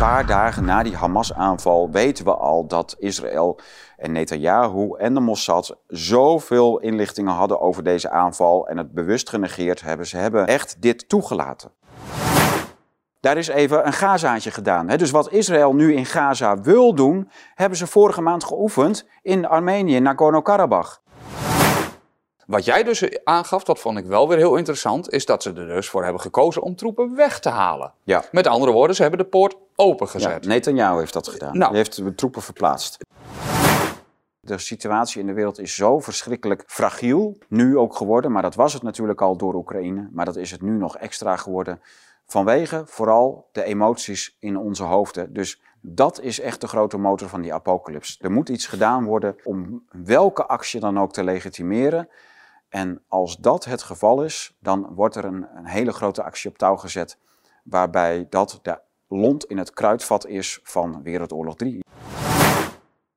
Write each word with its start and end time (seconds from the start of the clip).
paar 0.00 0.26
dagen 0.26 0.64
na 0.64 0.82
die 0.82 0.96
Hamas-aanval 0.96 1.90
weten 1.90 2.24
we 2.24 2.34
al 2.34 2.66
dat 2.66 2.96
Israël 2.98 3.58
en 3.96 4.12
Netanyahu 4.12 4.96
en 4.98 5.14
de 5.14 5.20
Mossad 5.20 5.76
zoveel 5.86 6.78
inlichtingen 6.78 7.32
hadden 7.32 7.60
over 7.60 7.82
deze 7.82 8.10
aanval 8.10 8.68
en 8.68 8.76
het 8.76 8.92
bewust 8.92 9.28
genegeerd 9.28 9.80
hebben. 9.80 10.06
Ze 10.06 10.16
hebben 10.16 10.46
echt 10.46 10.82
dit 10.82 11.08
toegelaten. 11.08 11.72
Daar 13.20 13.36
is 13.36 13.48
even 13.48 13.86
een 13.86 13.92
Gazaatje 13.92 14.50
gedaan. 14.50 14.86
Dus 14.86 15.10
wat 15.10 15.32
Israël 15.32 15.74
nu 15.74 15.94
in 15.94 16.06
Gaza 16.06 16.60
wil 16.60 16.94
doen, 16.94 17.30
hebben 17.54 17.78
ze 17.78 17.86
vorige 17.86 18.20
maand 18.20 18.44
geoefend 18.44 19.06
in 19.22 19.46
Armenië, 19.46 20.00
Nagorno-Karabakh. 20.00 21.00
Wat 22.50 22.64
jij 22.64 22.82
dus 22.82 23.24
aangaf, 23.24 23.64
dat 23.64 23.78
vond 23.78 23.98
ik 23.98 24.04
wel 24.04 24.28
weer 24.28 24.38
heel 24.38 24.56
interessant, 24.56 25.12
is 25.12 25.26
dat 25.26 25.42
ze 25.42 25.52
er 25.52 25.66
dus 25.66 25.88
voor 25.88 26.02
hebben 26.02 26.20
gekozen 26.20 26.62
om 26.62 26.76
troepen 26.76 27.14
weg 27.14 27.40
te 27.40 27.48
halen. 27.48 27.92
Ja. 28.02 28.24
Met 28.32 28.46
andere 28.46 28.72
woorden, 28.72 28.96
ze 28.96 29.02
hebben 29.02 29.20
de 29.20 29.26
poort 29.26 29.56
opengezet. 29.74 30.44
Ja, 30.44 30.50
Netanyahu 30.50 30.98
heeft 30.98 31.12
dat 31.12 31.28
gedaan. 31.28 31.58
Nou. 31.58 31.70
Hij 31.70 31.76
heeft 31.76 32.04
de 32.04 32.14
troepen 32.14 32.42
verplaatst. 32.42 32.96
De 34.40 34.58
situatie 34.58 35.20
in 35.20 35.26
de 35.26 35.32
wereld 35.32 35.58
is 35.58 35.74
zo 35.74 35.98
verschrikkelijk 35.98 36.64
fragiel, 36.66 37.36
nu 37.48 37.78
ook 37.78 37.96
geworden, 37.96 38.32
maar 38.32 38.42
dat 38.42 38.54
was 38.54 38.72
het 38.72 38.82
natuurlijk 38.82 39.20
al 39.20 39.36
door 39.36 39.54
Oekraïne, 39.54 40.08
maar 40.12 40.24
dat 40.24 40.36
is 40.36 40.50
het 40.50 40.62
nu 40.62 40.70
nog 40.70 40.96
extra 40.96 41.36
geworden 41.36 41.80
vanwege 42.26 42.82
vooral 42.86 43.48
de 43.52 43.64
emoties 43.64 44.36
in 44.40 44.56
onze 44.56 44.82
hoofden. 44.82 45.32
Dus 45.32 45.60
dat 45.80 46.20
is 46.20 46.40
echt 46.40 46.60
de 46.60 46.68
grote 46.68 46.98
motor 46.98 47.28
van 47.28 47.40
die 47.40 47.54
apocalyps. 47.54 48.18
Er 48.20 48.30
moet 48.30 48.48
iets 48.48 48.66
gedaan 48.66 49.04
worden 49.04 49.36
om 49.44 49.84
welke 49.90 50.46
actie 50.46 50.80
dan 50.80 50.98
ook 50.98 51.12
te 51.12 51.24
legitimeren. 51.24 52.08
En 52.70 53.02
als 53.08 53.36
dat 53.36 53.64
het 53.64 53.82
geval 53.82 54.24
is, 54.24 54.56
dan 54.58 54.88
wordt 54.94 55.16
er 55.16 55.24
een, 55.24 55.46
een 55.54 55.66
hele 55.66 55.92
grote 55.92 56.22
actie 56.22 56.50
op 56.50 56.58
touw 56.58 56.76
gezet, 56.76 57.18
waarbij 57.62 58.26
dat 58.28 58.58
de 58.62 58.78
lont 59.08 59.44
in 59.44 59.58
het 59.58 59.70
kruidvat 59.70 60.26
is 60.26 60.60
van 60.62 61.02
Wereldoorlog 61.02 61.56
3. 61.56 61.80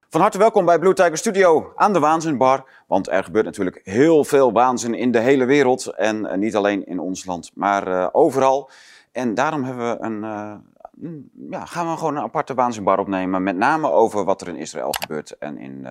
Van 0.10 0.22
harte 0.22 0.38
welkom 0.38 0.66
bij 0.66 0.80
Blue 0.80 0.94
Tiger 0.94 1.18
Studio 1.18 1.72
aan 1.76 1.94
de 1.94 2.00
Waanzinbar. 2.00 2.66
Want 2.88 3.10
er 3.10 3.24
gebeurt 3.24 3.46
natuurlijk 3.46 3.82
heel 3.84 4.24
veel 4.24 4.52
waanzin 4.52 4.94
in 4.94 5.12
de 5.12 5.20
hele 5.20 5.46
wereld. 5.46 5.86
En 5.86 6.26
eh, 6.26 6.38
niet 6.38 6.56
alleen 6.56 6.86
in 6.86 7.00
ons 7.00 7.26
land, 7.26 7.52
maar 7.56 7.88
eh, 7.88 8.08
overal. 8.12 8.70
En 9.12 9.34
daarom 9.34 9.64
hebben 9.64 9.90
we 9.90 10.04
een, 10.04 10.24
eh, 10.24 10.54
mm, 10.92 11.30
ja, 11.50 11.66
gaan 11.66 11.92
we 11.92 11.98
gewoon 11.98 12.16
een 12.16 12.24
aparte 12.24 12.54
Waanzinbar 12.54 13.00
opnemen. 13.00 13.44
Met 13.44 13.56
name 13.56 13.92
over 13.92 14.24
wat 14.24 14.42
er 14.42 14.48
in 14.48 14.56
Israël 14.56 14.94
gebeurt 15.00 15.38
en 15.38 15.58
in 15.58 15.88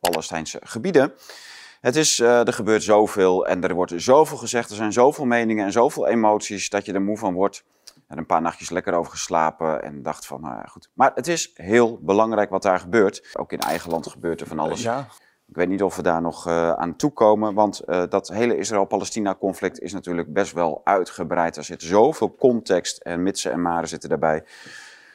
Palestijnse 0.00 0.60
gebieden. 0.62 1.12
Het 1.84 1.96
is, 1.96 2.20
eh, 2.20 2.46
er 2.46 2.52
gebeurt 2.52 2.82
zoveel 2.82 3.46
en 3.46 3.62
er 3.62 3.74
wordt 3.74 3.92
zoveel 3.96 4.36
gezegd. 4.36 4.70
Er 4.70 4.76
zijn 4.76 4.92
zoveel 4.92 5.24
meningen 5.24 5.64
en 5.64 5.72
zoveel 5.72 6.06
emoties 6.06 6.68
dat 6.68 6.86
je 6.86 6.92
er 6.92 7.02
moe 7.02 7.18
van 7.18 7.34
wordt. 7.34 7.64
En 8.08 8.18
een 8.18 8.26
paar 8.26 8.40
nachtjes 8.40 8.70
lekker 8.70 8.94
over 8.94 9.12
geslapen 9.12 9.82
en 9.82 10.02
dacht 10.02 10.26
van, 10.26 10.40
nou 10.40 10.54
ja, 10.54 10.62
goed. 10.62 10.90
Maar 10.94 11.12
het 11.14 11.26
is 11.26 11.50
heel 11.54 11.98
belangrijk 12.02 12.50
wat 12.50 12.62
daar 12.62 12.80
gebeurt. 12.80 13.30
Ook 13.32 13.52
in 13.52 13.58
eigen 13.58 13.90
land 13.90 14.06
gebeurt 14.06 14.40
er 14.40 14.46
van 14.46 14.58
alles. 14.58 14.82
Ja. 14.82 15.06
Ik 15.48 15.56
weet 15.56 15.68
niet 15.68 15.82
of 15.82 15.96
we 15.96 16.02
daar 16.02 16.22
nog 16.22 16.46
eh, 16.46 16.72
aan 16.72 16.96
toekomen, 16.96 17.54
want 17.54 17.80
eh, 17.80 18.02
dat 18.08 18.28
hele 18.28 18.56
Israël-Palestina-conflict 18.56 19.80
is 19.80 19.92
natuurlijk 19.92 20.32
best 20.32 20.52
wel 20.52 20.80
uitgebreid. 20.84 21.56
Er 21.56 21.64
zit 21.64 21.82
zoveel 21.82 22.34
context 22.34 22.98
en 22.98 23.22
mitsen 23.22 23.52
en 23.52 23.62
maren 23.62 23.88
zitten 23.88 24.08
daarbij. 24.08 24.44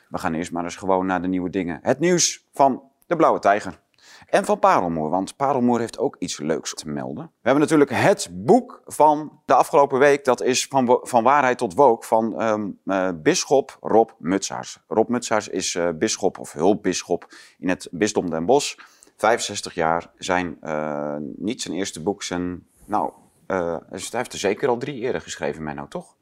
We 0.09 0.17
gaan 0.17 0.33
eerst 0.33 0.51
maar 0.51 0.63
eens 0.63 0.75
gewoon 0.75 1.05
naar 1.05 1.21
de 1.21 1.27
nieuwe 1.27 1.49
dingen. 1.49 1.79
Het 1.81 1.99
nieuws 1.99 2.47
van 2.53 2.83
de 3.07 3.15
Blauwe 3.15 3.39
Tijger. 3.39 3.79
En 4.29 4.45
van 4.45 4.59
Parelmoer, 4.59 5.09
want 5.09 5.35
Parelmoer 5.35 5.79
heeft 5.79 5.97
ook 5.97 6.15
iets 6.19 6.39
leuks 6.39 6.73
te 6.73 6.89
melden. 6.89 7.23
We 7.23 7.31
hebben 7.41 7.61
natuurlijk 7.61 7.91
het 7.91 8.29
boek 8.31 8.81
van 8.85 9.41
de 9.45 9.53
afgelopen 9.53 9.99
week. 9.99 10.25
Dat 10.25 10.41
is 10.41 10.65
Van, 10.65 10.99
van 11.01 11.23
Waarheid 11.23 11.57
tot 11.57 11.73
Wook 11.73 12.03
van 12.03 12.39
ehm 12.39 12.69
eh, 12.85 13.09
bisschop 13.15 13.77
Rob 13.81 14.09
Mutsaars. 14.17 14.79
Rob 14.87 15.09
Mutsaars 15.09 15.47
is 15.47 15.75
eh 15.75 15.89
bisschop 15.95 16.39
of 16.39 16.51
hulpbisschop 16.51 17.33
in 17.59 17.69
het 17.69 17.87
bisdom 17.91 18.29
Den 18.29 18.45
Bosch. 18.45 18.77
65 19.15 19.73
jaar. 19.73 20.11
Zijn, 20.17 20.57
eh, 20.61 21.15
niet 21.35 21.61
zijn 21.61 21.75
eerste 21.75 22.01
boek, 22.01 22.23
zijn... 22.23 22.67
Nou, 22.85 23.11
hij 23.47 23.79
heeft 23.89 24.33
er 24.33 24.39
zeker 24.39 24.69
al 24.69 24.77
drie 24.77 25.01
eerder 25.01 25.21
geschreven, 25.21 25.63
Menno, 25.63 25.87
toch? 25.87 26.15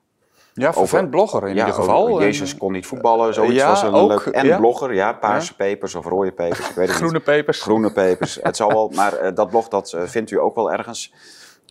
Ja, 0.58 0.74
vervent 0.74 1.10
blogger 1.10 1.48
in 1.48 1.56
ja, 1.56 1.66
ieder 1.66 1.74
geval. 1.74 2.22
Jezus 2.22 2.58
kon 2.58 2.72
niet 2.72 2.86
voetballen, 2.86 3.34
zoiets 3.34 3.56
ja, 3.56 3.68
was 3.70 3.82
een 3.82 3.94
ook, 3.94 4.10
leuk. 4.10 4.26
En 4.26 4.46
ja. 4.46 4.58
blogger, 4.58 4.94
ja, 4.94 5.14
paarse 5.14 5.56
pepers 5.56 5.96
of 5.96 6.06
rode 6.06 6.32
pepers, 6.32 6.70
ik 6.70 6.76
weet 6.76 6.88
het 6.88 6.96
Groene 6.96 7.14
niet. 7.14 7.24
pepers. 7.24 7.62
Groene 7.62 7.92
pepers, 7.92 8.40
het 8.42 8.56
zal 8.56 8.70
wel, 8.70 8.92
maar 8.96 9.14
eh, 9.14 9.36
dat 9.36 9.50
blog 9.50 9.68
dat 9.68 9.94
eh, 9.94 10.02
vindt 10.04 10.32
u 10.32 10.40
ook 10.40 10.56
wel 10.56 10.72
ergens. 10.72 11.14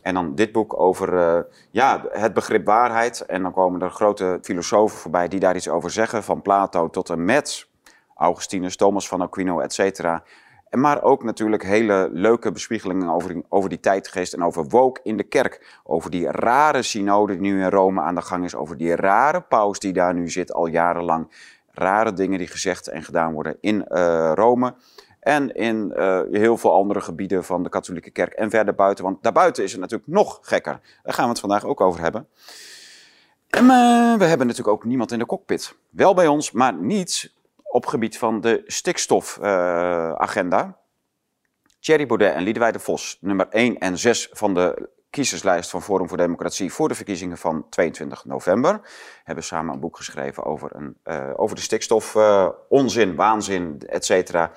En 0.02 0.14
dan 0.14 0.34
dit 0.34 0.52
boek 0.52 0.80
over 0.80 1.18
eh, 1.18 1.40
ja, 1.70 2.04
het 2.08 2.34
begrip 2.34 2.66
waarheid. 2.66 3.20
En 3.20 3.42
dan 3.42 3.52
komen 3.52 3.82
er 3.82 3.90
grote 3.90 4.38
filosofen 4.42 4.98
voorbij 4.98 5.28
die 5.28 5.40
daar 5.40 5.56
iets 5.56 5.68
over 5.68 5.90
zeggen. 5.90 6.22
Van 6.22 6.42
Plato 6.42 6.90
tot 6.90 7.10
en 7.10 7.24
met 7.24 7.66
Augustinus, 8.14 8.76
Thomas 8.76 9.08
van 9.08 9.20
Aquino, 9.20 9.60
et 9.60 9.72
cetera. 9.72 10.22
Maar 10.76 11.02
ook 11.02 11.24
natuurlijk 11.24 11.62
hele 11.62 12.08
leuke 12.12 12.52
bespiegelingen 12.52 13.08
over, 13.08 13.42
over 13.48 13.68
die 13.68 13.80
tijdgeest 13.80 14.32
en 14.32 14.42
over 14.42 14.64
woke 14.68 15.00
in 15.02 15.16
de 15.16 15.22
kerk. 15.22 15.80
Over 15.84 16.10
die 16.10 16.30
rare 16.30 16.82
synode 16.82 17.32
die 17.32 17.40
nu 17.40 17.62
in 17.62 17.70
Rome 17.70 18.00
aan 18.00 18.14
de 18.14 18.22
gang 18.22 18.44
is. 18.44 18.54
Over 18.54 18.76
die 18.76 18.94
rare 18.94 19.40
paus 19.40 19.78
die 19.78 19.92
daar 19.92 20.14
nu 20.14 20.30
zit 20.30 20.52
al 20.52 20.66
jarenlang. 20.66 21.32
Rare 21.70 22.12
dingen 22.12 22.38
die 22.38 22.46
gezegd 22.46 22.88
en 22.88 23.02
gedaan 23.02 23.32
worden 23.32 23.56
in 23.60 23.86
eh, 23.86 24.32
Rome. 24.34 24.74
En 25.20 25.54
in 25.54 25.92
eh, 25.92 26.20
heel 26.30 26.56
veel 26.56 26.72
andere 26.72 27.00
gebieden 27.00 27.44
van 27.44 27.62
de 27.62 27.68
katholieke 27.68 28.10
kerk 28.10 28.32
en 28.32 28.50
verder 28.50 28.74
buiten. 28.74 29.04
Want 29.04 29.22
daarbuiten 29.22 29.64
is 29.64 29.72
het 29.72 29.80
natuurlijk 29.80 30.10
nog 30.10 30.38
gekker. 30.42 30.80
Daar 31.02 31.14
gaan 31.14 31.24
we 31.24 31.30
het 31.30 31.40
vandaag 31.40 31.64
ook 31.64 31.80
over 31.80 32.00
hebben. 32.00 32.28
En 33.50 33.70
eh, 33.70 34.14
we 34.18 34.24
hebben 34.24 34.46
natuurlijk 34.46 34.76
ook 34.76 34.84
niemand 34.84 35.12
in 35.12 35.18
de 35.18 35.26
cockpit. 35.26 35.76
Wel 35.90 36.14
bij 36.14 36.26
ons, 36.26 36.52
maar 36.52 36.74
niet 36.74 37.34
op 37.76 37.86
gebied 37.86 38.18
van 38.18 38.40
de 38.40 38.62
stikstofagenda. 38.66 40.78
Thierry 41.80 42.06
Baudet 42.06 42.34
en 42.34 42.42
Liedewij 42.42 42.72
de 42.72 42.78
Vos, 42.78 43.18
nummer 43.20 43.48
1 43.48 43.78
en 43.78 43.98
6 43.98 44.28
van 44.32 44.54
de 44.54 44.88
kiezerslijst 45.10 45.70
van 45.70 45.82
Forum 45.82 46.08
voor 46.08 46.16
Democratie 46.16 46.72
voor 46.72 46.88
de 46.88 46.94
verkiezingen 46.94 47.38
van 47.38 47.68
22 47.68 48.24
november, 48.24 48.80
hebben 49.24 49.44
samen 49.44 49.74
een 49.74 49.80
boek 49.80 49.96
geschreven 49.96 50.44
over, 50.44 50.76
een, 50.76 50.96
eh, 51.02 51.30
over 51.36 51.56
de 51.56 51.62
stikstof, 51.62 52.14
eh, 52.14 52.48
onzin, 52.68 53.14
waanzin, 53.14 53.82
et 53.86 54.04
cetera. 54.04 54.52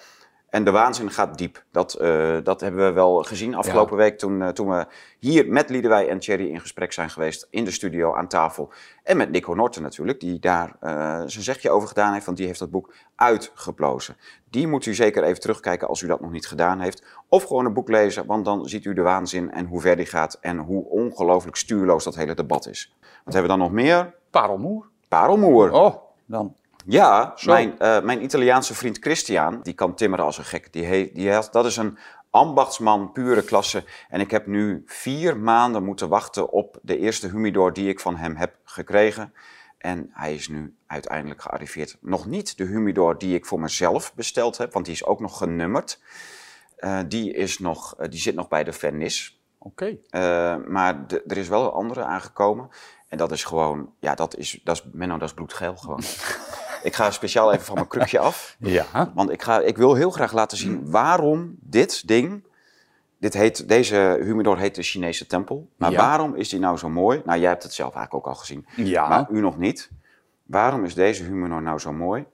En 0.50 0.64
de 0.64 0.72
waanzin 0.72 1.12
gaat 1.12 1.38
diep. 1.38 1.64
Dat, 1.72 1.94
eh, 1.94 2.38
dat 2.44 2.62
hebben 2.62 2.86
we 2.86 2.92
wel 2.92 3.24
gezien 3.24 3.56
afgelopen 3.56 3.98
week 3.98 4.18
toen, 4.18 4.42
eh, 4.42 4.48
toen 4.48 4.70
we 4.70 4.86
hier 5.20 5.48
met 5.48 5.70
Liedewij 5.70 6.10
en 6.10 6.20
Thierry 6.20 6.50
in 6.50 6.60
gesprek 6.60 6.94
zijn 6.94 7.10
geweest 7.10 7.48
in 7.50 7.64
de 7.64 7.72
studio 7.72 8.16
aan 8.16 8.28
tafel. 8.28 8.72
En 9.04 9.18
met 9.18 9.32
Nico 9.32 9.54
Norten 9.54 9.82
natuurlijk, 9.82 10.20
die 10.20 10.40
daar 10.40 10.76
eh, 10.80 11.22
zijn 11.26 11.44
zegje 11.44 11.70
over 11.70 11.88
gedaan 11.88 12.14
heeft, 12.14 12.26
want 12.26 12.38
die 12.38 12.46
heeft 12.46 12.60
dat 12.60 12.72
boek 12.72 12.94
uitgeplozen. 13.16 14.18
Die 14.50 14.68
moet 14.68 14.86
u 14.86 14.94
zeker 14.94 15.24
even 15.24 15.42
terugkijken 15.42 15.88
als 15.88 16.02
u 16.02 16.08
dat 16.08 16.22
nog 16.22 16.32
niet 16.32 16.48
gedaan 16.48 16.80
heeft. 16.80 17.04
Of 17.28 17.44
gewoon 17.44 17.66
een 17.66 17.74
boek 17.74 17.90
lezen, 17.90 18.26
want 18.26 18.46
dan 18.46 18.66
ziet 18.66 18.86
u 18.86 18.94
de 18.94 19.02
waanzin 19.02 19.52
en 19.52 19.66
hoe 19.66 19.82
ver 19.82 19.96
die 19.96 20.06
gaat 20.06 20.38
en 20.42 20.58
hoe 20.58 20.86
ongelooflijk 20.90 21.58
stuurloos 21.58 22.04
dat 22.04 22.16
hele 22.16 22.34
debat 22.34 22.68
is. 22.68 22.96
Wat 23.00 23.34
hebben 23.34 23.52
we 23.52 23.58
dan 23.58 23.68
nog 23.68 23.72
meer? 23.72 24.14
Parelmoer. 24.30 24.86
Parelmoer. 25.08 25.72
Oh, 25.72 25.96
dan. 26.26 26.56
Ja, 26.86 27.34
Zo. 27.36 27.52
mijn, 27.52 27.80
eh, 27.80 28.02
mijn 28.02 28.24
Italiaanse 28.24 28.74
vriend 28.76 28.98
Christian, 29.00 29.60
die 29.64 29.74
kan 29.74 29.96
timmeren 29.96 30.26
als 30.26 30.38
een 30.38 30.46
gek. 30.46 30.74
Die 30.74 31.12
die 31.14 31.30
heeft, 31.30 31.54
dat 31.54 31.66
is 31.66 31.78
een 31.78 31.98
ambachtsman, 32.30 33.12
pure 33.12 33.42
klasse. 33.44 33.84
En 34.10 34.20
ik 34.20 34.32
heb 34.32 34.48
nu 34.48 34.84
vier 34.86 35.38
maanden 35.38 35.84
moeten 35.84 36.10
wachten 36.10 36.50
op 36.52 36.80
de 36.82 36.98
eerste 36.98 37.28
humidor 37.28 37.74
die 37.74 37.90
ik 37.90 38.00
van 38.00 38.16
hem 38.18 38.36
heb 38.36 38.56
gekregen. 38.64 39.34
En 39.78 40.10
hij 40.14 40.34
is 40.34 40.48
nu 40.48 40.76
uiteindelijk 40.88 41.42
gearriveerd. 41.42 41.98
Nog 42.02 42.26
niet 42.26 42.58
de 42.58 42.64
humidor 42.64 43.18
die 43.18 43.36
ik 43.36 43.46
voor 43.46 43.60
mezelf 43.60 44.14
besteld 44.16 44.58
heb, 44.58 44.74
want 44.74 44.86
die 44.86 44.94
is 44.94 45.06
ook 45.06 45.20
nog 45.20 45.38
genummerd. 45.38 46.00
Eh, 46.76 47.00
die, 47.08 47.34
is 47.34 47.60
nog, 47.60 47.96
eh, 47.98 48.10
die 48.10 48.20
zit 48.20 48.36
nog 48.36 48.48
bij 48.48 48.64
de 48.64 48.74
Vernis. 48.74 49.42
Oké. 49.58 49.98
Maar 50.68 51.08
de- 51.08 51.24
er 51.28 51.38
is 51.38 51.48
wel 51.48 51.64
een 51.66 51.72
andere 51.72 52.04
aangekomen. 52.04 52.70
En 53.08 53.18
dat 53.18 53.32
is 53.32 53.44
gewoon, 53.44 53.94
ja, 54.00 54.16
dat 54.16 54.36
is, 54.38 54.60
dat 54.64 54.76
is, 54.76 54.84
Menno, 54.92 55.18
dat 55.18 55.28
is 55.28 55.34
bloedgeel 55.34 55.76
gewoon. 55.76 56.02
ik 56.84 56.94
ga 56.94 57.12
speciaal 57.12 57.52
even 57.54 57.66
van 57.66 57.76
mijn 57.76 57.88
krukje 57.88 58.20
af. 58.20 58.56
Ja. 58.60 59.12
Want 59.14 59.30
ik, 59.30 59.42
ga, 59.42 59.60
ik 59.60 59.78
wil 59.78 59.96
heel 59.96 60.12
graag 60.12 60.32
laten 60.34 60.58
zien 60.58 60.92
waarom 60.92 61.56
dit 61.60 62.08
ding... 62.08 62.48
Dit 63.20 63.34
heet, 63.34 63.68
deze 63.68 64.20
humidor 64.22 64.58
heet 64.58 64.76
de 64.76 64.84
Chinese 64.84 65.26
tempel. 65.26 65.70
Maar 65.78 65.92
Ja. 65.92 65.98
waarom 65.98 66.36
is 66.36 66.50
die 66.50 66.60
nou 66.60 66.78
zo 66.78 66.90
mooi? 66.90 67.22
Nou, 67.26 67.40
jij 67.40 67.50
hebt 67.50 67.64
het 67.64 67.74
zelf 67.74 67.96
eigenlijk 67.96 68.26
ook 68.26 68.34
al 68.34 68.40
gezien. 68.40 68.66
Ja. 68.76 69.08
Maar 69.08 69.28
u 69.32 69.40
nog 69.40 69.58
niet. 69.58 69.90
Waarom 70.44 70.86
is 70.86 70.94
deze 70.94 71.24
humidor 71.24 71.62
nou 71.62 71.80
zo 71.80 71.94
mooi? 71.94 72.26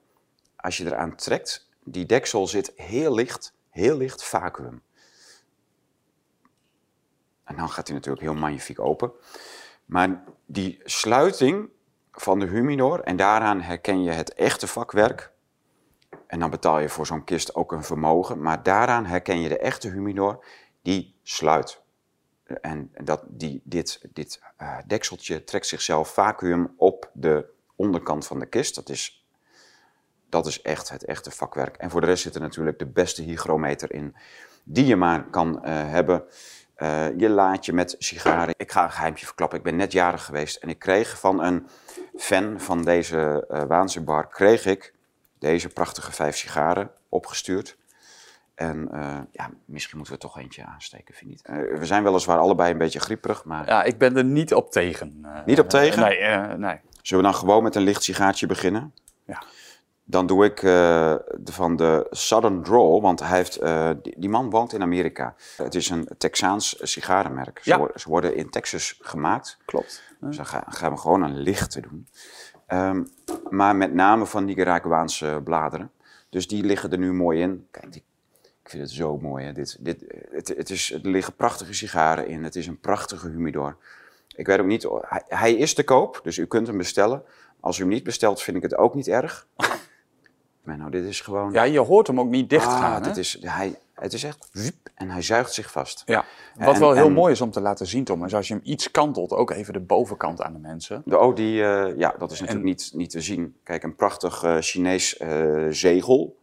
Als 0.56 0.77
je 0.77 0.86
eraan 0.86 1.15
trekt, 1.15 1.69
die 1.83 2.06
deksel 2.06 2.48
zit 2.48 2.71
heel 2.75 3.13
licht, 3.13 3.53
heel 3.69 3.98
licht 3.98 4.24
vacuüm. 4.24 4.81
En 7.44 7.56
dan 7.56 7.69
gaat 7.69 7.88
hij 7.88 7.95
natuurlijk 7.95 8.24
heel 8.24 8.33
magnifiek 8.36 8.80
open. 8.80 9.12
Maar 9.86 10.24
die 10.45 10.81
sluiting 10.83 11.69
van 12.15 12.39
de 12.39 12.45
humidor, 12.45 13.00
en 13.00 13.15
daaraan 13.15 13.62
herken 13.62 14.03
je 14.03 14.12
het 14.12 14.33
echte 14.33 14.67
vakwerk. 14.67 15.31
En 16.27 16.39
dan 16.39 16.50
betaal 16.50 16.79
je 16.79 16.89
voor 16.89 17.06
zo'n 17.06 17.23
kist 17.23 17.56
ook 17.56 17.71
een 17.71 17.83
vermogen. 17.83 18.41
Maar 18.41 18.63
daaraan 18.63 19.06
herken 19.06 19.39
je 19.39 19.50
de 19.50 19.57
echte 19.57 19.89
humidor, 19.89 20.45
die 20.81 21.15
sluit. 21.23 21.81
En 22.62 22.91
dat, 23.03 23.23
die, 23.27 23.62
dit, 23.63 24.01
dit 24.13 24.41
eh, 24.57 24.77
dekseltje 24.88 25.44
trekt 25.44 25.67
zichzelf 25.67 26.13
vacuüm 26.13 26.73
op 26.77 27.09
de 27.13 27.45
onderkant 27.75 28.27
van 28.27 28.39
de 28.39 28.45
kist. 28.45 28.75
Dat 28.75 28.89
is 28.89 29.25
dat 30.29 30.45
is 30.45 30.62
echt 30.62 30.89
het 30.89 31.06
echte 31.06 31.31
vakwerk. 31.31 31.77
En 31.77 31.89
voor 31.89 32.01
de 32.01 32.07
rest 32.07 32.23
zit 32.23 32.35
er 32.35 32.41
natuurlijk 32.41 32.79
de 32.79 32.85
beste 32.85 33.21
hygrometer 33.21 33.94
in 33.94 34.15
die 34.63 34.85
je 34.85 34.95
maar 34.95 35.29
kan 35.29 35.63
eh, 35.63 35.89
hebben. 35.89 36.23
Uh, 36.77 37.17
je 37.17 37.29
laadje 37.29 37.73
met 37.73 37.95
sigaren. 38.00 38.53
Ik 38.57 38.71
ga 38.71 38.83
een 38.83 38.91
geheimje 38.91 39.25
verklappen. 39.25 39.57
Ik 39.57 39.63
ben 39.63 39.75
net 39.75 39.91
jarig 39.91 40.25
geweest 40.25 40.56
en 40.56 40.69
ik 40.69 40.79
kreeg 40.79 41.19
van 41.19 41.44
een 41.44 41.67
fan 42.17 42.59
van 42.59 42.83
deze 42.83 43.47
uh, 43.51 43.63
Waanzinbar, 43.63 44.27
kreeg 44.27 44.65
ik 44.65 44.94
deze 45.39 45.69
prachtige 45.69 46.12
vijf 46.12 46.35
sigaren 46.35 46.91
opgestuurd. 47.09 47.77
En 48.56 48.89
uh, 48.94 49.17
ja, 49.31 49.50
misschien 49.65 49.97
moeten 49.97 50.15
we 50.15 50.21
toch 50.21 50.38
eentje 50.38 50.65
aansteken, 50.65 51.15
vind 51.15 51.29
niet? 51.29 51.47
Uh, 51.50 51.77
we 51.79 51.85
zijn 51.85 52.03
weliswaar 52.03 52.38
allebei 52.38 52.71
een 52.71 52.77
beetje 52.77 53.00
grieperig, 53.00 53.44
maar... 53.44 53.67
Ja, 53.67 53.83
ik 53.83 53.97
ben 53.97 54.17
er 54.17 54.23
niet 54.23 54.53
op 54.53 54.71
tegen. 54.71 55.25
Niet 55.45 55.59
op 55.59 55.69
tegen? 55.69 56.01
nee, 56.01 56.57
nee. 56.57 56.79
Zullen 57.01 57.23
we 57.23 57.29
dan 57.29 57.39
gewoon 57.39 57.63
met 57.63 57.75
een 57.75 57.81
licht 57.81 58.03
sigaartje 58.03 58.47
beginnen? 58.47 58.94
Ja. 59.25 59.44
Dan 60.07 60.27
doe 60.27 60.45
ik 60.45 60.61
de, 60.61 61.21
van 61.43 61.75
de 61.75 62.07
Southern 62.09 62.63
Draw, 62.63 63.01
want 63.01 63.19
hij 63.19 63.37
heeft, 63.37 63.59
die, 64.03 64.15
die, 64.17 64.29
man 64.29 64.49
woont 64.49 64.73
in 64.73 64.81
Amerika. 64.81 65.35
Het 65.57 65.75
is 65.75 65.89
een 65.89 66.07
Texaans 66.17 66.77
sigarenmerk. 66.81 67.59
Ze, 67.63 67.77
worden, 67.77 67.99
ze 67.99 68.09
worden 68.09 68.35
in 68.35 68.49
Texas 68.49 68.97
gemaakt. 69.01 69.57
Klopt. 69.65 70.03
Dus 70.19 70.35
dan 70.37 70.45
ga- 70.45 70.65
gaan 70.69 70.91
we 70.91 70.97
gewoon 70.97 71.23
een 71.23 71.37
lichte 71.37 71.81
doen. 71.81 72.07
Ehm, 72.67 73.03
maar 73.49 73.75
met 73.75 73.93
name 73.93 74.25
van 74.25 74.45
Nicaraguaanse 74.45 75.41
bladeren. 75.43 75.91
Dus 76.29 76.47
die 76.47 76.63
liggen 76.63 76.91
er 76.91 76.97
nu 76.97 77.13
mooi 77.13 77.41
in. 77.41 77.67
Kijk, 77.71 77.91
die, 77.91 78.03
ik 78.63 78.69
vind 78.69 78.83
het 78.83 78.91
zo 78.91 79.17
mooi. 79.17 79.45
Hè? 79.45 79.51
Dit, 79.53 79.77
dit, 79.79 80.03
het, 80.31 80.47
het 80.47 80.69
is, 80.69 80.93
er 80.93 80.99
liggen 81.09 81.35
prachtige 81.35 81.73
sigaren 81.73 82.27
in. 82.27 82.43
Het 82.43 82.55
is 82.55 82.67
een 82.67 82.79
prachtige 82.79 83.27
humidor. 83.27 83.77
Ik 84.35 84.47
weet 84.47 84.59
ook 84.59 84.65
niet, 84.65 84.87
hij, 85.01 85.23
hij 85.27 85.53
is 85.53 85.73
te 85.73 85.83
koop, 85.83 86.19
dus 86.23 86.37
u 86.37 86.45
kunt 86.45 86.67
hem 86.67 86.77
bestellen. 86.77 87.23
Als 87.59 87.77
u 87.77 87.81
hem 87.81 87.91
niet 87.91 88.03
bestelt, 88.03 88.41
vind 88.41 88.57
ik 88.57 88.63
het 88.63 88.75
ook 88.77 88.95
niet 88.95 89.07
erg. 89.07 89.47
Dit 90.89 91.06
is 91.06 91.21
gewoon... 91.21 91.51
Ja, 91.51 91.63
je 91.63 91.79
hoort 91.79 92.07
hem 92.07 92.19
ook 92.19 92.29
niet 92.29 92.50
dicht 92.50 92.65
ah, 92.65 93.03
dit 93.03 93.17
is, 93.17 93.38
hij, 93.41 93.75
het 93.94 94.13
is 94.13 94.23
echt... 94.23 94.50
wiep, 94.51 94.89
En 94.95 95.09
hij 95.09 95.21
zuigt 95.21 95.53
zich 95.53 95.71
vast. 95.71 96.03
Ja. 96.06 96.25
Wat 96.57 96.73
En- 96.73 96.79
wel 96.79 96.94
heel 96.94 97.06
en- 97.06 97.13
mooi 97.13 97.31
is 97.31 97.41
om 97.41 97.51
te 97.51 97.62
laten 97.62 97.88
zien, 97.88 98.03
Tom, 98.03 98.25
is 98.25 98.35
als 98.35 98.47
je 98.47 98.53
hem 98.53 98.63
iets 98.65 98.91
kantelt, 98.91 99.31
ook 99.31 99.51
even 99.51 99.73
de 99.73 99.79
bovenkant 99.79 100.41
aan 100.41 100.53
de 100.53 100.59
mensen. 100.59 101.01
De 101.06 101.17
O, 101.17 101.33
die, 101.33 101.63
eh, 101.63 101.97
ja, 101.97 102.15
dat 102.17 102.31
is 102.31 102.39
natuurlijk 102.39 102.65
En- 102.67 102.71
niet, 102.71 102.91
niet 102.94 103.09
te 103.09 103.21
zien. 103.21 103.56
Kijk, 103.63 103.83
een 103.83 103.95
prachtig 103.95 104.44
eh, 104.44 104.57
Chinees 104.59 105.17
eh, 105.17 105.65
zegel. 105.69 106.38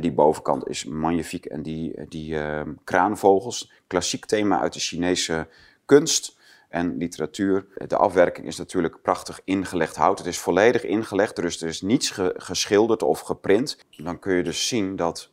Die 0.00 0.12
bovenkant 0.12 0.68
is 0.68 0.84
magnifiek. 0.84 1.44
En 1.44 1.62
die, 1.62 2.04
die 2.08 2.36
kraanvogels, 2.84 3.72
klassiek 3.86 4.26
thema 4.26 4.60
uit 4.60 4.72
de 4.72 4.80
Chinese 4.80 5.46
kunst 5.84 6.36
en 6.70 6.96
literatuur. 6.96 7.66
De 7.86 7.96
afwerking 7.96 8.46
is 8.46 8.56
natuurlijk 8.56 9.02
prachtig 9.02 9.40
ingelegd 9.44 9.96
hout. 9.96 10.18
Het 10.18 10.26
is 10.26 10.38
volledig 10.38 10.84
ingelegd, 10.84 11.36
dus 11.36 11.62
er 11.62 11.68
is 11.68 11.80
niets 11.80 12.10
ge- 12.10 12.34
geschilderd 12.36 13.02
of 13.02 13.20
geprint. 13.20 13.78
Dan 13.96 14.18
kun 14.18 14.34
je 14.34 14.42
dus 14.42 14.68
zien 14.68 14.96
dat 14.96 15.30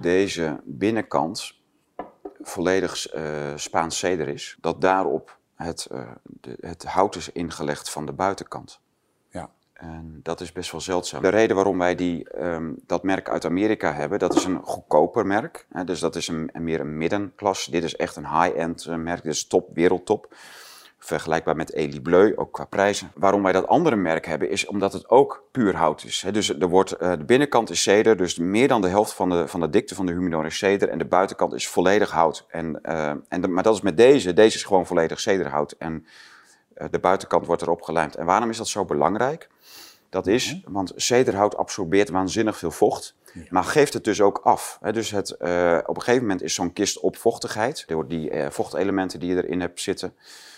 deze 0.00 0.60
binnenkant 0.64 1.52
volledig 2.40 3.06
eh, 3.06 3.52
Spaans 3.56 3.98
ceder 3.98 4.28
is. 4.28 4.56
Dat 4.60 4.80
daarop 4.80 5.38
het, 5.54 5.86
eh, 5.86 6.10
de, 6.22 6.56
het 6.60 6.84
hout 6.84 7.16
is 7.16 7.32
ingelegd 7.32 7.90
van 7.90 8.06
de 8.06 8.12
buitenkant. 8.12 8.80
En 9.78 10.20
dat 10.22 10.40
is 10.40 10.52
best 10.52 10.70
wel 10.70 10.80
zeldzaam. 10.80 11.22
De 11.22 11.28
reden 11.28 11.56
waarom 11.56 11.78
wij 11.78 11.94
die, 11.94 12.30
ehm, 12.30 12.72
dat 12.86 13.02
merk 13.02 13.28
uit 13.28 13.44
Amerika 13.44 13.92
hebben, 13.92 14.18
dat 14.18 14.34
is 14.34 14.44
een 14.44 14.60
goedkoper 14.62 15.26
merk. 15.26 15.66
Hè, 15.72 15.84
dus 15.84 16.00
dat 16.00 16.16
is 16.16 16.28
een, 16.28 16.50
meer 16.52 16.80
een 16.80 16.96
middenklasse. 16.96 17.70
Dit 17.70 17.84
is 17.84 17.96
echt 17.96 18.16
een 18.16 18.28
high-end 18.28 18.84
eh, 18.84 18.96
merk. 18.96 19.22
Dit 19.22 19.32
is 19.32 19.46
top, 19.46 19.68
wereldtop. 19.74 20.34
Vergelijkbaar 20.98 21.56
met 21.56 21.72
Elie 21.72 22.00
Bleu, 22.00 22.32
ook 22.36 22.52
qua 22.52 22.64
prijzen. 22.64 23.10
Waarom 23.14 23.42
wij 23.42 23.52
dat 23.52 23.66
andere 23.66 23.96
merk 23.96 24.26
hebben, 24.26 24.50
is 24.50 24.66
omdat 24.66 24.92
het 24.92 25.08
ook 25.08 25.44
puur 25.50 25.76
hout 25.76 26.04
is. 26.04 26.22
Hè. 26.22 26.30
Dus 26.30 26.48
er 26.48 26.68
wordt, 26.68 26.92
eh, 26.92 27.10
de 27.10 27.24
binnenkant 27.24 27.70
is 27.70 27.82
ceder, 27.82 28.16
dus 28.16 28.38
meer 28.38 28.68
dan 28.68 28.80
de 28.80 28.88
helft 28.88 29.12
van 29.12 29.30
de, 29.30 29.48
van 29.48 29.60
de 29.60 29.70
dikte 29.70 29.94
van 29.94 30.06
de 30.06 30.12
humidor 30.12 30.46
is 30.46 30.58
ceder. 30.58 30.88
En 30.88 30.98
de 30.98 31.04
buitenkant 31.04 31.52
is 31.52 31.68
volledig 31.68 32.10
hout. 32.10 32.46
En, 32.48 32.82
eh, 32.82 33.12
en 33.28 33.52
maar 33.52 33.62
dat 33.62 33.74
is 33.74 33.80
met 33.80 33.96
deze. 33.96 34.32
Deze 34.32 34.56
is 34.56 34.64
gewoon 34.64 34.86
volledig 34.86 35.20
cederhout. 35.20 35.72
En 35.72 36.06
de 36.90 36.98
buitenkant 36.98 37.46
wordt 37.46 37.62
erop 37.62 37.82
gelijmd. 37.82 38.16
En 38.16 38.26
waarom 38.26 38.50
is 38.50 38.56
dat 38.56 38.68
zo 38.68 38.84
belangrijk? 38.84 39.48
Dat 40.10 40.26
is, 40.26 40.60
want 40.64 40.92
cederhout 40.96 41.56
absorbeert 41.56 42.08
waanzinnig 42.08 42.58
veel 42.58 42.70
vocht, 42.70 43.14
maar 43.48 43.64
geeft 43.64 43.92
het 43.92 44.04
dus 44.04 44.20
ook 44.20 44.40
af. 44.44 44.78
Dus 44.92 45.10
het, 45.10 45.30
eh, 45.30 45.78
op 45.86 45.96
een 45.96 46.02
gegeven 46.02 46.22
moment 46.22 46.42
is 46.42 46.54
zo'n 46.54 46.72
kist 46.72 46.98
op 47.00 47.16
vochtigheid, 47.16 47.84
door 47.86 48.08
die 48.08 48.30
eh, 48.30 48.50
vochtelementen 48.50 49.20
die 49.20 49.34
je 49.34 49.44
erin 49.44 49.60
hebt 49.60 49.80
zitten. 49.80 50.14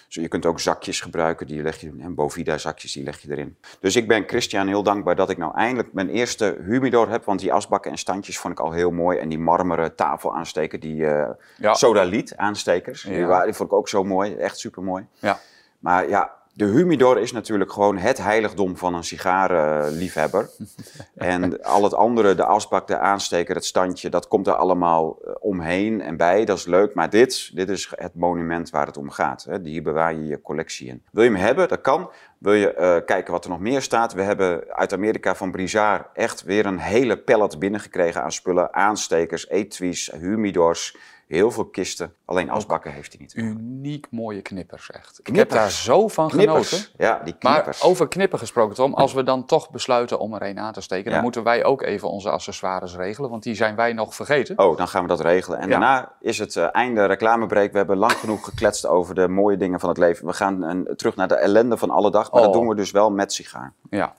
Dus 0.06 0.22
je 0.22 0.28
kunt 0.28 0.46
ook 0.46 0.60
zakjes 0.60 1.00
gebruiken, 1.00 1.46
die 1.46 1.62
leg 1.62 1.80
je, 1.80 1.92
en 2.00 2.14
Bovida 2.14 2.58
zakjes, 2.58 2.92
die 2.92 3.04
leg 3.04 3.20
je 3.20 3.30
erin. 3.30 3.56
Dus 3.80 3.96
ik 3.96 4.08
ben 4.08 4.24
Christian 4.26 4.66
heel 4.66 4.82
dankbaar 4.82 5.16
dat 5.16 5.30
ik 5.30 5.36
nou 5.38 5.54
eindelijk 5.54 5.92
mijn 5.92 6.08
eerste 6.08 6.58
humidor 6.66 7.08
heb, 7.08 7.24
want 7.24 7.40
die 7.40 7.52
asbakken 7.52 7.90
en 7.90 7.98
standjes 7.98 8.38
vond 8.38 8.52
ik 8.52 8.60
al 8.60 8.72
heel 8.72 8.90
mooi. 8.90 9.18
En 9.18 9.28
die 9.28 9.38
marmeren 9.38 9.94
tafelaansteker, 9.94 10.80
die 10.80 11.06
eh 11.06 11.30
Ja. 11.56 11.74
sodaliet 11.74 12.36
aanstekers, 12.36 13.02
die, 13.02 13.14
Ja. 13.14 13.44
die 13.44 13.52
vond 13.54 13.70
ik 13.70 13.76
ook 13.76 13.88
zo 13.88 14.04
mooi, 14.04 14.34
echt 14.34 14.58
super 14.58 14.82
mooi. 14.82 15.06
Ja. 15.18 15.40
Maar 15.78 16.08
ja, 16.08 16.38
de 16.52 16.64
humidor 16.64 17.18
is 17.18 17.32
natuurlijk 17.32 17.72
gewoon 17.72 17.96
het 17.96 18.18
heiligdom 18.18 18.76
van 18.76 18.94
een 18.94 19.04
sigarenliefhebber. 19.04 20.50
en 21.14 21.62
al 21.62 21.82
het 21.82 21.94
andere, 21.94 22.34
de 22.34 22.44
asbak, 22.44 22.86
de 22.86 22.98
aansteker, 22.98 23.54
het 23.54 23.64
standje, 23.64 24.08
dat 24.08 24.28
komt 24.28 24.46
er 24.46 24.54
allemaal 24.54 25.18
eh, 25.24 25.32
omheen 25.38 26.00
en 26.00 26.16
bij. 26.16 26.44
Dat 26.44 26.58
is 26.58 26.66
leuk, 26.66 26.94
maar 26.94 27.10
dit, 27.10 27.50
dit 27.54 27.68
is 27.68 27.92
het 27.94 28.14
monument 28.14 28.70
waar 28.70 28.86
het 28.86 28.96
om 28.96 29.10
gaat. 29.10 29.44
Hè. 29.44 29.58
Hier 29.62 29.82
bewaar 29.82 30.14
je 30.14 30.26
je 30.26 30.40
collectie 30.40 30.88
in. 30.88 31.02
Wil 31.12 31.24
je 31.24 31.30
hem 31.30 31.38
hebben? 31.38 31.68
Dat 31.68 31.80
kan. 31.80 32.10
Wil 32.38 32.54
je 32.54 32.74
eh, 32.74 33.04
kijken 33.04 33.32
wat 33.32 33.44
er 33.44 33.50
nog 33.50 33.60
meer 33.60 33.82
staat? 33.82 34.12
We 34.12 34.22
hebben 34.22 34.64
uit 34.68 34.92
Amerika 34.92 35.34
van 35.34 35.50
Brizard 35.50 36.06
echt 36.14 36.42
weer 36.42 36.66
een 36.66 36.78
hele 36.78 37.18
pallet 37.18 37.58
binnengekregen 37.58 38.22
aan 38.22 38.32
spullen. 38.32 38.74
Aanstekers, 38.74 39.48
etuis, 39.48 40.10
humidors, 40.18 40.96
heel 41.36 41.50
veel 41.50 41.64
kisten. 41.64 42.14
Alleen 42.24 42.50
asbakken 42.50 42.92
heeft 42.92 43.12
hij 43.12 43.20
niet. 43.20 43.34
Uniek 43.36 44.06
mooie 44.10 44.42
knippers, 44.42 44.90
echt. 44.90 45.20
Ik 45.22 45.36
heb 45.36 45.50
daar 45.50 45.70
zo 45.70 46.08
van 46.08 46.30
genoten. 46.30 46.78
Ja, 46.96 47.20
die 47.24 47.34
knippers. 47.38 47.80
Maar 47.80 47.90
over 47.90 48.08
knippen 48.08 48.38
gesproken, 48.38 48.74
Tom, 48.74 48.94
als 48.94 49.12
we 49.12 49.22
dan 49.22 49.44
toch 49.44 49.70
besluiten 49.70 50.18
om 50.18 50.34
er 50.34 50.42
een 50.42 50.58
aan 50.58 50.72
te 50.72 50.80
steken, 50.80 51.04
Ja. 51.08 51.14
dan 51.14 51.22
moeten 51.22 51.42
wij 51.42 51.64
ook 51.64 51.82
even 51.82 52.08
onze 52.10 52.30
accessoires 52.30 52.96
regelen, 52.96 53.30
want 53.30 53.42
die 53.42 53.54
zijn 53.54 53.76
wij 53.76 53.92
nog 53.92 54.14
vergeten. 54.14 54.58
Oh, 54.58 54.76
dan 54.76 54.88
gaan 54.88 55.02
we 55.02 55.08
dat 55.08 55.20
regelen. 55.20 55.58
En 55.58 55.64
Ja. 55.68 55.70
daarna 55.70 56.12
is 56.20 56.38
het 56.38 56.56
eh, 56.56 56.66
einde 56.72 57.04
reclamebreak. 57.04 57.72
We 57.72 57.78
hebben 57.78 57.96
lang 57.96 58.12
genoeg 58.12 58.44
gekletst 58.44 58.86
over 58.86 59.14
de 59.14 59.28
mooie 59.28 59.56
dingen 59.56 59.80
van 59.80 59.88
het 59.88 59.98
leven. 59.98 60.26
We 60.26 60.32
gaan 60.32 60.64
eh, 60.64 60.94
terug 60.94 61.16
naar 61.16 61.28
de 61.28 61.34
ellende 61.36 61.76
van 61.76 61.90
alle 61.90 62.10
dag. 62.10 62.30
Maar 62.32 62.40
dat 62.40 62.50
Oh. 62.50 62.56
doen 62.56 62.68
we 62.68 62.74
dus 62.74 62.90
wel 62.90 63.10
met 63.10 63.32
sigaar. 63.32 63.72
Ja. 63.90 64.14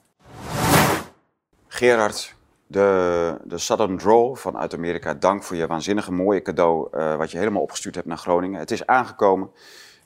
Gerard, 1.68 2.36
de, 2.72 3.38
de 3.44 3.58
Southern 3.58 3.98
Draw 3.98 4.36
vanuit 4.36 4.74
Amerika. 4.74 5.14
Dank 5.14 5.44
voor 5.44 5.56
je 5.56 5.68
waanzinnige 5.68 6.12
mooie 6.12 6.42
cadeau. 6.42 6.88
eh, 6.92 7.16
wat 7.16 7.32
je 7.32 7.38
helemaal 7.38 7.62
opgestuurd 7.62 7.96
hebt 7.96 8.08
naar 8.08 8.18
Groningen. 8.18 8.60
Het 8.60 8.72
is 8.72 8.86
aangekomen. 8.86 9.50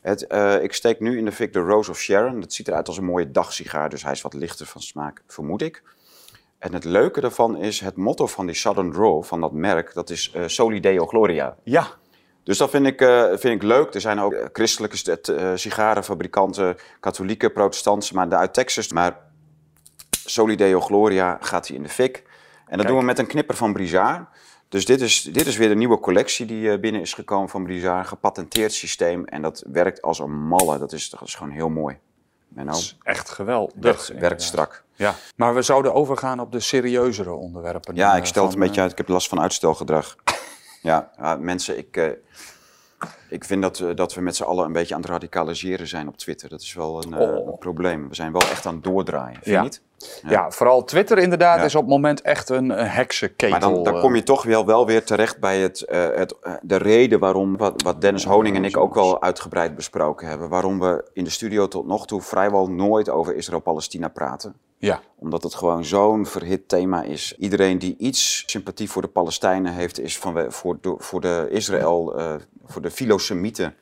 Het, 0.02 0.28
eh, 0.28 0.64
ik 0.64 0.74
steek 0.74 1.00
nu 1.00 1.18
in 1.18 1.26
de 1.26 1.32
fik 1.32 1.54
de 1.54 1.60
Rose 1.60 1.92
of 1.92 1.98
Sharon. 2.00 2.42
Het 2.42 2.54
ziet 2.54 2.68
eruit 2.68 2.88
als 2.88 2.98
een 2.98 3.06
mooie 3.06 3.32
dagsigaar. 3.32 3.90
Dus 3.90 4.04
hij 4.04 4.12
is 4.12 4.22
wat 4.22 4.34
lichter 4.34 4.66
van 4.66 4.82
smaak, 4.82 5.22
vermoed 5.28 5.62
ik. 5.62 5.84
En 6.60 6.74
het 6.74 6.84
leuke 6.84 7.22
daarvan 7.22 7.58
is 7.58 7.80
het 7.80 7.96
motto 7.96 8.28
van 8.28 8.46
die 8.46 8.56
Southern 8.56 8.92
Draw, 8.92 9.24
van 9.24 9.42
dat 9.42 9.52
merk. 9.52 9.94
Dat 9.94 10.10
is 10.10 10.32
eh, 10.32 10.44
Soli 10.46 10.80
Deo 10.80 11.06
Gloria. 11.08 11.56
Ja. 11.64 11.88
Dus 12.44 12.58
dat 12.58 12.70
vind 12.70 12.86
ik, 12.86 13.00
vind 13.40 13.44
ik 13.44 13.64
leuk. 13.64 13.94
Er 13.94 14.02
zijn 14.02 14.20
ook 14.20 14.50
christelijke 14.54 14.98
st- 14.98 15.32
sigarenfabrikanten, 15.56 16.76
katholieke, 17.00 17.50
protestanten, 17.50 18.16
maar 18.16 18.30
de 18.30 18.36
uit 18.36 18.54
Texas. 18.54 18.92
Maar 18.92 19.18
Solideo 20.26 20.82
Gloria 20.82 21.38
gaat 21.42 21.68
hij 21.68 21.78
in 21.78 21.84
de 21.84 21.90
fik. 21.90 22.24
En 22.66 22.78
dat 22.78 22.88
doen 22.88 22.98
we 22.98 23.04
met 23.04 23.20
een 23.20 23.28
knipper 23.28 23.56
van 23.56 23.74
Brizard. 23.74 24.28
Dus 24.70 24.86
dit 24.86 25.02
is, 25.02 25.22
dit 25.22 25.46
is 25.46 25.58
weer 25.58 25.68
de 25.68 25.76
nieuwe 25.76 26.00
collectie 26.00 26.46
die 26.46 26.72
eh, 26.72 26.80
binnen 26.80 27.02
is 27.02 27.14
gekomen 27.14 27.50
van 27.50 27.64
Brizard. 27.64 28.08
Gepatenteerd 28.08 28.74
systeem. 28.74 29.26
En 29.26 29.42
dat 29.42 29.64
werkt 29.68 30.02
als 30.02 30.20
een 30.20 30.48
malle. 30.48 30.78
Dat 30.78 30.94
is, 30.94 31.10
dat 31.10 31.22
is 31.22 31.36
gewoon 31.36 31.54
heel 31.54 31.70
mooi. 31.70 31.98
Dat 32.50 32.76
is 32.76 32.98
echt 33.04 33.30
geweldig. 33.30 33.74
werkt, 33.80 34.08
werkt 34.08 34.42
strak. 34.42 34.84
Ja. 34.94 35.16
Maar 35.36 35.56
we 35.56 35.62
zouden 35.62 35.94
overgaan 35.94 36.40
op 36.40 36.52
de 36.52 36.60
serieuzere 36.60 37.34
onderwerpen. 37.34 37.96
Ja, 37.96 38.12
eh, 38.12 38.18
ik 38.18 38.26
stel 38.26 38.44
het 38.44 38.54
een 38.54 38.60
beetje 38.60 38.76
eh, 38.76 38.82
uit. 38.82 38.92
Ik 38.92 38.98
heb 38.98 39.08
last 39.08 39.28
van 39.28 39.42
uitstelgedrag. 39.42 40.16
ja, 40.82 41.12
mensen, 41.40 41.78
ik, 41.78 42.18
ik 43.30 43.46
vind 43.46 43.62
dat, 43.62 43.84
dat 43.96 44.14
we 44.14 44.22
met 44.22 44.36
z'n 44.36 44.44
allen 44.44 44.66
een 44.66 44.72
beetje 44.72 44.96
aan 44.96 45.02
het 45.02 45.10
radicaliseren 45.10 45.88
zijn 45.88 46.08
op 46.08 46.18
Twitter. 46.18 46.50
Dat 46.50 46.62
is 46.62 46.74
wel 46.74 47.04
een, 47.04 47.14
eh, 47.14 47.20
Oh. 47.38 47.48
een 47.48 47.58
probleem. 47.58 48.10
We 48.10 48.16
zijn 48.16 48.32
wel 48.32 48.42
echt 48.42 48.66
aan 48.66 48.74
het 48.74 48.84
doordraaien, 48.84 49.34
vind 49.34 49.46
je 49.46 49.52
Ja. 49.52 49.62
niet? 49.62 49.82
Ja. 50.28 50.52
vooral 50.52 50.84
Twitter 50.84 51.18
inderdaad 51.18 51.58
Ja. 51.60 51.64
is 51.64 51.76
op 51.76 51.82
het 51.82 51.90
moment 51.90 52.22
echt 52.22 52.50
een, 52.50 52.70
heksenketel. 52.70 53.50
Maar 53.50 53.60
dan, 53.60 53.84
dan 53.84 53.96
eh. 53.96 54.02
kom 54.02 54.16
je 54.16 54.24
toch 54.24 54.44
wel, 54.44 54.66
wel 54.66 54.86
weer 54.86 55.04
terecht 55.04 55.40
bij 55.40 55.60
het, 55.60 55.82
eh, 55.82 56.08
het, 56.16 56.36
de 56.62 56.76
reden 56.76 57.20
waarom, 57.20 57.58
wat, 57.58 57.82
wat 57.82 58.02
Dennis 58.02 58.26
Honing 58.26 58.56
en 58.56 58.66
ik 58.66 58.78
ook 58.78 58.94
wel 58.94 59.22
uitgebreid 59.22 59.76
besproken 59.76 60.28
hebben, 60.28 60.50
waarom 60.50 60.80
we 60.80 61.06
in 61.14 61.24
de 61.24 61.30
studio 61.30 61.68
tot 61.68 61.88
nog 61.88 62.08
toe 62.08 62.22
vrijwel 62.22 62.68
nooit 62.68 63.10
over 63.10 63.36
Israël-Palestina 63.36 64.08
praten. 64.08 64.56
Ja, 64.78 65.02
Omdat 65.16 65.44
het 65.44 65.56
gewoon 65.56 65.86
zo'n 65.86 66.26
verhit 66.26 66.70
thema 66.70 67.04
is. 67.04 67.36
Iedereen 67.38 67.80
die 67.80 67.96
iets 67.98 68.44
sympathie 68.46 68.90
voor 68.90 69.02
de 69.02 69.08
Palestijnen 69.08 69.74
heeft, 69.74 70.00
is 70.00 70.18
van, 70.18 70.52
voor, 70.52 70.78
de, 70.82 70.96
voor 70.98 71.22
de 71.22 71.48
Israël, 71.50 72.18
eh, 72.18 72.36
voor 72.66 72.82
de 72.82 72.92
filosemieten 72.92 73.76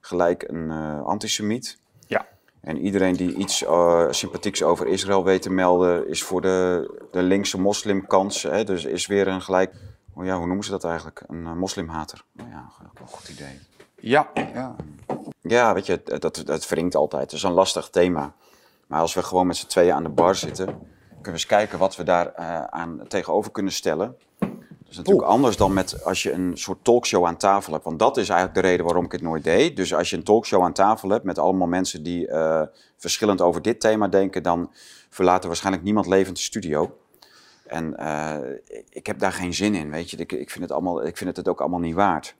gelijk 0.00 0.44
een 0.48 0.70
eh, 0.70 1.04
antisemiet. 1.04 1.78
ja. 2.06 2.26
En 2.60 2.78
iedereen 2.78 3.16
die 3.16 3.34
iets 3.34 3.62
uh, 3.62 4.06
sympathieks 4.10 4.62
over 4.62 4.86
Israël 4.86 5.24
weet 5.24 5.42
te 5.42 5.50
melden, 5.50 6.08
is 6.08 6.22
voor 6.22 6.40
de, 6.40 6.90
de 7.10 7.22
linkse 7.22 7.60
moslimkant. 7.60 8.42
Hè? 8.42 8.64
Dus 8.64 8.84
is 8.84 9.06
weer 9.06 9.28
een 9.28 9.42
gelijk, 9.42 9.74
oh 10.14 10.24
ja, 10.24 10.36
hoe 10.36 10.46
noemen 10.46 10.64
ze 10.64 10.70
dat 10.70 10.84
eigenlijk? 10.84 11.22
Een 11.26 11.42
uh, 11.42 11.52
moslimhater. 11.52 12.24
Nou 12.32 12.48
ja, 12.48 12.70
wel 12.78 12.90
een 13.02 13.08
goed 13.08 13.28
idee. 13.28 13.60
Ja, 13.96 14.30
ja. 14.34 14.76
Ja, 15.40 15.74
weet 15.74 15.86
je, 15.86 16.02
dat, 16.18 16.42
dat 16.44 16.68
wringt 16.68 16.94
altijd. 16.94 17.22
Het 17.22 17.32
is 17.32 17.42
een 17.42 17.52
lastig 17.52 17.90
thema. 17.90 18.34
Maar 18.94 19.02
als 19.02 19.14
we 19.14 19.22
gewoon 19.22 19.46
met 19.46 19.56
z'n 19.56 19.66
tweeën 19.66 19.92
aan 19.92 20.02
de 20.02 20.08
bar 20.08 20.34
zitten, 20.34 20.66
kunnen 20.66 21.22
we 21.22 21.30
eens 21.30 21.46
kijken 21.46 21.78
wat 21.78 21.96
we 21.96 22.02
daar 22.02 22.32
uh, 22.38 22.64
aan 22.64 23.00
tegenover 23.08 23.50
kunnen 23.50 23.72
stellen. 23.72 24.16
Dat 24.38 24.48
is 24.88 24.96
natuurlijk 24.96 25.26
anders 25.26 25.56
dan 25.56 25.72
met 25.72 26.04
als 26.04 26.22
je 26.22 26.32
een 26.32 26.58
soort 26.58 26.84
talkshow 26.84 27.26
aan 27.26 27.36
tafel 27.36 27.72
hebt. 27.72 27.84
Want 27.84 27.98
dat 27.98 28.16
is 28.16 28.28
eigenlijk 28.28 28.60
de 28.60 28.68
reden 28.68 28.84
waarom 28.84 29.04
ik 29.04 29.12
het 29.12 29.20
nooit 29.20 29.44
deed. 29.44 29.76
Dus 29.76 29.94
als 29.94 30.10
je 30.10 30.16
een 30.16 30.22
talkshow 30.22 30.62
aan 30.62 30.72
tafel 30.72 31.08
hebt 31.08 31.24
met 31.24 31.38
allemaal 31.38 31.66
mensen 31.66 32.02
die 32.02 32.28
uh, 32.28 32.62
verschillend 32.96 33.40
over 33.40 33.62
dit 33.62 33.80
thema 33.80 34.08
denken, 34.08 34.42
dan 34.42 34.70
verlaten 35.10 35.48
waarschijnlijk 35.48 35.84
niemand 35.84 36.06
levend 36.06 36.36
de 36.36 36.42
studio. 36.42 36.98
En 37.66 37.96
uh, 38.00 38.36
ik 38.90 39.06
heb 39.06 39.18
daar 39.18 39.32
geen 39.32 39.54
zin 39.54 39.74
in, 39.74 39.90
weet 39.90 40.10
je. 40.10 40.16
Ik, 40.16 40.32
ik, 40.32 40.50
vind 40.50 40.64
het 40.64 40.72
allemaal, 40.72 41.06
ik 41.06 41.16
vind 41.16 41.28
het 41.28 41.36
het 41.36 41.48
ook 41.48 41.60
allemaal 41.60 41.80
niet 41.80 41.94
waard. 41.94 42.36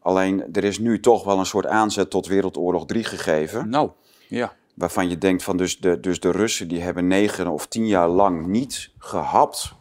Alleen, 0.00 0.44
er 0.52 0.64
is 0.64 0.78
nu 0.78 1.00
toch 1.00 1.24
wel 1.24 1.38
een 1.38 1.46
soort 1.46 1.66
aanzet 1.66 2.10
tot 2.10 2.26
Wereldoorlog 2.26 2.86
3 2.86 3.04
gegeven. 3.04 3.68
Nou, 3.68 3.90
ja. 4.28 4.52
Waarvan 4.78 5.08
je 5.08 5.18
denkt 5.18 5.42
van 5.42 5.56
dus 5.56 5.78
de, 5.78 6.00
dus 6.00 6.20
de 6.20 6.30
Russen 6.30 6.68
die 6.68 6.80
hebben 6.80 7.06
negen 7.06 7.48
of 7.48 7.66
tien 7.66 7.86
jaar 7.86 8.08
lang 8.08 8.46
niet 8.46 8.90
gehapt 8.98 9.74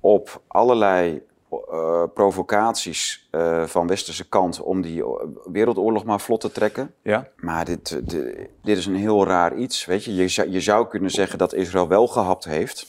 op 0.00 0.42
allerlei 0.46 1.22
uh, 1.52 2.02
provocaties 2.14 3.28
uh, 3.30 3.64
van 3.64 3.86
westerse 3.86 4.28
kant 4.28 4.60
om 4.60 4.82
die 4.82 5.04
wereldoorlog 5.52 6.04
maar 6.04 6.20
vlot 6.20 6.40
te 6.40 6.52
trekken. 6.52 6.94
Ja. 7.02 7.28
Maar 7.36 7.64
dit, 7.64 8.10
dit, 8.10 8.48
dit 8.62 8.76
is 8.76 8.86
een 8.86 8.96
heel 8.96 9.26
raar 9.26 9.56
iets. 9.56 9.84
Weet 9.84 10.04
je? 10.04 10.14
Je, 10.14 10.28
zou, 10.28 10.50
je 10.50 10.60
zou 10.60 10.88
kunnen 10.88 11.10
zeggen 11.10 11.38
dat 11.38 11.54
Israël 11.54 11.88
wel 11.88 12.06
gehapt 12.06 12.44
heeft 12.44 12.86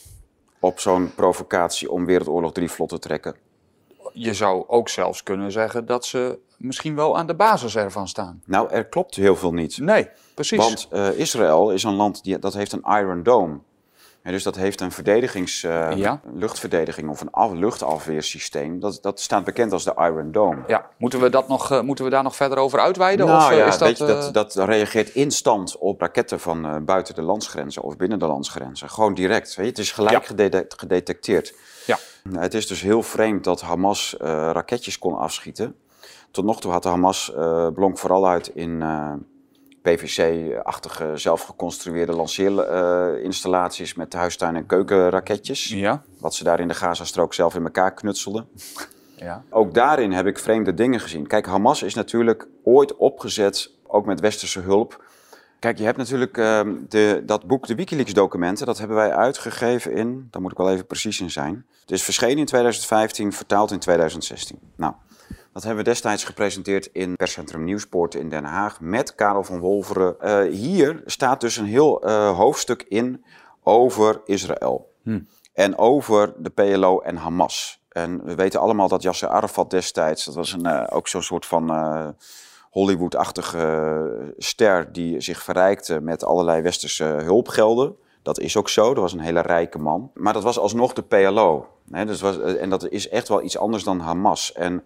op 0.60 0.80
zo'n 0.80 1.14
provocatie 1.14 1.90
om 1.90 2.06
Wereldoorlog 2.06 2.52
3 2.52 2.70
vlot 2.70 2.88
te 2.88 2.98
trekken. 2.98 3.34
Je 4.12 4.34
zou 4.34 4.64
ook 4.66 4.88
zelfs 4.88 5.22
kunnen 5.22 5.52
zeggen 5.52 5.86
dat 5.86 6.04
ze 6.06 6.38
misschien 6.58 6.94
wel 6.94 7.16
aan 7.18 7.26
de 7.26 7.34
basis 7.34 7.76
ervan 7.76 8.08
staan. 8.08 8.42
Nou, 8.44 8.70
er 8.70 8.84
klopt 8.84 9.14
heel 9.14 9.36
veel 9.36 9.52
niet. 9.52 9.78
Nee, 9.78 10.08
precies. 10.34 10.58
Want 10.58 10.88
uh, 10.92 11.18
Israël 11.18 11.72
is 11.72 11.82
een 11.82 11.94
land 11.94 12.24
die, 12.24 12.38
dat 12.38 12.54
heeft 12.54 12.72
een 12.72 12.84
Iron 12.84 13.22
Dome. 13.22 13.58
En 14.22 14.32
dus 14.32 14.42
dat 14.42 14.56
heeft 14.56 14.80
een 14.80 14.92
verdedigings, 14.92 15.62
uh, 15.62 15.96
ja. 15.96 16.20
luchtverdediging 16.32 17.08
of 17.08 17.20
een 17.20 17.30
af, 17.30 17.52
luchtafweersysteem. 17.52 18.80
Dat, 18.80 18.98
dat 19.02 19.20
staat 19.20 19.44
bekend 19.44 19.72
als 19.72 19.84
de 19.84 19.94
Iron 19.96 20.32
Dome. 20.32 20.62
Ja, 20.66 20.86
moeten 20.98 21.20
we, 21.20 21.30
dat 21.30 21.48
nog, 21.48 21.72
uh, 21.72 21.80
moeten 21.80 22.04
we 22.04 22.10
daar 22.10 22.22
nog 22.22 22.36
verder 22.36 22.58
over 22.58 22.78
uitweiden? 22.78 23.26
Nou 23.26 23.52
of, 23.52 23.58
ja, 23.58 23.66
is 23.66 23.78
dat, 23.78 23.98
je, 23.98 24.04
dat, 24.06 24.32
dat 24.32 24.54
reageert 24.54 25.08
instant 25.08 25.78
op 25.78 26.00
raketten 26.00 26.40
van 26.40 26.66
uh, 26.66 26.76
buiten 26.80 27.14
de 27.14 27.22
landsgrenzen 27.22 27.82
of 27.82 27.96
binnen 27.96 28.18
de 28.18 28.26
landsgrenzen. 28.26 28.90
Gewoon 28.90 29.14
direct. 29.14 29.54
Weet 29.54 29.64
je? 29.64 29.70
Het 29.70 29.80
is 29.80 29.92
gelijk 29.92 30.20
ja. 30.20 30.20
gede 30.20 30.64
gedetecteerd. 30.68 31.54
Ja. 31.86 31.98
Het 32.38 32.54
is 32.54 32.66
dus 32.66 32.80
heel 32.80 33.02
vreemd 33.02 33.44
dat 33.44 33.60
Hamas 33.60 34.14
raketjes 34.18 34.98
kon 34.98 35.18
afschieten. 35.18 35.76
Tot 36.30 36.44
nog 36.44 36.60
toe 36.60 36.72
had 36.72 36.82
de 36.82 36.88
Hamas 36.88 37.32
blonk 37.74 37.98
vooral 37.98 38.28
uit 38.28 38.48
in 38.48 38.82
PVC-achtige 39.82 41.12
zelfgeconstrueerde 41.14 42.12
lanceerinstallaties 42.12 43.94
met 43.94 44.12
huistuin- 44.12 44.56
en 44.56 44.66
keukenraketjes. 44.66 45.68
Ja. 45.68 46.02
Wat 46.20 46.34
ze 46.34 46.44
daar 46.44 46.60
in 46.60 46.68
de 46.68 46.74
Gazastrook 46.74 47.34
zelf 47.34 47.54
in 47.54 47.64
elkaar 47.64 47.94
knutselden. 47.94 48.48
Ja. 49.20 49.42
Ook 49.50 49.74
daarin 49.74 50.12
heb 50.12 50.26
ik 50.26 50.38
vreemde 50.38 50.74
dingen 50.74 51.00
gezien. 51.00 51.26
Kijk, 51.26 51.46
Hamas 51.46 51.82
is 51.82 51.94
natuurlijk 51.94 52.46
ooit 52.64 52.96
opgezet, 52.96 53.70
ook 53.86 54.06
met 54.06 54.20
westerse 54.20 54.60
hulp. 54.60 55.04
Kijk, 55.58 55.78
je 55.78 55.84
hebt 55.84 55.96
natuurlijk 55.96 56.36
uh, 56.36 56.60
de, 56.88 57.22
dat 57.26 57.46
boek, 57.46 57.66
de 57.66 57.74
Wikileaks-documenten, 57.74 58.66
dat 58.66 58.78
hebben 58.78 58.96
wij 58.96 59.12
uitgegeven 59.14 59.92
in, 59.92 60.28
daar 60.30 60.42
moet 60.42 60.52
ik 60.52 60.56
wel 60.56 60.70
even 60.70 60.86
precies 60.86 61.20
in 61.20 61.30
zijn. 61.30 61.66
Het 61.80 61.90
is 61.90 62.02
verschenen 62.02 62.38
in 62.38 62.46
2015, 62.46 63.32
vertaald 63.32 63.70
in 63.70 63.78
2016. 63.78 64.58
Nou, 64.76 64.94
dat 65.58 65.66
hebben 65.66 65.84
we 65.84 65.90
destijds 65.90 66.24
gepresenteerd 66.24 66.88
in 66.92 67.16
perscentrum 67.16 67.64
Nieuwspoort 67.64 68.14
in 68.14 68.28
Den 68.28 68.44
Haag 68.44 68.80
met 68.80 69.14
Karel 69.14 69.44
van 69.44 69.58
Wolveren. 69.58 70.16
Uh, 70.20 70.52
hier 70.52 71.02
staat 71.06 71.40
dus 71.40 71.56
een 71.56 71.66
heel 71.66 72.08
uh, 72.08 72.36
hoofdstuk 72.36 72.84
in 72.88 73.24
over 73.62 74.20
Israël. 74.24 74.92
Hm. 75.02 75.20
En 75.52 75.78
over 75.78 76.34
de 76.36 76.50
PLO 76.50 77.00
en 77.00 77.16
Hamas. 77.16 77.82
En 77.88 78.24
we 78.24 78.34
weten 78.34 78.60
allemaal 78.60 78.88
dat 78.88 79.02
Yasser 79.02 79.28
Arafat 79.28 79.70
destijds, 79.70 80.24
dat 80.24 80.34
was 80.34 80.52
een, 80.52 80.66
uh, 80.66 80.84
ook 80.88 81.08
zo'n 81.08 81.22
soort 81.22 81.46
van 81.46 81.72
Hollywood-achtige 82.70 84.34
ster 84.36 84.92
die 84.92 85.20
zich 85.20 85.42
verrijkte 85.42 86.00
met 86.00 86.24
allerlei 86.24 86.62
westerse 86.62 87.04
hulpgelden. 87.04 87.96
Dat 88.22 88.40
is 88.40 88.56
ook 88.56 88.68
zo, 88.68 88.94
dat 88.94 89.02
was 89.02 89.12
een 89.12 89.20
hele 89.20 89.40
rijke 89.40 89.78
man. 89.78 90.10
Maar 90.14 90.32
dat 90.32 90.42
was 90.42 90.58
alsnog 90.58 90.92
de 90.92 91.02
PLO. 91.02 91.66
Hè? 91.90 92.04
Dus 92.04 92.20
was, 92.20 92.38
en 92.38 92.70
dat 92.70 92.88
is 92.88 93.08
echt 93.08 93.28
wel 93.28 93.42
iets 93.42 93.58
anders 93.58 93.84
dan 93.84 94.00
Hamas. 94.00 94.52
En 94.52 94.82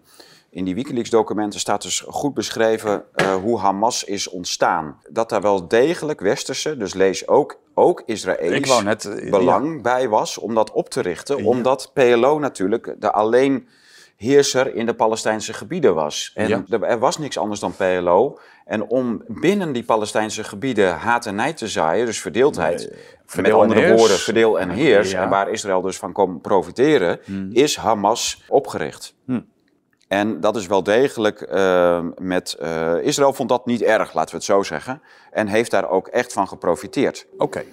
in 0.53 0.65
die 0.65 0.75
Wikileaks-documenten 0.75 1.59
staat 1.59 1.81
dus 1.81 2.03
goed 2.07 2.33
beschreven 2.33 3.03
uh, 3.15 3.35
hoe 3.35 3.59
Hamas 3.59 4.03
is 4.03 4.29
ontstaan. 4.29 4.99
Dat 5.09 5.29
daar 5.29 5.41
wel 5.41 5.67
degelijk 5.67 6.19
westerse, 6.19 6.77
dus 6.77 6.93
lees 6.93 7.27
ook, 7.27 7.59
ook 7.73 8.03
Israëlisch 8.05 8.81
net, 8.81 9.03
uh, 9.03 9.31
belang 9.31 9.75
ja. 9.75 9.81
bij 9.81 10.09
was 10.09 10.37
om 10.37 10.55
dat 10.55 10.71
op 10.71 10.89
te 10.89 11.01
richten. 11.01 11.37
Ja. 11.37 11.43
Omdat 11.43 11.91
PLO 11.93 12.39
natuurlijk 12.39 12.95
de 12.99 13.11
alleen 13.11 13.67
heerser 14.15 14.75
in 14.75 14.85
de 14.85 14.93
Palestijnse 14.93 15.53
gebieden 15.53 15.95
was. 15.95 16.31
En 16.35 16.47
ja. 16.47 16.63
er 16.81 16.99
was 16.99 17.17
niks 17.17 17.37
anders 17.37 17.59
dan 17.59 17.75
PLO. 17.75 18.39
En 18.65 18.87
om 18.87 19.23
binnen 19.27 19.71
die 19.71 19.83
Palestijnse 19.83 20.43
gebieden 20.43 20.95
haat 20.95 21.25
en 21.25 21.35
nijd 21.35 21.57
te 21.57 21.67
zaaien, 21.67 22.05
dus 22.05 22.21
verdeeldheid, 22.21 22.79
Nee, 22.79 22.89
met 22.89 22.99
verdeel 23.25 23.61
andere 23.61 23.95
woorden, 23.95 24.17
verdeel 24.17 24.59
en 24.59 24.69
heers, 24.69 25.11
Ja. 25.11 25.23
en 25.23 25.29
waar 25.29 25.49
Israël 25.49 25.81
dus 25.81 25.97
van 25.97 26.11
kon 26.11 26.41
profiteren, 26.41 27.19
Hmm. 27.23 27.49
is 27.51 27.75
Hamas 27.75 28.43
opgericht. 28.47 29.15
Hmm. 29.25 29.51
En 30.07 30.39
dat 30.39 30.55
is 30.55 30.67
wel 30.67 30.83
degelijk 30.83 31.47
uh, 31.51 32.05
met. 32.17 32.57
Uh, 32.61 33.03
Israël 33.03 33.33
vond 33.33 33.49
dat 33.49 33.65
niet 33.65 33.81
erg, 33.81 34.13
laten 34.13 34.29
we 34.29 34.35
het 34.35 34.45
zo 34.45 34.63
zeggen. 34.63 35.01
En 35.31 35.47
heeft 35.47 35.71
daar 35.71 35.89
ook 35.89 36.07
echt 36.07 36.33
van 36.33 36.47
geprofiteerd. 36.47 37.25
Oké. 37.37 37.63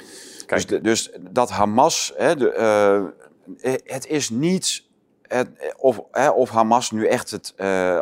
Dus, 0.47 0.67
dus 0.67 1.11
dat 1.21 1.51
Hamas. 1.51 2.13
Hè, 2.17 2.37
de, 2.37 3.13
uh, 3.61 3.73
het 3.85 4.07
is 4.07 4.31
niet. 4.31 4.89
Het, 5.23 5.49
of, 5.77 6.01
hè, 6.11 6.29
of 6.29 6.51
Hamas 6.51 6.91
nu 6.91 7.07
echt 7.07 7.31
het, 7.31 7.55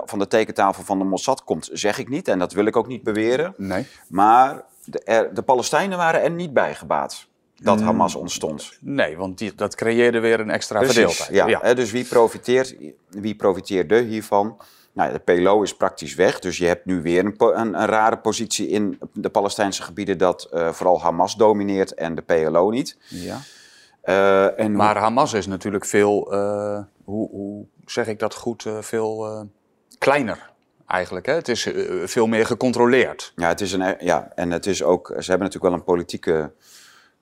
van 0.04 0.18
de 0.18 0.26
tekentafel 0.28 0.84
van 0.84 0.98
de 0.98 1.04
Mossad 1.04 1.44
komt, 1.44 1.68
zeg 1.72 1.98
ik 1.98 2.08
niet. 2.08 2.28
En 2.28 2.38
dat 2.38 2.52
wil 2.52 2.66
ik 2.66 2.76
ook 2.76 2.86
niet 2.86 3.02
beweren. 3.02 3.54
nee. 3.56 3.86
Maar 4.08 4.64
de, 4.84 5.02
er, 5.04 5.34
de 5.34 5.42
Palestijnen 5.42 5.98
waren 5.98 6.22
er 6.22 6.30
niet 6.30 6.52
bij 6.52 6.74
gebaat 6.74 7.27
dat 7.62 7.80
Hamas 7.80 8.14
ontstond. 8.14 8.78
Nee, 8.80 9.16
want 9.16 9.38
die, 9.38 9.54
dat 9.54 9.74
creëerde 9.74 10.20
weer 10.20 10.40
een 10.40 10.50
extra 10.50 10.78
Precies, 10.78 10.94
verdeeldheid. 10.96 11.50
ja. 11.50 11.58
Hè, 11.62 11.74
dus 11.74 11.90
wie 11.90 12.04
profiteert, 12.04 12.76
wie 13.08 13.34
profiteerde 13.34 14.00
hiervan? 14.00 14.56
Nou, 14.92 15.12
de 15.12 15.18
PLO 15.18 15.62
is 15.62 15.76
praktisch 15.76 16.14
weg, 16.14 16.38
dus 16.38 16.58
je 16.58 16.66
hebt 16.66 16.84
nu 16.84 17.02
weer 17.02 17.24
een, 17.24 17.34
een, 17.38 17.80
een 17.80 17.86
rare 17.86 18.18
positie 18.18 18.68
in 18.68 18.98
de 19.12 19.28
Palestijnse 19.28 19.82
gebieden 19.82 20.18
dat 20.18 20.42
eh, 20.52 20.72
vooral 20.72 21.00
Hamas 21.00 21.36
domineert 21.36 21.94
en 21.94 22.14
de 22.14 22.22
PLO 22.22 22.70
niet. 22.70 22.96
Ja. 23.08 23.40
Eh, 24.00 24.60
en 24.60 24.72
Maar 24.72 24.96
Hamas 24.96 25.32
is 25.32 25.46
natuurlijk 25.46 25.84
veel, 25.84 26.32
eh, 26.32 26.80
hoe, 27.04 27.28
hoe 27.30 27.64
zeg 27.86 28.06
ik 28.06 28.18
dat 28.18 28.34
goed, 28.34 28.64
eh, 28.64 28.78
veel 28.80 29.26
eh, 29.26 29.40
kleiner 29.98 30.50
eigenlijk. 30.86 31.26
Hè? 31.26 31.32
Het 31.32 31.48
is 31.48 31.66
eh, 31.66 31.84
veel 32.04 32.26
meer 32.26 32.46
gecontroleerd. 32.46 33.32
Ja, 33.36 33.48
het 33.48 33.60
is 33.60 33.72
een, 33.72 33.96
ja, 34.00 34.32
en 34.34 34.50
het 34.50 34.66
is 34.66 34.82
ook, 34.82 35.06
ze 35.06 35.30
hebben 35.30 35.46
natuurlijk 35.46 35.64
wel 35.64 35.72
een 35.72 35.84
politieke 35.84 36.52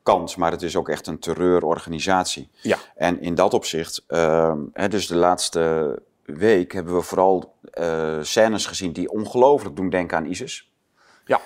kant, 0.07 0.37
maar 0.37 0.51
het 0.51 0.63
is 0.63 0.77
ook 0.77 0.89
echt 0.89 1.07
een 1.07 1.19
terreurorganisatie. 1.19 2.49
Ja. 2.61 2.79
En 2.95 3.21
in 3.21 3.35
dat 3.35 3.55
opzicht, 3.55 4.05
ehm, 4.07 4.59
hè, 4.73 4.89
dus 4.89 5.07
de 5.07 5.17
laatste 5.17 6.03
week 6.25 6.73
hebben 6.73 6.95
we 6.95 7.03
vooral 7.03 7.55
eh, 7.71 8.19
scènes 8.21 8.67
gezien 8.67 8.93
die 8.93 9.11
ongelooflijk 9.11 9.77
doen 9.77 9.91
denken 9.91 10.17
aan 10.17 10.25
ISIS. 10.25 10.73
Ja. 11.25 11.41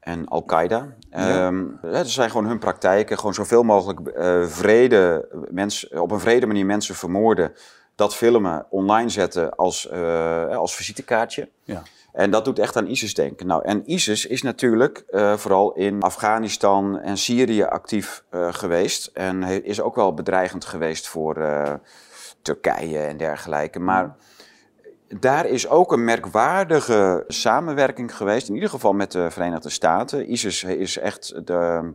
En 0.00 0.28
Al-Qaeda. 0.28 0.96
Ja. 1.10 1.46
Ehm, 1.46 1.64
dat 1.82 2.08
zijn 2.08 2.30
gewoon 2.30 2.46
hun 2.46 2.58
praktijken. 2.58 3.16
Gewoon 3.16 3.34
zoveel 3.34 3.62
mogelijk 3.62 4.08
eh, 4.08 4.46
vrede, 4.46 5.28
mens, 5.50 5.88
op 5.88 6.10
een 6.10 6.20
vrede 6.20 6.46
manier 6.46 6.66
mensen 6.66 6.94
vermoorden. 6.94 7.52
Dat 7.94 8.14
filmen, 8.14 8.66
online 8.70 9.08
zetten 9.08 9.56
als, 9.56 9.88
eh, 9.88 10.56
als 10.56 10.74
visitekaartje. 10.74 11.48
Ja. 11.64 11.82
En 12.12 12.30
dat 12.30 12.44
doet 12.44 12.58
echt 12.58 12.76
aan 12.76 12.86
ISIS 12.86 13.14
denken. 13.14 13.46
Nou, 13.46 13.64
en 13.64 13.90
ISIS 13.90 14.26
is 14.26 14.42
natuurlijk 14.42 15.04
eh, 15.08 15.36
vooral 15.36 15.72
in 15.72 16.02
Afghanistan 16.02 17.00
en 17.00 17.16
Syrië 17.16 17.62
actief 17.62 18.24
eh, 18.30 18.52
geweest. 18.52 19.10
En 19.14 19.42
is 19.64 19.80
ook 19.80 19.94
wel 19.94 20.14
bedreigend 20.14 20.64
geweest 20.64 21.08
voor 21.08 21.36
eh, 21.36 21.74
Turkije 22.42 22.98
en 22.98 23.16
dergelijke. 23.16 23.78
Maar 23.78 24.16
daar 25.08 25.46
is 25.46 25.68
ook 25.68 25.92
een 25.92 26.04
merkwaardige 26.04 27.24
samenwerking 27.28 28.16
geweest. 28.16 28.48
In 28.48 28.54
ieder 28.54 28.70
geval 28.70 28.92
met 28.92 29.12
de 29.12 29.30
Verenigde 29.30 29.70
Staten. 29.70 30.32
ISIS 30.32 30.64
is 30.64 30.98
echt 30.98 31.46
de, 31.46 31.92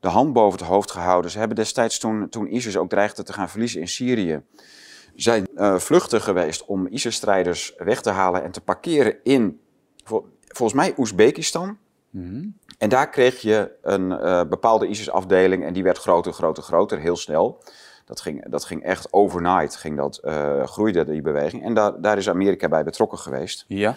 de 0.00 0.08
hand 0.08 0.32
boven 0.32 0.58
het 0.58 0.68
hoofd 0.68 0.90
gehouden. 0.90 1.30
Ze 1.30 1.38
hebben 1.38 1.56
destijds 1.56 1.98
toen, 1.98 2.28
toen 2.28 2.54
ISIS 2.54 2.76
ook 2.76 2.88
dreigde 2.88 3.22
te 3.22 3.32
gaan 3.32 3.48
verliezen 3.48 3.80
in 3.80 3.88
Syrië 3.88 4.42
zijn 5.14 5.46
eh, 5.54 5.78
vluchten 5.78 6.20
geweest 6.20 6.64
om 6.64 6.86
ISIS-strijders 6.86 7.74
weg 7.78 8.02
te 8.02 8.10
halen 8.10 8.42
en 8.42 8.50
te 8.50 8.60
parkeren 8.60 9.16
in, 9.22 9.60
vol- 10.04 10.26
volgens 10.48 10.78
mij, 10.78 10.94
Oezbekistan. 10.96 11.78
Mhm. 12.10 12.44
En 12.78 12.88
daar 12.88 13.10
kreeg 13.10 13.40
je 13.40 13.70
een 13.82 14.12
eh, 14.12 14.42
bepaalde 14.48 14.86
ISIS-afdeling 14.86 15.64
en 15.64 15.72
die 15.72 15.82
werd 15.82 15.98
groter, 15.98 16.32
groter, 16.32 16.62
groter, 16.62 16.98
heel 16.98 17.16
snel. 17.16 17.62
Dat 18.04 18.20
ging, 18.20 18.48
dat 18.48 18.64
ging 18.64 18.82
echt 18.82 19.12
overnight, 19.12 19.76
ging 19.76 19.96
dat, 19.96 20.20
uh, 20.24 20.66
groeide 20.66 21.04
die 21.04 21.22
beweging. 21.22 21.64
En 21.64 21.74
daar, 21.74 22.00
daar 22.00 22.16
is 22.18 22.28
Amerika 22.28 22.68
bij 22.68 22.84
betrokken 22.84 23.18
geweest. 23.18 23.64
Ja. 23.68 23.96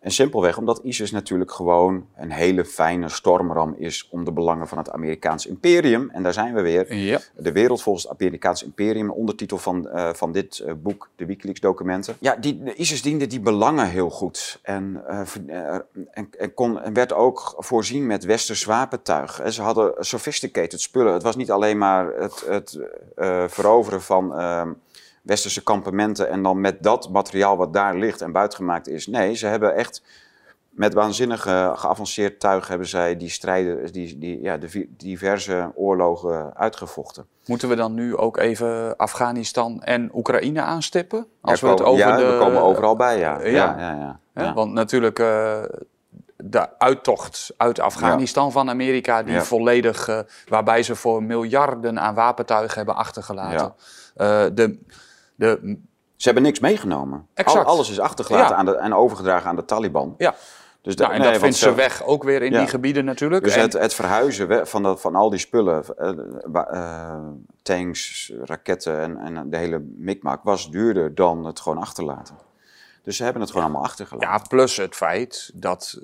En 0.00 0.10
simpelweg 0.10 0.58
omdat 0.58 0.80
ISIS 0.82 1.10
natuurlijk 1.10 1.52
gewoon 1.52 2.06
een 2.16 2.30
hele 2.30 2.64
fijne 2.64 3.08
stormram 3.08 3.74
is 3.78 4.08
om 4.10 4.24
de 4.24 4.32
belangen 4.32 4.68
van 4.68 4.78
het 4.78 4.90
Amerikaans 4.90 5.46
imperium. 5.46 6.10
En 6.10 6.22
daar 6.22 6.32
zijn 6.32 6.54
we 6.54 6.60
weer. 6.60 6.94
Ja. 6.94 7.20
De 7.36 7.52
wereld 7.52 7.82
volgens 7.82 8.08
het 8.08 8.20
Amerikaans 8.20 8.64
imperium, 8.64 9.10
ondertitel 9.10 9.58
van, 9.58 9.88
uh, 9.94 10.12
van 10.12 10.32
dit 10.32 10.62
uh, 10.66 10.72
boek, 10.76 11.08
de 11.16 11.26
Wikileaks 11.26 11.60
documenten. 11.60 12.16
Ja, 12.18 12.36
die, 12.36 12.62
de 12.62 12.74
ISIS 12.74 13.02
diende 13.02 13.26
die 13.26 13.40
belangen 13.40 13.88
heel 13.88 14.10
goed. 14.10 14.58
En, 14.62 15.02
uh, 15.08 15.20
en, 16.10 16.28
en, 16.38 16.54
kon, 16.54 16.80
en 16.80 16.92
werd 16.92 17.12
ook 17.12 17.54
voorzien 17.58 18.06
met 18.06 18.24
westers 18.24 18.64
wapentuig. 18.64 19.40
En 19.40 19.52
ze 19.52 19.62
hadden 19.62 19.94
sophisticated 19.98 20.80
spullen. 20.80 21.12
Het 21.12 21.22
was 21.22 21.36
niet 21.36 21.50
alleen 21.50 21.78
maar 21.78 22.12
het, 22.14 22.44
het 22.46 22.78
veroveren 23.46 24.02
van 24.02 24.34
ehm, 24.34 24.72
westerse 25.22 25.62
kampementen 25.62 26.30
en 26.30 26.42
dan 26.42 26.60
met 26.60 26.82
dat 26.82 27.08
materiaal 27.08 27.56
wat 27.56 27.72
daar 27.72 27.96
ligt 27.96 28.20
en 28.20 28.32
buitengemaakt 28.32 28.88
is. 28.88 29.06
Nee, 29.06 29.34
ze 29.34 29.46
hebben 29.46 29.74
echt 29.74 30.02
met 30.70 30.94
waanzinnige 30.94 31.72
geavanceerd 31.76 32.40
tuig 32.40 32.68
hebben 32.68 32.86
zij 32.86 33.16
die 33.16 33.28
strijden, 33.28 33.92
die, 33.92 34.18
die, 34.18 34.42
ja, 34.42 34.56
de 34.56 34.88
diverse 34.90 35.72
oorlogen 35.74 36.56
uitgevochten. 36.56 37.26
Moeten 37.46 37.68
we 37.68 37.74
dan 37.74 37.94
nu 37.94 38.16
ook 38.16 38.36
even 38.36 38.96
Afghanistan 38.96 39.82
en 39.82 40.10
Oekraïne 40.14 40.60
aanstippen? 40.60 41.26
Als 41.40 41.60
we 41.60 41.68
het 41.68 41.82
over 41.82 42.06
ja, 42.06 42.16
de, 42.16 42.26
we 42.26 42.38
komen 42.38 42.62
overal 42.62 42.96
bij, 42.96 43.18
ja. 43.18 43.40
ja. 43.40 43.48
ja, 43.48 43.78
ja, 43.78 44.20
ja 44.34 44.54
Want 44.54 44.72
natuurlijk 44.72 45.18
uh, 45.18 45.62
de 46.36 46.78
uittocht 46.78 47.54
uit 47.56 47.80
Afghanistan 47.80 48.52
van 48.52 48.68
Amerika, 48.68 49.22
die 49.22 49.40
volledig, 49.40 50.08
uh, 50.08 50.18
waarbij 50.48 50.82
ze 50.82 50.96
voor 50.96 51.22
miljarden 51.22 52.00
aan 52.00 52.14
wapentuigen 52.14 52.76
hebben 52.76 52.96
achtergelaten. 52.96 53.74
Uh, 54.16 54.44
de, 54.52 54.78
de, 55.40 55.78
Ze 56.16 56.24
hebben 56.24 56.42
niks 56.42 56.60
meegenomen. 56.60 57.26
Exact. 57.34 57.66
Al, 57.66 57.72
alles 57.72 57.90
is 57.90 58.00
achtergelaten 58.00 58.56
aan 58.56 58.64
de, 58.64 58.76
en 58.76 58.94
overgedragen 58.94 59.48
aan 59.48 59.56
de 59.56 59.64
Taliban. 59.64 60.14
Ja. 60.18 60.34
Dus 60.82 60.96
de, 60.96 61.02
nou, 61.02 61.14
en 61.14 61.20
nee, 61.20 61.30
dat 61.30 61.40
vindt 61.40 61.56
ze 61.56 61.74
weg 61.74 62.04
ook 62.04 62.22
weer 62.22 62.42
in 62.42 62.52
ja. 62.52 62.58
die 62.58 62.68
gebieden 62.68 63.04
natuurlijk. 63.04 63.44
Dus 63.44 63.54
het, 63.54 63.72
het, 63.72 63.94
verhuizen 63.94 64.66
van, 64.66 64.82
dat, 64.82 65.00
van 65.00 65.14
al 65.14 65.30
die 65.30 65.38
spullen, 65.38 65.84
uh, 65.98 66.10
uh, 66.72 67.14
tanks, 67.62 68.32
raketten 68.42 69.00
en, 69.00 69.18
en 69.18 69.50
de 69.50 69.56
hele 69.56 69.84
mikmak, 69.96 70.42
was 70.42 70.70
duurder 70.70 71.14
dan 71.14 71.44
het 71.44 71.60
gewoon 71.60 71.78
achterlaten. 71.78 72.34
Dus 73.02 73.16
ze 73.16 73.22
hebben 73.22 73.42
het 73.42 73.50
gewoon 73.50 73.66
allemaal 73.66 73.84
achtergelaten. 73.84 74.28
Ja, 74.28 74.44
plus 74.48 74.76
het 74.76 74.94
feit 74.94 75.50
dat 75.54 75.98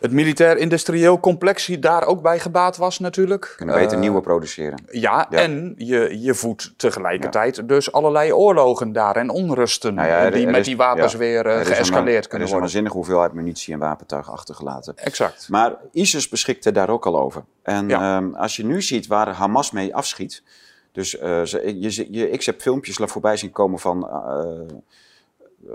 het 0.00 0.12
militair-industrieel 0.12 1.20
complex 1.20 1.66
daar 1.66 2.04
ook 2.04 2.22
bij 2.22 2.38
gebaat 2.38 2.76
was 2.76 2.98
natuurlijk. 2.98 3.54
Kunnen 3.56 3.74
beter 3.74 3.94
uh, 3.94 4.00
nieuwe 4.00 4.20
produceren. 4.20 4.82
Ja, 4.90 5.30
en 5.30 5.74
je, 5.76 6.20
je 6.20 6.34
voedt 6.34 6.72
tegelijkertijd 6.76 7.56
ja. 7.56 7.62
dus 7.62 7.92
allerlei 7.92 8.32
oorlogen 8.32 8.92
daar 8.92 9.16
en 9.16 9.30
onrusten 9.30 9.94
nou 9.94 10.08
ja, 10.08 10.30
die 10.30 10.46
met 10.46 10.64
die 10.64 10.76
wapens 10.76 11.14
weer 11.14 11.46
uh, 11.46 11.52
geëscaleerd 11.52 11.66
kunnen 11.66 11.98
worden. 11.98 12.36
Er 12.36 12.44
is 12.46 12.52
een 12.52 12.60
waanzinnige 12.60 12.96
hoeveelheid 12.96 13.32
munitie 13.32 13.74
en 13.74 13.80
wapentuig 13.80 14.30
achtergelaten. 14.30 14.96
Exact. 14.96 15.48
Maar 15.48 15.76
ISIS 15.92 16.28
beschikte 16.28 16.72
daar 16.72 16.90
ook 16.90 17.06
al 17.06 17.20
over. 17.20 17.44
En 17.62 18.04
um, 18.04 18.34
als 18.34 18.56
je 18.56 18.64
nu 18.64 18.82
ziet 18.82 19.06
waar 19.06 19.28
Hamas 19.28 19.70
mee 19.70 19.94
afschiet... 19.94 20.42
Dus 20.92 21.20
uh, 21.20 21.44
je, 21.44 22.06
je, 22.10 22.30
ik 22.30 22.44
heb 22.44 22.60
filmpjes 22.60 22.96
voorbij 22.96 23.36
zien 23.36 23.50
komen 23.50 23.78
van 23.78 24.08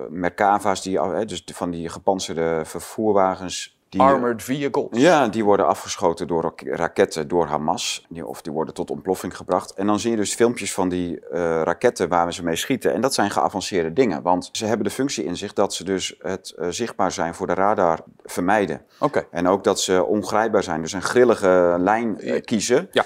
Merkava's, 0.09 0.81
die, 0.81 1.25
dus 1.25 1.43
van 1.45 1.71
die 1.71 1.89
gepantserde 1.89 2.61
vervoerwagens 2.65 3.74
die, 3.89 4.01
Armored 4.01 4.43
vehicles. 4.43 4.87
Ja, 4.91 5.27
die 5.27 5.43
worden 5.43 5.67
afgeschoten 5.67 6.27
door 6.27 6.53
raketten 6.65 7.27
door 7.27 7.45
Hamas. 7.45 8.05
Die, 8.09 8.25
of 8.25 8.41
die 8.41 8.53
worden 8.53 8.73
tot 8.73 8.91
ontploffing 8.91 9.37
gebracht. 9.37 9.73
En 9.73 9.87
dan 9.87 9.99
zie 9.99 10.11
je 10.11 10.17
dus 10.17 10.33
filmpjes 10.33 10.73
van 10.73 10.89
die 10.89 11.11
uh, 11.11 11.61
raketten 11.63 12.09
waar 12.09 12.25
we 12.25 12.33
ze 12.33 12.43
mee 12.43 12.55
schieten. 12.55 12.93
En 12.93 13.01
dat 13.01 13.13
zijn 13.13 13.31
geavanceerde 13.31 13.93
dingen. 13.93 14.21
Want 14.21 14.49
ze 14.51 14.65
hebben 14.65 14.85
de 14.85 14.93
functie 14.93 15.23
in 15.23 15.37
zich 15.37 15.53
dat 15.53 15.73
ze 15.73 15.83
dus 15.83 16.15
het 16.19 16.53
uh, 16.59 16.67
zichtbaar 16.69 17.11
zijn 17.11 17.35
voor 17.35 17.47
de 17.47 17.53
radar 17.53 17.99
vermijden. 18.23 18.81
Okay. 18.99 19.27
En 19.31 19.47
ook 19.47 19.63
dat 19.63 19.79
ze 19.79 20.03
ongrijpbaar 20.03 20.63
zijn. 20.63 20.81
Dus 20.81 20.93
een 20.93 21.01
grillige 21.01 21.75
lijn 21.79 22.17
uh, 22.19 22.41
kiezen. 22.41 22.87
Ja 22.91 23.05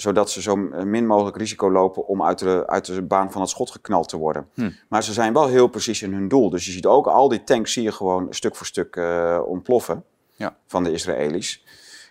zodat 0.00 0.30
ze 0.30 0.42
zo 0.42 0.56
min 0.84 1.06
mogelijk 1.06 1.36
risico 1.36 1.70
lopen 1.70 2.06
om 2.06 2.22
uit 2.22 2.38
de, 2.38 2.66
uit 2.66 2.86
de 2.86 3.02
baan 3.02 3.32
van 3.32 3.40
het 3.40 3.50
schot 3.50 3.70
geknald 3.70 4.08
te 4.08 4.16
worden. 4.16 4.48
Hm. 4.54 4.70
Maar 4.88 5.02
ze 5.02 5.12
zijn 5.12 5.32
wel 5.32 5.46
heel 5.46 5.68
precies 5.68 6.02
in 6.02 6.12
hun 6.12 6.28
doel. 6.28 6.50
Dus 6.50 6.64
je 6.64 6.72
ziet 6.72 6.86
ook 6.86 7.06
al 7.06 7.28
die 7.28 7.44
tanks 7.44 7.72
zie 7.72 7.82
je 7.82 7.92
gewoon 7.92 8.26
stuk 8.30 8.56
voor 8.56 8.66
stuk 8.66 8.96
uh, 8.96 9.40
ontploffen 9.46 10.04
ja. 10.34 10.56
van 10.66 10.84
de 10.84 10.92
Israëli's. 10.92 11.64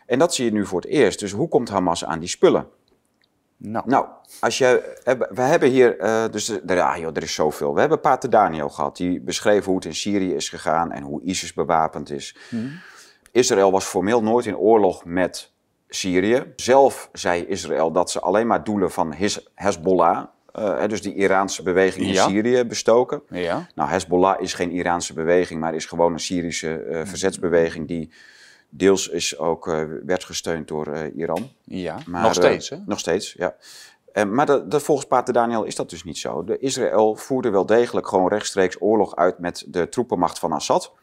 En 0.05 0.19
dat 0.19 0.33
zie 0.33 0.45
je 0.45 0.51
nu 0.51 0.65
voor 0.65 0.81
het 0.81 0.89
eerst. 0.89 1.19
Dus 1.19 1.31
hoe 1.31 1.47
komt 1.47 1.69
Hamas 1.69 2.05
aan 2.05 2.19
die 2.19 2.29
spullen? 2.29 2.67
Nou, 3.57 3.89
nou 3.89 4.05
als 4.39 4.57
je, 4.57 4.97
we 5.29 5.41
hebben 5.41 5.69
hier, 5.69 6.01
uh, 6.01 6.23
dus 6.31 6.59
ja, 6.65 6.99
joh, 6.99 7.15
er 7.15 7.23
is 7.23 7.33
zoveel. 7.33 7.73
We 7.73 7.79
hebben 7.79 7.99
Pater 7.99 8.29
Daniel 8.29 8.69
gehad, 8.69 8.97
die 8.97 9.21
beschreven 9.21 9.65
hoe 9.65 9.75
het 9.75 9.85
in 9.85 9.95
Syrië 9.95 10.33
is 10.33 10.49
gegaan 10.49 10.91
en 10.91 11.03
hoe 11.03 11.21
ISIS 11.21 11.53
bewapend 11.53 12.11
is. 12.11 12.35
hm. 12.49 12.67
Israël 13.31 13.71
was 13.71 13.85
formeel 13.85 14.23
nooit 14.23 14.45
in 14.45 14.57
oorlog 14.57 15.05
met 15.05 15.51
Syrië. 15.89 16.53
Zelf 16.55 17.09
zei 17.13 17.45
Israël 17.45 17.91
dat 17.91 18.11
ze 18.11 18.19
alleen 18.19 18.47
maar 18.47 18.63
doelen 18.63 18.91
van 18.91 19.15
Hezbollah, 19.55 20.25
uh, 20.59 20.87
dus 20.87 21.01
die 21.01 21.15
Iraanse 21.15 21.63
beweging 21.63 22.05
in 22.05 22.13
Ja. 22.13 22.27
Syrië, 22.27 22.63
bestoken. 22.63 23.21
ja. 23.29 23.67
Nou, 23.75 23.89
Hezbollah 23.89 24.41
is 24.41 24.53
geen 24.53 24.71
Iraanse 24.71 25.13
beweging, 25.13 25.59
maar 25.59 25.75
is 25.75 25.85
gewoon 25.85 26.13
een 26.13 26.19
Syrische 26.19 26.85
uh, 26.85 27.01
verzetsbeweging 27.05 27.87
die 27.87 28.11
deels 28.69 29.07
is 29.07 29.37
ook, 29.37 29.67
uh, 29.67 29.83
werd 30.05 30.23
gesteund 30.23 30.67
door 30.67 30.97
Iran. 31.15 31.49
Ja, 31.63 31.97
Maar, 32.05 32.21
nog 32.21 32.33
steeds 32.33 32.69
hè? 32.69 32.77
Nog 32.85 32.99
steeds, 32.99 33.33
ja. 33.33 33.55
Maar 34.27 34.45
dat, 34.45 34.71
dat, 34.71 34.83
volgens 34.83 35.07
Pater 35.07 35.33
Daniel 35.33 35.63
is 35.63 35.75
dat 35.75 35.89
dus 35.89 36.03
niet 36.03 36.17
zo. 36.17 36.43
De 36.43 36.57
Israël 36.57 37.15
voerde 37.15 37.49
wel 37.49 37.65
degelijk 37.65 38.07
gewoon 38.07 38.27
rechtstreeks 38.27 38.75
oorlog 38.79 39.15
uit 39.15 39.39
met 39.39 39.63
de 39.67 39.89
troepenmacht 39.89 40.39
van 40.39 40.51
Assad. 40.51 40.93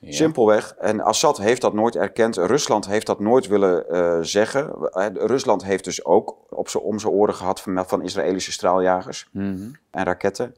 Ja. 0.00 0.12
Simpelweg. 0.12 0.74
En 0.78 1.00
Assad 1.00 1.38
heeft 1.38 1.60
dat 1.60 1.72
nooit 1.72 1.96
erkend. 1.96 2.36
Rusland 2.36 2.86
heeft 2.86 3.06
dat 3.06 3.20
nooit 3.20 3.46
willen 3.46 3.84
uh, 3.90 4.18
zeggen. 4.20 4.74
Uh, 4.92 5.06
Rusland 5.12 5.64
heeft 5.64 5.84
dus 5.84 6.04
ook 6.04 6.36
op 6.50 6.68
z'n, 6.68 6.78
om 6.78 6.98
zijn 6.98 7.12
oren 7.12 7.34
gehad 7.34 7.60
van, 7.60 7.84
van 7.86 8.02
Israëlische 8.02 8.52
straaljagers 8.52 9.28
Mhm. 9.32 9.70
en 9.90 10.04
raketten. 10.04 10.54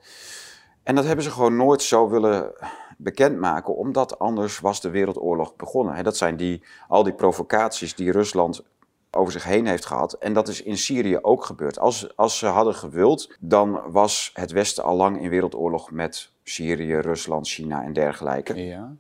En 0.83 0.95
dat 0.95 1.05
hebben 1.05 1.25
ze 1.25 1.31
gewoon 1.31 1.57
nooit 1.57 1.83
zo 1.83 2.09
willen 2.09 2.53
bekendmaken, 2.99 3.77
omdat 3.77 4.19
anders 4.19 4.61
was 4.61 4.81
de 4.81 4.91
wereldoorlog 4.91 5.57
begonnen. 5.57 6.05
Dat 6.05 6.17
zijn 6.17 6.37
die, 6.37 6.63
al 6.89 7.03
die 7.03 7.13
provocaties 7.13 7.95
die 7.95 8.11
Rusland 8.13 8.63
over 9.11 9.33
zich 9.33 9.45
heen 9.45 9.67
heeft 9.67 9.87
gehad. 9.87 10.13
En 10.13 10.33
dat 10.33 10.49
is 10.49 10.63
in 10.63 10.77
Syrië 10.77 11.19
ook 11.23 11.45
gebeurd. 11.45 11.79
Als, 11.79 12.17
als 12.17 12.39
ze 12.39 12.47
hadden 12.47 12.75
gewild, 12.75 13.37
dan 13.41 13.81
was 13.87 14.31
het 14.35 14.51
Westen 14.51 14.85
al 14.85 14.97
lang 14.97 15.21
in 15.23 15.29
wereldoorlog 15.31 15.91
met 15.91 16.31
Syrië, 16.45 16.95
Rusland, 16.97 17.49
China 17.49 17.83
en 17.83 17.93
dergelijke. 17.93 18.65
Ja. 18.65 18.93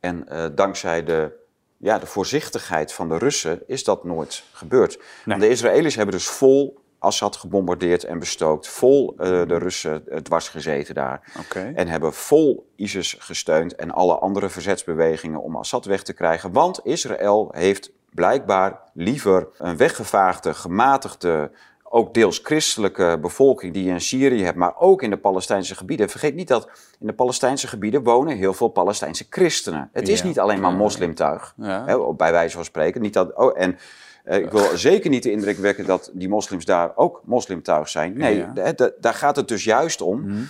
En 0.00 0.26
uh, 0.32 0.46
dankzij 0.54 1.04
de, 1.04 1.32
ja, 1.76 1.98
de 1.98 2.06
voorzichtigheid 2.06 2.92
van 2.92 3.08
de 3.08 3.18
Russen 3.18 3.62
is 3.66 3.84
dat 3.84 4.04
nooit 4.04 4.44
gebeurd. 4.52 4.98
Nee. 5.24 5.38
De 5.38 5.48
Israëli's 5.48 5.94
hebben 5.94 6.14
dus 6.14 6.28
vol 6.28 6.78
Assad 6.98 7.36
gebombardeerd 7.36 8.04
en 8.04 8.18
bestookt. 8.18 8.68
Vol 8.68 9.14
uh, 9.18 9.26
de 9.26 9.58
Russen 9.58 10.04
uh, 10.08 10.16
dwars 10.16 10.48
gezeten 10.48 10.94
daar. 10.94 11.32
En 11.74 11.88
hebben 11.88 12.12
vol 12.12 12.70
ISIS 12.76 13.16
gesteund 13.18 13.74
en 13.74 13.90
alle 13.90 14.18
andere 14.18 14.48
verzetsbewegingen 14.48 15.42
om 15.42 15.56
Assad 15.56 15.84
weg 15.84 16.02
te 16.02 16.12
krijgen. 16.12 16.52
Want 16.52 16.80
Israël 16.84 17.48
heeft 17.52 17.90
blijkbaar 18.10 18.80
liever 18.94 19.48
een 19.58 19.76
weggevaagde, 19.76 20.54
gematigde, 20.54 21.50
ook 21.92 22.14
deels 22.14 22.40
christelijke 22.42 23.18
bevolking 23.20 23.72
die 23.74 23.84
je 23.84 23.90
in 23.90 24.00
Syrië 24.00 24.42
hebt, 24.44 24.56
maar 24.56 24.76
ook 24.78 25.02
in 25.02 25.10
de 25.10 25.16
Palestijnse 25.16 25.74
gebieden. 25.74 26.08
Vergeet 26.08 26.34
niet 26.34 26.48
dat 26.48 26.68
in 27.00 27.06
de 27.06 27.12
Palestijnse 27.12 27.66
gebieden 27.66 28.02
wonen 28.02 28.36
heel 28.36 28.54
veel 28.54 28.68
Palestijnse 28.68 29.26
christenen. 29.30 29.90
Het 29.92 30.08
is 30.08 30.20
Ja. 30.20 30.26
niet 30.26 30.40
alleen 30.40 30.60
maar 30.60 30.72
moslimtuig, 30.72 31.54
Ja. 31.56 31.84
hè, 31.86 32.14
bij 32.14 32.32
wijze 32.32 32.56
van 32.56 32.64
spreken. 32.64 33.00
Niet 33.00 33.12
dat, 33.12 33.36
oh, 33.36 33.60
en 33.60 33.78
eh, 34.24 34.38
ik 34.38 34.50
wil 34.50 34.76
zeker 34.76 35.10
niet 35.10 35.22
de 35.22 35.30
indruk 35.30 35.58
wekken 35.58 35.86
dat 35.86 36.10
die 36.14 36.28
moslims 36.28 36.64
daar 36.64 36.92
ook 36.96 37.20
moslimtuig 37.24 37.88
zijn. 37.88 38.16
Nee, 38.18 38.36
Ja. 38.36 38.72
daar 39.00 39.14
gaat 39.14 39.36
het 39.36 39.48
dus 39.48 39.64
juist 39.64 40.00
om. 40.00 40.20
Mhm. 40.20 40.42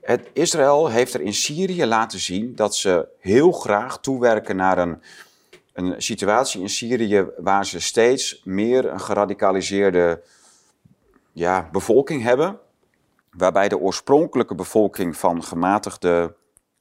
Het, 0.00 0.28
Israël 0.32 0.88
heeft 0.88 1.14
er 1.14 1.20
in 1.20 1.34
Syrië 1.34 1.86
laten 1.86 2.18
zien 2.18 2.54
dat 2.54 2.76
ze 2.76 3.06
heel 3.18 3.52
graag 3.52 4.00
toewerken 4.00 4.56
naar 4.56 4.78
een, 4.78 5.02
een 5.72 5.94
situatie 6.02 6.60
in 6.60 6.68
Syrië 6.68 7.26
waar 7.36 7.66
ze 7.66 7.80
steeds 7.80 8.40
meer 8.44 8.90
een 8.90 9.00
geradicaliseerde 9.00 10.20
ja, 11.32 11.68
bevolking 11.72 12.22
hebben. 12.22 12.58
Waarbij 13.30 13.68
de 13.68 13.78
oorspronkelijke 13.78 14.54
bevolking 14.54 15.16
van 15.16 15.42
gematigde 15.42 16.36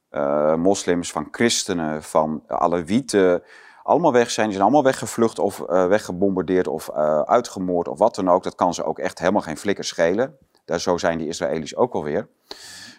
eh, 0.10 0.56
moslims, 0.56 1.12
van 1.12 1.28
christenen, 1.32 2.04
van 2.04 2.44
Alewieten, 2.48 3.44
allemaal 3.84 4.14
weg 4.14 4.32
zijn. 4.32 4.46
Die 4.46 4.56
zijn 4.56 4.68
allemaal 4.68 4.92
weggevlucht 4.92 5.40
of 5.40 5.62
eh, 5.62 5.88
weggebombardeerd 5.88 6.68
of 6.68 6.90
eh, 6.90 7.22
uitgemoord 7.22 7.88
of 7.88 7.98
wat 7.98 8.16
dan 8.16 8.30
ook. 8.30 8.44
Dat 8.44 8.56
kan 8.56 8.74
ze 8.74 8.84
ook 8.84 9.00
echt 9.00 9.20
helemaal 9.20 9.42
geen 9.42 9.58
flikker 9.58 9.84
schelen. 9.84 10.38
Daar, 10.66 10.80
zo 10.80 10.98
zijn 10.98 11.18
die 11.18 11.28
Israëli's 11.28 11.76
ook 11.76 11.94
alweer. 11.94 12.28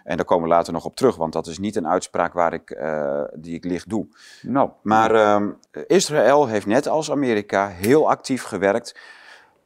En 0.05 0.17
daar 0.17 0.25
komen 0.25 0.49
we 0.49 0.55
later 0.55 0.73
nog 0.73 0.85
op 0.85 0.97
terug, 0.97 1.17
want 1.17 1.33
dat 1.33 1.47
is 1.47 1.59
niet 1.59 1.77
een 1.77 1.89
uitspraak 1.89 2.33
waar 2.33 2.53
ik, 2.53 2.71
uh, 2.71 3.23
die 3.35 3.55
ik 3.55 3.65
licht 3.65 3.89
doe. 3.89 4.07
Nou. 4.43 4.71
Maar 4.83 5.15
uh, 5.15 5.49
Israël 5.87 6.47
heeft 6.47 6.67
net 6.67 6.89
als 6.89 7.11
Amerika 7.11 7.69
heel 7.69 8.09
actief 8.09 8.43
gewerkt 8.43 8.99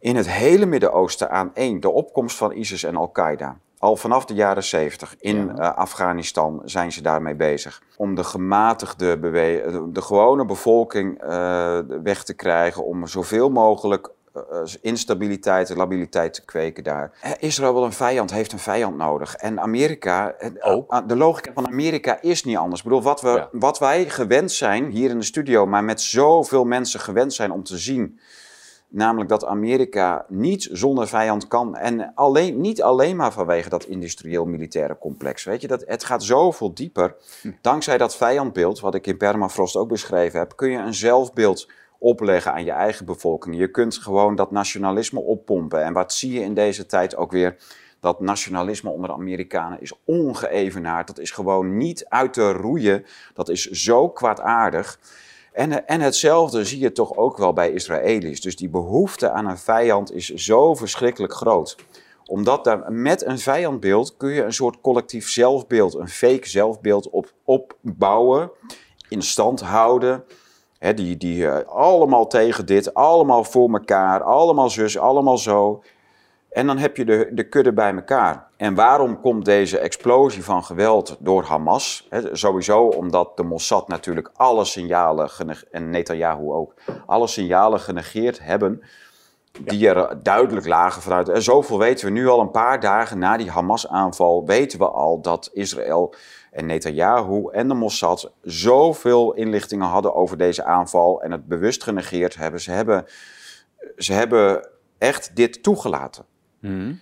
in 0.05 0.17
het 0.17 0.31
hele 0.31 0.67
Midden-Oosten 0.67 1.31
aan 1.31 1.51
één, 1.55 1.81
de 1.81 1.91
opkomst 1.91 2.37
van 2.37 2.53
ISIS 2.53 2.83
en 2.83 2.97
Al-Qaeda. 2.97 3.57
Al 3.79 3.97
vanaf 3.97 4.25
de 4.25 4.35
jaren 4.35 4.65
70 4.65 5.17
in 5.19 5.37
uh, 5.37 5.77
Afghanistan 5.77 6.63
zijn 6.65 6.93
ze 6.93 7.03
daarmee 7.03 7.35
bezig. 7.35 7.83
Om 7.97 8.15
de 8.15 8.25
gematigde, 8.25 9.21
de, 9.21 9.89
de 9.93 10.03
gewone 10.03 10.45
bevolking 10.45 11.23
uh, 11.23 11.79
weg 12.03 12.25
te 12.25 12.35
krijgen. 12.35 12.85
Om 12.85 13.07
zoveel 13.07 13.51
mogelijk 13.51 14.11
uh, 14.37 14.43
instabiliteit 14.81 15.71
en 15.71 15.77
labiliteit 15.77 16.35
te 16.35 16.45
kweken 16.45 16.85
daar. 16.85 17.37
Israël 17.39 17.73
wil 17.73 17.85
een 17.85 17.93
vijand, 17.93 18.31
heeft 18.31 18.53
een 18.53 18.59
vijand 18.59 18.97
nodig. 18.97 19.35
En 19.35 19.61
Amerika, 19.61 20.35
ook. 20.61 21.09
de 21.09 21.17
logica 21.17 21.53
van 21.53 21.67
Amerika 21.67 22.21
is 22.21 22.45
niet 22.45 22.57
anders. 22.57 22.81
Ik 22.81 22.87
bedoel, 22.87 23.03
wat, 23.03 23.21
we, 23.21 23.29
ja. 23.29 23.49
wat 23.53 23.79
wij 23.79 24.11
gewend 24.11 24.53
zijn 24.53 24.91
hier 24.91 25.11
in 25.11 25.19
de 25.19 25.25
studio, 25.25 25.67
maar 25.67 25.85
met 25.85 26.01
zoveel 26.01 26.65
mensen 26.65 27.01
gewend 27.01 27.33
zijn 27.35 27.53
om 27.53 27.63
te 27.63 27.79
zien 27.79 28.19
Namelijk 28.95 29.29
dat 29.29 29.45
Amerika 29.45 30.25
niet 30.29 30.69
zonder 30.73 31.09
vijand 31.09 31.49
kan. 31.49 31.77
En 31.77 32.15
alleen, 32.15 32.61
niet 32.61 32.83
alleen 32.83 33.17
maar 33.17 33.33
vanwege 33.33 33.69
dat 33.69 33.85
industrieel-militaire 33.85 34.99
complex. 34.99 35.45
Weet 35.45 35.61
je, 35.61 35.67
dat, 35.67 35.85
het 35.87 36.05
gaat 36.05 36.23
zoveel 36.23 36.75
dieper. 36.75 37.17
Hm. 37.43 37.51
Dankzij 37.61 37.99
dat 37.99 38.17
vijandbeeld, 38.17 38.81
wat 38.81 38.95
ik 38.95 39.07
in 39.07 39.17
Permafrost 39.17 39.77
ook 39.77 39.89
beschreven 39.89 40.39
heb, 40.39 40.57
kun 40.57 40.71
je 40.71 40.79
een 40.79 40.95
zelfbeeld 40.95 41.71
opleggen 41.99 42.53
aan 42.53 42.65
je 42.65 42.71
eigen 42.71 43.07
bevolking. 43.07 43.57
Je 43.57 43.71
kunt 43.71 43.97
gewoon 43.97 44.35
dat 44.35 44.51
nationalisme 44.51 45.21
oppompen. 45.21 45.85
En 45.85 45.93
wat 45.93 46.13
zie 46.13 46.33
je 46.33 46.41
in 46.41 46.55
deze 46.55 46.87
tijd 46.87 47.17
ook 47.17 47.33
weer? 47.33 47.57
Dat 48.01 48.21
nationalisme 48.21 48.91
onder 48.91 49.09
de 49.09 49.15
Amerikanen 49.15 49.81
is 49.81 49.93
ongeëvenaard. 50.05 51.07
Dat 51.07 51.19
is 51.19 51.31
gewoon 51.31 51.77
niet 51.77 52.07
uit 52.09 52.33
te 52.33 52.53
roeien. 52.53 53.05
Dat 53.35 53.49
is 53.49 53.71
zo 53.71 54.09
kwaadaardig. 54.09 54.99
En, 55.55 55.87
en 55.87 56.01
hetzelfde 56.01 56.65
zie 56.65 56.81
je 56.81 56.93
toch 56.93 57.17
ook 57.17 57.37
wel 57.37 57.53
bij 57.53 57.71
Israëli's. 57.71 58.41
Dus 58.41 58.57
die 58.57 58.69
behoefte 58.69 59.31
aan 59.31 59.47
een 59.47 59.59
vijand 59.59 60.13
is 60.13 60.29
zo 60.29 60.75
verschrikkelijk 60.75 61.33
groot. 61.33 61.77
Omdat 62.27 62.65
daar, 62.65 62.93
met 62.93 63.25
een 63.25 63.39
vijandbeeld 63.39 64.17
kun 64.17 64.31
je 64.31 64.43
een 64.43 64.53
soort 64.53 64.81
collectief 64.81 65.29
zelfbeeld, 65.29 65.95
een 65.95 66.09
fake 66.09 66.49
zelfbeeld 66.49 67.11
op, 67.11 67.33
opbouwen, 67.45 68.51
in 69.09 69.23
stand 69.23 69.61
houden. 69.61 70.25
die 70.95 71.17
die 71.17 71.43
uh, 71.43 71.59
allemaal 71.67 72.27
tegen 72.27 72.67
dit, 72.67 72.95
allemaal 72.95 73.45
voor 73.45 73.73
elkaar, 73.73 74.23
allemaal 74.23 74.71
zus, 74.71 74.99
allemaal 74.99 75.39
zo. 75.39 75.83
En 76.55 76.67
dan 76.67 76.79
heb 76.79 76.97
je 76.97 77.05
de, 77.05 77.29
de 77.33 77.49
kudde 77.49 77.73
bij 77.73 77.95
elkaar. 77.95 78.47
En 78.57 78.75
waarom 78.75 79.21
komt 79.21 79.45
deze 79.45 79.79
explosie 79.79 80.45
van 80.45 80.65
geweld 80.65 81.17
door 81.19 81.43
Hamas? 81.43 82.09
sowieso 82.33 82.83
omdat 82.83 83.37
de 83.37 83.43
Mossad 83.43 83.89
natuurlijk 83.89 84.31
alle 84.35 84.65
signalen, 84.65 85.31
en 85.71 85.91
Netanyahu 85.91 86.51
ook, 86.51 86.75
alle 87.07 87.27
signalen 87.27 87.81
genegeerd 87.81 88.39
hebben 88.43 88.83
die 89.61 89.89
er 89.89 90.23
duidelijk 90.23 90.67
lagen 90.67 91.03
vanuit. 91.03 91.29
En 91.29 91.43
zoveel 91.43 91.79
weten 91.79 92.07
we 92.07 92.13
nu 92.13 92.29
al 92.29 92.41
een 92.41 92.51
paar 92.51 92.81
dagen 92.81 93.19
na 93.19 93.37
die 93.37 93.51
Hamas-aanval, 93.51 94.47
weten 94.47 94.79
we 94.79 94.89
al 94.89 95.21
dat 95.21 95.51
Israël 95.53 96.15
en 96.51 96.67
Netanyahu 96.67 97.49
en 97.53 97.69
de 97.69 97.75
Mossad 97.75 98.33
zoveel 98.43 99.33
inlichtingen 99.33 99.87
hadden 99.87 100.15
over 100.15 100.37
deze 100.37 100.65
aanval 100.65 101.23
en 101.23 101.31
het 101.31 101.47
bewust 101.47 101.83
genegeerd 101.83 102.35
hebben. 102.37 102.61
Ze 102.61 102.71
hebben, 102.71 103.07
ze 103.97 104.13
hebben 104.13 104.69
echt 104.99 105.37
dit 105.37 105.63
toegelaten. 105.63 106.33
Mm. 106.65 107.01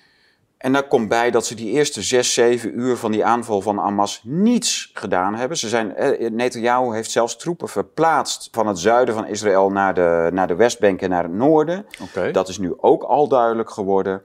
En 0.62 0.72
daar 0.72 0.88
komt 0.88 1.09
bij 1.09 1.31
dat 1.31 1.46
ze 1.46 1.55
die 1.55 1.70
eerste 1.70 2.03
zes, 2.03 2.35
zeven 2.35 2.79
uur 2.79 2.96
van 2.96 3.12
die 3.12 3.25
aanval 3.25 3.61
van 3.61 3.79
Hamas 3.79 4.20
niets 4.25 4.90
gedaan 4.94 5.35
hebben. 5.35 5.57
Ze 5.57 5.68
zijn, 5.68 5.96
eh, 5.96 6.31
Netanyahu 6.31 6.94
heeft 6.94 7.11
zelfs 7.11 7.37
troepen 7.37 7.68
verplaatst 7.68 8.48
van 8.53 8.66
het 8.66 8.79
zuiden 8.79 9.14
van 9.14 9.27
Israël 9.27 9.70
naar 9.70 9.94
de, 9.94 10.31
naar 10.33 10.46
de 10.46 10.55
Westbank 10.55 11.01
en 11.01 11.11
naar 11.11 11.22
het 11.22 11.33
noorden. 11.33 11.87
Okay. 12.03 12.33
Dat 12.33 12.48
is 12.48 12.59
nu 12.59 12.75
ook 12.77 13.03
al 13.03 13.29
duidelijk 13.29 13.70
geworden. 13.70 14.22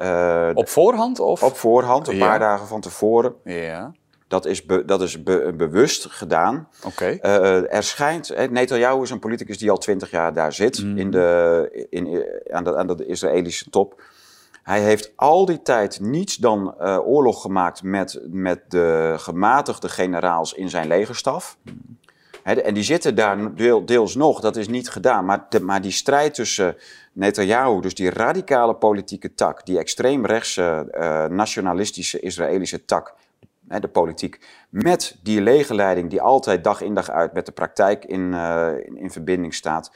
Uh, 0.00 0.50
op 0.54 0.68
voorhand? 0.68 1.20
Of? 1.20 1.42
Op 1.42 1.56
voorhand, 1.56 2.08
een 2.08 2.18
paar 2.18 2.38
dagen 2.38 2.66
van 2.66 2.80
tevoren. 2.80 3.34
Ja. 3.44 3.92
Dat 4.28 4.46
is, 4.46 4.66
dat 4.86 5.02
is 5.02 5.22
bewust 5.22 6.06
gedaan. 6.06 6.68
Oké. 6.84 7.18
Uh, 7.22 7.74
er 7.74 7.82
schijnt, 7.82 8.50
Netanyahu 8.50 9.02
is 9.02 9.10
een 9.10 9.18
politicus 9.18 9.58
die 9.58 9.70
al 9.70 9.78
twintig 9.78 10.10
jaar 10.10 10.32
daar 10.32 10.52
zit, 10.52 10.82
mm. 10.82 10.98
in 10.98 11.10
de, 11.10 11.86
in, 11.90 12.26
aan, 12.50 12.64
de, 12.64 12.76
aan 12.76 12.86
de 12.86 13.06
Israëlische 13.06 13.70
top. 13.70 14.02
Hij 14.64 14.80
heeft 14.80 15.12
al 15.16 15.44
die 15.44 15.62
tijd 15.62 16.00
niets 16.00 16.36
dan 16.36 16.74
uh, 16.80 17.06
oorlog 17.06 17.42
gemaakt 17.42 17.82
met, 17.82 18.20
met 18.26 18.60
de 18.68 19.14
gematigde 19.18 19.88
generaals 19.88 20.52
in 20.52 20.70
zijn 20.70 20.86
legerstaf. 20.86 21.56
en 22.42 22.74
die 22.74 22.82
zitten 22.82 23.14
daar 23.14 23.54
deel, 23.54 23.84
deels 23.84 24.14
nog, 24.14 24.40
dat 24.40 24.56
is 24.56 24.68
niet 24.68 24.90
gedaan. 24.90 25.24
Maar, 25.24 25.46
maar 25.62 25.80
die 25.80 25.90
strijd 25.90 26.34
tussen 26.34 26.76
Netanyahu, 27.12 27.80
dus 27.80 27.94
die 27.94 28.10
radicale 28.10 28.74
politieke 28.74 29.34
tak, 29.34 29.66
die 29.66 29.78
extreemrechtse 29.78 30.88
uh, 30.92 31.24
nationalistische 31.26 32.20
Israëlische 32.20 32.84
tak, 32.84 33.14
de 33.60 33.88
politiek, 33.88 34.40
met 34.68 35.16
die 35.22 35.40
legerleiding 35.40 36.10
die 36.10 36.20
altijd 36.20 36.64
dag 36.64 36.80
in 36.80 36.94
dag 36.94 37.10
uit 37.10 37.32
met 37.32 37.46
de 37.46 37.52
praktijk 37.52 38.04
in, 38.04 38.34
in, 38.84 38.96
in 38.96 39.10
verbinding 39.10 39.54
staat 39.54 39.90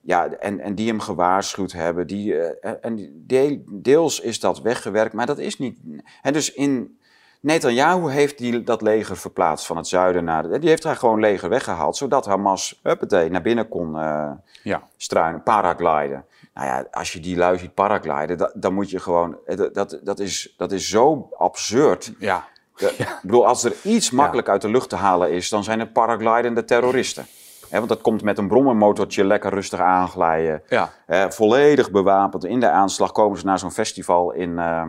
ja, 0.00 0.28
en, 0.28 0.60
en 0.60 0.74
die 0.74 0.88
hem 0.88 1.00
gewaarschuwd 1.00 1.72
hebben. 1.72 2.06
Die, 2.06 2.32
uh, 2.32 2.48
en 2.80 3.24
deels 3.68 4.20
is 4.20 4.40
dat 4.40 4.60
weggewerkt, 4.60 5.14
maar 5.14 5.26
dat 5.26 5.38
is 5.38 5.58
niet. 5.58 5.78
En 6.22 6.32
dus 6.32 6.52
in 6.52 6.98
Netanyahu 7.40 8.10
heeft 8.10 8.38
die, 8.38 8.62
dat 8.62 8.82
leger 8.82 9.16
verplaatst 9.16 9.66
van 9.66 9.76
het 9.76 9.86
zuiden 9.86 10.24
naar. 10.24 10.42
De, 10.42 10.58
die 10.58 10.68
heeft 10.68 10.82
daar 10.82 10.96
gewoon 10.96 11.20
leger 11.20 11.48
weggehaald, 11.48 11.96
zodat 11.96 12.26
Hamas 12.26 12.80
uppatee, 12.82 13.30
naar 13.30 13.42
binnen 13.42 13.68
kon 13.68 13.94
uh, 13.94 14.30
ja. 14.62 14.82
struinen, 14.96 15.42
paragliden. 15.42 16.24
Nou 16.54 16.66
ja, 16.66 16.86
als 16.90 17.12
je 17.12 17.20
die 17.20 17.36
lui 17.36 17.58
ziet 17.58 17.74
paragliden, 17.74 18.52
dan 18.54 18.74
moet 18.74 18.90
je 18.90 18.98
gewoon. 18.98 19.38
Dat, 19.46 19.74
dat, 19.74 20.00
dat, 20.02 20.18
is, 20.18 20.54
dat 20.56 20.72
is 20.72 20.88
zo 20.88 21.28
absurd. 21.36 22.12
Ja. 22.18 22.48
Ik 22.76 23.18
bedoel, 23.22 23.46
als 23.46 23.64
er 23.64 23.74
iets 23.82 24.10
makkelijk 24.10 24.48
uit 24.48 24.62
de 24.62 24.70
lucht 24.70 24.88
te 24.88 24.96
halen 24.96 25.30
is, 25.30 25.48
dan 25.48 25.64
zijn 25.64 25.80
het 25.80 25.92
paraglidende 25.92 26.64
terroristen 26.64 27.26
want 27.70 27.88
dat 27.88 28.00
komt 28.00 28.22
met 28.22 28.38
een 28.38 28.48
brommermotortje 28.48 29.24
lekker 29.24 29.50
rustig 29.50 29.80
aanglijden. 29.80 30.62
Ja. 30.68 30.90
volledig 31.30 31.90
bewapend. 31.90 32.44
In 32.44 32.60
de 32.60 32.70
aanslag 32.70 33.12
komen 33.12 33.38
ze 33.38 33.46
naar 33.46 33.58
zo'n 33.58 33.72
festival 33.72 34.32
in 34.32 34.50
uh, 34.50 34.82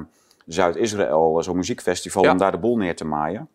Zuid-Israël, 0.46 1.44
zo'n 1.44 1.56
muziekfestival, 1.56 2.24
om 2.32 2.38
daar 2.38 2.52
de 2.52 2.58
boel 2.58 2.78
neer 2.78 2.96
te 2.96 3.06
maaien. 3.06 3.50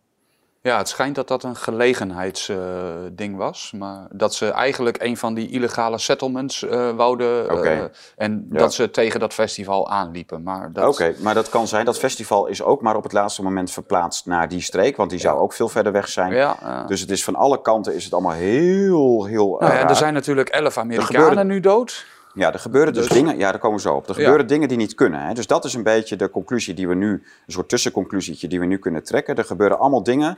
Ja, 0.67 0.79
het 0.79 0.89
schijnt 0.89 1.15
dat 1.15 1.29
dat 1.29 1.43
een 1.43 1.57
gelegenheidsding 1.57 3.33
uh, 3.33 3.39
was. 3.39 3.73
Maar 3.77 4.07
dat 4.11 4.35
ze 4.35 4.51
eigenlijk 4.51 5.03
een 5.03 5.17
van 5.17 5.35
die 5.35 5.49
illegale 5.49 5.99
settlements 5.99 6.63
uh, 6.63 6.91
wouden. 6.91 7.65
Uh, 7.65 7.83
en 8.17 8.47
dat 8.49 8.75
ze 8.75 8.91
tegen 8.91 9.21
dat 9.21 9.33
festival 9.33 9.91
aanliepen. 9.91 10.49
Oké, 10.49 10.87
okay, 10.87 11.17
maar 11.19 11.35
dat 11.35 11.49
kan 11.49 11.67
zijn. 11.67 11.85
Dat 11.85 11.99
festival 11.99 12.47
is 12.47 12.63
ook 12.63 12.83
maar 12.83 12.97
op 12.97 13.03
het 13.03 13.13
laatste 13.13 13.43
moment 13.43 13.71
verplaatst 13.71 14.27
naar 14.27 14.49
die 14.49 14.61
streek. 14.61 14.97
Want 14.97 15.11
die 15.11 15.19
zou 15.19 15.39
ook 15.39 15.53
veel 15.53 15.69
verder 15.69 15.93
weg 15.93 16.09
zijn. 16.09 16.33
Ja, 16.33 16.85
dus 16.87 17.01
het 17.01 17.11
is 17.11 17.25
van 17.25 17.35
alle 17.35 17.61
kanten 17.61 17.95
is 17.95 18.05
het 18.05 18.13
allemaal 18.13 18.33
heel, 18.33 19.25
heel. 19.25 19.57
Nou, 19.59 19.73
ja, 19.73 19.89
er 19.89 19.97
zijn 19.97 20.15
natuurlijk 20.15 20.49
elf 20.49 20.79
Amerikanen 20.79 21.47
nu 21.47 21.61
dood. 21.61 22.07
Ja, 22.35 22.53
er 22.53 22.59
gebeuren 22.59 22.93
dus, 22.93 23.07
dus, 23.09 23.17
dingen, 23.17 23.39
ja, 23.39 23.51
daar 23.51 23.61
komen 23.61 23.77
we 23.77 23.83
zo 23.83 23.95
op. 23.95 24.09
Er 24.09 24.15
gebeuren 24.15 24.47
dingen 24.47 24.69
die 24.69 24.77
niet 24.77 24.95
kunnen. 24.95 25.21
Hè? 25.21 25.35
Dus 25.35 25.47
dat 25.47 25.65
is 25.65 25.75
een 25.75 25.83
beetje 25.83 26.17
de 26.17 26.31
conclusie 26.31 26.75
die 26.75 26.89
we 26.89 26.95
nu, 26.95 27.11
een 27.11 27.53
soort 27.53 27.69
tussenconclusietje 27.69 28.49
die 28.49 28.61
we 28.61 28.67
nu 28.67 28.79
kunnen 28.79 29.03
trekken. 29.03 29.37
Er 29.37 29.45
gebeuren 29.45 29.79
allemaal 29.79 30.03
dingen 30.03 30.35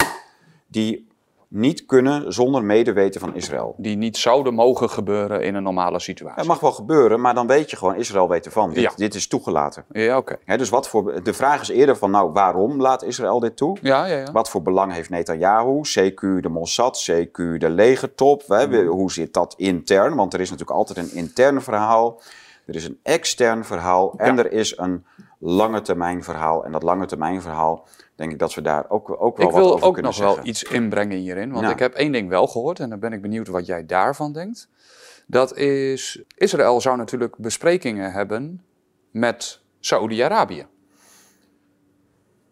die 0.66 1.08
niet 1.48 1.86
kunnen 1.86 2.32
zonder 2.32 2.64
medeweten 2.64 3.20
van 3.20 3.34
Israël. 3.34 3.74
Die 3.78 3.96
niet 3.96 4.16
zouden 4.16 4.54
mogen 4.54 4.90
gebeuren 4.90 5.42
in 5.42 5.54
een 5.54 5.62
normale 5.62 6.00
situatie. 6.00 6.38
Het 6.38 6.46
mag 6.46 6.60
wel 6.60 6.72
gebeuren, 6.72 7.20
maar 7.20 7.34
dan 7.34 7.46
weet 7.46 7.70
je 7.70 7.76
gewoon, 7.76 7.94
Israël 7.94 8.28
weet 8.28 8.46
ervan. 8.46 8.72
Dit, 8.72 8.82
ja. 8.82 8.92
dit 8.96 9.14
is 9.14 9.28
toegelaten. 9.28 9.84
Ja, 9.90 10.16
oké. 10.16 10.38
Dus 10.56 10.68
wat 10.68 10.88
voor, 10.88 11.22
de 11.22 11.34
vraag 11.34 11.60
is 11.60 11.68
eerder 11.68 11.96
van, 11.96 12.10
nou, 12.10 12.32
waarom 12.32 12.80
laat 12.80 13.02
Israël 13.02 13.40
dit 13.40 13.56
toe? 13.56 13.76
Ja, 13.82 14.06
ja, 14.06 14.16
ja. 14.16 14.32
Wat 14.32 14.50
voor 14.50 14.62
belang 14.62 14.92
heeft 14.92 15.10
Netanyahu, 15.10 15.80
CQ 15.82 16.40
de 16.40 16.48
Mossad, 16.48 17.10
CQ 17.10 17.58
de 17.58 17.70
legertop? 17.70 18.42
Hè? 18.46 18.66
Mm. 18.66 18.86
Hoe 18.86 19.12
zit 19.12 19.32
dat 19.32 19.54
intern? 19.56 20.14
Want 20.14 20.34
er 20.34 20.40
is 20.40 20.50
natuurlijk 20.50 20.78
altijd 20.78 20.98
een 20.98 21.14
intern 21.14 21.62
verhaal. 21.62 22.20
Er 22.66 22.74
is 22.74 22.84
een 22.84 22.98
extern 23.02 23.64
verhaal 23.64 24.14
en 24.16 24.38
er 24.38 24.52
is 24.52 24.78
een 24.78 25.04
lange 25.38 25.80
termijn 25.80 26.24
verhaal. 26.24 26.64
En 26.64 26.72
dat 26.72 26.82
lange 26.82 27.06
termijn 27.06 27.42
verhaal 27.42 27.86
denk 28.16 28.32
ik 28.32 28.38
dat 28.38 28.54
we 28.54 28.62
daar 28.62 28.90
ook, 28.90 29.22
ook 29.22 29.36
wel 29.36 29.46
ik 29.46 29.52
wat 29.52 29.62
over 29.62 29.62
kunnen 29.62 29.72
zeggen. 29.72 29.76
Ik 29.76 29.80
wil 29.80 29.88
ook 29.88 30.00
nog 30.00 30.36
wel 30.36 30.46
iets 30.46 30.62
inbrengen 30.62 31.18
hierin, 31.18 31.52
want 31.52 31.70
ik 31.70 31.78
heb 31.78 31.94
één 31.94 32.12
ding 32.12 32.28
wel 32.28 32.46
gehoord 32.46 32.80
en 32.80 32.90
dan 32.90 32.98
ben 32.98 33.12
ik 33.12 33.22
benieuwd 33.22 33.48
wat 33.48 33.66
jij 33.66 33.86
daarvan 33.86 34.32
denkt. 34.32 34.68
Dat 35.26 35.56
is, 35.56 36.22
Israël 36.34 36.80
zou 36.80 36.96
natuurlijk 36.96 37.36
besprekingen 37.36 38.12
hebben 38.12 38.64
met 39.10 39.60
Saoedi-Arabië. 39.80 40.66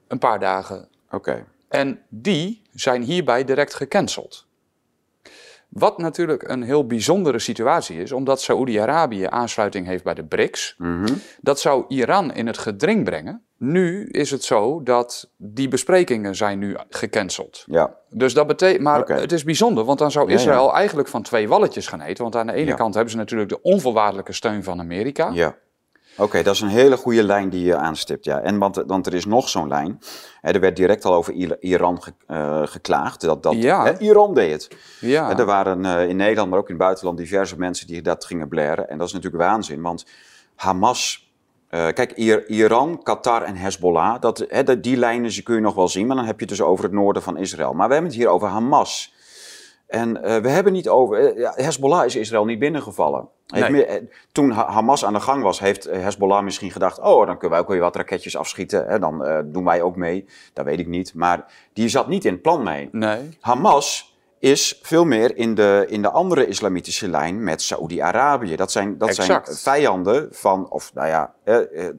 Een 0.08 0.18
paar 0.18 0.40
dagen. 0.40 0.88
Oké. 1.10 1.46
En 1.68 2.02
die 2.08 2.62
zijn 2.72 3.02
hierbij 3.02 3.44
direct 3.44 3.74
gecanceld. 3.74 4.43
Wat 5.74 5.98
natuurlijk 5.98 6.48
een 6.48 6.62
heel 6.62 6.86
bijzondere 6.86 7.38
situatie 7.38 8.02
is, 8.02 8.12
omdat 8.12 8.40
Saoedi-Arabië 8.40 9.26
aansluiting 9.28 9.86
heeft 9.86 10.04
bij 10.04 10.14
de 10.14 10.24
BRICS. 10.24 10.74
Mhm. 10.78 11.06
Dat 11.40 11.60
zou 11.60 11.84
Iran 11.88 12.32
in 12.34 12.46
het 12.46 12.58
gedring 12.58 13.04
brengen. 13.04 13.42
Nu 13.58 14.06
is 14.06 14.30
het 14.30 14.44
zo 14.44 14.82
dat 14.82 15.30
die 15.36 15.68
besprekingen 15.68 16.34
zijn 16.36 16.58
nu 16.58 16.76
gecanceld. 16.88 17.62
Ja, 17.66 17.94
Dus 18.10 18.34
dat 18.34 18.46
betekent, 18.46 18.82
maar 18.82 19.06
het 19.06 19.32
is 19.32 19.44
bijzonder, 19.44 19.84
want 19.84 19.98
dan 19.98 20.10
zou 20.10 20.28
Ja, 20.28 20.34
Israël 20.34 20.74
eigenlijk 20.74 21.08
van 21.08 21.22
twee 21.22 21.48
walletjes 21.48 21.86
gaan 21.86 22.00
eten. 22.00 22.22
Want 22.22 22.36
aan 22.36 22.46
de 22.46 22.52
ene 22.52 22.66
Ja. 22.70 22.74
kant 22.74 22.94
hebben 22.94 23.12
ze 23.12 23.16
natuurlijk 23.18 23.50
de 23.50 23.62
onvoorwaardelijke 23.62 24.32
steun 24.32 24.62
van 24.64 24.80
Amerika. 24.80 25.30
ja. 25.32 25.56
Oké, 26.16 26.42
dat 26.42 26.54
is 26.54 26.60
een 26.60 26.68
hele 26.68 26.96
goede 26.96 27.22
lijn 27.22 27.48
die 27.48 27.64
je 27.64 27.76
aanstipt. 27.76 28.24
Ja. 28.24 28.40
En 28.40 28.58
want, 28.58 28.82
want 28.86 29.06
er 29.06 29.14
is 29.14 29.24
nog 29.24 29.48
zo'n 29.48 29.68
lijn. 29.68 29.98
Hè, 30.40 30.50
er 30.52 30.60
werd 30.60 30.76
direct 30.76 31.04
al 31.04 31.14
over 31.14 31.32
Ir- 31.32 31.56
Iran 31.60 32.02
ge- 32.02 32.12
eh, 32.26 32.62
geklaagd. 32.64 33.20
Dat, 33.20 33.42
dat, 33.42 33.54
Ja. 33.54 33.84
hè, 33.84 33.98
Iran 33.98 34.34
deed 34.34 34.52
het. 34.52 34.68
Ja. 35.00 35.28
Hè, 35.28 35.34
Er 35.38 35.44
waren 35.44 35.84
eh, 35.84 36.08
in 36.08 36.16
Nederland, 36.16 36.50
maar 36.50 36.58
ook 36.58 36.68
in 36.68 36.74
het 36.74 36.82
buitenland, 36.84 37.18
diverse 37.18 37.58
mensen 37.58 37.86
die 37.86 38.02
dat 38.02 38.24
gingen 38.24 38.48
blaren. 38.48 38.88
En 38.88 38.98
dat 38.98 39.06
is 39.06 39.12
natuurlijk 39.12 39.42
waanzin, 39.42 39.82
want 39.82 40.06
Hamas. 40.54 41.32
eh, 41.68 41.86
kijk, 41.88 42.12
Ir- 42.12 42.48
Iran, 42.48 43.02
Qatar 43.02 43.42
en 43.42 43.56
Hezbollah, 43.56 44.20
dat, 44.20 44.46
die 44.80 44.96
lijnen 44.96 45.42
kun 45.42 45.54
je 45.54 45.60
nog 45.60 45.74
wel 45.74 45.88
zien, 45.88 46.06
maar 46.06 46.16
dan 46.16 46.24
heb 46.24 46.34
je 46.40 46.46
het 46.46 46.56
dus 46.56 46.66
over 46.66 46.84
het 46.84 46.92
noorden 46.92 47.22
van 47.22 47.36
Israël. 47.36 47.72
Maar 47.72 47.86
we 47.88 47.92
hebben 47.92 48.10
het 48.12 48.20
hier 48.20 48.30
over 48.30 48.48
Hamas. 48.48 49.14
En 49.86 50.12
we 50.42 50.48
hebben 50.48 50.72
niet 50.72 50.88
over. 50.88 51.18
Hezbollah 51.54 52.04
is 52.04 52.16
Israël 52.16 52.44
niet 52.44 52.58
binnengevallen. 52.58 53.28
Heeft 53.46 53.68
Nee. 53.68 53.76
meer- 53.76 53.86
eh, 53.86 54.02
toen 54.32 54.50
Ha- 54.50 54.70
Hamas 54.70 55.04
aan 55.04 55.12
de 55.12 55.20
gang 55.20 55.42
was, 55.42 55.60
heeft 55.60 55.86
eh, 55.86 56.02
Hezbollah 56.02 56.42
misschien 56.44 56.70
gedacht: 56.70 56.98
oh, 57.00 57.26
dan 57.26 57.38
kunnen 57.38 57.50
wij 57.50 57.58
ook 57.60 57.68
weer 57.68 57.80
wat 57.80 57.96
raketjes 57.96 58.36
afschieten. 58.36 58.86
Hè, 58.86 58.98
dan 58.98 59.24
eh, 59.24 59.38
doen 59.44 59.64
wij 59.64 59.82
ook 59.82 59.96
mee. 59.96 60.26
Dat 60.52 60.64
weet 60.64 60.78
ik 60.78 60.86
niet. 60.86 61.14
Maar 61.14 61.44
die 61.72 61.88
zat 61.88 62.08
niet 62.08 62.24
in 62.24 62.32
het 62.32 62.42
plan 62.42 62.62
mee. 62.62 62.88
Nee. 62.92 63.38
Hamas 63.40 64.16
is 64.38 64.78
veel 64.82 65.04
meer 65.04 65.36
in 65.36 65.54
de, 65.54 65.84
in 65.88 66.02
de 66.02 66.10
andere 66.10 66.46
islamitische 66.46 67.08
lijn 67.08 67.44
met 67.44 67.62
Saoedi-Arabië. 67.62 68.56
Dat 68.56 68.72
zijn, 68.72 68.98
dat 68.98 69.14
zijn 69.14 69.42
vijanden 69.44 70.28
van, 70.30 70.70
of 70.70 70.94
nou 70.94 71.08
ja, 71.08 71.34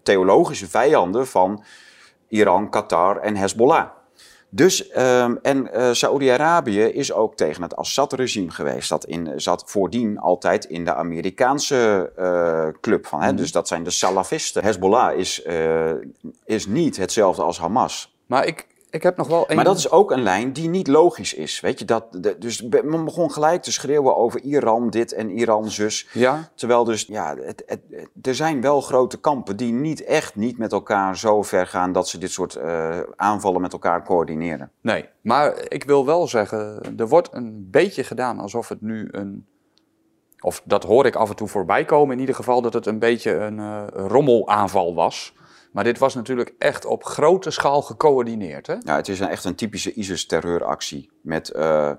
theologische 0.04 0.70
vijanden 0.70 1.28
van 1.28 1.64
Iran, 2.28 2.70
Qatar 2.70 3.18
en 3.18 3.36
Hezbollah. 3.36 3.86
Dus, 4.56 4.90
ehm, 4.90 5.36
en 5.42 5.74
eh 5.74 5.92
Saoedi-Arabië 5.92 6.82
is 6.82 7.14
ook 7.14 7.36
tegen 7.36 7.62
het 7.62 7.76
Assad-regime 7.76 8.52
geweest. 8.52 8.90
Dat 8.90 9.06
in, 9.06 9.32
zat 9.36 9.64
voordien 9.66 10.20
altijd 10.20 10.66
in 10.66 10.86
de 10.86 10.94
Amerikaanse 10.94 12.12
eh, 12.16 12.68
club. 12.82 13.06
Van, 13.08 13.22
hè? 13.22 13.34
Dus 13.34 13.52
dat 13.52 13.68
zijn 13.68 13.84
de 13.84 13.90
Salafisten. 13.90 14.64
Hezbollah 14.64 15.18
is, 15.18 15.42
eh, 15.42 15.92
is 16.46 16.66
niet 16.66 16.98
hetzelfde 16.98 17.42
als 17.42 17.60
Hamas. 17.60 18.16
Maar 18.26 18.46
ik, 18.48 18.68
ik 18.90 19.04
heb 19.04 19.18
nog 19.18 19.28
wel 19.28 19.48
één... 19.48 19.56
Maar 19.56 19.66
dat 19.66 19.78
is 19.78 19.92
ook 19.92 20.12
een 20.12 20.24
lijn 20.24 20.54
die 20.54 20.70
niet 20.70 20.88
logisch 20.88 21.34
is. 21.34 21.60
Weet 21.60 21.80
je, 21.80 21.86
dat, 21.86 22.06
de- 22.12 22.38
dus 22.38 22.62
men 22.62 23.06
begon 23.06 23.32
gelijk 23.32 23.62
te 23.62 23.72
schreeuwen 23.72 24.16
over 24.18 24.42
Iran 24.42 24.90
dit 24.90 25.14
en 25.14 25.30
Iran 25.30 25.70
zus. 25.70 26.08
Ja? 26.14 26.50
Terwijl 26.56 26.84
dus, 26.84 27.06
ja, 27.08 27.36
het, 27.36 27.64
het, 27.66 27.82
het- 27.92 28.10
er 28.22 28.36
zijn 28.36 28.62
wel 28.62 28.82
grote 28.82 29.20
kampen 29.20 29.58
die 29.58 29.74
niet 29.74 30.04
echt 30.04 30.36
niet 30.36 30.58
met 30.58 30.72
elkaar 30.72 31.18
zo 31.18 31.42
ver 31.44 31.68
gaan 31.68 31.92
dat 31.92 32.08
ze 32.08 32.18
dit 32.18 32.32
soort 32.32 32.56
eh, 32.56 33.00
aanvallen 33.16 33.62
met 33.62 33.74
elkaar 33.74 34.04
coördineren. 34.04 34.72
Nee. 34.82 35.06
Maar 35.22 35.54
ik 35.68 35.84
wil 35.84 36.06
wel 36.06 36.28
zeggen, 36.28 36.82
er 36.98 37.08
wordt 37.08 37.30
een 37.32 37.68
beetje 37.72 38.04
gedaan 38.04 38.40
alsof 38.40 38.70
het 38.70 38.82
nu 38.82 39.08
een... 39.12 39.46
Of 40.40 40.62
dat 40.66 40.84
hoor 40.84 41.06
ik 41.06 41.16
af 41.16 41.30
en 41.30 41.36
toe 41.36 41.48
voorbij 41.48 41.86
komen 41.86 42.14
in 42.14 42.20
ieder 42.20 42.36
geval, 42.36 42.62
dat 42.62 42.74
het 42.74 42.86
een 42.86 43.00
beetje 43.00 43.32
een 43.34 43.60
eh, 43.60 43.84
rommelaanval 43.94 44.94
was. 44.96 45.34
Maar 45.76 45.84
dit 45.84 45.98
was 46.00 46.16
natuurlijk 46.16 46.54
echt 46.60 46.86
op 46.86 47.04
grote 47.04 47.52
schaal 47.52 47.82
gecoördineerd. 47.82 48.68
Hè? 48.68 48.74
Ja, 48.80 48.96
het 48.96 49.08
is 49.08 49.20
een, 49.20 49.28
echt 49.28 49.44
een 49.46 49.56
typische 49.56 49.94
ISIS-terreuractie 49.94 51.10
met... 51.22 51.50
eh, 51.50 51.92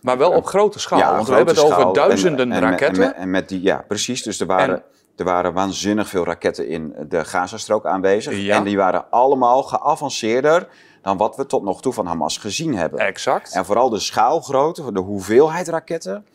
Maar 0.00 0.18
wel 0.18 0.30
op 0.30 0.46
grote 0.46 0.78
schaal, 0.78 0.98
ja, 0.98 1.14
want 1.14 1.28
we 1.28 1.34
hebben 1.34 1.54
het 1.54 1.64
over 1.64 1.92
duizenden 1.92 2.52
en- 2.52 2.62
en 2.62 2.70
met- 2.70 2.80
raketten. 2.80 3.02
En 3.04 3.08
met, 3.10 3.16
en 3.16 3.30
met 3.30 3.48
die, 3.48 3.62
ja, 3.62 3.84
precies. 3.88 4.22
Dus 4.22 4.40
er 4.40 4.46
waren, 4.46 4.74
En- 4.74 4.82
er 5.16 5.24
waren 5.24 5.52
waanzinnig 5.52 6.08
veel 6.08 6.24
raketten 6.24 6.68
in 6.68 6.94
de 7.08 7.24
Gazastrook 7.24 7.86
aanwezig. 7.86 8.36
Ja. 8.38 8.56
En 8.56 8.64
die 8.64 8.76
waren 8.76 9.10
allemaal 9.10 9.62
geavanceerder 9.62 10.68
dan 11.02 11.16
wat 11.16 11.36
we 11.36 11.46
tot 11.46 11.62
nog 11.62 11.80
toe 11.82 11.92
van 11.92 12.06
Hamas 12.06 12.38
gezien 12.38 12.74
hebben. 12.74 12.98
Exact. 12.98 13.54
En 13.54 13.64
vooral 13.64 13.88
de 13.90 13.98
schaalgrootte, 13.98 14.92
de 14.92 15.00
hoeveelheid 15.00 15.68
raketten. 15.68 16.26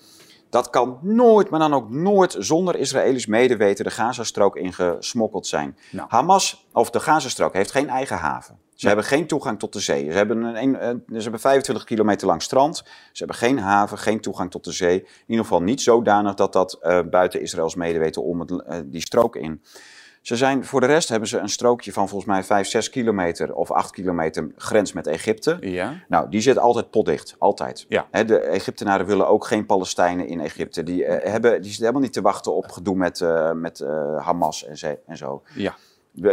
Dat 0.49 0.69
kan 0.69 0.99
nooit, 1.01 1.49
maar 1.49 1.59
dan 1.59 1.73
ook 1.73 1.89
nooit 1.89 2.35
zonder 2.39 2.75
Israëlisch 2.75 3.25
medeweten 3.25 3.85
de 3.85 3.91
Gazastrook 3.91 4.55
ingesmokkeld 4.55 5.47
zijn. 5.47 5.77
Nou. 5.91 6.07
Hamas, 6.09 6.67
of 6.73 6.89
de 6.89 6.99
Gazastrook, 6.99 7.53
heeft 7.53 7.71
geen 7.71 7.89
eigen 7.89 8.17
haven. 8.17 8.59
Ze 8.75 8.87
hebben 8.87 9.05
geen 9.05 9.27
toegang 9.27 9.59
tot 9.59 9.73
de 9.73 9.79
zee. 9.79 10.11
Ze 10.11 10.17
hebben, 10.17 10.43
een, 10.43 10.87
een- 10.87 11.03
ze 11.07 11.21
hebben 11.21 11.39
25 11.39 11.83
kilometer 11.85 12.27
lang 12.27 12.41
strand. 12.41 12.77
Ze 12.77 12.83
hebben 13.17 13.35
geen 13.35 13.59
haven, 13.59 13.97
geen 13.97 14.19
toegang 14.21 14.51
tot 14.51 14.63
de 14.63 14.71
zee. 14.71 14.99
In 14.99 15.07
ieder 15.27 15.43
geval 15.45 15.61
niet 15.61 15.81
zodanig 15.81 16.33
dat 16.33 16.53
dat 16.53 16.73
eh, 16.81 16.99
buiten 17.09 17.41
Israëls 17.41 17.75
medeweten 17.75 18.23
om 18.23 18.39
het, 18.39 18.51
eh, 18.63 18.79
die 18.85 19.01
strook 19.01 19.35
in. 19.35 19.61
Ze 20.25 20.35
zijn, 20.35 20.65
voor 20.65 20.79
de 20.79 20.85
rest 20.85 21.09
hebben 21.09 21.29
ze 21.29 21.37
een 21.37 21.49
strookje 21.49 21.93
van 21.93 22.07
volgens 22.09 22.29
mij 22.31 22.43
5, 22.43 22.67
6 22.67 22.89
kilometer 22.89 23.53
of 23.53 23.71
8 23.71 23.91
kilometer 23.91 24.51
grens 24.57 24.93
met 24.93 25.07
Egypte. 25.07 25.57
Ja. 25.59 25.93
Nou, 26.07 26.29
die 26.29 26.41
zit 26.41 26.57
altijd 26.57 26.89
potdicht. 26.89 27.35
Altijd. 27.39 27.85
Ja. 27.89 28.07
De 28.23 28.39
Egyptenaren 28.39 29.05
willen 29.05 29.27
ook 29.27 29.45
geen 29.45 29.65
Palestijnen 29.65 30.27
in 30.27 30.39
Egypte. 30.39 30.83
Die, 30.83 31.05
eh, 31.05 31.31
hebben, 31.31 31.51
die 31.51 31.63
zitten 31.63 31.79
helemaal 31.79 32.01
niet 32.01 32.13
te 32.13 32.21
wachten 32.21 32.53
op 32.55 32.71
gedoe 32.71 32.95
met, 32.95 33.21
eh, 33.21 33.51
met 33.51 33.79
eh, 33.79 34.25
Hamas 34.25 34.65
en, 34.65 34.77
ze- 34.77 34.99
en 35.05 35.17
zo. 35.17 35.41
Ja. 35.53 35.75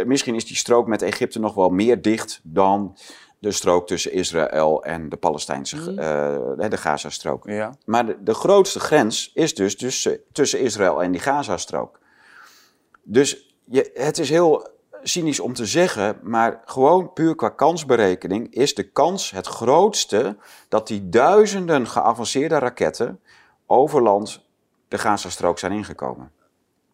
Misschien 0.05 0.35
is 0.35 0.45
die 0.45 0.55
strook 0.55 0.87
met 0.87 1.01
Egypte 1.01 1.39
nog 1.39 1.53
wel 1.53 1.69
meer 1.69 2.01
dicht 2.01 2.39
dan 2.43 2.97
de 3.39 3.51
strook 3.51 3.87
tussen 3.87 4.11
Israël 4.11 4.83
en 4.83 5.09
de 5.09 5.17
Palestijnse, 5.17 5.77
eh, 5.77 6.69
de 6.69 6.77
Gazastrook. 6.77 7.43
Ja. 7.47 7.73
Maar 7.85 8.05
de, 8.05 8.17
de 8.23 8.33
grootste 8.33 8.79
grens 8.79 9.31
is 9.33 9.55
dus 9.55 9.75
tussen, 9.75 10.19
tussen 10.31 10.59
Israël 10.59 11.03
en 11.03 11.11
die 11.11 11.21
Gazastrook. 11.21 11.99
Dus 13.03 13.52
je, 13.65 13.91
het 13.93 14.19
is 14.19 14.29
heel 14.29 14.67
cynisch 15.03 15.39
om 15.39 15.53
te 15.53 15.65
zeggen, 15.65 16.19
maar 16.21 16.61
gewoon 16.65 17.13
puur 17.13 17.35
qua 17.35 17.49
kansberekening 17.49 18.53
is 18.53 18.75
de 18.75 18.83
kans 18.83 19.31
het 19.31 19.47
grootste 19.47 20.37
dat 20.69 20.87
die 20.87 21.09
duizenden 21.09 21.87
geavanceerde 21.87 22.57
raketten 22.59 23.19
over 23.65 24.01
land 24.01 24.41
de 24.87 24.97
Gazastrook 24.97 25.59
zijn 25.59 25.71
ingekomen. 25.71 26.31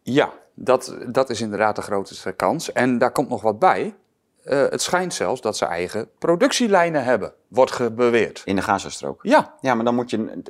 Ja, 0.02 0.32
dat, 0.54 0.96
dat 1.06 1.30
is 1.30 1.40
inderdaad 1.40 1.76
de 1.76 1.82
grootste 1.82 2.32
kans. 2.32 2.72
En 2.72 2.98
daar 2.98 3.12
komt 3.12 3.28
nog 3.28 3.42
wat 3.42 3.58
bij. 3.58 3.94
Eh, 4.44 4.58
het 4.68 4.82
schijnt 4.82 5.14
zelfs 5.14 5.40
dat 5.40 5.56
ze 5.56 5.64
eigen 5.64 6.08
productielijnen 6.18 7.04
hebben, 7.04 7.32
wordt 7.48 7.70
ge- 7.72 7.90
beweerd. 7.90 8.42
In 8.44 8.56
de 8.56 8.62
Gazastrook. 8.62 9.18
Ja, 9.22 9.54
Ja, 9.60 9.74
maar 9.74 9.84
dan 9.84 9.94
moet 9.94 10.10
je. 10.10 10.42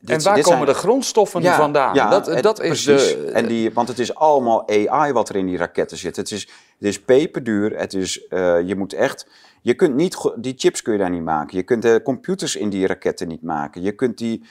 Dit- 0.00 0.10
en 0.16 0.22
waar 0.22 0.34
komen 0.34 0.44
zijn- 0.44 0.64
de 0.64 0.74
grondstoffen 0.74 1.42
Ja, 1.42 1.56
vandaan? 1.56 1.94
ja, 1.94 2.10
dat, 2.40 2.60
is 2.60 2.66
precies. 2.84 3.08
de... 3.08 3.30
En 3.34 3.46
die, 3.46 3.72
want 3.72 3.88
het 3.88 3.98
is 3.98 4.14
allemaal 4.14 4.68
AI 4.68 5.12
wat 5.12 5.28
er 5.28 5.36
in 5.36 5.46
die 5.46 5.56
raketten 5.56 5.96
zit. 5.96 6.16
Het 6.16 6.30
is, 6.30 6.40
het 6.78 6.88
is 6.88 7.00
peperduur. 7.00 7.78
Het 7.78 7.94
is, 7.94 8.26
eh, 8.28 8.60
je 8.60 8.76
moet 8.76 8.92
echt... 8.92 9.26
Je 9.62 9.74
kunt 9.74 9.94
niet... 9.94 10.32
Die 10.36 10.54
chips 10.56 10.82
kun 10.82 10.92
je 10.92 10.98
daar 10.98 11.10
niet 11.10 11.24
maken. 11.24 11.56
Je 11.56 11.62
kunt 11.62 11.82
de 11.82 12.00
computers 12.04 12.56
in 12.56 12.68
die 12.70 12.86
raketten 12.86 13.28
niet 13.28 13.42
maken. 13.42 13.82
Je 13.82 13.92
kunt 13.92 14.18
die... 14.18 14.46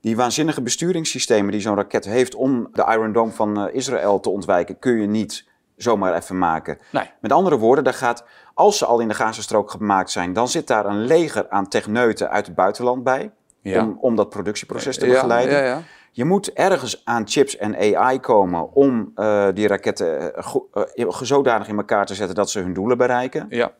Die 0.00 0.16
waanzinnige 0.16 0.62
besturingssystemen 0.62 1.52
die 1.52 1.60
zo'n 1.60 1.76
raket 1.76 2.04
heeft 2.04 2.34
om 2.34 2.68
de 2.72 2.84
Iron 2.88 3.12
Dome 3.12 3.32
van 3.32 3.66
eh, 3.68 3.74
Israël 3.74 4.20
te 4.20 4.30
ontwijken, 4.30 4.78
kun 4.78 5.00
je 5.00 5.06
niet 5.06 5.44
zomaar 5.76 6.14
even 6.16 6.38
maken. 6.38 6.78
Nee. 6.90 7.10
Met 7.20 7.32
andere 7.32 7.56
woorden, 7.58 7.84
daar 7.84 7.94
gaat, 7.94 8.24
als 8.54 8.78
ze 8.78 8.86
al 8.86 8.98
in 9.00 9.08
de 9.08 9.14
Gazastrook 9.14 9.70
gemaakt 9.70 10.10
zijn, 10.10 10.32
dan 10.32 10.48
zit 10.48 10.66
daar 10.66 10.86
een 10.86 11.04
leger 11.04 11.50
aan 11.50 11.68
techneuten 11.68 12.30
uit 12.30 12.46
het 12.46 12.54
buitenland 12.54 13.04
bij. 13.04 13.30
Ja. 13.62 13.82
Om, 13.82 13.98
om 14.00 14.16
dat 14.16 14.28
productieproces 14.28 14.98
te 14.98 15.06
begeleiden. 15.06 15.54
ja, 15.58 15.64
ja. 15.64 15.82
Je 16.14 16.24
moet 16.24 16.52
ergens 16.52 17.02
aan 17.04 17.28
chips 17.28 17.56
en 17.56 17.96
AI 17.96 18.20
komen 18.20 18.72
om 18.72 19.12
eh, 19.14 19.48
die 19.54 19.66
raketten 19.66 20.34
eh, 20.34 20.44
go- 20.44 20.68
eh, 20.94 21.08
zodanig 21.22 21.68
in 21.68 21.76
elkaar 21.76 22.06
te 22.06 22.14
zetten 22.14 22.34
dat 22.36 22.50
ze 22.50 22.58
hun 22.60 22.72
doelen 22.72 22.98
bereiken. 22.98 23.46
ja. 23.50 23.72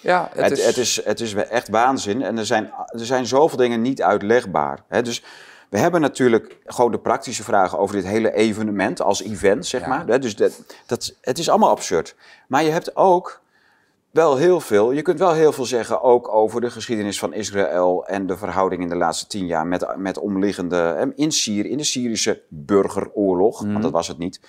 Ja, 0.00 0.28
het, 0.32 0.44
Het, 0.48 0.58
is... 0.58 0.64
het, 0.66 0.76
is, 0.76 1.04
het 1.04 1.20
is 1.20 1.34
echt 1.34 1.68
waanzin 1.68 2.22
en 2.22 2.38
er 2.38 2.46
zijn, 2.46 2.70
er 2.86 3.06
zijn 3.06 3.26
zoveel 3.26 3.58
dingen 3.58 3.82
niet 3.82 4.02
uitlegbaar. 4.02 4.78
Hè? 4.88 5.02
Dus 5.02 5.24
we 5.68 5.78
hebben 5.78 6.00
natuurlijk 6.00 6.58
gewoon 6.66 6.90
de 6.90 6.98
praktische 6.98 7.42
vragen 7.44 7.78
over 7.78 7.94
dit 7.94 8.04
hele 8.06 8.32
evenement 8.32 9.02
als 9.02 9.22
event, 9.22 9.66
zeg 9.66 9.80
Ja. 9.80 9.88
maar. 9.88 10.20
Dus 10.20 10.36
dat, 10.36 10.62
dat, 10.86 11.14
het 11.20 11.38
is 11.38 11.48
allemaal 11.48 11.70
absurd. 11.70 12.14
Maar 12.48 12.62
je 12.62 12.70
hebt 12.70 12.96
ook 12.96 13.40
wel 14.10 14.36
heel 14.36 14.60
veel, 14.60 14.92
je 14.92 15.02
kunt 15.02 15.18
wel 15.18 15.32
heel 15.32 15.52
veel 15.52 15.64
zeggen 15.64 16.02
ook 16.02 16.34
over 16.34 16.60
de 16.60 16.70
geschiedenis 16.70 17.18
van 17.18 17.32
Israël 17.32 18.06
en 18.06 18.26
de 18.26 18.36
verhouding 18.36 18.82
in 18.82 18.88
de 18.88 18.96
laatste 18.96 19.26
tien 19.26 19.46
jaar 19.46 19.66
met, 19.66 19.96
met 19.96 20.18
omliggende, 20.18 20.76
hè, 20.76 21.14
in, 21.14 21.32
Syrië, 21.32 21.68
in 21.70 21.76
de 21.76 21.84
Syrische 21.84 22.42
burgeroorlog, 22.48 23.62
want 23.62 23.82
dat 23.82 23.92
was 23.92 24.08
het 24.08 24.18
niet. 24.18 24.40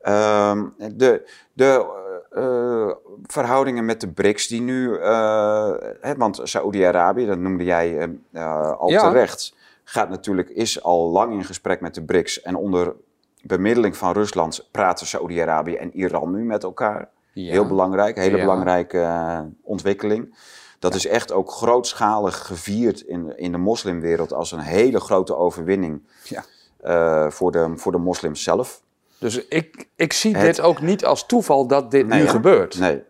Ehm, 0.00 0.64
de 0.96 1.28
de 1.52 1.98
eh, 2.30 2.90
verhoudingen 3.26 3.84
met 3.84 4.00
de 4.00 4.08
BRICS 4.08 4.48
die 4.48 4.60
nu, 4.60 4.96
eh, 4.96 5.72
hè, 6.00 6.14
want 6.16 6.40
Saoedi-Arabië, 6.42 7.26
dat 7.26 7.38
noemde 7.38 7.64
jij 7.64 7.98
eh, 7.98 8.08
eh, 8.32 8.72
al 8.78 8.90
Ja. 8.90 9.08
terecht, 9.08 9.54
gaat 9.84 10.08
natuurlijk, 10.08 10.48
is 10.48 10.82
al 10.82 11.10
lang 11.10 11.32
in 11.32 11.44
gesprek 11.44 11.80
met 11.80 11.94
de 11.94 12.04
BRICS 12.04 12.42
en 12.42 12.54
onder 12.54 12.94
bemiddeling 13.42 13.96
van 13.96 14.12
Rusland 14.12 14.68
praten 14.70 15.06
Saoedi-Arabië 15.06 15.74
en 15.74 15.96
Iran 15.96 16.30
nu 16.30 16.44
met 16.44 16.62
elkaar. 16.62 17.08
Ja. 17.32 17.50
Heel 17.50 17.66
belangrijk, 17.66 18.16
hele 18.16 18.36
Ja. 18.36 18.42
belangrijke 18.42 19.00
eh, 19.00 19.40
ontwikkeling. 19.62 20.34
Dat 20.78 20.94
is 20.94 21.06
echt 21.06 21.32
ook 21.32 21.50
grootschalig 21.52 22.46
gevierd 22.46 23.00
in, 23.00 23.38
in 23.38 23.52
de 23.52 23.58
moslimwereld 23.58 24.32
als 24.32 24.52
een 24.52 24.58
hele 24.58 25.00
grote 25.00 25.36
overwinning 25.36 26.02
Ja. 26.24 26.44
eh, 26.80 27.30
voor, 27.30 27.52
de, 27.52 27.72
voor 27.76 27.92
de 27.92 27.98
moslims 27.98 28.42
zelf. 28.42 28.82
Dus 29.18 29.46
ik, 29.48 29.88
ik 29.96 30.12
zie 30.12 30.36
Het- 30.36 30.44
dit 30.46 30.60
ook 30.60 30.80
niet 30.80 31.04
als 31.04 31.26
toeval 31.26 31.66
dat 31.66 31.90
dit 31.90 32.06
nu 32.06 32.26
gebeurt. 32.28 32.78
Nee. 32.78 33.02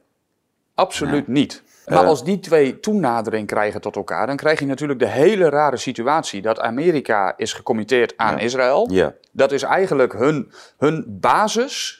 Absoluut 0.75 1.27
niet. 1.29 1.63
Maar 1.87 2.03
Eh. 2.03 2.09
als 2.09 2.25
die 2.25 2.41
twee 2.41 2.81
toenadering 2.81 3.47
krijgen 3.47 3.81
tot 3.81 3.97
elkaar, 3.97 4.27
dan 4.27 4.37
krijg 4.37 4.59
je 4.61 4.67
natuurlijk 4.67 4.99
de 4.99 5.07
hele 5.09 5.49
rare 5.49 5.77
situatie 5.77 6.43
dat 6.43 6.61
Amerika 6.61 7.35
is 7.37 7.53
gecommitteerd 7.53 8.17
aan 8.17 8.37
Ja. 8.37 8.41
Israël. 8.43 8.89
Ja. 8.91 9.15
Dat 9.33 9.53
is 9.53 9.63
eigenlijk 9.63 10.13
hun, 10.13 10.53
hun 10.79 11.05
basis 11.21 12.00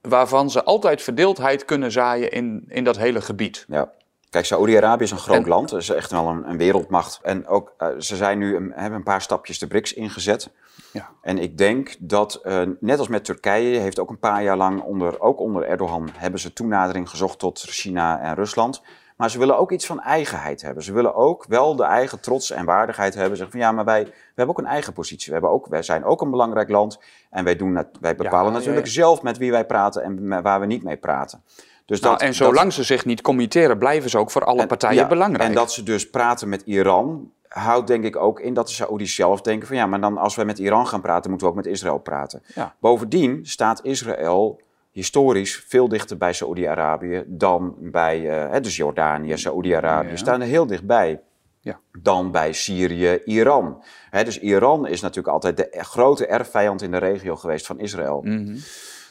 waarvan 0.00 0.50
ze 0.50 0.64
altijd 0.64 1.02
verdeeldheid 1.02 1.64
kunnen 1.64 1.92
zaaien 1.92 2.30
in, 2.30 2.64
in 2.68 2.84
dat 2.84 2.96
hele 2.96 3.20
gebied. 3.20 3.64
Ja. 3.68 3.92
Kijk, 4.30 4.44
Saoedi-Arabië 4.44 5.02
is 5.04 5.10
een 5.10 5.18
groot 5.18 5.42
En- 5.42 5.48
land. 5.48 5.70
Het 5.70 5.80
is 5.80 5.88
echt 5.88 6.10
wel 6.10 6.28
een, 6.28 6.48
een 6.48 6.56
wereldmacht. 6.56 7.20
En 7.22 7.46
ook, 7.46 7.74
eh, 7.78 7.88
ze 7.98 8.16
zijn 8.16 8.38
nu 8.38 8.56
een, 8.56 8.72
hebben 8.74 8.98
een 8.98 9.04
paar 9.04 9.22
stapjes 9.22 9.58
de 9.58 9.66
BRICS 9.66 9.92
ingezet. 9.94 10.50
Ja. 10.92 11.08
En 11.22 11.38
ik 11.38 11.58
denk 11.58 11.96
dat, 11.98 12.34
eh, 12.34 12.62
net 12.80 12.98
als 12.98 13.08
met 13.08 13.24
Turkije, 13.24 13.78
heeft 13.78 13.98
ook 13.98 14.10
een 14.10 14.18
paar 14.18 14.42
jaar 14.42 14.56
lang, 14.56 14.82
onder, 14.82 15.20
ook 15.20 15.40
onder 15.40 15.62
Erdogan, 15.64 16.10
hebben 16.12 16.40
ze 16.40 16.52
toenadering 16.52 17.08
gezocht 17.08 17.38
tot 17.38 17.60
China 17.60 18.20
en 18.20 18.34
Rusland. 18.34 18.82
Maar 19.16 19.30
ze 19.30 19.38
willen 19.38 19.58
ook 19.58 19.72
iets 19.72 19.86
van 19.86 20.00
eigenheid 20.00 20.62
hebben. 20.62 20.82
Ze 20.82 20.92
willen 20.92 21.14
ook 21.14 21.44
wel 21.48 21.76
de 21.76 21.84
eigen 21.84 22.20
trots 22.20 22.50
en 22.50 22.64
waardigheid 22.64 23.14
hebben. 23.14 23.36
Zeggen 23.36 23.58
van 23.58 23.66
ja, 23.66 23.72
maar 23.72 23.84
wij, 23.84 24.04
we 24.04 24.12
hebben 24.34 24.56
ook 24.56 24.62
een 24.62 24.70
eigen 24.70 24.92
positie. 24.92 25.26
We 25.26 25.32
hebben 25.32 25.50
ook, 25.50 25.66
wij 25.66 25.82
zijn 25.82 26.04
ook 26.04 26.20
een 26.20 26.30
belangrijk 26.30 26.68
land. 26.68 26.98
En 27.30 27.44
wij, 27.44 27.56
doen, 27.56 27.86
wij 28.00 28.16
bepalen 28.16 28.52
ja, 28.52 28.58
natuurlijk 28.58 28.86
ja. 28.86 28.92
zelf 28.92 29.22
met 29.22 29.38
wie 29.38 29.50
wij 29.50 29.66
praten 29.66 30.02
en 30.02 30.42
waar 30.42 30.60
we 30.60 30.66
niet 30.66 30.82
mee 30.82 30.96
praten. 30.96 31.42
Dus 31.86 32.00
Nou, 32.00 32.12
dat, 32.12 32.20
en 32.22 32.26
dat- 32.26 32.36
zolang 32.36 32.72
ze 32.72 32.82
zich 32.82 33.04
niet 33.04 33.20
committeren, 33.20 33.78
blijven 33.78 34.10
ze 34.10 34.18
ook 34.18 34.30
voor 34.30 34.44
alle 34.44 34.60
en- 34.60 34.68
partijen 34.68 35.08
belangrijk. 35.08 35.48
En 35.48 35.54
dat 35.54 35.72
ze 35.72 35.82
dus 35.82 36.10
praten 36.10 36.48
met 36.48 36.62
Iran, 36.64 37.30
houdt 37.48 37.86
denk 37.86 38.04
ik 38.04 38.16
ook 38.16 38.40
in 38.40 38.54
dat 38.54 38.66
de 38.68 38.72
Saoedi's 38.74 39.14
zelf 39.14 39.40
denken 39.40 39.68
van 39.68 39.76
ja, 39.76 39.86
maar 39.86 40.00
dan 40.00 40.18
als 40.18 40.34
wij 40.36 40.44
met 40.44 40.58
Iran 40.58 40.86
gaan 40.86 41.00
praten, 41.00 41.30
moeten 41.30 41.48
we 41.48 41.52
ook 41.54 41.58
met 41.64 41.72
Israël 41.72 41.98
praten. 41.98 42.42
Bovendien 42.80 43.46
staat 43.46 43.80
Israël 43.84 44.60
historisch 44.90 45.64
veel 45.68 45.88
dichter 45.88 46.16
bij 46.16 46.32
Saoedi-Arabië 46.32 47.24
dan 47.26 47.74
bij, 47.78 48.48
eh, 48.50 48.60
dus 48.62 48.76
Jordanië, 48.76 49.38
Saoedi-Arabië, 49.38 50.16
staan 50.16 50.40
er 50.40 50.46
heel 50.46 50.66
dichtbij. 50.66 51.20
Ja. 51.68 51.80
Dan 52.02 52.30
bij 52.30 52.52
Syrië, 52.52 53.20
Iran. 53.24 53.82
Dus 54.24 54.38
Iran 54.40 54.86
is 54.86 55.00
natuurlijk 55.00 55.34
altijd 55.34 55.56
de 55.56 55.68
e- 55.70 55.82
grote 55.82 56.26
erfvijand 56.26 56.82
in 56.82 56.90
de 56.90 56.96
regio 56.98 57.36
geweest 57.36 57.66
van 57.66 57.78
Israël. 57.80 58.20
Mhm. 58.24 58.56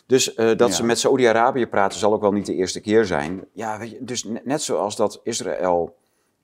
Dus 0.06 0.34
eh, 0.34 0.46
dat 0.58 0.70
Ja. 0.70 0.76
ze 0.76 0.84
met 0.84 1.00
Saoedi-Arabië 1.00 1.68
praten 1.68 2.00
zal 2.00 2.14
ook 2.14 2.22
wel 2.22 2.32
niet 2.32 2.46
de 2.46 2.54
eerste 2.56 2.80
keer 2.82 3.06
zijn. 3.06 3.46
Ja, 3.54 3.80
weet 3.80 3.92
je, 3.92 3.98
dus 4.04 4.24
ne- 4.24 4.42
net 4.44 4.62
zoals 4.62 4.96
dat 4.96 5.20
Israël 5.24 5.96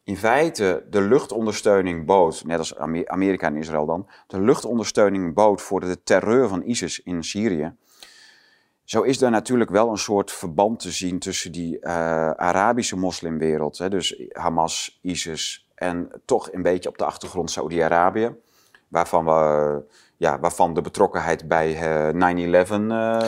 in 0.04 0.18
feite 0.18 0.86
de 0.90 1.02
luchtondersteuning 1.02 2.06
bood, 2.06 2.44
net 2.46 2.58
als 2.58 2.76
Ame- 2.78 3.08
Amerika 3.08 3.48
en 3.48 3.56
Israël 3.58 3.86
dan, 3.86 4.08
de 4.28 4.42
luchtondersteuning 4.42 5.34
bood 5.34 5.62
voor 5.62 5.80
de 5.80 6.04
terreur 6.04 6.48
van 6.48 6.62
ISIS 6.66 7.00
in 7.04 7.24
Syrië. 7.24 7.76
Zo 8.84 9.02
is 9.02 9.22
er 9.22 9.32
natuurlijk 9.32 9.70
wel 9.70 9.90
een 9.90 9.98
soort 9.98 10.32
verband 10.32 10.80
te 10.80 10.92
zien 10.92 11.20
tussen 11.20 11.52
die 11.52 11.80
eh, 11.80 12.30
Arabische 12.32 12.96
moslimwereld, 12.98 13.78
hè, 13.78 13.90
dus 13.90 14.24
Hamas, 14.32 15.00
ISIS 15.02 15.63
en 15.84 16.10
toch 16.26 16.52
een 16.52 16.62
beetje 16.62 16.90
op 16.90 16.98
de 16.98 17.06
achtergrond 17.06 17.52
Saoedi-Arabië, 17.52 18.36
waarvan, 18.88 19.26
we, 19.26 19.82
ja, 20.18 20.40
waarvan 20.40 20.74
de 20.74 20.82
betrokkenheid 20.82 21.48
bij 21.48 21.76
eh 21.76 22.68
9-11 22.68 22.72
eh, 22.72 23.28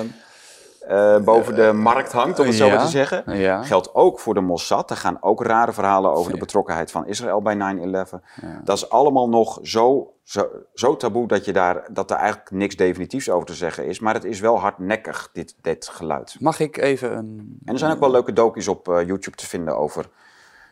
eh, 0.88 1.24
boven 1.24 1.56
de 1.56 1.74
markt 1.74 2.12
hangt, 2.12 2.39
om 2.39 2.46
het 2.46 2.56
zo 2.56 2.65
ja. 2.65 2.76
maar 2.76 2.86
te 2.86 2.91
zeggen. 2.91 3.38
Ja. 3.38 3.63
Geldt 3.63 3.94
ook 3.94 4.20
voor 4.20 4.34
de 4.34 4.41
Mossad. 4.41 4.89
Er 4.89 4.98
gaan 4.98 5.18
ook 5.22 5.44
rare 5.44 5.74
verhalen 5.74 6.12
over 6.12 6.32
de 6.32 6.38
betrokkenheid 6.38 6.91
van 6.91 7.08
Israël 7.08 7.41
bij 7.41 7.56
9-11. 7.56 7.60
Ja. 7.89 8.62
Dat 8.63 8.78
is 8.78 8.89
allemaal 8.89 9.30
nog 9.30 9.60
zo, 9.62 10.13
zo, 10.24 10.48
zo 10.74 10.98
taboe 10.98 11.28
dat, 11.28 11.46
je 11.46 11.54
daar, 11.54 11.88
dat 11.91 12.12
er 12.12 12.18
eigenlijk 12.18 12.52
niks 12.52 12.76
definitiefs 12.76 13.30
over 13.30 13.48
te 13.48 13.54
zeggen 13.54 13.86
is. 13.86 14.00
Maar 14.00 14.13
het 14.13 14.24
is 14.24 14.39
wel 14.39 14.60
hardnekkig, 14.60 15.30
dit, 15.34 15.56
dit 15.62 15.88
geluid. 15.88 16.36
Mag 16.39 16.60
ik 16.60 16.78
even 16.78 17.18
een... 17.18 17.60
En 17.65 17.74
er 17.74 17.80
zijn 17.80 17.91
ook 17.91 18.00
wel 18.00 18.12
leuke 18.12 18.34
docu's 18.34 18.68
op 18.68 18.89
eh, 18.89 19.06
YouTube 19.06 19.38
te 19.38 19.46
vinden 19.46 19.78
over 19.78 20.10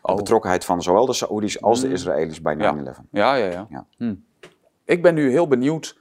Oh. 0.06 0.16
betrokkenheid 0.16 0.64
van 0.64 0.82
zowel 0.82 1.06
de 1.06 1.12
Saoedi's 1.12 1.62
als 1.62 1.80
de 1.80 1.88
Israëli's 1.88 2.40
bij 2.40 2.56
9-11. 2.56 2.58
Ja, 3.10 3.34
ja, 3.34 3.50
ja. 3.50 3.66
Ja. 3.68 3.86
Hm. 3.96 4.14
Ik 4.84 5.02
ben 5.02 5.14
nu 5.14 5.30
heel 5.30 5.48
benieuwd, 5.48 5.98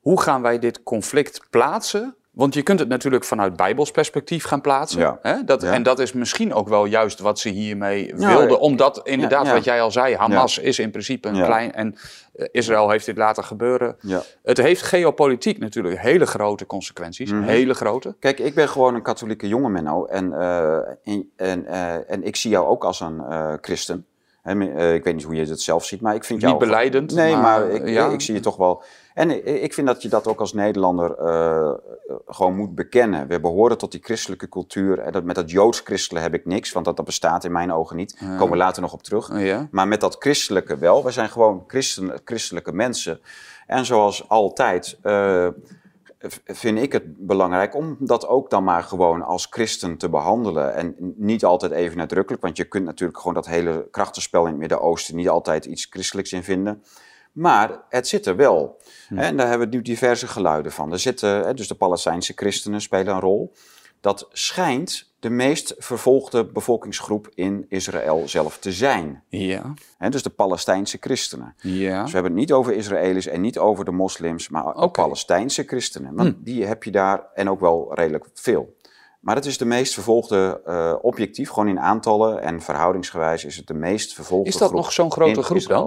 hoe 0.00 0.20
gaan 0.20 0.42
wij 0.42 0.58
dit 0.58 0.82
conflict 0.82 1.46
plaatsen? 1.50 2.16
Want 2.32 2.54
je 2.54 2.62
kunt 2.62 2.78
het 2.78 2.88
natuurlijk 2.88 3.24
vanuit 3.24 3.56
Bijbels 3.56 3.90
perspectief 3.90 4.44
gaan 4.44 4.60
plaatsen. 4.60 5.00
Ja. 5.00 5.18
Hè? 5.22 5.44
Dat, 5.44 5.62
Ja. 5.62 5.72
En 5.72 5.82
dat 5.82 5.98
is 5.98 6.12
misschien 6.12 6.54
ook 6.54 6.68
wel 6.68 6.84
juist 6.84 7.20
wat 7.20 7.38
ze 7.38 7.48
hiermee 7.48 8.06
Ja, 8.06 8.28
wilden. 8.28 8.48
eh, 8.48 8.60
Omdat 8.60 9.00
inderdaad, 9.04 9.48
wat 9.52 9.64
jij 9.64 9.82
al 9.82 9.90
zei, 9.90 10.14
Hamas 10.16 10.58
is 10.58 10.78
in 10.78 10.90
principe 10.90 11.28
een 11.28 11.44
klein... 11.44 11.72
En 11.72 11.96
eh, 12.34 12.46
Israël 12.50 12.90
heeft 12.90 13.06
dit 13.06 13.16
laten 13.16 13.44
gebeuren. 13.44 13.96
Het 14.42 14.56
heeft 14.56 14.82
geopolitiek 14.82 15.58
natuurlijk 15.58 15.98
hele 16.00 16.26
grote 16.26 16.66
consequenties. 16.66 17.30
Mhm. 17.32 17.42
Hele 17.42 17.74
grote. 17.74 18.14
Kijk, 18.18 18.38
ik 18.38 18.54
ben 18.54 18.68
gewoon 18.68 18.94
een 18.94 19.02
katholieke 19.02 19.48
jongen, 19.48 19.72
Menno. 19.72 20.04
En, 20.04 20.32
eh, 20.32 20.76
en, 21.04 21.30
en, 21.36 21.66
en 22.08 22.22
ik 22.22 22.36
zie 22.36 22.50
jou 22.50 22.66
ook 22.66 22.84
als 22.84 23.00
een 23.00 23.22
christen. 23.60 24.06
Hè, 24.42 24.92
ik 24.94 25.04
weet 25.04 25.14
niet 25.14 25.24
hoe 25.24 25.34
je 25.34 25.44
het 25.46 25.60
zelf 25.60 25.84
ziet, 25.84 26.00
maar 26.00 26.14
ik 26.14 26.24
vind 26.24 26.40
Niet 26.40 26.48
jou... 26.48 26.64
beleidend, 26.64 27.14
Nee, 27.14 27.32
maar, 27.32 27.42
maar, 27.42 27.70
ik, 27.70 28.12
ik 28.12 28.20
zie 28.20 28.34
je 28.34 28.40
toch 28.40 28.56
wel... 28.56 28.82
En 29.14 29.62
ik- 29.62 29.74
vind 29.74 29.86
dat 29.86 30.02
je 30.02 30.08
dat 30.08 30.26
ook 30.26 30.40
als 30.40 30.52
Nederlander 30.52 31.14
eh, 31.18 31.72
gewoon 32.26 32.56
moet 32.56 32.74
bekennen. 32.74 33.28
We 33.28 33.40
behoren 33.40 33.78
tot 33.78 33.90
die 33.92 34.02
christelijke 34.02 34.48
cultuur. 34.48 34.98
En 34.98 35.12
dat, 35.12 35.24
met 35.24 35.34
dat 35.34 35.50
joods-christelijke 35.50 36.30
heb 36.30 36.40
ik 36.40 36.46
niks, 36.46 36.72
want 36.72 36.84
dat, 36.84 36.96
dat 36.96 37.04
bestaat 37.04 37.44
in 37.44 37.52
mijn 37.52 37.72
ogen 37.72 37.96
niet. 37.96 38.20
Daar 38.20 38.36
komen 38.36 38.50
we 38.50 38.56
later 38.56 38.82
nog 38.82 38.92
op 38.92 39.02
terug. 39.02 39.38
Ja. 39.40 39.68
Maar 39.70 39.88
met 39.88 40.00
dat 40.00 40.16
christelijke 40.18 40.76
wel. 40.78 41.04
We 41.04 41.10
zijn 41.10 41.28
gewoon 41.28 41.64
christen, 41.66 42.20
christelijke 42.24 42.72
mensen. 42.72 43.20
En 43.66 43.84
zoals 43.84 44.28
altijd 44.28 44.98
eh, 45.02 45.48
vind 46.44 46.78
ik 46.78 46.92
het 46.92 47.26
belangrijk 47.26 47.74
om 47.74 47.96
dat 47.98 48.26
ook 48.26 48.50
dan 48.50 48.64
maar 48.64 48.82
gewoon 48.82 49.22
als 49.22 49.46
christen 49.50 49.96
te 49.96 50.08
behandelen. 50.08 50.74
En 50.74 50.94
niet 51.16 51.44
altijd 51.44 51.72
even 51.72 51.96
nadrukkelijk, 51.98 52.42
want 52.42 52.56
je 52.56 52.64
kunt 52.64 52.84
natuurlijk 52.84 53.18
gewoon 53.18 53.34
dat 53.34 53.46
hele 53.46 53.88
krachtenspel 53.90 54.42
in 54.44 54.50
het 54.50 54.58
Midden-Oosten 54.58 55.16
niet 55.16 55.28
altijd 55.28 55.64
iets 55.64 55.86
christelijks 55.90 56.32
in 56.32 56.42
vinden. 56.42 56.82
Maar 57.32 57.80
het 57.88 58.08
zit 58.08 58.26
er 58.26 58.36
wel. 58.36 58.80
En 59.08 59.36
daar 59.36 59.48
hebben 59.48 59.68
we 59.70 59.76
nu 59.76 59.82
diverse 59.82 60.26
geluiden 60.26 60.72
van. 60.72 60.92
Er 60.92 60.98
zitten, 60.98 61.56
dus 61.56 61.68
de 61.68 61.74
Palestijnse 61.74 62.32
christenen 62.36 62.80
spelen 62.80 63.14
een 63.14 63.20
rol. 63.20 63.52
Dat 64.00 64.28
schijnt 64.32 65.10
de 65.18 65.30
meest 65.30 65.74
vervolgde 65.78 66.44
bevolkingsgroep 66.44 67.28
in 67.34 67.66
Israël 67.68 68.28
zelf 68.28 68.58
te 68.58 68.72
zijn. 68.72 69.22
Ja. 69.28 69.74
Hè, 69.98 70.08
dus 70.08 70.22
de 70.22 70.30
Palestijnse 70.30 70.96
christenen. 71.00 71.54
Ja. 71.60 72.02
Dus 72.02 72.10
we 72.10 72.14
hebben 72.14 72.32
het 72.32 72.40
niet 72.40 72.52
over 72.52 72.72
Israëli's 72.72 73.26
en 73.26 73.40
niet 73.40 73.58
over 73.58 73.84
de 73.84 73.90
moslims, 73.90 74.48
maar 74.48 74.66
Oké. 74.74 75.02
Palestijnse 75.02 75.62
christenen. 75.62 76.14
Want 76.14 76.34
die 76.38 76.64
heb 76.64 76.84
je 76.84 76.90
daar 76.90 77.26
en 77.34 77.50
ook 77.50 77.60
wel 77.60 77.94
redelijk 77.94 78.26
veel. 78.34 78.76
Maar 79.20 79.34
het 79.34 79.46
is 79.46 79.58
de 79.58 79.64
meest 79.64 79.94
vervolgde, 79.94 80.60
eh, 80.64 80.94
objectief, 81.02 81.48
gewoon 81.48 81.68
in 81.68 81.80
aantallen 81.80 82.42
en 82.42 82.60
verhoudingsgewijs 82.62 83.44
is 83.44 83.56
het 83.56 83.66
de 83.66 83.74
meest 83.74 84.14
vervolgde 84.14 84.48
Is 84.48 84.56
dat 84.56 84.68
groep 84.68 84.80
nog 84.80 84.92
zo'n 84.92 85.12
grote 85.12 85.42
groep 85.42 85.56
Israël. 85.56 85.80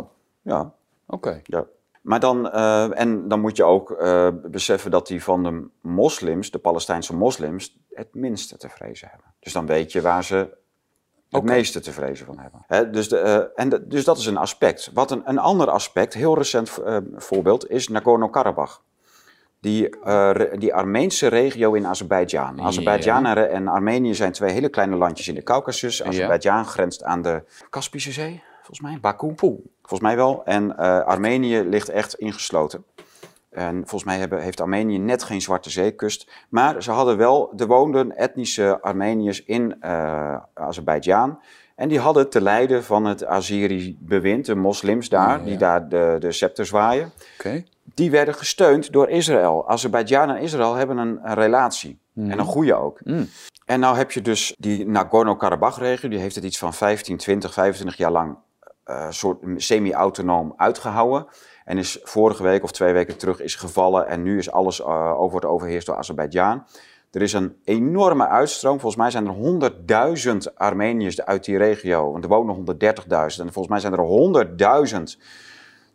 dan? 0.44 0.54
Ja, 0.54 0.74
Oké. 1.08 1.42
ja. 1.44 1.66
Maar 2.02 2.20
dan, 2.20 2.52
eh, 2.52 3.00
en 3.00 3.28
dan 3.28 3.40
moet 3.40 3.58
je 3.58 3.64
ook 3.64 3.92
eh, 3.92 4.28
beseffen 4.44 4.92
dat 4.92 5.08
die 5.08 5.24
van 5.24 5.44
de 5.44 5.68
moslims, 5.82 6.52
de 6.52 6.58
Palestijnse 6.60 7.16
moslims, 7.16 7.78
het 7.94 8.08
minste 8.14 8.58
te 8.58 8.70
vrezen 8.70 9.08
hebben. 9.12 9.34
Dus 9.40 9.54
dan 9.54 9.66
weet 9.66 9.92
je 9.92 10.02
waar 10.02 10.24
ze 10.24 10.36
het 11.30 11.44
meeste 11.44 11.80
te 11.80 11.92
vrezen 11.92 12.26
van 12.26 12.40
hebben. 12.40 12.64
Hè, 12.68 12.90
dus, 12.90 13.10
de, 13.10 13.18
eh, 13.18 13.44
en 13.64 13.70
de- 13.70 13.88
dus 13.88 14.04
dat 14.04 14.18
is 14.18 14.26
een 14.26 14.38
aspect. 14.38 14.90
Wat 14.94 15.12
een, 15.12 15.22
een 15.26 15.38
ander 15.40 15.70
aspect, 15.70 16.14
heel 16.14 16.38
recent 16.38 16.78
voorbeeld, 17.16 17.70
is 17.70 17.88
Nagorno-Karabakh. 17.88 18.80
Die, 19.60 19.90
die 20.58 20.74
Armeense 20.74 21.28
regio 21.28 21.74
in 21.74 21.86
Azerbeidzjan. 21.88 22.62
Azerbeidzjan 22.62 23.26
en, 23.26 23.50
en 23.50 23.68
Armenië 23.68 24.16
zijn 24.16 24.32
twee 24.32 24.52
hele 24.52 24.70
kleine 24.70 24.96
landjes 24.96 25.28
in 25.28 25.36
de 25.36 25.44
Caucasus. 25.44 26.04
Azerbeidzjan 26.04 26.66
grenst 26.66 27.04
aan 27.04 27.22
de 27.22 27.44
Kaspische 27.70 28.12
Zee, 28.12 28.44
volgens 28.56 28.80
mij, 28.80 28.98
Baku. 29.02 29.34
Volgens 29.88 30.02
mij 30.02 30.16
wel. 30.16 30.42
En 30.46 30.78
eh, 30.78 31.00
Armenië 31.00 31.62
ligt 31.64 31.90
echt 31.90 32.14
ingesloten. 32.14 32.84
En 33.50 33.76
volgens 33.76 34.04
mij 34.04 34.18
hebben, 34.18 34.42
heeft 34.42 34.62
Armenië 34.62 34.98
net 34.98 35.24
geen 35.24 35.42
Zwarte 35.42 35.70
Zeekust. 35.70 36.32
Maar 36.50 36.84
ze 36.84 36.92
hadden 36.92 37.18
wel, 37.18 37.54
er 37.58 37.68
woonden 37.68 38.18
etnische 38.18 38.82
Armeniërs 38.82 39.44
in 39.44 39.76
eh 39.82 40.38
Azerbeidzjan. 40.54 41.40
En 41.76 41.88
die 41.90 42.00
hadden 42.00 42.30
te 42.30 42.42
lijden 42.42 42.84
van 42.84 43.06
het 43.06 43.26
Azeri-bewind, 43.26 44.46
de 44.46 44.56
moslims 44.56 45.10
daar, 45.10 45.40
Ja. 45.40 45.46
die 45.46 45.58
daar 45.58 45.90
de, 45.90 46.16
de 46.20 46.32
scepter 46.32 46.66
zwaaien. 46.66 47.12
Die 47.94 48.12
werden 48.12 48.34
gesteund 48.36 48.92
door 48.92 49.10
Israël. 49.10 49.68
Azerbeidzjan 49.70 50.30
en 50.30 50.42
Israël 50.42 50.74
hebben 50.76 50.98
een, 50.98 51.20
een 51.24 51.34
relatie. 51.34 52.00
En 52.16 52.40
een 52.40 52.46
goede 52.46 52.76
ook. 52.76 53.00
Mm. 53.04 53.28
En 53.66 53.80
nou 53.80 53.98
heb 53.98 54.12
je 54.12 54.22
dus 54.22 54.56
die 54.58 54.86
Nagorno-Karabakh-regio, 54.88 56.10
die 56.10 56.20
heeft 56.20 56.36
het 56.36 56.44
iets 56.44 56.58
van 56.58 56.74
15, 56.74 57.18
20, 57.18 57.54
25 57.54 57.98
jaar 57.98 58.12
lang 58.12 58.38
eh, 58.86 59.06
soort 59.10 59.38
semi-autonoom 59.56 60.54
uitgehouden. 60.56 61.28
En 61.66 61.78
is 61.78 62.00
vorige 62.04 62.44
week 62.44 62.64
of 62.64 62.72
twee 62.72 62.94
weken 62.94 63.18
terug 63.18 63.42
is 63.42 63.56
gevallen 63.56 64.08
en 64.08 64.24
nu 64.24 64.38
is 64.38 64.52
alles 64.52 64.82
eh, 64.82 65.12
over 65.12 65.32
wordt 65.32 65.46
overheerst 65.46 65.88
door 65.88 65.96
Azerbeidzjan. 65.96 66.64
Er 67.12 67.22
is 67.22 67.34
een 67.34 67.56
enorme 67.64 68.28
uitstroom. 68.28 68.80
Volgens 68.80 69.02
mij 69.02 69.12
zijn 69.12 69.28
er 69.28 69.72
100.000 70.48 70.54
Armeniërs 70.56 71.22
uit 71.22 71.46
die 71.46 71.58
regio. 71.58 72.12
Want 72.12 72.24
er 72.24 72.30
wonen 72.30 72.56
130.000. 72.56 72.66
En 73.14 73.54
volgens 73.54 73.68
mij 73.68 73.80
zijn 73.80 73.94
er 73.94 74.46
100.000 75.18 75.22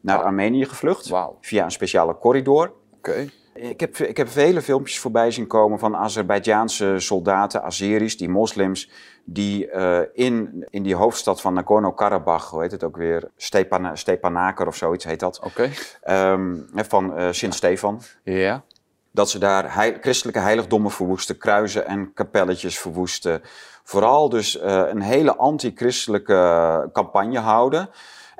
naar 0.00 0.22
Armenië 0.22 0.64
gevlucht. 0.64 1.12
Via 1.40 1.64
een 1.64 1.70
speciale 1.70 2.18
corridor. 2.18 2.72
Oké. 2.96 3.26
Ik 3.54 3.80
heb, 3.80 3.96
ik 3.96 4.16
heb 4.16 4.28
vele 4.28 4.62
filmpjes 4.62 4.98
voorbij 4.98 5.30
zien 5.30 5.46
komen 5.46 5.78
van 5.78 5.96
Azerbeidzjaanse 5.96 6.94
soldaten, 6.98 7.62
Azeris, 7.62 8.16
die 8.16 8.28
moslims, 8.28 8.90
die 9.24 9.70
uh, 9.72 9.98
in, 10.12 10.66
in 10.70 10.82
die 10.82 10.94
hoofdstad 10.94 11.40
van 11.40 11.54
Nagorno-Karabakh, 11.54 12.50
hoe 12.50 12.62
heet 12.62 12.70
het 12.70 12.84
ook 12.84 12.96
weer, 12.96 13.30
Stepan, 13.36 13.96
Stepanaker 13.96 14.66
of 14.66 14.76
zoiets 14.76 15.04
heet 15.04 15.20
dat. 15.20 15.40
Oké. 15.44 15.70
Um, 16.10 16.68
van 16.74 17.18
uh, 17.18 17.28
Sint-Stefan. 17.30 18.02
Ja. 18.24 18.62
Dat 19.10 19.30
ze 19.30 19.38
daar 19.38 19.74
heil, 19.74 19.94
christelijke 20.00 20.40
heiligdommen 20.40 20.90
verwoesten, 20.90 21.38
kruisen 21.38 21.86
en 21.86 22.12
kapelletjes 22.14 22.78
verwoesten. 22.78 23.42
Vooral 23.84 24.28
dus 24.28 24.56
uh, 24.56 24.82
een 24.88 25.02
hele 25.02 25.36
anti-christelijke 25.36 26.88
campagne 26.92 27.38
houden. 27.38 27.88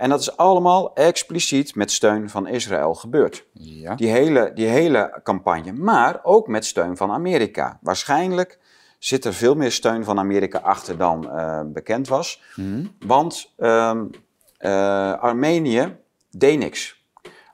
En 0.01 0.09
dat 0.09 0.21
is 0.21 0.37
allemaal 0.37 0.95
expliciet 0.95 1.75
met 1.75 1.91
steun 1.91 2.31
van 2.31 2.47
Israël 2.47 2.95
gebeurd. 2.95 3.47
Ja. 3.53 3.95
Die, 3.95 4.09
hele, 4.09 4.51
die 4.55 4.67
hele 4.67 5.21
campagne. 5.23 5.73
Maar 5.73 6.21
ook 6.23 6.49
met 6.49 6.65
steun 6.65 6.97
van 6.97 7.11
Amerika. 7.11 7.79
Waarschijnlijk 7.83 8.59
zit 8.99 9.25
er 9.25 9.35
veel 9.35 9.55
meer 9.55 9.73
steun 9.73 10.05
van 10.05 10.19
Amerika 10.19 10.59
achter 10.59 10.97
dan 10.97 11.25
uh, 11.25 11.61
bekend 11.65 12.09
was. 12.09 12.43
Hmm. 12.55 12.97
Want 13.07 13.53
uh, 13.59 14.01
uh, 14.59 15.13
Armenië 15.13 15.97
deed 16.31 16.59
niks. 16.59 17.00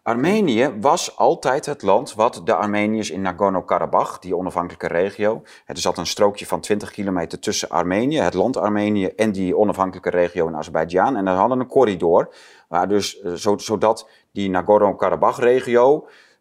Armenië 0.07 0.75
was 0.81 1.17
altijd 1.17 1.67
het 1.67 1.83
land 1.83 2.15
wat 2.15 2.41
de 2.45 2.55
Armeniërs 2.55 3.11
in 3.11 3.21
Nagorno-Karabakh, 3.21 4.19
die 4.19 4.37
onafhankelijke 4.37 4.87
regio. 4.87 5.43
Er 5.65 5.79
zat 5.79 5.99
een 5.99 6.07
strookje 6.07 6.47
van 6.47 6.61
20 6.61 6.91
kilometer 6.91 7.39
tussen 7.39 7.69
Armenië, 7.69 8.21
het 8.21 8.35
land 8.35 8.57
Armenië, 8.57 9.07
en 9.07 9.33
die 9.33 9.57
onafhankelijke 9.57 10.11
regio 10.11 10.47
in 10.47 10.57
Azerbeidzjan. 10.57 11.17
En 11.17 11.25
daar 11.25 11.37
hadden 11.37 11.61
een 11.61 11.67
corridor, 11.67 12.35
waar 12.69 12.89
dus, 12.89 13.23
zodat 13.57 14.09
die 14.33 14.51
Nagorno-Karabakh-regio 14.51 15.95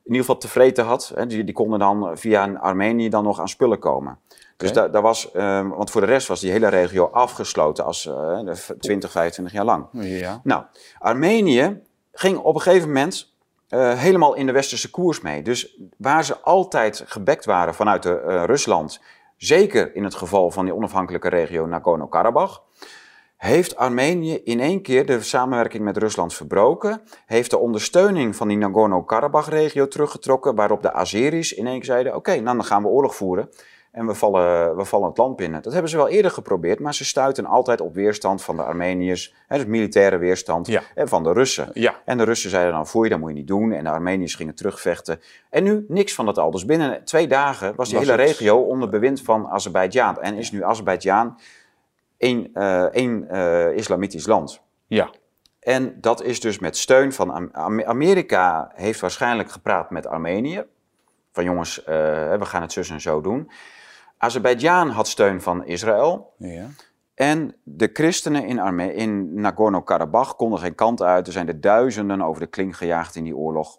in 0.03 0.11
ieder 0.11 0.19
geval 0.19 0.37
tevreden 0.37 0.85
had. 0.85 1.13
Die, 1.27 1.43
die 1.43 1.53
konden 1.53 1.79
dan 1.79 2.17
via 2.17 2.53
Armenië 2.53 3.09
dan 3.09 3.23
nog 3.23 3.39
aan 3.39 3.49
spullen 3.49 3.79
komen. 3.79 4.19
Dus 4.57 4.73
daar, 4.73 4.91
daar 4.91 5.01
was, 5.01 5.29
um, 5.33 5.69
want 5.69 5.91
voor 5.91 6.01
de 6.01 6.07
rest 6.07 6.27
was 6.27 6.39
die 6.39 6.51
hele 6.51 6.67
regio 6.67 7.05
afgesloten 7.05 7.85
als 7.85 8.05
uh, 8.05 8.51
20, 8.79 9.11
25 9.11 9.53
jaar 9.53 9.65
lang. 9.65 9.87
Ja. 9.91 10.39
Nou, 10.43 10.63
Armenië 10.99 11.81
ging 12.11 12.37
op 12.37 12.55
een 12.55 12.61
gegeven 12.61 12.87
moment 12.87 13.33
uh, 13.75 13.93
helemaal 13.93 14.33
in 14.33 14.45
de 14.45 14.51
westerse 14.51 14.89
koers 14.89 15.21
mee. 15.21 15.41
Dus 15.41 15.77
waar 15.97 16.25
ze 16.25 16.39
altijd 16.39 17.03
gebekt 17.05 17.45
waren 17.45 17.73
vanuit 17.73 18.03
de, 18.03 18.23
uh, 18.27 18.43
Rusland, 18.43 19.01
zeker 19.37 19.95
in 19.95 20.03
het 20.03 20.15
geval 20.15 20.51
van 20.51 20.65
die 20.65 20.75
onafhankelijke 20.75 21.29
regio 21.29 21.65
Nagorno-Karabakh, 21.65 22.59
heeft 23.37 23.75
Armenië 23.75 24.35
in 24.43 24.59
één 24.59 24.81
keer 24.81 25.05
de 25.05 25.21
samenwerking 25.21 25.83
met 25.83 25.97
Rusland 25.97 26.33
verbroken, 26.33 27.01
heeft 27.25 27.49
de 27.49 27.57
ondersteuning 27.57 28.35
van 28.35 28.47
die 28.47 28.57
Nagorno-Karabakh-regio 28.57 29.87
teruggetrokken, 29.87 30.55
waarop 30.55 30.81
de 30.81 30.93
Azeris 30.93 31.53
in 31.53 31.67
één 31.67 31.75
keer 31.75 31.85
zeiden, 31.85 32.15
oké, 32.15 32.31
nou 32.39 32.55
dan 32.55 32.65
gaan 32.65 32.81
we 32.81 32.89
oorlog 32.89 33.15
voeren 33.15 33.49
en 33.95 34.05
we 34.05 34.13
vallen, 34.13 34.75
we 34.77 34.85
vallen 34.85 35.07
het 35.07 35.17
land 35.17 35.35
binnen. 35.35 35.61
Dat 35.61 35.71
hebben 35.73 35.91
ze 35.91 35.97
wel 35.97 36.07
eerder 36.07 36.31
geprobeerd, 36.31 36.79
maar 36.79 36.93
ze 36.93 37.05
stuiten 37.05 37.45
altijd 37.45 37.81
op 37.81 37.93
weerstand 37.93 38.43
van 38.43 38.55
de 38.55 38.63
Armeniërs, 38.63 39.33
hè, 39.47 39.57
dus 39.57 39.65
militaire 39.65 40.17
weerstand, 40.17 40.67
Ja. 40.67 40.81
en 40.95 41.07
van 41.07 41.23
de 41.23 41.33
Russen. 41.33 41.69
Ja. 41.73 41.95
En 42.05 42.17
de 42.17 42.23
Russen 42.23 42.49
zeiden 42.49 42.73
dan, 42.73 43.03
je, 43.03 43.09
dat 43.09 43.19
moet 43.19 43.29
je 43.29 43.35
niet 43.35 43.47
doen. 43.47 43.71
En 43.71 43.83
de 43.83 43.89
Armeniërs 43.89 44.35
gingen 44.35 44.55
terugvechten. 44.55 45.19
En 45.49 45.63
nu 45.63 45.85
niks 45.87 46.13
van 46.13 46.25
dat 46.25 46.37
al. 46.37 46.51
Dus 46.51 46.65
binnen 46.65 47.03
twee 47.03 47.27
dagen 47.27 47.75
was 47.75 47.89
die 47.89 47.97
Was 47.97 48.07
hele 48.07 48.21
het- 48.21 48.29
regio 48.31 48.57
onder 48.57 48.89
bewind 48.89 49.21
van 49.21 49.47
Azerbeidzjan. 49.47 50.21
En 50.21 50.35
is 50.35 50.51
nu 50.51 50.63
Azerbeidzjan 50.63 51.39
één, 52.17 52.49
eh, 52.53 52.83
één 52.83 53.29
eh, 53.29 53.71
islamitisch 53.75 54.25
land. 54.27 54.61
Ja. 54.87 55.09
En 55.59 55.97
dat 56.01 56.23
is 56.23 56.39
dus 56.39 56.59
met 56.59 56.77
steun 56.77 57.13
van 57.13 57.29
Am- 57.29 57.49
Am- 57.51 57.83
Amerika 57.83 58.71
heeft 58.75 58.99
waarschijnlijk 58.99 59.51
gepraat 59.51 59.89
met 59.89 60.07
Armenië. 60.07 60.63
Van 61.31 61.43
jongens, 61.43 61.83
eh, 61.83 61.95
we 62.35 62.45
gaan 62.45 62.61
het 62.61 62.71
zus 62.71 62.89
en 62.89 63.01
zo 63.01 63.21
doen. 63.21 63.49
Azerbeidzjan 64.25 64.89
had 64.89 65.07
steun 65.07 65.41
van 65.41 65.65
Israël. 65.65 66.33
Ja. 66.37 66.67
En 67.15 67.55
de 67.63 67.89
christenen 67.93 68.45
in, 68.45 68.59
Arme 68.59 68.93
in 68.93 69.41
Nagorno-Karabakh 69.41 70.35
konden 70.35 70.59
geen 70.59 70.75
kant 70.75 71.01
uit. 71.01 71.27
Er 71.27 71.33
zijn 71.33 71.47
er 71.47 71.61
duizenden 71.61 72.21
over 72.21 72.41
de 72.41 72.47
kling 72.47 72.77
gejaagd 72.77 73.15
in 73.15 73.23
die 73.23 73.35
oorlog. 73.35 73.77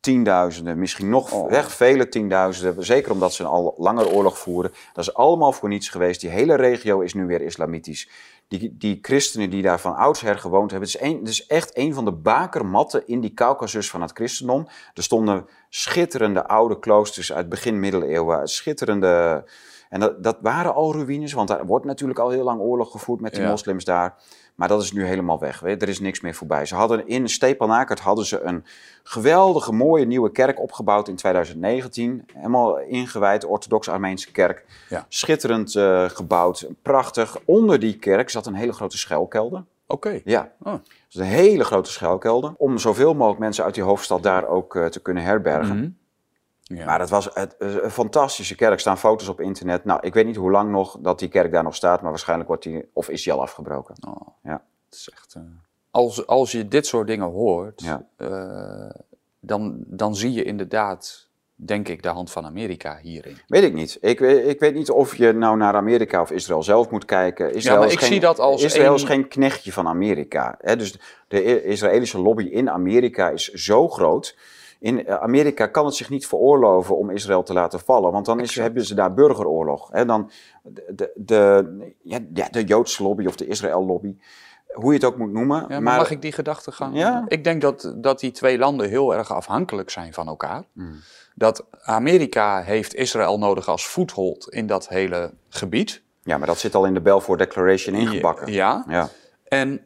Tienduizenden, 0.00 0.78
misschien 0.78 1.08
nog 1.08 1.32
Oh. 1.32 1.52
echt 1.52 1.72
vele 1.72 2.08
tienduizenden. 2.08 2.84
Zeker 2.84 3.12
omdat 3.12 3.32
ze 3.32 3.44
al 3.44 3.74
langer 3.78 4.08
oorlog 4.12 4.38
voeren. 4.38 4.72
Dat 4.92 5.04
is 5.04 5.14
allemaal 5.14 5.52
voor 5.52 5.68
niets 5.68 5.88
geweest. 5.88 6.20
Die 6.20 6.30
hele 6.30 6.54
regio 6.54 7.00
is 7.00 7.14
nu 7.14 7.26
weer 7.26 7.40
islamitisch. 7.40 8.10
Die, 8.48 8.76
die 8.78 8.98
christenen 9.02 9.50
die 9.50 9.62
daar 9.62 9.80
van 9.80 9.96
oudsher 9.96 10.38
gewoond 10.38 10.70
hebben. 10.70 10.88
Het 10.88 11.00
is, 11.00 11.08
een, 11.08 11.18
het 11.18 11.28
is 11.28 11.46
echt 11.46 11.76
een 11.76 11.94
van 11.94 12.04
de 12.04 12.12
bakermatten 12.12 13.06
in 13.06 13.20
die 13.20 13.34
Caucasus 13.34 13.90
van 13.90 14.02
het 14.02 14.12
christendom. 14.12 14.66
Er 14.94 15.02
stonden 15.02 15.46
schitterende 15.68 16.46
oude 16.46 16.78
kloosters 16.78 17.32
uit 17.32 17.48
begin 17.48 17.80
middeleeuwen. 17.80 18.48
Schitterende... 18.48 19.44
En 19.90 20.00
dat, 20.00 20.22
dat 20.22 20.36
waren 20.40 20.74
al 20.74 20.92
ruïnes, 20.92 21.32
want 21.32 21.48
daar 21.48 21.66
wordt 21.66 21.84
natuurlijk 21.84 22.18
al 22.18 22.30
heel 22.30 22.44
lang 22.44 22.60
oorlog 22.60 22.90
gevoerd 22.90 23.20
met 23.20 23.32
die 23.34 23.42
Ja. 23.42 23.48
moslims 23.50 23.84
daar. 23.84 24.14
Maar 24.54 24.68
dat 24.68 24.82
is 24.82 24.92
nu 24.92 25.04
helemaal 25.04 25.38
weg. 25.38 25.60
Weet? 25.60 25.74
je. 25.80 25.86
Er 25.86 25.92
is 25.92 26.00
niks 26.00 26.20
meer 26.20 26.34
voorbij. 26.34 26.66
Ze 26.66 26.74
hadden 26.74 27.06
in 27.08 27.28
Stepanakert 27.28 28.00
hadden 28.00 28.24
ze 28.26 28.40
een 28.40 28.64
geweldige, 29.02 29.72
mooie 29.72 30.04
nieuwe 30.06 30.30
kerk 30.32 30.60
opgebouwd 30.60 31.08
in 31.08 31.16
2019. 31.16 32.24
Helemaal 32.34 32.78
ingewijd, 32.78 33.44
orthodox-Armeense 33.44 34.32
kerk. 34.32 34.64
Ja. 34.88 35.04
Schitterend 35.08 35.74
eh, 35.76 36.08
gebouwd, 36.08 36.68
prachtig. 36.82 37.36
Onder 37.44 37.78
die 37.78 37.96
kerk 37.98 38.30
zat 38.30 38.46
een 38.46 38.54
hele 38.54 38.72
grote 38.72 38.98
schuilkelder. 38.98 39.64
Oké. 39.86 40.20
Ja, 40.24 40.52
Oh. 40.62 40.74
dus 41.08 41.14
een 41.20 41.22
hele 41.26 41.64
grote 41.64 41.90
schuilkelder. 41.90 42.52
Om 42.56 42.78
zoveel 42.78 43.14
mogelijk 43.14 43.40
mensen 43.40 43.64
uit 43.64 43.74
die 43.74 43.82
hoofdstad 43.82 44.22
daar 44.22 44.46
ook 44.46 44.76
eh, 44.76 44.86
te 44.86 45.00
kunnen 45.02 45.22
herbergen. 45.22 45.76
Mhm. 45.76 45.88
Ja. 46.76 46.84
Maar 46.84 47.00
het 47.00 47.10
was 47.10 47.28
het, 47.34 47.56
eh, 47.56 47.74
een 47.82 47.90
fantastische 47.90 48.54
kerk. 48.54 48.72
Er 48.72 48.80
staan 48.80 48.98
foto's 48.98 49.28
op 49.28 49.40
internet. 49.40 49.84
Nou, 49.84 50.00
ik 50.02 50.14
weet 50.14 50.26
niet 50.26 50.36
hoe 50.36 50.50
lang 50.50 50.70
nog 50.70 50.96
dat 51.00 51.18
die 51.18 51.28
kerk 51.28 51.52
daar 51.52 51.62
nog 51.62 51.74
staat, 51.74 52.00
maar 52.00 52.10
waarschijnlijk 52.10 52.48
wordt 52.48 52.62
die, 52.64 52.88
of 52.92 53.08
is 53.08 53.22
die 53.24 53.32
al 53.32 53.40
afgebroken. 53.42 53.94
Oh. 54.08 54.28
Ja. 54.42 54.62
Het 54.88 54.94
is 54.98 55.10
echt, 55.12 55.34
eh, 55.34 55.42
als, 55.90 56.26
als 56.26 56.52
je 56.52 56.68
dit 56.68 56.86
soort 56.86 57.06
dingen 57.06 57.26
hoort, 57.30 57.82
Ja. 57.82 58.06
eh, 58.16 59.00
dan, 59.40 59.76
dan 59.86 60.16
zie 60.16 60.32
je 60.32 60.42
inderdaad, 60.44 61.28
denk 61.54 61.88
ik, 61.88 62.02
de 62.02 62.08
hand 62.08 62.30
van 62.30 62.44
Amerika 62.46 62.98
hierin. 63.02 63.36
Weet 63.46 63.62
ik 63.62 63.74
niet. 63.74 63.98
Ik, 64.00 64.18
weet- 64.18 64.46
ik 64.46 64.60
weet 64.60 64.74
niet 64.74 64.90
of 64.90 65.16
je 65.16 65.32
nou 65.32 65.56
naar 65.56 65.74
Amerika 65.74 66.20
of 66.20 66.30
Israël 66.30 66.62
zelf 66.62 66.90
moet 66.90 67.04
kijken. 67.04 67.54
Israël 67.54 67.78
maar 67.78 67.86
is 67.86 67.92
ik 67.92 67.98
geen, 67.98 68.08
zie 68.08 68.20
dat 68.20 68.38
als 68.38 68.62
Israël 68.62 68.94
is 68.94 69.00
een- 69.02 69.06
geen 69.08 69.28
knechtje 69.28 69.72
van 69.72 69.86
Amerika. 69.88 70.54
Hè? 70.60 70.76
Dus 70.76 70.98
de 71.28 71.62
Israëlische 71.64 72.18
lobby 72.20 72.44
in 72.44 72.70
Amerika 72.70 73.28
is 73.30 73.48
zo 73.48 73.88
groot. 73.88 74.36
In 74.80 75.08
Amerika 75.08 75.66
kan 75.66 75.84
het 75.84 75.94
zich 75.94 76.10
niet 76.10 76.26
veroorloven 76.26 76.96
om 76.96 77.10
Israël 77.10 77.42
te 77.42 77.52
laten 77.52 77.80
vallen, 77.80 78.12
want 78.12 78.26
dan 78.26 78.40
is, 78.40 78.54
hebben 78.54 78.84
ze 78.84 78.94
daar 78.94 79.14
burgeroorlog. 79.14 79.88
Hè? 79.90 80.04
Dan 80.04 80.30
de, 80.62 81.12
de, 81.14 81.94
ja, 82.02 82.18
de 82.50 82.64
Joodse 82.64 83.02
lobby 83.02 83.26
of 83.26 83.36
de 83.36 83.46
Israël-lobby, 83.46 84.16
hoe 84.72 84.92
je 84.92 84.98
het 84.98 85.04
ook 85.04 85.16
moet 85.16 85.32
noemen. 85.32 85.60
Ja, 85.60 85.66
maar 85.68 85.82
maar 85.82 85.96
mag 85.96 86.10
ik 86.10 86.22
die 86.22 86.32
gedachte 86.32 86.72
gaan? 86.72 86.92
Ja. 86.92 87.24
Ik 87.28 87.44
denk 87.44 87.60
dat, 87.60 87.94
dat 87.96 88.20
die 88.20 88.30
twee 88.30 88.58
landen 88.58 88.88
heel 88.88 89.14
erg 89.14 89.32
afhankelijk 89.32 89.90
zijn 89.90 90.12
van 90.12 90.28
elkaar. 90.28 90.64
Hmm. 90.72 91.00
Dat 91.34 91.66
Amerika 91.82 92.62
heeft 92.62 92.94
Israël 92.94 93.38
nodig 93.38 93.68
als 93.68 93.86
voethold 93.86 94.48
in 94.48 94.66
dat 94.66 94.88
hele 94.88 95.32
gebied. 95.48 96.02
Ja, 96.22 96.38
maar 96.38 96.46
dat 96.46 96.58
zit 96.58 96.74
al 96.74 96.86
in 96.86 96.94
de 96.94 97.00
Balfour 97.00 97.38
Declaration 97.38 97.94
ingebakken. 97.94 98.52
Ja. 98.52 98.84
Ja. 98.88 99.08
En 99.44 99.80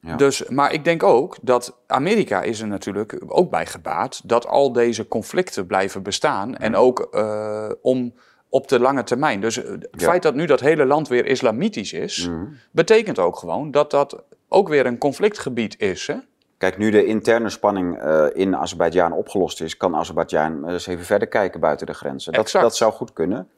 Ja. 0.00 0.16
dus, 0.16 0.48
maar 0.48 0.72
ik 0.72 0.84
denk 0.84 1.02
ook 1.02 1.36
dat 1.42 1.78
Amerika 1.86 2.42
is 2.42 2.60
er 2.60 2.66
natuurlijk 2.66 3.20
ook 3.26 3.50
bij 3.50 3.66
gebaat 3.66 4.20
dat 4.24 4.46
al 4.46 4.72
deze 4.72 5.08
conflicten 5.08 5.66
blijven 5.66 6.02
bestaan. 6.02 6.56
En 6.56 6.76
ook 6.76 7.00
eh, 7.00 7.70
om 7.82 8.14
op 8.48 8.68
de 8.68 8.80
lange 8.80 9.02
termijn. 9.02 9.40
Dus 9.40 9.62
eh, 9.62 9.70
het 9.70 9.88
Ja. 9.90 10.06
feit 10.08 10.22
dat 10.22 10.34
nu 10.34 10.46
dat 10.46 10.60
hele 10.60 10.84
land 10.84 11.08
weer 11.08 11.26
islamitisch 11.26 11.92
is, 11.92 12.28
Mhm. 12.28 12.44
betekent 12.70 13.18
ook 13.18 13.36
gewoon 13.36 13.70
dat 13.70 13.90
dat 13.90 14.22
ook 14.48 14.68
weer 14.68 14.86
een 14.86 14.98
conflictgebied 14.98 15.80
is. 15.80 16.06
Hè? 16.06 16.14
Kijk, 16.58 16.78
nu 16.78 16.90
de 16.90 17.04
interne 17.04 17.48
spanning 17.50 17.98
eh, 17.98 18.26
in 18.32 18.56
Azerbeidzjan 18.56 19.12
opgelost 19.12 19.60
is, 19.60 19.76
kan 19.76 19.96
Azerbeidzjan 19.96 20.68
eens 20.68 20.86
even 20.86 21.04
verder 21.04 21.28
kijken 21.28 21.60
buiten 21.60 21.86
de 21.86 21.94
grenzen. 21.94 22.32
Dat, 22.32 22.40
Exact. 22.42 22.64
dat 22.64 22.76
zou 22.76 22.92
goed 22.92 23.12
kunnen. 23.12 23.48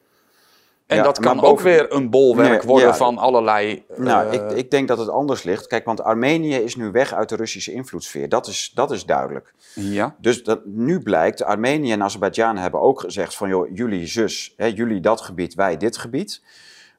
En 0.91 0.97
Ja, 0.97 1.03
dat 1.03 1.19
kan 1.19 1.41
ook 1.41 1.59
weer 1.59 1.93
een 1.93 2.09
bolwerk 2.09 2.49
Nee, 2.49 2.67
worden 2.67 2.87
ja. 2.87 2.95
van 2.95 3.17
allerlei. 3.17 3.83
Nou, 3.95 4.27
eh, 4.27 4.33
ik, 4.33 4.51
ik 4.51 4.71
denk 4.71 4.87
dat 4.87 4.97
het 4.97 5.09
anders 5.09 5.43
ligt. 5.43 5.67
Kijk, 5.67 5.85
want 5.85 6.03
Armenië 6.03 6.55
is 6.55 6.75
nu 6.75 6.91
weg 6.91 7.13
uit 7.13 7.29
de 7.29 7.35
Russische 7.35 7.71
invloedssfeer. 7.73 8.29
Dat 8.29 8.47
is, 8.47 8.71
dat 8.75 8.91
is 8.91 9.05
duidelijk. 9.05 9.53
ja, 9.73 10.15
Dus 10.19 10.43
dat, 10.43 10.59
nu 10.65 10.99
blijkt, 10.99 11.43
Armenië 11.43 11.91
en 11.91 12.03
Azerbeidzjan 12.03 12.57
hebben 12.57 12.81
ook 12.81 12.99
gezegd 12.99 13.35
van... 13.35 13.49
joh, 13.49 13.67
jullie 13.73 14.07
zus, 14.07 14.53
hè, 14.57 14.65
jullie 14.65 14.99
dat 14.99 15.21
gebied, 15.21 15.53
wij 15.53 15.77
dit 15.77 15.97
gebied. 15.97 16.41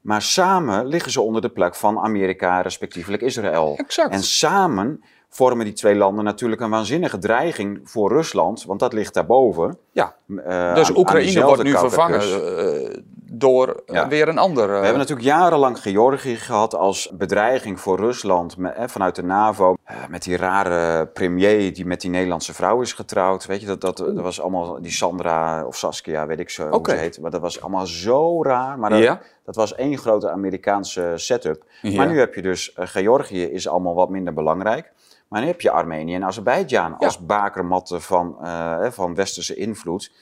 Maar 0.01 0.23
samen 0.23 0.87
liggen 0.87 1.13
ze 1.13 1.21
onder 1.21 1.43
de 1.43 1.49
plek 1.51 1.75
van 1.75 1.99
Amerika, 1.99 2.61
respectievelijk 2.61 3.23
Israël. 3.23 3.75
exact. 3.77 4.13
En 4.13 4.23
samen 4.23 5.03
vormen 5.29 5.65
die 5.65 5.75
twee 5.75 5.95
landen 5.95 6.25
natuurlijk 6.25 6.61
een 6.61 6.71
waanzinnige 6.71 7.19
dreiging 7.19 7.81
voor 7.85 8.13
Rusland, 8.13 8.65
want 8.65 8.81
dat 8.81 8.93
ligt 8.93 9.15
daarboven. 9.15 9.79
ja. 9.93 10.15
Eh, 10.45 10.75
Dus 10.75 10.89
aan- 10.89 10.97
Oekraïne 10.97 11.45
wordt 11.45 11.63
nu 11.63 11.71
vervangen 11.77 12.21
eh, 12.21 12.99
door 13.35 13.83
eh, 13.87 14.07
weer 14.09 14.29
een 14.29 14.39
ander. 14.39 14.67
We 14.67 14.73
hebben 14.73 14.99
natuurlijk 14.99 15.27
jarenlang 15.27 15.83
Georgië 15.83 16.37
gehad 16.37 16.75
als 16.75 17.11
bedreiging 17.13 17.81
voor 17.81 17.99
Rusland 17.99 18.57
met, 18.57 18.75
vanuit 18.87 19.15
de 19.15 19.23
NAVO. 19.23 19.75
met 20.09 20.23
die 20.23 20.37
rare 20.37 21.07
premier 21.07 21.75
die 21.75 21.87
met 21.87 22.01
die 22.01 22.11
Nederlandse 22.11 22.55
vrouw 22.55 22.81
is 22.81 22.93
getrouwd. 22.93 23.47
Weet 23.47 23.61
je, 23.61 23.67
dat, 23.67 23.81
dat, 23.81 23.97
dat 23.97 24.21
was 24.21 24.41
allemaal 24.41 24.83
die 24.83 24.91
Sandra 24.91 25.67
of 25.67 25.77
Saskia, 25.77 26.27
weet 26.27 26.39
ik 26.39 26.51
zo 26.51 26.69
hoe 26.69 26.81
ze 26.85 26.95
heet. 26.95 27.21
Maar 27.21 27.31
dat 27.31 27.41
was 27.41 27.61
allemaal 27.61 27.87
zo 27.87 28.43
raar. 28.43 28.79
Maar 28.79 28.91
dat, 28.91 29.19
dat 29.45 29.57
was 29.57 29.75
één 29.75 29.99
grote 29.99 30.31
Amerikaanse 30.31 31.13
setup. 31.15 31.65
Maar 31.83 32.09
nu 32.09 32.19
heb 32.19 32.35
je 32.35 32.43
dus, 32.43 32.73
Georgië 32.77 33.45
is 33.45 33.69
allemaal 33.69 33.95
wat 33.95 34.09
minder 34.09 34.35
belangrijk. 34.35 34.93
Maar 35.29 35.41
dan 35.41 35.51
heb 35.51 35.61
je 35.61 35.71
Armenië 35.71 36.15
en 36.15 36.25
Azerbeidzjan 36.25 36.97
als 36.99 37.19
bakermatten 37.19 38.03
van, 38.03 38.37
uh, 38.43 38.87
van 38.91 39.15
westerse 39.15 39.55
invloed 39.55 40.13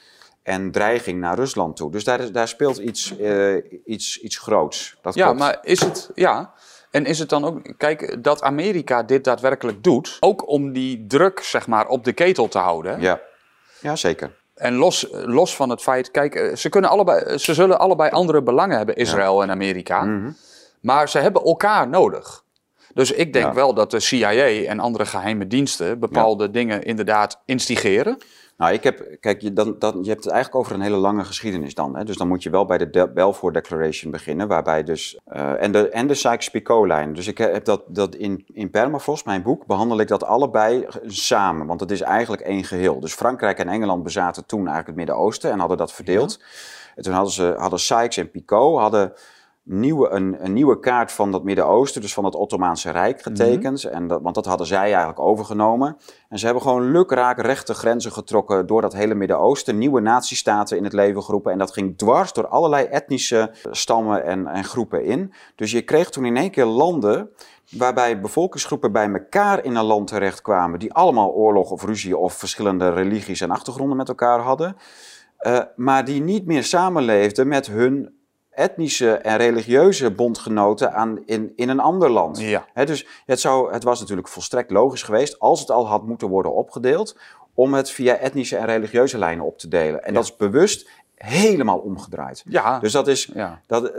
en 0.43 0.71
dreiging 0.71 1.19
naar 1.19 1.35
Rusland 1.35 1.75
toe. 1.75 1.91
Dus 1.91 2.03
daar, 2.03 2.31
daar 2.31 2.47
speelt 2.47 2.77
iets, 2.77 3.13
uh, 3.19 3.63
iets, 3.85 4.19
iets 4.19 4.37
groots. 4.37 4.97
Dat 5.01 5.13
ja, 5.13 5.33
maar 5.33 5.57
is 5.61 5.79
het. 5.79 6.09
Ja. 6.15 6.53
En 6.91 7.05
is 7.05 7.19
het 7.19 7.29
dan 7.29 7.45
ook, 7.45 7.73
kijk, 7.77 8.23
dat 8.23 8.41
Amerika 8.41 9.03
dit 9.03 9.23
daadwerkelijk 9.23 9.83
doet, 9.83 10.17
ook 10.19 10.47
om 10.47 10.73
die 10.73 11.05
druk, 11.07 11.39
zeg 11.39 11.67
maar, 11.67 11.87
op 11.87 12.03
de 12.03 12.13
ketel 12.13 12.47
te 12.47 12.57
houden? 12.57 13.01
Ja, 13.01 13.21
ja 13.81 13.95
zeker. 13.95 14.39
En 14.55 14.75
los, 14.75 15.07
los 15.11 15.55
van 15.55 15.69
het 15.69 15.81
feit, 15.81 16.11
kijk, 16.11 16.35
eh, 16.35 16.55
ze, 16.55 16.69
kunnen 16.69 16.89
allebei, 16.89 17.37
ze 17.37 17.53
zullen 17.53 17.79
allebei 17.79 18.09
andere 18.09 18.41
belangen 18.41 18.77
hebben, 18.77 18.95
Israël 18.95 19.41
en 19.41 19.51
Amerika. 19.51 20.03
Mm 20.03 20.35
Maar 20.81 21.09
ze 21.09 21.17
hebben 21.17 21.43
elkaar 21.43 21.87
nodig. 21.87 22.43
Dus 22.93 23.11
ik 23.11 23.33
denk 23.33 23.53
wel 23.53 23.73
dat 23.73 23.91
de 23.91 23.99
CIA 23.99 24.65
en 24.65 24.79
andere 24.79 25.05
geheime 25.05 25.47
diensten 25.47 25.99
bepaalde 25.99 26.51
dingen 26.51 26.83
inderdaad 26.83 27.41
instigeren. 27.45 28.17
Nou, 28.61 28.73
ik 28.73 28.83
heb, 28.83 29.17
kijk, 29.19 29.41
je, 29.41 29.53
dan, 29.53 29.75
dan, 29.79 30.03
je 30.03 30.09
hebt 30.09 30.23
het 30.23 30.33
eigenlijk 30.33 30.63
over 30.63 30.75
een 30.75 30.81
hele 30.81 30.95
lange 30.95 31.23
geschiedenis 31.23 31.75
dan. 31.75 31.95
Hè? 31.95 32.03
Dus 32.03 32.17
dan 32.17 32.27
moet 32.27 32.43
je 32.43 32.49
wel 32.49 32.65
bij 32.65 32.77
de, 32.77 32.89
de 32.89 33.07
Balfour 33.07 33.53
Declaration 33.53 34.11
beginnen, 34.11 34.47
waarbij 34.47 34.83
dus. 34.83 35.19
Uh, 35.33 35.63
en 35.63 35.71
de, 35.71 35.89
en 35.89 36.07
de 36.07 36.13
Sykes-Picot-lijn. 36.13 37.13
Dus 37.13 37.27
ik 37.27 37.37
heb 37.37 37.65
dat, 37.65 37.83
dat 37.87 38.15
in, 38.15 38.45
in 38.53 38.69
Permafrost, 38.69 39.25
mijn 39.25 39.41
boek, 39.41 39.65
behandel 39.65 39.99
ik 39.99 40.07
dat 40.07 40.23
allebei 40.23 40.87
samen. 41.05 41.67
Want 41.67 41.79
het 41.79 41.91
is 41.91 42.01
eigenlijk 42.01 42.41
één 42.41 42.63
geheel. 42.63 42.99
Dus 42.99 43.13
Frankrijk 43.13 43.57
en 43.57 43.67
Engeland 43.67 44.03
bezaten 44.03 44.45
toen 44.45 44.59
eigenlijk 44.59 44.87
het 44.87 44.95
Midden-Oosten 44.95 45.51
en 45.51 45.59
hadden 45.59 45.77
dat 45.77 45.93
verdeeld. 45.93 46.39
En 46.95 47.03
toen 47.03 47.13
hadden, 47.13 47.33
ze, 47.33 47.55
hadden 47.57 47.79
Sykes 47.79 48.17
en 48.17 48.31
Picot 48.31 48.79
hadden 48.79 49.13
nieuwe, 49.63 50.09
een, 50.09 50.45
een, 50.45 50.53
nieuwe 50.53 50.79
kaart 50.79 51.11
van 51.11 51.31
dat 51.31 51.43
Midden-Oosten, 51.43 52.01
dus 52.01 52.13
van 52.13 52.25
het 52.25 52.35
Ottomaanse 52.35 52.91
Rijk, 52.91 53.21
getekend. 53.21 53.83
en 53.83 54.07
dat, 54.07 54.21
want 54.21 54.35
dat 54.35 54.45
hadden 54.45 54.67
zij 54.67 54.77
eigenlijk 54.77 55.19
overgenomen. 55.19 55.97
En 56.29 56.39
ze 56.39 56.45
hebben 56.45 56.63
gewoon 56.63 56.91
lukraak 56.91 57.41
rechte 57.41 57.73
grenzen 57.73 58.11
getrokken 58.11 58.67
door 58.67 58.81
dat 58.81 58.93
hele 58.93 59.15
Midden-Oosten. 59.15 59.77
Nieuwe 59.77 60.01
natiestaten 60.01 60.77
in 60.77 60.83
het 60.83 60.93
leven 60.93 61.23
geroepen. 61.23 61.51
En 61.51 61.57
dat 61.57 61.71
ging 61.71 61.97
dwars 61.97 62.33
door 62.33 62.47
allerlei 62.47 62.85
etnische 62.85 63.51
stammen 63.71 64.23
en, 64.23 64.47
en 64.47 64.63
groepen 64.63 65.05
in. 65.05 65.33
Dus 65.55 65.71
je 65.71 65.81
kreeg 65.81 66.09
toen 66.09 66.25
in 66.25 66.37
één 66.37 66.51
keer 66.51 66.65
landen 66.65 67.29
waarbij 67.77 68.21
bevolkingsgroepen 68.21 68.91
bij 68.91 69.11
elkaar 69.11 69.63
in 69.63 69.75
een 69.75 69.85
land 69.85 70.07
terechtkwamen, 70.07 70.79
die 70.79 70.93
allemaal 70.93 71.31
oorlog 71.31 71.71
of 71.71 71.83
ruzie 71.83 72.17
of 72.17 72.33
verschillende 72.33 72.89
religies 72.89 73.41
en 73.41 73.51
achtergronden 73.51 73.97
met 73.97 74.09
elkaar 74.09 74.39
hadden. 74.39 74.75
Uh, 75.41 75.59
maar 75.75 76.05
die 76.05 76.21
niet 76.21 76.45
meer 76.45 76.63
samenleefden 76.63 77.47
met 77.47 77.67
hun 77.67 78.20
etnische 78.51 79.11
en 79.13 79.37
religieuze 79.37 80.11
bondgenoten 80.11 80.93
aan, 80.93 81.25
in, 81.25 81.53
in 81.55 81.69
een 81.69 81.79
ander 81.79 82.09
land. 82.09 82.39
Ja. 82.39 82.65
dus 82.85 83.07
het, 83.25 83.39
zou, 83.39 83.73
het 83.73 83.83
was 83.83 83.99
natuurlijk 83.99 84.27
volstrekt 84.27 84.71
logisch 84.71 85.03
geweest, 85.03 85.39
als 85.39 85.59
het 85.59 85.71
al 85.71 85.87
had 85.87 86.07
moeten 86.07 86.27
worden 86.27 86.53
opgedeeld, 86.53 87.17
om 87.53 87.73
het 87.73 87.91
via 87.91 88.15
etnische 88.15 88.57
en 88.57 88.65
religieuze 88.65 89.17
lijnen 89.17 89.45
op 89.45 89.57
te 89.57 89.67
delen. 89.67 90.03
En 90.03 90.13
dat 90.13 90.23
is 90.23 90.35
bewust 90.35 90.89
helemaal 91.15 91.77
omgedraaid. 91.77 92.43
Ja. 92.45 92.79
Dus 92.79 92.91
dat 92.91 93.07
is, 93.07 93.29
ja. 93.33 93.61
dat, 93.67 93.91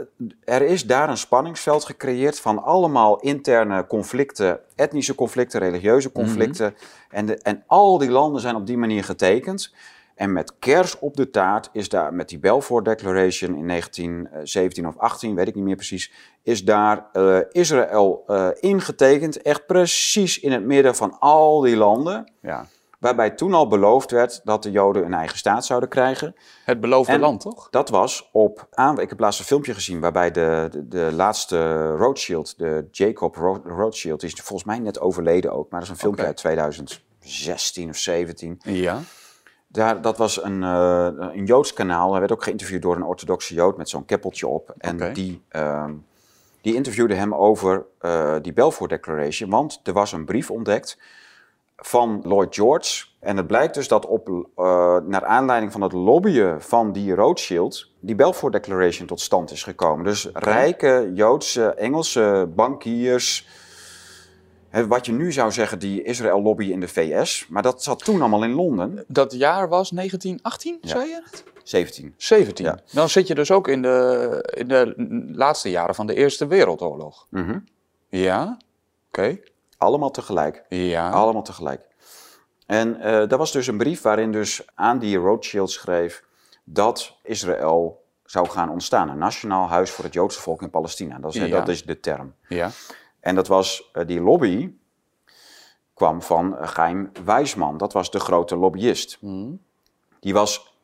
er 0.43 0.61
is 0.61 0.85
daar 0.85 1.09
een 1.09 1.17
spanningsveld 1.17 1.85
gecreëerd 1.85 2.39
van 2.39 2.63
allemaal 2.63 3.19
interne 3.19 3.87
conflicten, 3.87 4.59
etnische 4.75 5.15
conflicten, 5.15 5.59
religieuze 5.59 6.11
conflicten. 6.11 6.73
Mhm. 6.75 7.15
en, 7.15 7.25
de, 7.25 7.37
en 7.37 7.63
al 7.67 7.97
die 7.97 8.09
landen 8.09 8.41
zijn 8.41 8.55
op 8.55 8.67
die 8.67 8.77
manier 8.77 9.03
getekend. 9.03 9.73
En 10.15 10.33
met 10.33 10.53
kers 10.59 10.99
op 10.99 11.17
de 11.17 11.29
taart 11.29 11.69
is 11.71 11.89
daar, 11.89 12.13
met 12.13 12.29
die 12.29 12.39
Balfour 12.39 12.83
Declaration 12.83 13.55
in 13.55 13.67
1917 13.67 14.87
of 14.87 14.97
18, 14.97 15.35
weet 15.35 15.47
ik 15.47 15.55
niet 15.55 15.63
meer 15.63 15.75
precies, 15.75 16.11
is 16.43 16.65
daar 16.65 17.05
uh, 17.13 17.37
Israël 17.51 18.23
uh, 18.27 18.47
ingetekend, 18.59 19.41
echt 19.41 19.65
precies 19.65 20.39
in 20.39 20.51
het 20.51 20.63
midden 20.63 20.95
van 20.95 21.19
al 21.19 21.61
die 21.61 21.77
landen. 21.77 22.31
Ja. 22.41 22.65
Waarbij 23.03 23.29
toen 23.29 23.53
al 23.53 23.67
beloofd 23.67 24.11
werd 24.11 24.41
dat 24.43 24.63
de 24.63 24.71
Joden 24.71 25.05
een 25.05 25.13
eigen 25.13 25.37
staat 25.37 25.65
zouden 25.65 25.89
krijgen. 25.89 26.35
Het 26.65 26.79
beloofde 26.79 27.19
land, 27.19 27.41
toch? 27.41 27.67
Dat 27.69 27.89
was 27.89 28.29
op 28.31 28.67
aan. 28.71 28.99
Ik 28.99 29.09
heb 29.09 29.19
laatst 29.19 29.39
een 29.39 29.45
filmpje 29.45 29.73
gezien 29.73 29.99
waarbij 29.99 30.31
de, 30.31 30.67
de, 30.71 30.87
de 30.87 31.09
laatste 31.13 31.87
Rothschild, 31.95 32.57
de 32.57 32.87
Jacob 32.91 33.35
Rothschild, 33.65 34.23
is 34.23 34.33
volgens 34.33 34.63
mij 34.63 34.79
net 34.79 34.99
overleden 34.99 35.51
ook. 35.53 35.69
Maar 35.69 35.79
dat 35.79 35.89
is 35.89 35.95
een 35.95 36.01
filmpje 36.01 36.25
uit 36.25 36.37
2016 36.37 37.89
of 37.89 37.97
17. 37.97 38.59
Ja. 38.63 39.01
Daar, 39.73 40.01
dat 40.01 40.17
was 40.17 40.43
een, 40.43 40.61
uh, 40.61 41.07
een 41.33 41.45
Joods 41.45 41.73
kanaal. 41.73 42.11
Hij 42.11 42.19
werd 42.19 42.31
ook 42.31 42.43
geïnterviewd 42.43 42.81
door 42.81 42.95
een 42.95 43.03
orthodoxe 43.03 43.53
Jood 43.53 43.77
met 43.77 43.89
zo'n 43.89 44.05
keppeltje 44.05 44.47
op. 44.47 44.73
En 44.77 45.13
die, 45.13 45.41
uh, 45.51 45.85
die 46.61 46.75
interviewde 46.75 47.13
hem 47.13 47.33
over 47.35 47.85
uh, 48.01 48.35
die 48.41 48.53
Balfour 48.53 48.87
Declaration. 48.87 49.49
Want 49.49 49.79
er 49.83 49.93
was 49.93 50.11
een 50.11 50.25
brief 50.25 50.51
ontdekt 50.51 50.97
van 51.77 52.21
Lloyd 52.23 52.55
George. 52.55 53.05
En 53.19 53.37
het 53.37 53.47
blijkt 53.47 53.73
dus 53.73 53.87
dat 53.87 54.05
op, 54.05 54.29
uh, 54.29 54.45
naar 55.05 55.25
aanleiding 55.25 55.71
van 55.71 55.81
het 55.81 55.93
lobbyen 55.93 56.61
van 56.61 56.91
die 56.91 57.15
Rothschild... 57.15 57.89
die 57.99 58.15
Balfour 58.15 58.51
Declaration 58.51 59.07
tot 59.07 59.21
stand 59.21 59.51
is 59.51 59.63
gekomen. 59.63 60.05
Dus 60.05 60.29
rijke 60.33 61.11
Joodse, 61.13 61.65
Engelse 61.65 62.51
bankiers 62.55 63.47
wat 64.81 65.05
je 65.05 65.11
nu 65.11 65.31
zou 65.31 65.51
zeggen, 65.51 65.79
die 65.79 66.03
Israël-lobby 66.03 66.65
in 66.65 66.79
de 66.79 66.87
VS. 66.87 67.47
Maar 67.49 67.61
dat 67.61 67.83
zat 67.83 68.03
toen 68.03 68.19
allemaal 68.19 68.43
in 68.43 68.53
Londen. 68.53 69.03
Dat 69.07 69.33
jaar 69.33 69.69
was 69.69 69.89
1918, 69.89 70.77
zei 70.81 71.09
je 71.09 71.21
het? 71.23 71.43
17. 71.63 72.13
17. 72.17 72.65
Ja. 72.65 72.79
Dan 72.91 73.09
zit 73.09 73.27
je 73.27 73.35
dus 73.35 73.51
ook 73.51 73.67
in 73.67 73.81
de, 73.81 74.53
in 74.57 74.67
de 74.67 74.93
laatste 75.31 75.69
jaren 75.69 75.95
van 75.95 76.07
de 76.07 76.13
Eerste 76.13 76.47
Wereldoorlog. 76.47 77.27
Mm 77.29 77.63
Ja, 78.09 78.57
oké. 79.07 79.39
Allemaal 79.77 80.11
tegelijk. 80.11 80.63
Ja. 80.69 81.09
Allemaal 81.09 81.43
tegelijk. 81.43 81.81
En 82.65 82.97
uh, 82.97 83.31
er 83.31 83.37
was 83.37 83.51
dus 83.51 83.67
een 83.67 83.77
brief 83.77 84.01
waarin 84.01 84.31
dus 84.31 84.65
aan 84.75 84.99
die 84.99 85.17
Rothschild 85.17 85.71
schreef 85.71 86.23
dat 86.63 87.15
Israël 87.23 88.03
zou 88.25 88.49
gaan 88.49 88.69
ontstaan. 88.69 89.09
Een 89.09 89.17
nationaal 89.17 89.67
huis 89.67 89.91
voor 89.91 90.03
het 90.03 90.13
Joodse 90.13 90.41
volk 90.41 90.61
in 90.61 90.69
Palestina. 90.69 91.19
Dat 91.19 91.35
is, 91.35 91.49
dat 91.49 91.67
is 91.67 91.83
de 91.83 91.99
term. 91.99 92.33
Ja. 92.47 92.69
En 93.23 93.35
dat 93.35 93.47
was, 93.47 93.89
uh, 93.93 94.05
die 94.05 94.21
lobby 94.21 94.73
kwam 95.93 96.21
van 96.21 96.55
Geim 96.59 97.11
Wijsman. 97.25 97.77
Dat 97.77 97.93
was 97.93 98.11
de 98.11 98.19
grote 98.19 98.55
lobbyist. 98.55 99.17
Mm. 99.21 99.59
Die 100.19 100.33
was 100.33 100.75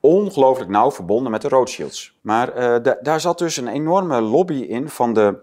ongelooflijk 0.00 0.70
nauw 0.70 0.90
verbonden 0.90 1.30
met 1.30 1.42
de 1.42 1.48
Rothschilds. 1.48 2.18
Maar 2.20 2.56
uh, 2.82 2.92
daar 3.02 3.20
zat 3.20 3.38
dus 3.38 3.56
een 3.56 3.68
enorme 3.68 4.20
lobby 4.20 4.54
in 4.54 4.88
van 4.88 5.12
de, 5.12 5.38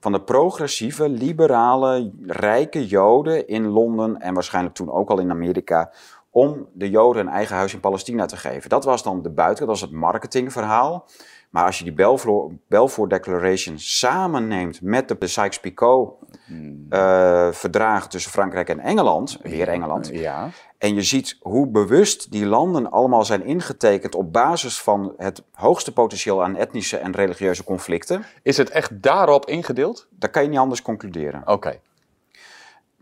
van 0.00 0.12
de 0.12 0.20
progressieve, 0.20 1.08
liberale, 1.08 2.12
rijke 2.26 2.86
Joden 2.86 3.48
in 3.48 3.66
Londen 3.66 4.20
en 4.20 4.34
waarschijnlijk 4.34 4.74
toen 4.74 4.90
ook 4.90 5.10
al 5.10 5.18
in 5.18 5.30
Amerika 5.30 5.92
om 6.30 6.68
de 6.72 6.90
Joden 6.90 7.26
een 7.26 7.32
eigen 7.32 7.56
huis 7.56 7.74
in 7.74 7.80
Palestina 7.80 8.26
te 8.26 8.36
geven. 8.36 8.70
Dat 8.70 8.84
was 8.84 9.02
dan 9.02 9.22
de 9.22 9.30
buiten, 9.30 9.66
dat 9.66 9.78
was 9.78 9.90
het 9.90 9.98
marketingverhaal. 9.98 11.06
Maar 11.54 11.64
als 11.64 11.78
je 11.78 11.84
die 11.84 12.06
Balfour 12.68 13.08
Declaration 13.08 13.78
neemt 14.48 14.82
met 14.82 15.08
de 15.08 15.26
Sykes-Picot 15.26 16.12
hmm. 16.46 16.86
uh, 16.90 17.52
verdragen 17.52 18.10
tussen 18.10 18.30
Frankrijk 18.30 18.68
en 18.68 18.80
Engeland, 18.80 19.38
weer 19.42 19.68
Engeland, 19.68 20.08
ja. 20.12 20.50
en 20.78 20.94
je 20.94 21.02
ziet 21.02 21.36
hoe 21.40 21.66
bewust 21.66 22.30
die 22.32 22.46
landen 22.46 22.90
allemaal 22.90 23.24
zijn 23.24 23.44
ingetekend 23.44 24.14
op 24.14 24.32
basis 24.32 24.80
van 24.80 25.14
het 25.16 25.42
hoogste 25.52 25.92
potentieel 25.92 26.44
aan 26.44 26.56
etnische 26.56 26.96
en 26.96 27.12
religieuze 27.12 27.64
conflicten. 27.64 28.24
Is 28.42 28.56
het 28.56 28.70
echt 28.70 29.02
daarop 29.02 29.46
ingedeeld? 29.46 30.06
Dat 30.10 30.30
kan 30.30 30.42
je 30.42 30.48
niet 30.48 30.58
anders 30.58 30.82
concluderen. 30.82 31.42
Oké. 31.46 31.80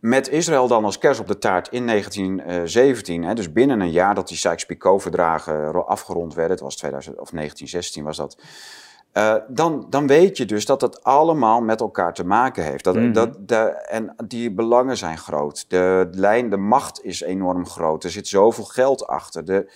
Met 0.03 0.29
Israël 0.29 0.67
dan 0.67 0.85
als 0.85 0.99
kers 0.99 1.19
op 1.19 1.27
de 1.27 1.39
taart 1.39 1.69
in 1.69 1.87
1917, 1.87 3.23
hè, 3.25 3.35
dus 3.35 3.53
binnen 3.53 3.81
een 3.81 3.91
jaar 3.91 4.15
dat 4.15 4.29
die 4.29 4.37
Sykes-Picot-verdragen 4.37 5.87
afgerond 5.87 6.35
werden, 6.35 6.53
het 6.53 6.65
was 6.65 6.77
2000, 6.77 7.19
of 7.19 7.31
1916 7.31 8.05
was 8.05 8.17
dat, 8.17 8.37
uh, 9.13 9.35
dan, 9.49 9.87
dan 9.91 10.07
weet 10.07 10.37
je 10.37 10.45
dus 10.45 10.67
dat 10.67 10.81
het 10.81 11.05
allemaal 11.05 11.61
met 11.61 11.81
elkaar 11.81 12.15
te 12.15 12.25
maken 12.25 12.65
heeft. 12.65 12.85
Dat, 12.85 12.95
mm 12.95 13.13
dat, 13.13 13.49
de, 13.49 13.57
en 13.89 14.15
die 14.25 14.51
belangen 14.51 14.97
zijn 14.97 15.19
groot. 15.19 15.65
De 15.69 16.09
lijn, 16.11 16.51
de 16.51 16.57
macht 16.57 17.05
is 17.05 17.21
enorm 17.21 17.67
groot. 17.67 18.05
Er 18.05 18.11
zit 18.11 18.29
zoveel 18.29 18.65
geld 18.65 19.07
achter. 19.07 19.45
De, 19.45 19.73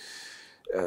uh, 0.75 0.81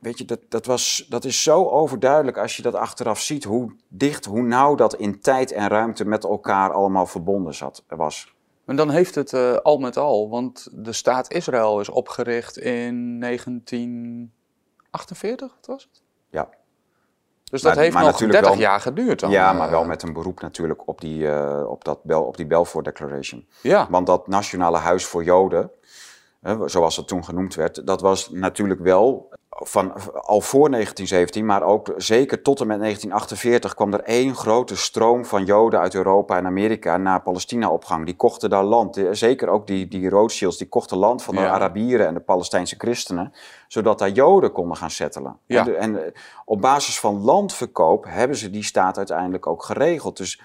weet 0.00 0.18
je, 0.18 0.24
dat, 0.24 0.40
dat, 0.48 0.66
was, 0.66 1.06
dat 1.08 1.24
is 1.24 1.42
zo 1.42 1.64
overduidelijk 1.68 2.38
als 2.38 2.56
je 2.56 2.62
dat 2.62 2.74
achteraf 2.74 3.20
ziet, 3.20 3.44
hoe 3.44 3.72
dicht, 3.88 4.24
hoe 4.24 4.42
nauw 4.42 4.74
dat 4.74 4.94
in 4.94 5.20
tijd 5.20 5.52
en 5.52 5.68
ruimte 5.68 6.04
met 6.04 6.24
elkaar 6.24 6.72
allemaal 6.72 7.06
verbonden 7.06 7.54
zat, 7.54 7.84
was. 7.88 8.32
En 8.66 8.76
dan 8.76 8.90
heeft 8.90 9.14
het 9.14 9.32
uh, 9.32 9.56
al 9.56 9.78
met 9.78 9.96
al, 9.96 10.28
want 10.28 10.68
de 10.72 10.92
staat 10.92 11.32
Israël 11.32 11.80
is 11.80 11.88
opgericht 11.88 12.58
in 12.58 13.20
1948, 13.20 15.54
wat 15.54 15.66
was 15.66 15.82
het? 15.82 16.02
Ja. 16.30 16.48
Dus 17.44 17.62
dat 17.62 17.76
heeft 17.76 17.98
nog 17.98 18.16
30 18.16 18.56
jaar 18.56 18.80
geduurd 18.80 19.20
dan? 19.20 19.30
Ja, 19.30 19.52
maar 19.52 19.70
wel 19.70 19.84
met 19.84 20.02
een 20.02 20.12
beroep 20.12 20.40
natuurlijk 20.40 20.88
op 20.88 21.00
die, 21.00 21.22
uh, 21.22 21.62
op 21.66 21.84
dat 21.84 22.04
Bel, 22.04 22.22
op 22.22 22.36
die 22.36 22.46
Balfour 22.46 22.84
Declaration. 22.84 23.46
Ja. 23.60 23.86
Want 23.90 24.06
dat 24.06 24.26
Nationale 24.26 24.78
Huis 24.78 25.04
voor 25.04 25.24
Joden, 25.24 25.70
zoals 26.64 26.96
het 26.96 27.08
toen 27.08 27.24
genoemd 27.24 27.54
werd, 27.54 27.86
dat 27.86 28.00
was 28.00 28.30
natuurlijk 28.30 28.80
wel 28.80 29.30
van, 29.64 29.92
al 30.12 30.40
voor 30.40 30.70
1917, 30.70 31.46
maar 31.46 31.62
ook 31.62 31.92
zeker 31.96 32.42
tot 32.42 32.60
en 32.60 32.66
met 32.66 32.78
1948 32.78 33.74
kwam 33.74 33.92
er 33.92 34.00
één 34.00 34.34
grote 34.34 34.76
stroom 34.76 35.24
van 35.24 35.44
Joden 35.44 35.80
uit 35.80 35.94
Europa 35.94 36.36
en 36.36 36.46
Amerika 36.46 36.96
naar 36.96 37.22
Palestina 37.22 37.70
op 37.70 37.84
gang. 37.84 38.04
Die 38.04 38.16
kochten 38.16 38.50
daar 38.50 38.64
land. 38.64 39.00
Zeker 39.10 39.48
ook 39.48 39.66
die, 39.66 39.88
die 39.88 40.08
Rothschilds, 40.08 40.56
die 40.56 40.68
kochten 40.68 40.96
land 40.96 41.22
van 41.22 41.34
de 41.34 41.48
Arabieren 41.48 42.06
en 42.06 42.14
de 42.14 42.20
Palestijnse 42.20 42.74
christenen, 42.78 43.32
zodat 43.68 43.98
daar 43.98 44.10
Joden 44.10 44.52
konden 44.52 44.76
gaan 44.76 44.90
settelen. 44.90 45.38
Ja. 45.46 45.66
En, 45.66 45.76
en, 45.76 46.04
eh, 46.04 46.12
op 46.44 46.60
basis 46.60 47.00
van 47.00 47.20
landverkoop 47.20 48.04
hebben 48.08 48.36
ze 48.36 48.50
die 48.50 48.64
staat 48.64 48.96
uiteindelijk 48.96 49.46
ook 49.46 49.64
geregeld. 49.64 50.16
Dus 50.16 50.40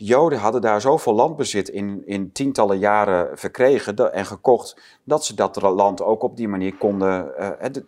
de 0.00 0.06
Joden 0.06 0.38
hadden 0.38 0.60
daar 0.60 0.80
zoveel 0.80 1.14
landbezit 1.14 1.68
in, 1.68 2.02
in 2.06 2.32
tientallen 2.32 2.78
jaren 2.78 3.38
verkregen 3.38 4.12
en 4.12 4.26
gekocht, 4.26 4.76
dat 5.04 5.24
ze 5.24 5.34
dat 5.34 5.62
land 5.62 6.02
ook 6.02 6.22
op 6.22 6.36
die 6.36 6.48
manier 6.48 6.74
konden. 6.76 7.32
Uh, 7.38 7.82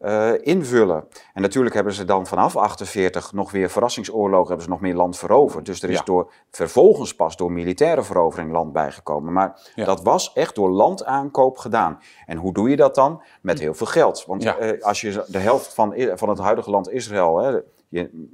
uh, 0.00 0.32
invullen. 0.40 1.04
En 1.34 1.42
natuurlijk 1.42 1.74
hebben 1.74 1.92
ze 1.92 2.04
dan 2.04 2.26
vanaf 2.26 2.56
48 2.56 3.32
nog 3.32 3.50
weer 3.50 3.70
verrassingsoorlogen, 3.70 4.46
hebben 4.46 4.64
ze 4.64 4.70
nog 4.70 4.80
meer 4.80 4.94
land 4.94 5.18
veroverd. 5.18 5.66
Dus 5.66 5.82
er 5.82 5.90
is 5.90 6.02
door, 6.04 6.32
vervolgens 6.50 7.14
pas 7.14 7.36
door 7.36 7.52
militaire 7.52 8.02
verovering 8.02 8.52
land 8.52 8.72
bijgekomen. 8.72 9.32
Maar 9.32 9.72
dat 9.74 10.02
was 10.02 10.32
echt 10.32 10.54
door 10.54 10.70
landaankoop 10.70 11.58
gedaan. 11.58 11.98
En 12.26 12.36
hoe 12.36 12.52
doe 12.52 12.70
je 12.70 12.76
dat 12.76 12.94
dan? 12.94 13.22
Met 13.40 13.58
heel 13.58 13.74
veel 13.74 13.86
geld. 13.86 14.24
Want 14.26 14.44
uh, 14.44 14.54
als 14.80 15.00
je 15.00 15.24
de 15.26 15.38
helft 15.38 15.74
van, 15.74 15.94
van 16.14 16.28
het 16.28 16.38
huidige 16.38 16.70
land 16.70 16.90
Israël, 16.90 17.38
hè, 17.38 17.58
je, 17.88 18.28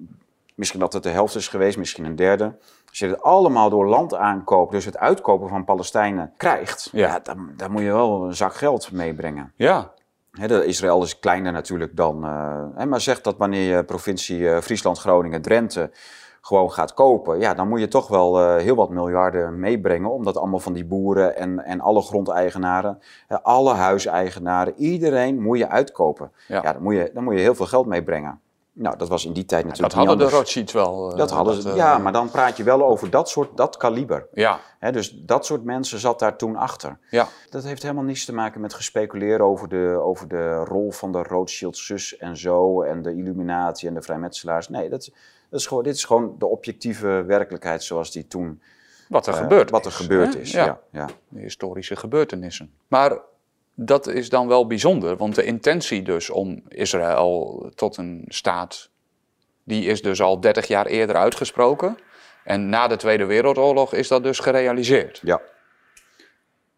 misschien 0.57 0.81
dat 0.81 0.93
het 0.93 1.03
de 1.03 1.09
helft 1.09 1.35
is 1.35 1.49
geweest, 1.49 1.79
misschien 1.79 2.05
een 2.05 2.17
derde. 2.17 2.55
Als 2.97 3.09
je 3.09 3.15
het 3.15 3.23
allemaal 3.25 3.71
door 3.71 3.87
landaankoop, 3.87 4.71
dus 4.71 4.85
het 4.85 4.99
uitkopen 4.99 5.49
van 5.49 5.65
Palestijnen, 5.65 6.33
krijgt, 6.37 6.89
ja. 6.93 7.19
dan, 7.23 7.51
dan 7.57 7.71
moet 7.71 7.83
je 7.83 7.93
wel 7.93 8.25
een 8.25 8.35
zak 8.35 8.55
geld 8.55 8.93
meebrengen. 8.93 9.53
Ja, 9.57 9.93
de 10.31 10.65
Israël 10.65 11.03
is 11.03 11.19
kleiner 11.19 11.53
natuurlijk 11.53 11.97
dan. 11.97 12.25
Uh, 12.25 12.85
maar 12.85 13.01
zegt 13.01 13.25
dat 13.25 13.37
wanneer 13.37 13.77
je 13.77 13.85
provincie 13.85 14.39
uh, 14.39 14.59
Friesland, 14.59 14.99
Groningen, 14.99 15.43
Drenthe 15.43 15.91
gewoon 16.41 16.73
gaat 16.73 16.95
kopen, 16.95 17.39
ja, 17.39 17.55
dan 17.55 17.69
moet 17.69 17.81
je 17.81 17.89
toch 17.89 18.09
wel 18.09 18.41
uh, 18.41 18.57
heel 18.63 18.77
wat 18.77 18.91
miljarden 18.91 19.61
meebrengen. 19.61 20.11
Omdat 20.11 20.37
allemaal 20.37 20.59
van 20.59 20.73
die 20.73 20.87
boeren 20.87 21.37
en, 21.37 21.65
en 21.65 21.81
alle 21.81 22.03
grondeigenaren, 22.03 22.99
alle 23.43 23.75
huiseigenaren, 23.75 24.75
iedereen 24.77 25.43
moet 25.43 25.59
je 25.59 25.69
uitkopen. 25.69 26.33
Ja, 26.49 26.61
ja 26.63 26.73
dan, 26.73 26.83
moet 26.83 26.95
je, 26.95 27.11
dan 27.15 27.25
moet 27.25 27.35
je 27.35 27.41
heel 27.41 27.55
veel 27.55 27.67
geld 27.67 27.87
meebrengen. 27.87 28.41
Nou, 28.79 28.97
dat 28.97 29.09
was 29.09 29.25
in 29.25 29.33
die 29.33 29.45
tijd 29.45 29.65
natuurlijk. 29.65 29.93
dat 29.93 30.07
hadden 30.07 30.27
de 30.29 30.35
Rothschilds 30.35 30.73
wel. 30.73 31.11
Uh, 31.11 31.17
dat 31.17 31.31
hadden 31.31 31.63
ze, 31.63 31.75
ja, 31.75 31.99
maar 31.99 32.13
dan 32.13 32.31
praat 32.31 32.57
je 32.57 32.63
wel 32.63 32.85
over 32.85 33.11
dat 33.11 33.29
soort, 33.29 33.57
dat 33.57 33.77
kaliber. 33.77 34.27
Ja. 34.33 34.61
dus 34.91 35.11
dat 35.11 35.47
soort 35.47 35.65
mensen 35.65 35.99
zat 35.99 36.19
daar 36.19 36.37
toen 36.37 36.57
achter. 36.57 36.99
Ja. 37.11 37.29
Dat 37.51 37.65
heeft 37.65 37.83
helemaal 37.83 38.05
niets 38.05 38.25
te 38.25 38.35
maken 38.35 38.61
met 38.61 38.75
gespeculeerd 38.75 39.41
over 39.41 39.69
de, 39.69 39.99
over 40.03 40.29
de 40.29 40.55
rol 40.55 40.91
van 40.91 41.13
de 41.13 41.23
Rothschilds 41.23 41.87
zus 41.87 42.17
en 42.17 42.37
zo. 42.37 42.83
En 42.83 43.03
de 43.03 43.15
Illuminatie 43.15 43.89
en 43.89 43.95
de 43.95 44.03
vrijmetselaars. 44.03 44.69
Nee, 44.69 44.89
dat, 44.89 45.11
dat 45.51 45.61
is 45.61 45.67
gewoon, 45.67 45.83
dit 45.83 45.95
is 45.95 46.05
gewoon 46.05 46.35
de 46.39 46.47
objectieve 46.47 47.25
werkelijkheid 47.27 47.83
zoals 47.83 48.11
die 48.13 48.27
toen. 48.27 48.63
Wat 49.09 49.27
er 49.27 49.35
uh, 49.35 49.41
gebeurd 49.41 49.71
wat 49.71 49.87
er 49.87 49.93
gebeurd 49.93 50.37
is. 50.37 50.51
Ja. 50.51 50.65
ja. 50.65 50.81
Ja, 50.91 51.07
De 51.29 51.41
historische 51.41 51.97
gebeurtenissen. 51.97 52.73
Maar 52.89 53.19
dat 53.77 54.07
is 54.07 54.29
dan 54.29 54.49
wel 54.49 54.67
bijzonder, 54.67 55.17
want 55.17 55.35
de 55.35 55.45
intentie 55.45 56.03
dus 56.03 56.31
om 56.31 56.63
Israël 56.69 57.67
tot 57.75 57.97
een 57.97 58.25
staat, 58.29 58.91
die 59.65 59.85
is 59.85 60.03
dus 60.03 60.23
al 60.23 60.41
30 60.41 60.67
jaar 60.67 60.87
eerder 60.87 61.17
uitgesproken. 61.17 61.99
En 62.45 62.69
na 62.69 62.87
de 62.87 62.97
Tweede 62.97 63.25
Wereldoorlog 63.25 63.95
is 63.95 64.09
dat 64.09 64.23
dus 64.23 64.39
gerealiseerd. 64.39 65.21
Ja. 65.23 65.41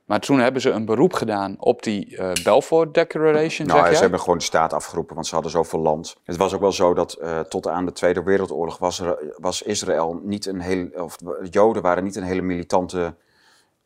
Maar 0.04 0.20
toen 0.20 0.38
hebben 0.38 0.60
ze 0.62 0.70
een 0.70 0.84
beroep 0.84 1.12
gedaan 1.12 1.56
op 1.58 1.82
die 1.82 2.16
uh, 2.16 2.32
Balfour 2.42 2.92
Declaration. 2.92 3.66
Nou, 3.66 3.84
zeg 3.84 3.94
ze 3.94 4.00
hebben 4.00 4.20
gewoon 4.20 4.38
de 4.38 4.44
staat 4.44 4.72
afgeroepen, 4.72 5.14
want 5.14 5.26
ze 5.26 5.34
hadden 5.34 5.52
zoveel 5.52 5.80
land. 5.80 6.16
Het 6.24 6.36
was 6.36 6.54
ook 6.54 6.60
wel 6.60 6.72
zo 6.72 6.94
dat 6.94 7.18
uh, 7.20 7.40
tot 7.40 7.68
aan 7.68 7.86
de 7.86 7.92
Tweede 7.92 8.22
Wereldoorlog 8.22 8.78
was, 8.78 9.00
er, 9.00 9.34
was 9.36 9.62
Israël 9.62 10.20
niet 10.22 10.46
een 10.46 10.60
heel. 10.60 10.88
of 10.94 11.16
Joden 11.50 11.82
waren 11.82 12.04
niet 12.04 12.16
een 12.16 12.22
hele 12.22 12.42
militante 12.42 13.14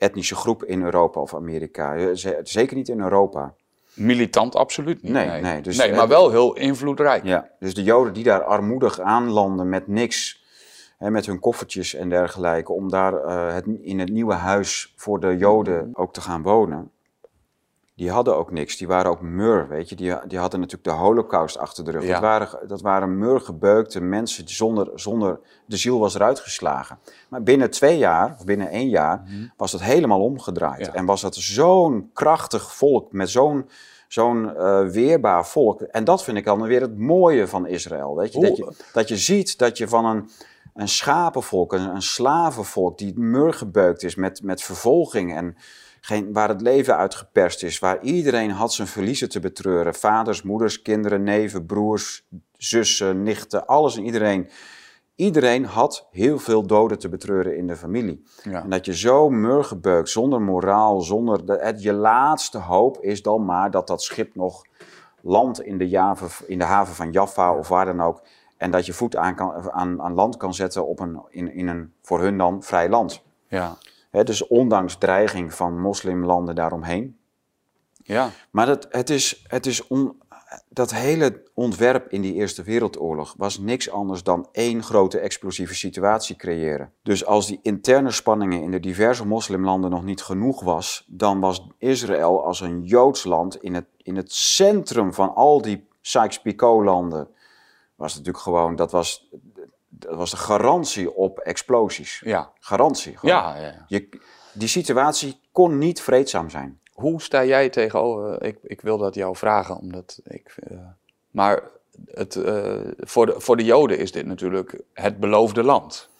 etnische 0.02 0.34
groep 0.34 0.64
in 0.64 0.82
Europa 0.82 1.20
of 1.20 1.34
Amerika. 1.34 1.96
Eh, 1.96 2.08
zeker 2.42 2.76
niet 2.76 2.88
in 2.88 3.00
Europa. 3.00 3.54
Militant 3.94 4.56
absoluut 4.56 5.02
niet. 5.02 5.12
Nee, 5.12 5.28
nee. 5.28 5.40
nee, 5.40 5.60
dus, 5.60 5.76
nee 5.76 5.92
maar 5.92 6.08
wel 6.08 6.30
heel 6.30 6.56
invloedrijk. 6.56 7.24
Ja, 7.24 7.50
dus 7.58 7.74
de 7.74 7.82
Joden 7.82 8.12
die 8.12 8.24
daar 8.24 8.44
armoedig 8.44 9.00
aanlanden 9.00 9.68
met 9.68 9.86
niks, 9.86 10.44
hè, 10.98 11.10
met 11.10 11.26
hun 11.26 11.40
koffertjes 11.40 11.94
en 11.94 12.08
dergelijke, 12.08 12.72
om 12.72 12.90
daar 12.90 13.12
uh, 13.12 13.54
het, 13.54 13.66
in 13.80 13.98
het 13.98 14.10
nieuwe 14.10 14.34
huis 14.34 14.92
voor 14.96 15.20
de 15.20 15.36
Joden 15.36 15.90
ook 15.92 16.12
te 16.12 16.20
gaan 16.20 16.42
wonen 16.42 16.90
die 17.94 18.10
hadden 18.10 18.36
ook 18.36 18.50
niks. 18.50 18.76
Die 18.76 18.86
waren 18.86 19.10
ook 19.10 19.20
mur, 19.20 19.68
weet 19.68 19.88
je. 19.88 19.96
Die, 19.96 20.14
die 20.26 20.38
hadden 20.38 20.60
natuurlijk 20.60 20.88
de 20.88 20.94
holocaust 20.94 21.58
achter 21.58 21.84
de 21.84 21.90
rug. 21.90 22.06
Dat, 22.06 22.20
waren, 22.20 22.68
dat 22.68 22.80
waren 22.80 23.18
murgebeukte 23.18 24.00
mensen 24.00 24.44
die 24.44 24.54
zonder, 24.54 24.90
zonder... 24.94 25.40
De 25.66 25.76
ziel 25.76 25.98
was 25.98 26.14
eruit 26.14 26.40
geslagen. 26.40 26.98
Maar 27.28 27.42
binnen 27.42 27.70
twee 27.70 27.98
jaar, 27.98 28.34
of 28.38 28.44
binnen 28.44 28.68
één 28.68 28.88
jaar, 28.88 29.22
mhm. 29.24 29.46
was 29.56 29.72
het 29.72 29.82
helemaal 29.82 30.20
omgedraaid. 30.20 30.90
En 30.90 31.04
was 31.04 31.20
dat 31.20 31.34
zo'n 31.34 32.10
krachtig 32.12 32.74
volk 32.74 33.12
met 33.12 33.30
zo'n 33.30 33.68
zo'n 34.08 34.44
uh, 34.44 34.86
weerbaar 34.88 35.46
volk. 35.46 35.80
En 35.80 36.04
dat 36.04 36.24
vind 36.24 36.36
ik 36.36 36.44
dan 36.44 36.62
weer 36.62 36.80
het 36.80 36.98
mooie 36.98 37.48
van 37.48 37.66
Israël. 37.66 38.16
Weet 38.16 38.32
je? 38.32 38.40
Dat, 38.40 38.56
je 38.56 38.74
dat 38.92 39.08
je 39.08 39.16
ziet 39.16 39.58
dat 39.58 39.78
je 39.78 39.88
van 39.88 40.04
een, 40.04 40.30
een 40.74 40.88
schapenvolk, 40.88 41.72
een, 41.72 41.94
een 41.94 42.02
slavenvolk... 42.02 42.98
die 42.98 43.18
murgebeukt 43.18 44.02
is 44.02 44.14
met, 44.14 44.42
met 44.42 44.62
vervolging 44.62 45.34
en 45.34 45.56
geen, 46.04 46.32
waar 46.32 46.48
het 46.48 46.60
leven 46.60 46.96
uitgeperst 46.96 47.62
is, 47.62 47.78
waar 47.78 48.02
iedereen 48.02 48.50
had 48.50 48.72
zijn 48.72 48.88
verliezen 48.88 49.28
te 49.28 49.40
betreuren. 49.40 49.94
Vaders, 49.94 50.42
moeders, 50.42 50.82
kinderen, 50.82 51.22
neven, 51.22 51.66
broers, 51.66 52.26
zussen, 52.56 53.22
nichten, 53.22 53.66
alles 53.66 53.96
en 53.96 54.04
iedereen. 54.04 54.48
Iedereen 55.14 55.64
had 55.64 56.08
heel 56.10 56.38
veel 56.38 56.66
doden 56.66 56.98
te 56.98 57.08
betreuren 57.08 57.56
in 57.56 57.66
de 57.66 57.76
familie. 57.76 58.24
En 58.42 58.70
dat 58.70 58.86
je 58.86 58.96
zo 58.96 59.30
murgebeukt, 59.30 60.08
zonder 60.08 60.40
moraal, 60.40 61.00
zonder... 61.00 61.46
De, 61.46 61.58
het, 61.60 61.82
je 61.82 61.92
laatste 61.92 62.58
hoop 62.58 62.98
is 63.00 63.22
dan 63.22 63.44
maar 63.44 63.70
dat 63.70 63.86
dat 63.86 64.02
schip 64.02 64.34
nog 64.34 64.64
landt 65.20 65.62
in 65.62 65.78
de, 65.78 65.88
Java, 65.88 66.26
in 66.46 66.58
de 66.58 66.64
haven 66.64 66.94
van 66.94 67.10
Jaffa 67.10 67.56
of 67.56 67.68
waar 67.68 67.84
dan 67.84 68.00
ook. 68.00 68.22
En 68.56 68.70
dat 68.70 68.86
je 68.86 68.92
voet 68.92 69.16
aan, 69.16 69.34
kan, 69.34 69.72
aan, 69.72 70.02
aan 70.02 70.14
land 70.14 70.36
kan 70.36 70.54
zetten 70.54 70.86
op 70.86 71.00
een, 71.00 71.20
in, 71.28 71.54
in 71.54 71.68
een 71.68 71.92
voor 72.02 72.20
hun 72.20 72.38
dan 72.38 72.62
vrij 72.62 72.88
land. 72.88 73.22
Ja 73.48 73.76
dus 74.12 74.46
ondanks 74.46 74.96
dreiging 74.96 75.54
van 75.54 75.80
moslimlanden 75.80 76.54
daaromheen. 76.54 77.16
Ja. 78.02 78.30
Maar 78.50 78.68
het, 78.68 78.86
het 78.90 79.10
is, 79.10 79.44
het 79.46 79.66
is 79.66 79.82
dat 80.68 80.94
hele 80.94 81.42
ontwerp 81.54 82.08
in 82.08 82.20
die 82.20 82.34
Eerste 82.34 82.62
Wereldoorlog 82.62 83.34
was 83.36 83.58
niks 83.58 83.90
anders 83.90 84.22
dan 84.22 84.48
één 84.52 84.82
grote 84.82 85.18
explosieve 85.18 85.74
situatie 85.74 86.36
creëren. 86.36 86.92
Dus 87.02 87.26
als 87.26 87.46
die 87.46 87.58
interne 87.62 88.10
spanningen 88.10 88.62
in 88.62 88.70
de 88.70 88.80
diverse 88.80 89.26
moslimlanden 89.26 89.90
nog 89.90 90.04
niet 90.04 90.22
genoeg 90.22 90.62
was, 90.62 91.04
dan 91.06 91.40
was 91.40 91.66
Israël 91.78 92.44
als 92.44 92.60
een 92.60 92.82
Joods 92.82 93.24
land 93.24 93.62
in 93.62 93.74
het, 93.74 93.86
in 93.96 94.16
het 94.16 94.32
centrum 94.32 95.14
van 95.14 95.34
al 95.34 95.62
die 95.62 95.86
Sykes-Picot-landen. 96.00 97.28
Was 97.94 98.12
natuurlijk 98.12 98.44
gewoon, 98.44 98.76
dat 98.76 98.90
was 98.90 99.28
dat 99.98 100.14
was 100.14 100.30
de 100.30 100.36
garantie 100.36 101.14
op 101.14 101.38
explosies. 101.38 102.20
Ja. 102.24 102.52
Garantie. 102.60 103.16
Ja, 103.22 103.56
ja. 103.56 103.84
Je, 103.86 104.08
die 104.52 104.68
situatie 104.68 105.40
kon 105.52 105.78
niet 105.78 106.00
vreedzaam 106.00 106.50
zijn. 106.50 106.80
Hoe 106.92 107.22
sta 107.22 107.44
jij 107.44 107.68
tegenover? 107.68 108.42
Ik, 108.42 108.58
ik 108.62 108.80
wil 108.80 108.98
dat 108.98 109.14
jou 109.14 109.36
vragen, 109.36 109.76
omdat 109.76 110.20
ik. 110.24 110.56
Uh, 110.70 110.78
maar 111.30 111.62
het, 112.06 112.34
uh, 112.34 112.80
voor, 112.96 113.26
de, 113.26 113.40
voor 113.40 113.56
de 113.56 113.64
Joden 113.64 113.98
is 113.98 114.12
dit 114.12 114.26
natuurlijk 114.26 114.80
het 114.92 115.20
beloofde 115.20 115.62
land. 115.62 116.10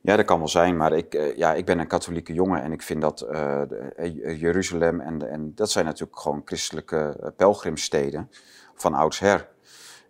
Ja, 0.00 0.16
dat 0.16 0.24
kan 0.24 0.38
wel 0.38 0.48
zijn, 0.48 0.76
maar 0.76 0.92
ik, 0.92 1.14
uh, 1.14 1.36
ja, 1.36 1.54
ik 1.54 1.64
ben 1.64 1.78
een 1.78 1.86
katholieke 1.86 2.32
jongen 2.32 2.62
en 2.62 2.72
ik 2.72 2.82
vind 2.82 3.00
dat 3.00 3.26
Jeruzalem 4.36 5.00
en, 5.00 5.30
en 5.30 5.54
dat 5.54 5.70
zijn 5.70 5.84
natuurlijk 5.84 6.18
gewoon 6.18 6.42
christelijke 6.44 7.32
pelgrimsteden 7.36 8.30
van 8.74 8.94
oudsher. 8.94 9.48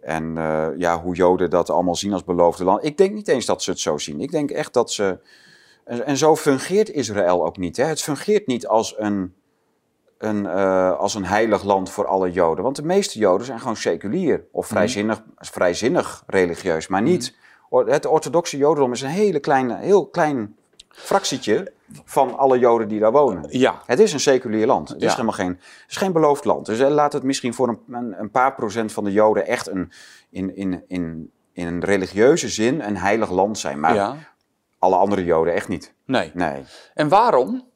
En 0.05 0.37
uh, 0.37 0.67
ja, 0.77 1.01
hoe 1.01 1.15
Joden 1.15 1.51
dat 1.51 1.71
allemaal 1.71 1.95
zien 1.95 2.13
als 2.13 2.25
beloofde 2.25 2.65
land. 2.65 2.85
Ik 2.85 2.97
denk 2.97 3.15
niet 3.15 3.29
eens 3.29 3.47
dat 3.47 3.63
ze 3.63 3.71
het 3.71 3.81
zo 3.81 3.99
zien. 3.99 4.21
Ik 4.21 4.31
denk 4.31 4.51
echt 4.51 4.73
dat 4.73 4.93
ze. 4.93 5.19
En, 5.85 6.07
en 6.07 6.17
zo 6.17 6.37
fungeert 6.37 6.91
Israël 6.91 7.47
ook 7.47 7.57
niet. 7.57 7.77
Hè? 7.77 7.85
Het 7.85 8.03
fungeert 8.03 8.47
niet 8.47 8.67
als 8.67 8.95
een, 8.99 9.35
een, 10.19 10.45
uh, 10.45 10.99
als 10.99 11.15
een 11.15 11.25
heilig 11.25 11.63
land 11.63 11.91
voor 11.91 12.07
alle 12.07 12.33
Joden. 12.33 12.65
Want 12.65 12.77
de 12.77 12.83
meeste 12.83 13.19
Joden 13.19 13.47
zijn 13.47 13.61
gewoon 13.61 13.77
seculier 13.77 14.45
of 14.53 14.65
mhm. 14.65 14.75
vrijzinnig, 14.75 15.23
vrijzinnig 15.37 16.25
religieus, 16.27 16.87
maar 16.87 17.03
niet. 17.03 17.35
Mm. 17.71 17.89
Het 17.89 18.07
orthodoxe 18.07 18.57
Jodendom 18.57 18.93
is 18.93 19.03
een 19.03 19.09
hele 19.09 19.41
kleine, 19.41 19.77
heel 19.77 20.07
klein 20.07 20.57
fractietje 20.95 21.73
van 22.05 22.39
alle 22.39 22.59
Joden 22.59 22.89
die 22.89 23.01
daar 23.01 23.13
wonen. 23.13 23.47
Ja. 23.49 23.83
Het 23.87 23.99
is 23.99 24.13
een 24.13 24.21
seculier 24.21 24.67
land. 24.67 24.89
Het 24.89 25.03
is 25.03 25.11
helemaal 25.11 25.33
geen, 25.33 25.49
het 25.49 25.85
is 25.91 25.97
geen 25.97 26.13
beloofd 26.13 26.45
land. 26.45 26.67
Dus 26.67 26.79
laat 26.79 27.13
het 27.13 27.23
misschien 27.23 27.55
voor 27.55 27.79
een, 27.89 28.15
een, 28.21 28.31
paar 28.31 28.55
procent 28.55 28.93
van 28.93 29.05
de 29.05 29.13
Joden 29.13 29.47
echt 29.47 29.69
een, 29.69 29.93
in, 30.31 30.57
in, 30.57 30.85
in 30.89 31.33
in 31.55 31.67
een 31.67 31.85
religieuze 31.85 32.49
zin 32.49 32.81
een 32.81 32.97
heilig 32.97 33.31
land 33.31 33.59
zijn. 33.59 33.81
Maar 33.81 33.95
ja. 33.95 34.17
alle 34.79 34.97
andere 34.97 35.25
Joden 35.25 35.55
echt 35.55 35.69
niet. 35.69 35.95
Nee. 36.05 36.31
Nee. 36.35 36.65
En 36.95 37.09
waarom? 37.09 37.69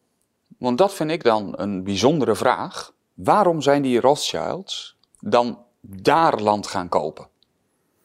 Want 0.59 0.79
dat 0.79 0.95
vind 0.95 1.11
ik 1.11 1.23
dan 1.23 1.53
een 1.57 1.85
bijzondere 1.85 2.35
vraag. 2.35 2.93
Waarom 3.15 3.63
zijn 3.63 3.83
die 3.83 4.01
Rothschilds 4.01 4.97
dan 5.21 5.65
daar 5.81 6.41
land 6.41 6.67
gaan 6.67 6.89
kopen? 6.89 7.29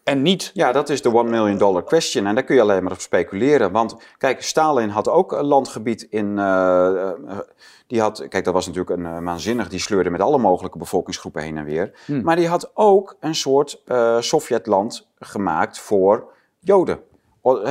En 0.03 0.21
niet. 0.21 0.51
Ja, 0.53 0.71
dat 0.71 0.89
is 0.89 1.01
de 1.01 1.13
one 1.13 1.29
million 1.29 1.57
dollar 1.57 1.83
question. 1.83 2.25
En 2.25 2.35
daar 2.35 2.43
kun 2.43 2.55
je 2.55 2.61
alleen 2.61 2.83
maar 2.83 2.91
op 2.91 2.99
speculeren. 2.99 3.71
Want 3.71 3.95
kijk, 4.17 4.41
Stalin 4.41 4.89
had 4.89 5.09
ook 5.09 5.31
een 5.31 5.45
landgebied 5.45 6.01
in. 6.09 6.39
eh, 6.39 7.09
eh, 7.09 7.39
die 7.87 8.01
had, 8.01 8.27
kijk, 8.27 8.43
dat 8.43 8.53
was 8.53 8.67
natuurlijk 8.67 8.99
een 8.99 9.05
uh, 9.05 9.23
waanzinnig. 9.23 9.69
Die 9.69 9.79
sleurde 9.79 10.09
met 10.09 10.21
alle 10.21 10.37
mogelijke 10.37 10.77
bevolkingsgroepen 10.77 11.41
heen 11.41 11.57
en 11.57 11.65
weer. 11.65 11.91
Hmm. 12.05 12.23
Maar 12.23 12.35
die 12.35 12.47
had 12.47 12.71
ook 12.73 13.15
een 13.19 13.35
soort 13.35 13.81
uh, 13.85 14.19
Sovjetland 14.19 15.07
gemaakt 15.19 15.79
voor 15.79 16.31
Joden. 16.59 16.99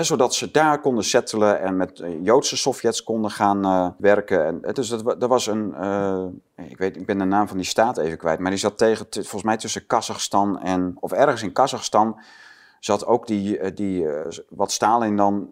Zodat 0.00 0.34
ze 0.34 0.50
daar 0.50 0.80
konden 0.80 1.04
settelen 1.04 1.60
en 1.60 1.76
met 1.76 1.98
uh, 1.98 2.24
Joodse 2.24 2.56
Sovjets 2.56 3.02
konden 3.02 3.30
gaan 3.30 3.66
uh, 3.66 3.88
werken. 3.98 4.46
En, 4.46 4.74
dus 4.74 4.88
dat, 4.88 5.20
dat 5.20 5.28
was 5.28 5.46
een, 5.46 5.74
ik 6.56 6.78
weet, 6.78 6.96
ik 6.96 7.06
ben 7.06 7.18
de 7.18 7.24
naam 7.24 7.48
van 7.48 7.56
die 7.56 7.66
staat 7.66 7.98
even 7.98 8.18
kwijt, 8.18 8.38
maar 8.38 8.50
die 8.50 8.60
zat 8.60 8.78
tegen, 8.78 9.06
volgens 9.10 9.42
mij 9.42 9.56
tussen 9.56 9.86
Kazachstan 9.86 10.60
en, 10.60 10.96
of 11.00 11.12
ergens 11.12 11.42
in 11.42 11.52
Kazachstan, 11.52 12.20
zat 12.84 13.06
ook 13.06 13.26
die, 13.26 13.72
die 13.72 14.06
wat 14.48 14.72
Stalin 14.72 15.16
dan 15.16 15.50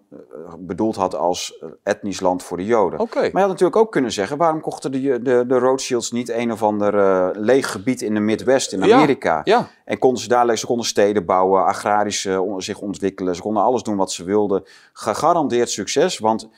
bedoeld 0.59 0.97
had 0.97 1.15
als 1.15 1.65
etnisch 1.83 2.21
land 2.21 2.43
voor 2.43 2.57
de 2.57 2.65
Joden. 2.65 3.01
Okay. 3.01 3.23
Maar 3.23 3.33
je 3.33 3.39
had 3.39 3.49
natuurlijk 3.49 3.77
ook 3.77 3.93
kunnen 3.93 4.13
zeggen, 4.13 4.37
waarom 4.37 4.61
kochten 4.61 4.93
de, 4.93 5.23
de, 5.23 5.45
de 5.47 5.59
Rothschilds 5.59 6.11
niet 6.11 6.29
een 6.29 6.53
of 6.53 6.63
ander 6.63 6.93
leeg 7.41 7.71
gebied 7.71 8.03
in 8.03 8.15
de 8.15 8.21
Midwest 8.21 8.73
in 8.73 8.83
Amerika? 8.83 9.41
Ja, 9.45 9.59
ja. 9.59 9.69
En 9.85 9.99
konden 9.99 10.23
ze 10.23 10.29
daar, 10.29 10.59
ze 10.59 10.67
konden 10.67 10.87
steden 10.87 11.25
bouwen, 11.25 11.65
agrarisch 11.65 12.25
uh, 12.25 12.55
zich 12.57 12.81
ontwikkelen. 12.81 13.35
Ze 13.35 13.43
konden 13.43 13.63
alles 13.63 13.83
doen 13.83 13.97
wat 13.97 14.13
ze 14.13 14.25
wilden. 14.25 14.65
Gegarandeerd 14.93 15.71
succes, 15.71 16.19
want 16.19 16.49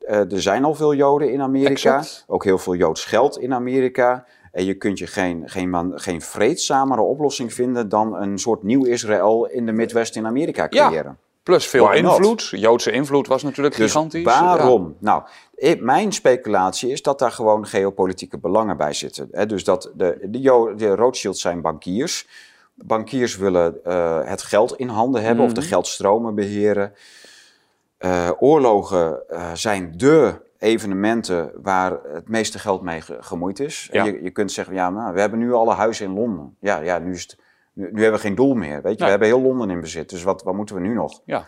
uh, 0.00 0.32
er 0.32 0.42
zijn 0.42 0.64
al 0.64 0.74
veel 0.74 0.94
Joden 0.94 1.32
in 1.32 1.40
Amerika. 1.42 1.70
Exact. 1.70 2.24
Ook 2.26 2.44
heel 2.44 2.58
veel 2.58 2.74
Joods 2.74 3.04
geld 3.04 3.38
in 3.38 3.54
Amerika. 3.54 4.26
En 4.52 4.64
je 4.64 4.74
kunt 4.74 4.98
je 4.98 5.06
geen, 5.06 5.42
geen, 5.46 5.70
man, 5.70 5.92
geen 5.94 6.20
vreedzamere 6.20 7.00
oplossing 7.00 7.54
vinden 7.54 7.88
dan 7.88 8.14
een 8.14 8.38
soort 8.38 8.62
nieuw 8.62 8.84
Israël 8.84 9.46
in 9.46 9.66
de 9.66 9.72
Midwest 9.72 10.16
in 10.16 10.26
Amerika 10.26 10.68
creëren. 10.68 10.92
Ja. 11.04 11.16
Plus 11.42 11.66
veel 11.66 11.84
Why 11.84 11.96
invloed. 11.96 12.48
Joodse 12.50 12.90
invloed 12.90 13.26
was 13.26 13.42
natuurlijk 13.42 13.76
dus 13.76 13.92
gigantisch. 13.92 14.24
Waarom? 14.24 14.86
Ja. 14.86 14.94
Nou, 14.98 15.22
ik, 15.54 15.80
mijn 15.80 16.12
speculatie 16.12 16.90
is 16.90 17.02
dat 17.02 17.18
daar 17.18 17.30
gewoon 17.32 17.66
geopolitieke 17.66 18.38
belangen 18.38 18.76
bij 18.76 18.92
zitten. 18.92 19.28
He, 19.32 19.46
dus 19.46 19.64
dat 19.64 19.90
de, 19.94 20.18
de, 20.22 20.40
de, 20.40 20.72
de 20.76 20.94
Rothschilds 20.94 21.40
zijn 21.40 21.60
bankiers. 21.60 22.26
Bankiers 22.74 23.36
willen 23.36 23.78
uh, 23.86 24.20
het 24.24 24.42
geld 24.42 24.76
in 24.76 24.88
handen 24.88 25.22
hebben 25.22 25.44
Mhm. 25.44 25.54
of 25.56 25.62
de 25.62 25.68
geldstromen 25.68 26.34
beheren. 26.34 26.92
Uh, 27.98 28.30
oorlogen 28.38 29.22
uh, 29.30 29.50
zijn 29.54 29.92
de 29.96 30.34
evenementen 30.62 31.52
waar 31.62 31.98
het 32.12 32.28
meeste 32.28 32.58
geld 32.58 32.82
mee 32.82 33.00
ge 33.00 33.16
gemoeid 33.20 33.60
is. 33.60 33.88
Ja. 33.92 34.04
Je, 34.04 34.22
je, 34.22 34.30
kunt 34.30 34.52
zeggen, 34.52 34.74
ja, 34.74 34.90
nou, 34.90 35.14
we 35.14 35.20
hebben 35.20 35.38
nu 35.38 35.52
alle 35.52 35.74
huizen 35.74 36.06
in 36.06 36.14
Londen. 36.14 36.56
Ja, 36.60 36.78
ja 36.78 36.98
nu, 36.98 37.12
is 37.12 37.22
het, 37.22 37.38
nu, 37.72 37.90
nu 37.92 38.02
hebben 38.02 38.20
we 38.20 38.26
geen 38.26 38.34
doel 38.34 38.54
meer. 38.54 38.82
Weet 38.82 38.98
je? 38.98 39.04
We 39.04 39.10
hebben 39.10 39.28
heel 39.28 39.42
Londen 39.42 39.70
in 39.70 39.80
bezit, 39.80 40.10
dus 40.10 40.22
wat, 40.22 40.42
wat 40.42 40.54
moeten 40.54 40.74
we 40.74 40.80
nu 40.80 40.94
nog? 40.94 41.20
Ja. 41.24 41.46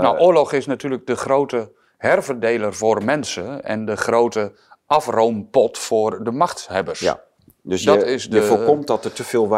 nou, 0.00 0.18
oorlog 0.18 0.52
is 0.52 0.66
natuurlijk 0.66 1.06
de 1.06 1.16
grote 1.16 1.72
herverdeler 1.96 2.74
voor 2.74 3.04
mensen 3.04 3.64
en 3.64 3.84
de 3.84 3.96
grote 3.96 4.52
afroompot 4.86 5.78
voor 5.78 6.24
de 6.24 6.30
machthebbers. 6.32 7.00
Ja. 7.00 7.26
Dus 7.62 7.82
dat 7.82 8.00
je, 8.00 8.06
is 8.06 8.30
de... 8.30 8.36
je 8.36 8.42
voorkomt 8.42 8.86
dat 8.86 9.04
er 9.04 9.12
te 9.12 9.24
veel 9.24 9.48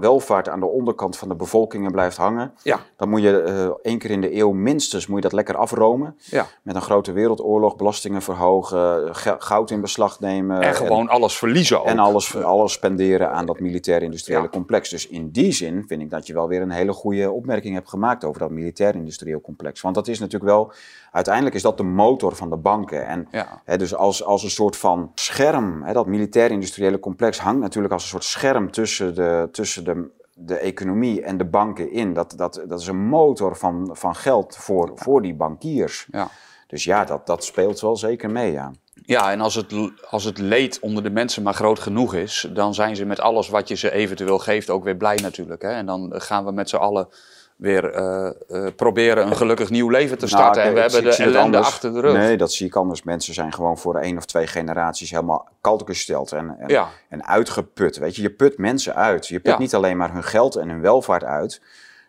welvaart 0.00 0.48
aan 0.48 0.60
de 0.60 0.66
onderkant 0.66 1.16
van 1.16 1.28
de 1.28 1.34
bevolkingen 1.34 1.92
blijft 1.92 2.16
hangen. 2.16 2.52
Ja. 2.62 2.80
Dan 2.96 3.08
moet 3.08 3.22
je 3.22 3.44
uh, 3.48 3.70
één 3.82 3.98
keer 3.98 4.10
in 4.10 4.20
de 4.20 4.36
eeuw 4.36 4.52
minstens 4.52 5.06
moet 5.06 5.16
je 5.16 5.22
dat 5.22 5.32
lekker 5.32 5.56
afromen. 5.56 6.16
Ja. 6.24 6.46
Met 6.62 6.74
een 6.74 6.82
grote 6.82 7.12
wereldoorlog, 7.12 7.76
belastingen 7.76 8.22
verhogen, 8.22 9.14
goud 9.38 9.70
in 9.70 9.80
beslag 9.80 10.20
nemen. 10.20 10.60
En 10.60 10.74
gewoon 10.74 11.00
en, 11.00 11.08
alles 11.08 11.38
verliezen 11.38 11.80
ook. 11.80 11.86
En 11.86 11.98
alles, 11.98 12.36
alles 12.36 12.72
spenderen 12.72 13.30
aan 13.30 13.46
dat 13.46 13.60
militair-industriële 13.60 14.42
ja. 14.42 14.48
complex. 14.48 14.90
Dus 14.90 15.08
in 15.08 15.30
die 15.30 15.52
zin 15.52 15.84
vind 15.86 16.02
ik 16.02 16.10
dat 16.10 16.26
je 16.26 16.32
wel 16.32 16.48
weer 16.48 16.62
een 16.62 16.70
hele 16.70 16.92
goede 16.92 17.30
opmerking 17.30 17.74
hebt 17.74 17.88
gemaakt 17.88 18.24
over 18.24 18.40
dat 18.40 18.50
militair-industrieel 18.50 19.40
complex. 19.40 19.80
Want 19.80 19.94
dat 19.94 20.08
is 20.08 20.18
natuurlijk 20.18 20.50
wel, 20.50 20.72
uiteindelijk 21.16 21.54
is 21.54 21.62
dat 21.62 21.76
de 21.76 21.82
motor 21.82 22.36
van 22.36 22.50
de 22.50 22.56
banken. 22.56 23.06
En 23.06 23.28
ja. 23.30 23.62
hè, 23.64 23.76
dus 23.76 23.94
als, 23.94 24.24
als 24.24 24.42
een 24.42 24.50
soort 24.50 24.76
van 24.76 25.10
scherm, 25.14 25.82
hè, 25.82 25.92
dat 25.92 26.06
militair-industriële 26.06 26.98
complex 26.98 27.38
hangt 27.38 27.60
natuurlijk 27.60 27.92
als 27.92 28.02
een 28.02 28.08
soort 28.08 28.24
scherm 28.24 28.70
tussen 28.70 29.14
de, 29.14 29.48
tussen 29.52 29.84
de, 29.84 30.10
de 30.34 30.56
economie 30.56 31.22
en 31.22 31.36
de 31.36 31.44
banken 31.44 31.92
in. 31.92 32.12
Dat, 32.12 32.34
dat, 32.36 32.64
dat 32.68 32.80
is 32.80 32.86
een 32.86 33.06
motor 33.08 33.56
van, 33.56 33.90
van 33.92 34.14
geld 34.14 34.56
voor, 34.56 34.90
voor 34.94 35.22
die 35.22 35.34
bankiers. 35.34 36.06
Ja. 36.10 36.28
Dus 36.66 36.84
ja, 36.84 37.04
dat, 37.04 37.26
dat 37.26 37.44
speelt 37.44 37.80
wel 37.80 37.96
zeker 37.96 38.30
mee, 38.30 38.52
ja. 38.52 38.70
Ja, 39.04 39.32
en 39.32 39.40
als 39.40 39.54
het, 39.54 39.74
als 40.10 40.24
het 40.24 40.38
leed 40.38 40.80
onder 40.80 41.02
de 41.02 41.10
mensen 41.10 41.42
maar 41.42 41.54
groot 41.54 41.78
genoeg 41.78 42.14
is, 42.14 42.48
dan 42.52 42.74
zijn 42.74 42.96
ze 42.96 43.04
met 43.04 43.20
alles 43.20 43.48
wat 43.48 43.68
je 43.68 43.74
ze 43.74 43.92
eventueel 43.92 44.38
geeft 44.38 44.70
ook 44.70 44.84
weer 44.84 44.96
blij 44.96 45.16
natuurlijk. 45.16 45.62
Hè? 45.62 45.70
En 45.70 45.86
dan 45.86 46.12
gaan 46.14 46.44
we 46.44 46.52
met 46.52 46.68
z'n 46.68 46.76
allen 46.76 47.08
weer 47.56 47.98
uh, 47.98 48.30
uh, 48.48 48.66
proberen 48.76 49.26
een 49.26 49.36
gelukkig 49.36 49.70
nieuw 49.70 49.88
leven 49.88 50.18
te 50.18 50.26
starten. 50.26 50.62
Nou, 50.62 50.68
en 50.68 50.74
we 50.74 50.80
hebben 50.80 51.02
de 51.02 51.24
ellende 51.24 51.58
achter 51.58 51.92
de 51.92 52.00
rug. 52.00 52.12
Nee, 52.12 52.36
dat 52.36 52.52
zie 52.52 52.66
ik 52.66 52.76
anders. 52.76 53.02
Mensen 53.02 53.34
zijn 53.34 53.52
gewoon 53.52 53.78
voor 53.78 53.96
één 53.96 54.16
of 54.16 54.24
twee 54.24 54.46
generaties 54.46 55.10
helemaal 55.10 55.48
kalt 55.60 55.82
gesteld 55.86 56.32
en, 56.32 56.56
en, 56.58 56.68
ja. 56.68 56.88
en 57.08 57.26
uitgeput. 57.26 57.96
Weet 57.96 58.16
je, 58.16 58.22
je 58.22 58.30
put 58.30 58.58
mensen 58.58 58.94
uit. 58.94 59.28
Je 59.28 59.40
put 59.40 59.52
ja. 59.52 59.58
niet 59.58 59.74
alleen 59.74 59.96
maar 59.96 60.12
hun 60.12 60.24
geld 60.24 60.56
en 60.56 60.68
hun 60.68 60.80
welvaart 60.80 61.24
uit. 61.24 61.60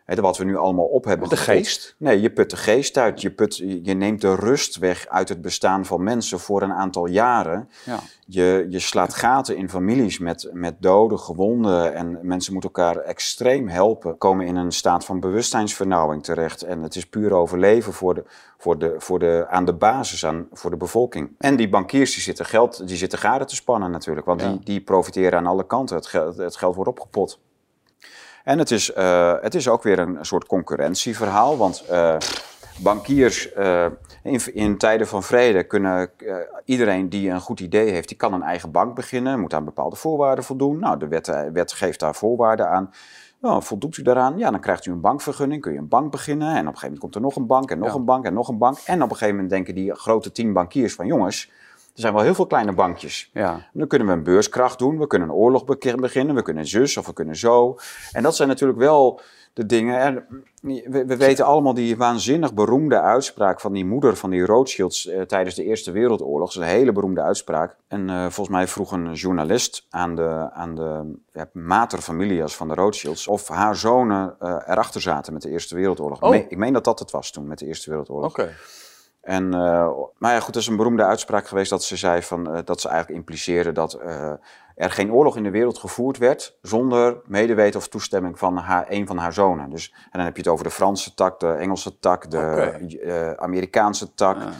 He, 0.07 0.15
wat 0.15 0.37
we 0.37 0.43
nu 0.43 0.57
allemaal 0.57 0.85
op 0.85 1.05
hebben 1.05 1.29
De 1.29 1.37
geest? 1.37 1.95
Nee, 1.97 2.21
je 2.21 2.29
put 2.29 2.49
de 2.49 2.57
geest 2.57 2.97
uit. 2.97 3.21
Je, 3.21 3.31
put, 3.31 3.57
je 3.57 3.93
neemt 3.93 4.21
de 4.21 4.35
rust 4.35 4.77
weg 4.77 5.07
uit 5.07 5.29
het 5.29 5.41
bestaan 5.41 5.85
van 5.85 6.03
mensen 6.03 6.39
voor 6.39 6.61
een 6.61 6.73
aantal 6.73 7.07
jaren. 7.07 7.69
Ja. 7.85 7.99
Je, 8.25 8.65
je 8.69 8.79
slaat 8.79 9.13
gaten 9.13 9.57
in 9.57 9.69
families 9.69 10.19
met, 10.19 10.49
met 10.53 10.75
doden, 10.79 11.19
gewonden. 11.19 11.93
En 11.93 12.19
mensen 12.21 12.53
moeten 12.53 12.71
elkaar 12.73 12.97
extreem 12.97 13.67
helpen. 13.67 14.17
Komen 14.17 14.45
in 14.45 14.55
een 14.55 14.71
staat 14.71 15.05
van 15.05 15.19
bewustzijnsvernauwing 15.19 16.23
terecht. 16.23 16.61
En 16.61 16.81
het 16.83 16.95
is 16.95 17.05
puur 17.05 17.33
overleven 17.33 17.93
voor 17.93 18.13
de, 18.13 18.23
voor 18.57 18.77
de, 18.79 18.95
voor 18.97 19.19
de, 19.19 19.45
aan 19.49 19.65
de 19.65 19.73
basis, 19.73 20.25
aan, 20.25 20.47
voor 20.51 20.69
de 20.69 20.77
bevolking. 20.77 21.29
En 21.37 21.55
die 21.55 21.69
bankiers 21.69 22.13
die 22.13 22.21
zitten, 22.23 22.45
geld, 22.45 22.87
die 22.87 22.97
zitten 22.97 23.19
garen 23.19 23.47
te 23.47 23.55
spannen 23.55 23.91
natuurlijk. 23.91 24.25
Want 24.25 24.41
Ja. 24.41 24.49
die, 24.49 24.59
die 24.63 24.81
profiteren 24.81 25.39
aan 25.39 25.47
alle 25.47 25.65
kanten. 25.67 25.95
Het 25.95 26.07
geld, 26.07 26.37
het 26.37 26.55
geld 26.55 26.75
wordt 26.75 26.89
opgepot. 26.89 27.39
En 28.47 28.59
het 28.59 28.71
is, 28.71 28.95
uh, 28.95 29.33
het 29.41 29.55
is 29.55 29.69
ook 29.69 29.83
weer 29.83 29.99
een 29.99 30.17
soort 30.21 30.45
concurrentieverhaal, 30.45 31.57
want 31.57 31.83
uh, 31.91 32.15
bankiers 32.77 33.53
uh, 33.57 33.85
in, 34.23 34.53
in, 34.53 34.77
tijden 34.77 35.07
van 35.07 35.23
vrede 35.23 35.63
kunnen 35.63 36.09
iedereen 36.65 37.09
die 37.09 37.29
een 37.29 37.41
goed 37.41 37.59
idee 37.59 37.91
heeft, 37.91 38.07
die 38.07 38.17
kan 38.17 38.33
een 38.33 38.43
eigen 38.43 38.71
bank 38.71 38.95
beginnen, 38.95 39.39
moet 39.39 39.53
aan 39.53 39.65
bepaalde 39.65 39.95
voorwaarden 39.95 40.43
voldoen. 40.43 40.79
Nou, 40.79 40.99
de 40.99 41.07
wet, 41.07 41.31
wet 41.53 41.71
geeft 41.71 41.99
daar 41.99 42.15
voorwaarden 42.15 42.69
aan. 42.69 42.91
Nou, 43.41 43.63
voldoet 43.63 43.97
u 43.97 44.01
daaraan? 44.01 44.37
Ja, 44.37 44.51
dan 44.51 44.59
krijgt 44.59 44.85
u 44.85 44.91
een 44.91 45.01
bankvergunning, 45.01 45.61
kun 45.61 45.73
je 45.73 45.77
een 45.77 45.87
bank 45.87 46.11
beginnen. 46.11 46.47
En 46.47 46.53
op 46.53 46.57
een 46.57 46.63
gegeven 46.65 46.83
moment 46.83 46.99
komt 46.99 47.15
er 47.15 47.21
nog 47.21 47.35
een 47.35 47.47
bank 47.47 47.71
en 47.71 47.79
nog 47.79 47.87
Ja. 47.87 47.95
een 47.95 48.05
bank 48.05 48.25
en 48.25 48.33
nog 48.33 48.47
een 48.47 48.57
bank. 48.57 48.77
En 48.85 48.95
op 48.95 49.09
een 49.09 49.15
gegeven 49.15 49.33
moment 49.33 49.49
denken 49.49 49.75
die 49.75 49.93
grote 49.93 50.31
tien 50.31 50.53
bankiers 50.53 50.95
van 50.95 51.05
jongens, 51.05 51.51
er 51.97 52.03
zijn 52.03 52.13
wel 52.13 52.23
heel 52.23 52.33
veel 52.35 52.47
kleine 52.47 52.73
bankjes. 52.73 53.29
Ja. 53.33 53.67
Dan 53.73 53.87
kunnen 53.87 54.07
we 54.07 54.13
een 54.13 54.23
beurskracht 54.23 54.79
doen, 54.79 54.99
we 54.99 55.07
kunnen 55.07 55.27
een 55.27 55.33
oorlog 55.33 55.65
be- 55.65 55.95
beginnen, 55.95 56.35
we 56.35 56.41
kunnen 56.41 56.67
zus 56.67 56.97
of 56.97 57.05
we 57.05 57.13
kunnen 57.13 57.35
zo. 57.35 57.77
En 58.11 58.23
dat 58.23 58.35
zijn 58.35 58.47
natuurlijk 58.47 58.79
wel 58.79 59.21
de 59.53 59.65
dingen. 59.65 59.99
En 59.99 60.25
we, 60.61 61.05
we 61.05 61.17
weten 61.17 61.45
allemaal 61.45 61.73
die 61.73 61.97
waanzinnig 61.97 62.53
beroemde 62.53 63.01
uitspraak 63.01 63.59
van 63.59 63.73
die 63.73 63.85
moeder 63.85 64.15
van 64.15 64.29
die 64.29 64.45
Rothschilds 64.45 65.07
eh, 65.07 65.21
tijdens 65.21 65.55
de 65.55 65.63
Eerste 65.63 65.91
Wereldoorlog. 65.91 66.53
Dat 66.53 66.63
is 66.63 66.69
een 66.69 66.75
hele 66.77 66.91
beroemde 66.91 67.21
uitspraak. 67.21 67.75
En 67.87 68.09
eh, 68.09 68.21
volgens 68.21 68.49
mij 68.49 68.67
vroeg 68.67 68.91
een 68.91 69.13
journalist 69.13 69.85
aan 69.89 70.15
de, 70.15 70.49
aan 70.53 70.75
de 70.75 71.17
ja, 71.31 71.49
materfamilias 71.53 72.55
van 72.55 72.67
de 72.67 72.73
Rothschilds 72.73 73.27
of 73.27 73.47
haar 73.47 73.75
zonen 73.75 74.35
eh, 74.39 74.49
erachter 74.67 75.01
zaten 75.01 75.33
met 75.33 75.41
de 75.41 75.49
Eerste 75.49 75.75
Wereldoorlog. 75.75 76.21
Oh. 76.21 76.35
Ik, 76.35 76.39
meen, 76.41 76.49
ik 76.51 76.57
meen 76.57 76.73
dat 76.73 76.83
dat 76.83 76.99
het 76.99 77.11
was 77.11 77.31
toen 77.31 77.47
met 77.47 77.59
de 77.59 77.65
Eerste 77.65 77.89
Wereldoorlog. 77.89 78.29
Oké. 78.29 78.53
En, 79.27 79.43
uh, 79.55 79.89
maar 80.17 80.33
ja, 80.33 80.39
goed, 80.39 80.53
dat 80.53 80.61
is 80.61 80.67
een 80.67 80.75
beroemde 80.75 81.03
uitspraak 81.03 81.47
geweest 81.47 81.69
dat 81.69 81.83
ze 81.83 81.95
zei 81.97 82.21
van, 82.21 82.49
uh, 82.55 82.59
dat 82.65 82.81
ze 82.81 82.87
eigenlijk 82.87 83.19
impliceerde 83.19 83.71
dat 83.71 83.99
uh, 84.05 84.31
er 84.75 84.91
geen 84.91 85.11
oorlog 85.11 85.37
in 85.37 85.43
de 85.43 85.49
wereld 85.49 85.77
gevoerd 85.77 86.17
werd 86.17 86.57
zonder 86.61 87.17
medeweten 87.25 87.79
of 87.79 87.87
toestemming 87.87 88.39
van 88.39 88.57
haar, 88.57 88.85
een 88.89 89.07
van 89.07 89.17
haar 89.17 89.33
zonen. 89.33 89.69
Dus, 89.69 89.93
en 90.03 90.09
dan 90.11 90.21
heb 90.21 90.35
je 90.35 90.41
het 90.41 90.51
over 90.51 90.63
de 90.65 90.71
Franse 90.71 91.13
tak, 91.13 91.39
de 91.39 91.51
Engelse 91.51 91.99
tak, 91.99 92.31
de. 92.31 93.35
Amerikaanse 93.37 94.13
tak. 94.13 94.37
Ja. 94.37 94.43
En 94.43 94.51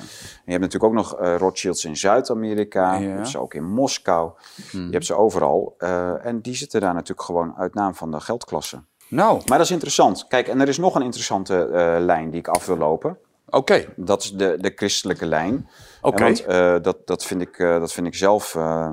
je 0.46 0.52
hebt 0.52 0.62
natuurlijk 0.64 0.84
ook 0.84 0.94
nog 0.94 1.38
Rothschilds 1.38 1.86
in 1.86 1.98
Zuid-Amerika, 1.98 2.94
Ja. 2.94 3.00
je 3.00 3.08
hebt 3.08 3.28
ze 3.28 3.40
ook 3.40 3.54
in 3.54 3.64
Moskou, 3.64 4.32
Hmm. 4.72 4.86
je 4.86 4.92
hebt 4.92 5.06
ze 5.06 5.16
overal. 5.16 5.76
En 6.22 6.42
die 6.42 6.56
zitten 6.56 6.82
daar 6.82 6.94
natuurlijk 6.94 7.22
gewoon 7.22 7.54
uit 7.58 7.74
naam 7.74 7.96
van 7.96 8.12
de 8.12 8.20
geldklasse. 8.20 8.84
Nou, 9.10 9.42
Maar 9.46 9.58
dat 9.58 9.68
is 9.68 9.72
interessant. 9.74 10.28
Kijk, 10.28 10.48
en 10.48 10.62
er 10.62 10.68
is 10.68 10.78
nog 10.78 10.96
een 10.96 11.02
interessante 11.02 11.68
lijn 12.00 12.30
die 12.30 12.40
ik 12.40 12.48
af 12.48 12.66
wil 12.66 12.78
lopen. 12.78 13.18
Oké. 13.50 13.86
Dat 13.96 14.24
is 14.24 14.32
de, 14.32 14.58
de 14.60 14.72
christelijke 14.76 15.26
lijn. 15.26 15.70
Oké. 16.02 16.24
Want, 16.24 16.42
uh, 16.48 16.76
dat, 16.82 16.98
dat, 17.08 17.26
vind 17.26 17.42
ik, 17.42 17.60
uh, 17.60 17.80
dat 17.80 17.92
vind 17.92 18.08
ik 18.08 18.16
zelf 18.16 18.56
uh, 18.56 18.92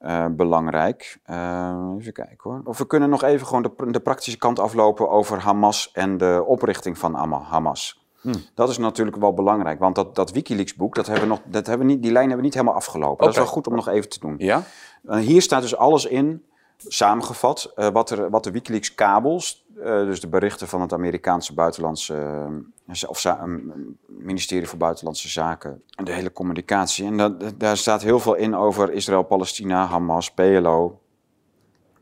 uh, 0.00 0.26
belangrijk. 0.30 1.18
Even 1.98 2.12
kijken 2.12 2.50
hoor. 2.50 2.60
Of 2.64 2.78
we 2.78 2.86
kunnen 2.86 3.10
nog 3.10 3.22
even 3.22 3.46
gewoon 3.46 3.62
de, 3.62 3.90
de, 3.90 4.00
praktische 4.00 4.38
kant 4.38 4.58
aflopen 4.58 5.10
over 5.10 5.38
Hamas 5.38 5.90
en 5.92 6.16
de 6.16 6.44
oprichting 6.46 6.98
van 6.98 7.14
Hamas. 7.14 8.06
Hmm. 8.20 8.34
Dat 8.54 8.68
is 8.68 8.78
natuurlijk 8.78 9.16
wel 9.16 9.34
belangrijk, 9.34 9.78
want 9.78 9.94
dat, 9.94 10.14
dat 10.14 10.30
Wikileaks-boek, 10.30 10.94
dat 10.94 11.06
hebben 11.06 11.24
we 11.24 11.30
nog, 11.30 11.40
dat 11.44 11.66
hebben 11.66 11.86
we 11.86 11.92
niet, 11.92 12.02
die 12.02 12.12
lijn 12.12 12.28
hebben 12.28 12.40
we 12.40 12.46
niet 12.46 12.54
helemaal 12.54 12.74
afgelopen. 12.74 13.24
Dat 13.24 13.28
is 13.28 13.40
wel 13.40 13.46
goed 13.46 13.66
om 13.66 13.74
nog 13.74 13.88
even 13.88 14.08
te 14.08 14.20
doen. 14.20 14.34
Ja? 14.38 14.62
Hier 15.08 15.42
staat 15.42 15.62
dus 15.62 15.76
alles 15.76 16.06
in, 16.06 16.44
samengevat, 16.76 17.72
wat, 17.92 18.10
er, 18.10 18.30
wat 18.30 18.44
de 18.44 18.50
Wikileaks-kabels, 18.50 19.66
dus 19.82 20.20
de 20.20 20.28
berichten 20.28 20.68
van 20.68 20.80
het 20.80 20.92
Amerikaanse 20.92 21.54
buitenlandse 21.54 22.46
of 23.06 23.24
ministerie 24.06 24.66
voor 24.66 24.78
Buitenlandse 24.78 25.28
Zaken 25.28 25.82
en 25.94 26.04
de 26.04 26.12
hele 26.12 26.32
communicatie. 26.32 27.04
En 27.04 27.16
dat, 27.16 27.60
daar 27.60 27.76
staat 27.76 28.02
heel 28.02 28.20
veel 28.20 28.34
in 28.34 28.54
over 28.54 28.92
Israël, 28.92 29.22
Palestina, 29.22 29.86
Hamas, 29.86 30.30
PLO. 30.30 31.00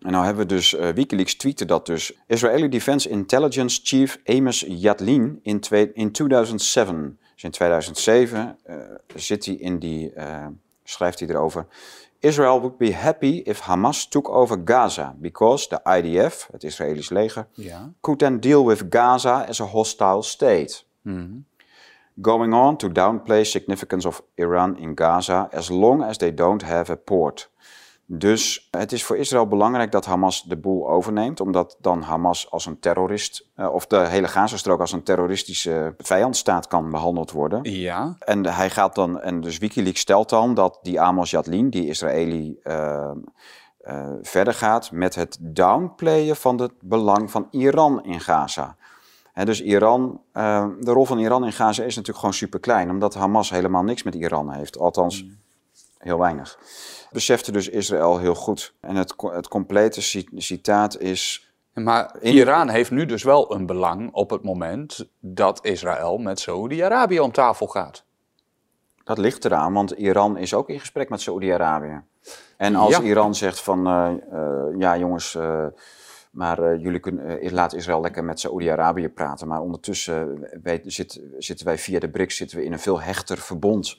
En 0.00 0.12
nou 0.12 0.24
hebben 0.24 0.46
we 0.46 0.54
dus, 0.54 0.74
uh, 0.74 0.88
Wikileaks 0.88 1.34
tweette 1.34 1.64
dat 1.64 1.86
dus. 1.86 2.18
Israeli 2.26 2.68
Defense 2.68 3.08
Intelligence 3.08 3.80
Chief 3.82 4.20
Amos 4.24 4.64
Yadlin 4.68 5.40
in, 5.42 5.60
in 5.94 6.12
2007. 6.12 7.18
Dus 7.34 7.44
in 7.44 7.50
2007 7.50 8.58
uh, 8.66 8.76
zit 9.14 9.44
hij 9.44 9.54
in 9.54 9.78
die, 9.78 10.12
schrijft 10.84 11.18
hij 11.20 11.28
erover. 11.28 11.66
Israel 12.26 12.60
would 12.60 12.78
be 12.78 12.90
happy 12.90 13.42
if 13.46 13.62
Hamas 13.62 14.08
took 14.08 14.28
over 14.28 14.56
Gaza 14.56 15.14
because 15.20 15.68
the 15.68 15.80
IDF, 15.86 16.46
het 16.52 16.64
Israëlisch 16.64 17.10
leger, 17.10 17.46
yeah. 17.54 17.88
could 18.00 18.18
then 18.18 18.40
deal 18.40 18.64
with 18.64 18.88
Gaza 18.88 19.44
as 19.48 19.60
a 19.60 19.66
hostile 19.66 20.22
state. 20.22 20.84
Mm. 21.02 21.44
Going 22.20 22.54
on 22.54 22.76
to 22.76 22.88
downplay 22.88 23.44
significance 23.44 24.08
of 24.08 24.22
Iran 24.36 24.76
in 24.76 24.94
Gaza 24.94 25.48
as 25.52 25.68
long 25.68 26.02
as 26.02 26.16
they 26.16 26.34
don't 26.34 26.62
have 26.62 26.92
a 26.92 26.96
port. 26.96 27.48
Dus 28.08 28.68
het 28.70 28.92
is 28.92 29.04
voor 29.04 29.16
Israël 29.16 29.46
belangrijk 29.46 29.92
dat 29.92 30.04
Hamas 30.04 30.42
de 30.42 30.56
boel 30.56 30.88
overneemt, 30.88 31.40
omdat 31.40 31.76
dan 31.80 32.02
Hamas 32.02 32.50
als 32.50 32.66
een 32.66 32.78
terrorist, 32.78 33.48
uh, 33.56 33.72
of 33.72 33.86
de 33.86 33.96
hele 33.96 34.28
Gazastrook 34.28 34.80
als 34.80 34.92
een 34.92 35.02
terroristische 35.02 35.94
vijandstaat 35.98 36.66
kan 36.66 36.90
behandeld 36.90 37.30
worden. 37.30 37.70
Ja. 37.70 38.16
En 38.18 38.46
hij 38.46 38.70
gaat 38.70 38.94
dan, 38.94 39.20
en 39.20 39.40
dus 39.40 39.58
Wikileaks 39.58 40.00
stelt 40.00 40.28
dan 40.28 40.54
dat 40.54 40.78
die 40.82 41.00
Amos 41.00 41.30
Yadlin, 41.30 41.70
die 41.70 41.88
Israëli, 41.88 42.58
uh, 42.62 43.10
uh, 43.80 44.08
verder 44.22 44.54
gaat 44.54 44.90
met 44.90 45.14
het 45.14 45.38
downplayen 45.40 46.36
van 46.36 46.60
het 46.60 46.72
belang 46.80 47.30
van 47.30 47.48
Iran 47.50 48.04
in 48.04 48.20
Gaza. 48.20 48.76
He, 49.32 49.44
dus 49.44 49.62
Iran, 49.62 50.20
de 50.80 50.90
rol 50.90 51.04
van 51.04 51.18
Iran 51.18 51.44
in 51.44 51.52
Gaza 51.52 51.82
is 51.82 51.94
natuurlijk 51.94 52.18
gewoon 52.18 52.34
super 52.34 52.60
klein, 52.60 52.90
omdat 52.90 53.14
Hamas 53.14 53.50
helemaal 53.50 53.82
niks 53.82 54.02
met 54.02 54.14
Iran 54.14 54.52
heeft, 54.52 54.78
althans 54.78 55.24
mm. 55.24 55.36
heel 55.98 56.18
weinig 56.18 56.58
besefte 57.12 57.52
dus 57.52 57.68
Israël 57.68 58.18
heel 58.18 58.34
goed. 58.34 58.74
En 58.80 58.96
het, 58.96 59.14
het 59.16 59.48
complete 59.48 60.00
citaat 60.36 60.98
is. 60.98 61.50
Maar 61.72 62.16
Iran 62.20 62.68
heeft 62.68 62.90
nu 62.90 63.06
dus 63.06 63.22
wel 63.22 63.54
een 63.54 63.66
belang 63.66 64.12
op 64.12 64.30
het 64.30 64.42
moment 64.42 65.08
dat 65.20 65.64
Israël 65.64 66.18
met 66.18 66.40
Saoedi-Arabië 66.40 67.20
om 67.20 67.32
tafel 67.32 67.66
gaat. 67.66 68.04
Dat 69.04 69.18
ligt 69.18 69.44
eraan, 69.44 69.72
want 69.72 69.90
Iran 69.90 70.36
is 70.36 70.54
ook 70.54 70.68
in 70.68 70.80
gesprek 70.80 71.08
met 71.08 71.20
Saoedi-Arabië. 71.20 72.02
En 72.56 72.74
als 72.74 73.00
Iran 73.00 73.34
zegt 73.34 73.60
van, 73.60 73.86
uh, 73.88 74.10
uh, 74.32 74.78
ja 74.78 74.96
jongens, 74.96 75.34
uh, 75.34 75.66
maar 76.30 76.76
jullie 76.76 77.00
kunnen, 77.00 77.52
laat 77.52 77.74
Israël 77.74 78.00
lekker 78.00 78.24
met 78.24 78.40
Saoedi-Arabië 78.40 79.08
praten. 79.08 79.48
Maar 79.48 79.60
ondertussen 79.60 80.48
weet, 80.62 80.82
zit, 80.86 81.20
zitten 81.38 81.66
wij 81.66 81.78
via 81.78 81.98
de 81.98 82.10
BRICS 82.10 82.36
zitten 82.36 82.58
we 82.58 82.64
in 82.64 82.72
een 82.72 82.78
veel 82.78 83.00
hechter 83.00 83.38
verbond 83.38 83.98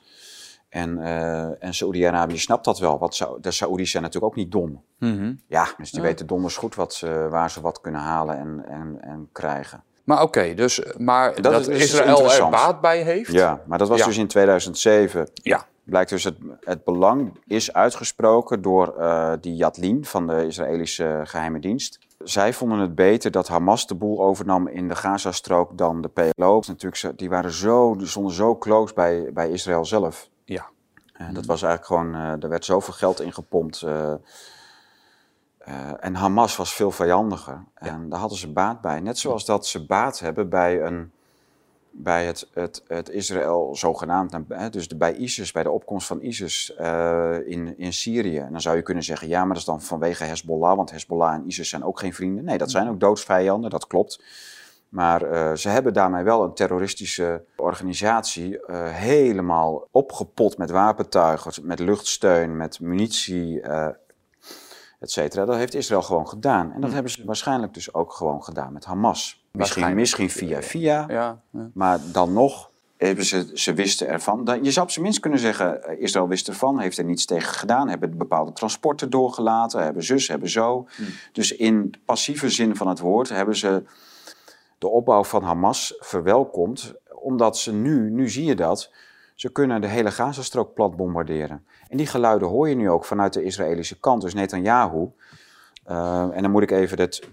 en, 0.70 0.98
uh, 0.98 1.64
en 1.64 1.74
Saoedi-Arabië 1.74 2.38
snapt 2.38 2.66
dat 2.66 2.80
wel. 2.80 3.00
Want 3.00 3.28
de 3.42 3.52
Saoedi's 3.52 3.92
zijn 3.92 4.04
natuurlijk 4.04 4.32
ook 4.34 4.40
niet 4.40 4.52
dom. 4.52 4.84
Mm 5.00 5.42
Ja, 5.48 5.68
dus 5.78 5.92
die 5.92 6.02
weten 6.02 6.28
donders 6.28 6.58
goed 6.58 6.76
wat 6.76 6.94
ze, 6.94 7.28
waar 7.30 7.52
ze 7.52 7.62
wat 7.62 7.82
kunnen 7.82 8.02
halen 8.02 8.38
en, 8.38 8.66
en, 8.68 8.98
en 9.02 9.30
krijgen. 9.32 9.84
Maar 10.04 10.22
oké, 10.22 10.54
dus 10.54 10.84
maar 10.98 11.42
dat, 11.42 11.52
dat 11.52 11.68
is 11.68 11.84
Israël 11.84 12.32
er 12.32 12.50
baat 12.50 12.82
bij 12.82 13.02
heeft? 13.02 13.32
Ja, 13.32 13.62
maar 13.66 13.78
dat 13.78 13.88
was 13.88 14.06
dus 14.06 14.18
in 14.18 14.28
2007. 14.28 15.30
Ja. 15.34 15.66
Blijkt 15.84 16.10
dus 16.10 16.24
het, 16.24 16.38
het 16.60 16.84
belang 16.84 17.40
is 17.46 17.74
uitgesproken 17.74 18.62
door 18.62 18.96
uh, 19.00 19.34
die 19.42 19.56
Yadlin 19.56 20.06
van 20.06 20.28
de 20.28 20.46
Israëlische 20.46 21.22
geheime 21.24 21.60
dienst. 21.60 22.00
Zij 22.24 22.54
vonden 22.54 22.80
het 22.80 22.96
beter 22.96 23.32
dat 23.32 23.48
Hamas 23.48 23.88
de 23.88 23.96
boel 23.96 24.24
overnam 24.24 24.68
in 24.68 24.88
de 24.88 24.96
Gazastrook 24.96 25.78
dan 25.78 26.02
de 26.02 26.08
PLO. 26.08 26.62
Natuurlijk, 26.68 27.18
die 27.18 27.30
waren 27.30 27.52
zo, 27.52 27.96
die 27.96 28.08
stonden 28.08 28.34
zo 28.34 28.58
close 28.58 28.94
bij, 28.94 29.30
bij 29.34 29.50
Israël 29.50 29.86
zelf. 29.86 30.30
Ja. 30.48 30.70
Uh, 31.22 31.28
dat 31.34 31.46
was 31.46 31.62
eigenlijk 31.62 31.86
gewoon, 31.86 32.16
uh, 32.16 32.44
er 32.44 32.50
werd 32.50 32.66
zoveel 32.66 32.94
geld 32.94 33.22
in 33.22 33.34
gepompt. 33.34 33.82
Uh, 33.82 34.14
en 36.00 36.16
Hamas 36.16 36.56
was 36.56 36.74
veel 36.74 36.92
vijandiger. 36.92 37.64
Ja. 37.80 37.88
En 37.88 38.10
daar 38.10 38.20
hadden 38.20 38.38
ze 38.38 38.52
baat 38.52 38.82
bij. 38.82 39.00
Net 39.00 39.18
zoals 39.18 39.46
dat 39.46 39.66
ze 39.66 39.86
baat 39.86 40.20
hebben 40.20 40.50
bij, 40.50 40.82
een, 40.82 41.12
bij 41.92 42.26
het, 42.26 42.50
het, 42.54 42.84
het 42.88 43.10
Israël 43.10 43.76
zogenaamd, 43.76 44.38
dus 44.72 44.88
de, 44.88 44.96
bij 44.96 45.16
ISIS, 45.16 45.52
bij 45.52 45.64
de 45.64 45.72
opkomst 45.72 46.08
van 46.08 46.22
ISIS 46.22 46.70
in, 47.46 47.78
in 47.78 47.94
Syrië. 47.94 48.38
En 48.38 48.52
dan 48.52 48.62
zou 48.62 48.76
je 48.76 48.82
kunnen 48.82 49.04
zeggen, 49.04 49.28
ja, 49.28 49.40
maar 49.40 49.48
dat 49.48 49.58
is 49.58 49.66
dan 49.66 49.82
vanwege 49.82 50.24
Hezbollah, 50.24 50.76
want 50.76 50.92
Hezbollah 50.92 51.34
en 51.34 51.48
ISIS 51.48 51.70
zijn 51.70 51.84
ook 51.84 52.00
geen 52.00 52.14
vrienden. 52.14 52.44
Nee, 52.44 52.58
dat 52.58 52.72
zijn 52.72 52.90
ook 52.90 53.00
doodsvijanden, 53.00 53.70
dat 53.70 53.88
klopt. 53.88 54.22
Maar 54.90 55.32
uh, 55.32 55.54
ze 55.54 55.70
hebben 55.70 55.94
daarmee 55.94 56.24
wel 56.24 56.44
een 56.44 56.54
terroristische 56.54 57.44
organisatie 57.56 58.52
uh, 58.52 58.90
helemaal 58.90 59.88
opgepot 59.92 60.58
met 60.58 60.70
wapentuigen, 60.70 61.52
met 61.66 61.80
luchtsteun, 61.80 62.58
met 62.58 62.80
munitie, 62.80 63.62
uh, 63.62 63.88
et 65.00 65.12
cetera. 65.12 65.46
Dat 65.46 65.56
heeft 65.56 65.74
Israël 65.74 66.02
gewoon 66.02 66.28
gedaan. 66.28 66.72
En 66.72 66.80
dat 66.80 66.90
hm. 66.90 66.94
hebben 66.94 67.12
ze 67.12 67.26
waarschijnlijk 67.26 67.74
dus 67.74 67.94
ook 67.94 68.14
gewoon 68.14 68.44
gedaan 68.44 68.74
met 68.74 68.86
Hamas. 68.86 69.46
Misschien, 69.52 69.96
misschien 69.96 70.30
via 70.30 70.62
via, 70.62 71.06
ja, 71.08 71.42
ja. 71.52 71.70
maar 71.74 72.00
dan 72.12 72.34
nog 72.34 72.70
hebben 72.98 73.26
ze, 73.26 73.52
ze 73.54 73.74
wisten 73.74 74.08
ervan. 74.08 74.60
Je 74.62 74.72
zou 74.72 74.86
op 74.86 74.92
zijn 74.92 75.06
minst 75.06 75.20
kunnen 75.20 75.40
zeggen, 75.40 76.00
Israël 76.00 76.28
wist 76.28 76.48
ervan, 76.48 76.80
heeft 76.80 76.98
er 76.98 77.04
niets 77.04 77.26
tegen 77.26 77.54
gedaan, 77.54 77.90
hebben 77.90 78.18
bepaalde 78.18 78.54
transporten 78.54 79.10
doorgelaten, 79.10 79.84
hebben 79.84 80.04
zus, 80.04 80.28
hebben 80.28 80.50
zo. 80.50 80.88
Hm. 80.96 81.04
Dus 81.32 81.56
in 81.56 81.94
passieve 82.06 82.50
zin 82.50 82.76
van 82.76 82.88
het 82.88 83.00
woord 83.00 83.30
hebben 83.30 83.56
ze 83.56 83.84
de 84.78 84.88
opbouw 84.88 85.24
van 85.24 85.44
Hamas 85.44 85.96
verwelkomt, 86.00 86.94
omdat 87.10 87.58
ze 87.58 87.74
nu, 87.74 88.10
nu 88.10 88.30
zie 88.30 88.46
je 88.46 88.56
dat, 88.56 88.92
ze 89.36 89.52
kunnen 89.52 89.82
de 89.82 89.88
hele 89.88 90.12
Gazastrook 90.12 90.74
plat 90.74 90.96
bombarderen. 90.96 91.66
En 91.88 91.98
die 91.98 92.08
geluiden 92.08 92.48
hoor 92.48 92.70
je 92.70 92.76
nu 92.76 92.90
ook 92.90 93.06
vanuit 93.06 93.34
de 93.34 93.44
Israëlische 93.44 94.00
kant, 94.00 94.22
dus 94.22 94.34
Netanyahu. 94.34 95.08
Uh, 95.88 96.30
en 96.34 96.42
dan 96.42 96.52
moet 96.52 96.64
ik 96.64 96.72
even 96.72 97.00
het. 97.00 97.30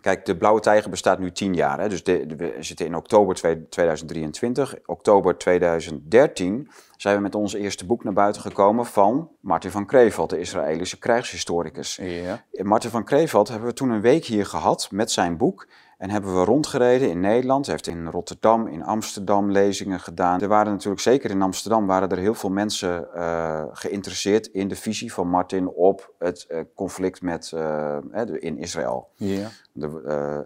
Kijk, 0.00 0.24
de 0.24 0.36
Blauwe 0.36 0.60
Tijger 0.60 0.90
bestaat 0.90 1.18
nu 1.18 1.32
tien 1.32 1.54
jaar. 1.54 1.80
Hè? 1.80 1.88
Dus 1.88 2.02
we 2.02 2.56
zitten 2.60 2.86
in 2.86 2.96
oktober 2.96 3.34
2023. 3.68 4.74
Oktober 4.86 5.38
2013 5.38 6.70
zijn 6.96 7.16
we 7.16 7.22
met 7.22 7.34
ons 7.34 7.52
eerste 7.52 7.86
boek 7.86 8.04
naar 8.04 8.12
buiten 8.12 8.42
gekomen 8.42 8.86
van 8.86 9.30
Martin 9.40 9.70
van 9.70 9.86
Kreveld, 9.86 10.30
de 10.30 10.38
Israëlische 10.38 10.98
krijgshistoricus. 10.98 11.96
Ja. 12.02 12.44
Martin 12.50 12.90
van 12.90 13.04
Kreveld 13.04 13.48
hebben 13.48 13.68
we 13.68 13.74
toen 13.74 13.90
een 13.90 14.00
week 14.00 14.24
hier 14.24 14.46
gehad 14.46 14.88
met 14.90 15.10
zijn 15.10 15.36
boek. 15.36 15.66
En 15.98 16.10
hebben 16.10 16.34
we 16.34 16.44
rondgereden 16.44 17.10
in 17.10 17.20
Nederland. 17.20 17.66
Hij 17.66 17.74
heeft 17.74 17.96
in 17.96 18.06
Rotterdam, 18.06 18.66
in 18.66 18.84
Amsterdam 18.84 19.50
lezingen 19.50 20.00
gedaan. 20.00 20.40
Er 20.40 20.48
waren 20.48 20.72
natuurlijk, 20.72 21.02
zeker 21.02 21.30
in 21.30 21.42
Amsterdam, 21.42 21.86
waren 21.86 22.08
er 22.08 22.18
heel 22.18 22.34
veel 22.34 22.50
mensen 22.50 23.08
uh, 23.14 23.64
geïnteresseerd 23.70 24.46
in 24.46 24.68
de 24.68 24.76
visie 24.76 25.12
van 25.12 25.28
Martin 25.28 25.68
op 25.68 26.14
het 26.18 26.46
uh, 26.48 26.60
conflict 26.74 27.22
met, 27.22 27.52
uh, 27.54 27.96
in 28.38 28.58
Israël. 28.58 29.08
Ja. 29.14 29.48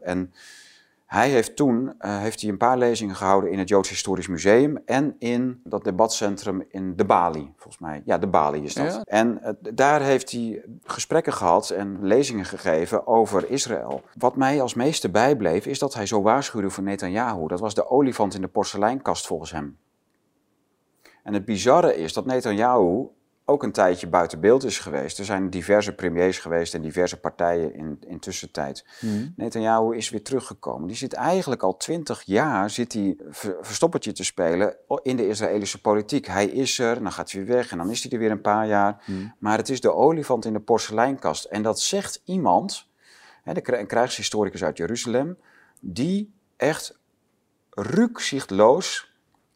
En 0.02 0.32
hij 1.08 1.30
heeft 1.30 1.56
toen 1.56 1.82
uh, 1.84 2.18
heeft 2.18 2.40
hij 2.40 2.50
een 2.50 2.56
paar 2.56 2.78
lezingen 2.78 3.16
gehouden 3.16 3.50
in 3.50 3.58
het 3.58 3.68
Joods 3.68 3.88
Historisch 3.88 4.28
Museum 4.28 4.78
en 4.84 5.16
in 5.18 5.60
dat 5.64 5.84
debatcentrum 5.84 6.64
in 6.68 6.96
de 6.96 7.04
Bali, 7.04 7.52
volgens 7.56 7.78
mij. 7.78 8.02
Ja, 8.04 8.18
de 8.18 8.26
Bali 8.26 8.62
is 8.62 8.74
dat. 8.74 8.92
Ja. 8.92 9.02
En 9.04 9.40
uh, 9.42 9.50
daar 9.74 10.02
heeft 10.02 10.30
hij 10.30 10.64
gesprekken 10.82 11.32
gehad 11.32 11.70
en 11.70 11.98
lezingen 12.00 12.44
gegeven 12.44 13.06
over 13.06 13.50
Israël. 13.50 14.02
Wat 14.18 14.36
mij 14.36 14.60
als 14.60 14.74
meeste 14.74 15.10
bijbleef 15.10 15.66
is 15.66 15.78
dat 15.78 15.94
hij 15.94 16.06
zo 16.06 16.22
waarschuwde 16.22 16.70
voor 16.70 16.84
Netanyahu. 16.84 17.46
Dat 17.46 17.60
was 17.60 17.74
de 17.74 17.90
olifant 17.90 18.34
in 18.34 18.40
de 18.40 18.48
porseleinkast 18.48 19.26
volgens 19.26 19.52
hem. 19.52 19.78
En 21.22 21.34
het 21.34 21.44
bizarre 21.44 21.96
is 21.96 22.12
dat 22.12 22.26
Netanyahu 22.26 23.06
ook 23.48 23.62
een 23.62 23.72
tijdje 23.72 24.06
buiten 24.06 24.40
beeld 24.40 24.64
is 24.64 24.78
geweest. 24.78 25.18
Er 25.18 25.24
zijn 25.24 25.50
diverse 25.50 25.94
premiers 25.94 26.38
geweest 26.38 26.74
en 26.74 26.82
diverse 26.82 27.20
partijen 27.20 27.74
in, 27.74 27.98
in 28.06 28.18
tussentijd. 28.18 28.84
Mm. 29.00 29.32
Netanyahu 29.36 29.96
is 29.96 30.10
weer 30.10 30.22
teruggekomen. 30.22 30.88
Die 30.88 30.96
zit 30.96 31.12
eigenlijk 31.12 31.62
al 31.62 31.76
twintig 31.76 32.22
jaar 32.22 32.70
zit 32.70 32.92
hij 32.92 33.16
verstoppertje 33.60 34.12
te 34.12 34.24
spelen 34.24 34.76
in 35.02 35.16
de 35.16 35.28
Israëlische 35.28 35.80
politiek. 35.80 36.26
Hij 36.26 36.46
is 36.46 36.78
er, 36.78 37.02
dan 37.02 37.12
gaat 37.12 37.32
hij 37.32 37.44
weer 37.44 37.54
weg 37.54 37.70
en 37.70 37.78
dan 37.78 37.90
is 37.90 38.02
hij 38.02 38.12
er 38.12 38.18
weer 38.18 38.30
een 38.30 38.40
paar 38.40 38.66
jaar. 38.66 39.02
Mm. 39.06 39.34
Maar 39.38 39.58
het 39.58 39.68
is 39.68 39.80
de 39.80 39.94
olifant 39.94 40.44
in 40.44 40.52
de 40.52 40.60
porseleinkast. 40.60 41.44
En 41.44 41.62
dat 41.62 41.80
zegt 41.80 42.22
iemand, 42.24 42.86
hè, 43.42 43.78
een 43.78 43.86
krijgshistoricus 43.86 44.64
uit 44.64 44.76
Jeruzalem, 44.76 45.38
die 45.80 46.32
echt 46.56 46.98
rukzichtloos 47.70 49.07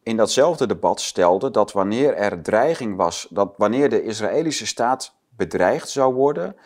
in 0.02 0.16
datzelfde 0.16 0.66
debat 0.66 1.00
stelde 1.00 1.50
dat 1.50 1.72
wanneer 1.72 2.14
er 2.14 2.42
dreiging 2.42 2.96
was, 2.96 3.26
dat 3.30 3.54
wanneer 3.56 3.88
de 3.88 4.02
Israëlische 4.02 4.66
staat 4.66 5.14
bedreigd 5.36 5.88
zou 5.88 6.14
worden, 6.14 6.56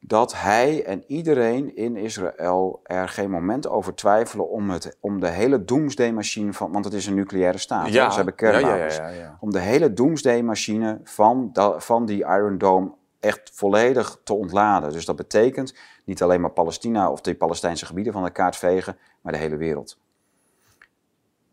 dat 0.00 0.34
hij 0.34 0.84
en 0.84 1.04
iedereen 1.06 1.76
in 1.76 1.96
Israël 1.96 2.80
er 2.82 3.08
geen 3.08 3.30
moment 3.30 3.68
over 3.68 3.94
twijfelen 3.94 4.48
om, 4.50 4.70
het, 4.70 4.96
om 5.00 5.20
de 5.20 5.28
hele 5.28 5.64
doomsday-machine 5.64 6.52
van, 6.52 6.72
want 6.72 6.84
het 6.84 6.94
is 6.94 7.06
een 7.06 7.14
nucleaire 7.14 7.58
staat, 7.58 7.88
Ja. 7.88 8.04
hè, 8.04 8.10
ze 8.10 8.16
hebben 8.16 8.34
kernwapens, 8.34 8.96
Ja, 8.96 9.02
ja, 9.02 9.08
ja, 9.08 9.14
ja, 9.14 9.22
ja. 9.22 9.36
om 9.40 9.50
de 9.50 9.58
hele 9.58 9.92
doomsday-machine 9.92 11.00
van, 11.04 11.50
van 11.78 12.06
die 12.06 12.18
Iron 12.18 12.58
Dome 12.58 12.90
echt 13.20 13.50
volledig 13.54 14.20
te 14.24 14.34
ontladen. 14.34 14.92
Dus 14.92 15.04
dat 15.04 15.16
betekent 15.16 15.74
niet 16.04 16.22
alleen 16.22 16.40
maar 16.40 16.50
Palestina 16.50 17.10
of 17.10 17.20
de 17.20 17.34
Palestijnse 17.34 17.86
gebieden 17.86 18.12
van 18.12 18.24
de 18.24 18.30
kaart 18.30 18.56
vegen, 18.56 18.96
maar 19.20 19.32
de 19.32 19.38
hele 19.38 19.56
wereld. 19.56 19.98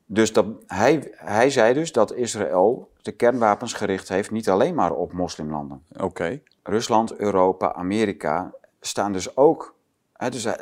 Dus 0.05 0.33
dat, 0.33 0.45
hij, 0.67 1.13
hij 1.15 1.49
zei 1.49 1.73
dus 1.73 1.91
dat 1.91 2.13
Israël 2.13 2.91
de 3.01 3.11
kernwapens 3.11 3.73
gericht 3.73 4.09
heeft 4.09 4.31
niet 4.31 4.49
alleen 4.49 4.75
maar 4.75 4.91
op 4.91 5.13
moslimlanden. 5.13 5.83
Oké. 5.97 6.41
Rusland, 6.63 7.15
Europa, 7.15 7.73
Amerika 7.73 8.53
staan 8.79 9.11
dus 9.11 9.37
ook. 9.37 9.75
Hè, 10.13 10.29
dus 10.29 10.43
hij, 10.43 10.57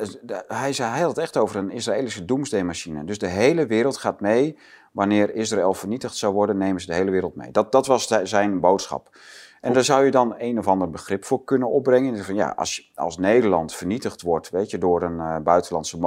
hij, 0.47 0.73
zei, 0.73 0.91
hij 0.91 0.99
had 0.99 1.09
het 1.09 1.17
echt 1.17 1.37
over 1.37 1.55
een 1.55 1.71
Israëlische 1.71 2.25
doomsday-machine. 2.25 3.03
Dus 3.03 3.17
de 3.17 3.27
hele 3.27 3.65
wereld 3.65 3.97
gaat 3.97 4.19
mee. 4.19 4.57
Wanneer 4.91 5.35
Israël 5.35 5.73
vernietigd 5.73 6.15
zou 6.15 6.33
worden, 6.33 6.57
nemen 6.57 6.81
ze 6.81 6.87
de 6.87 6.93
hele 6.93 7.11
wereld 7.11 7.35
mee. 7.35 7.51
Dat, 7.51 7.71
dat 7.71 7.87
was 7.87 8.07
zijn 8.23 8.59
boodschap. 8.59 9.17
En 9.63 9.73
daar 9.73 9.83
zou 9.83 10.05
je 10.05 10.11
dan 10.11 10.35
een 10.37 10.57
of 10.57 10.67
ander 10.67 10.89
begrip 10.89 11.25
voor 11.25 11.43
kunnen 11.43 11.69
opbrengen. 11.69 12.13
Dus 12.13 12.25
van, 12.25 12.35
ja, 12.35 12.53
als, 12.55 12.91
als 12.95 13.17
Nederland 13.17 13.73
vernietigd 13.73 14.21
wordt 14.21 14.49
weet 14.49 14.71
je, 14.71 14.77
door 14.77 15.01
een 15.01 15.19
eh, 15.19 15.37
buitenlandse 15.43 15.97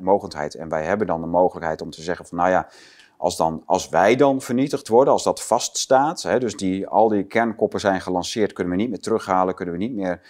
mogendheid. 0.00 0.54
En 0.54 0.68
wij 0.68 0.84
hebben 0.84 1.06
dan 1.06 1.20
de 1.20 1.26
mogelijkheid 1.26 1.80
om 1.80 1.90
te 1.90 2.02
zeggen 2.02 2.26
van 2.26 2.38
nou 2.38 2.50
ja, 2.50 2.68
als, 3.16 3.36
dan, 3.36 3.62
als 3.66 3.88
wij 3.88 4.16
dan 4.16 4.40
vernietigd 4.40 4.88
worden, 4.88 5.12
als 5.12 5.22
dat 5.22 5.42
vaststaat, 5.42 6.22
hè, 6.22 6.38
dus 6.38 6.56
die, 6.56 6.86
al 6.86 7.08
die 7.08 7.24
kernkoppen 7.24 7.80
zijn 7.80 8.00
gelanceerd, 8.00 8.52
kunnen 8.52 8.72
we 8.72 8.78
niet 8.78 8.90
meer 8.90 9.00
terughalen, 9.00 9.54
kunnen 9.54 9.74
we 9.74 9.80
niet 9.80 9.94
meer. 9.94 10.20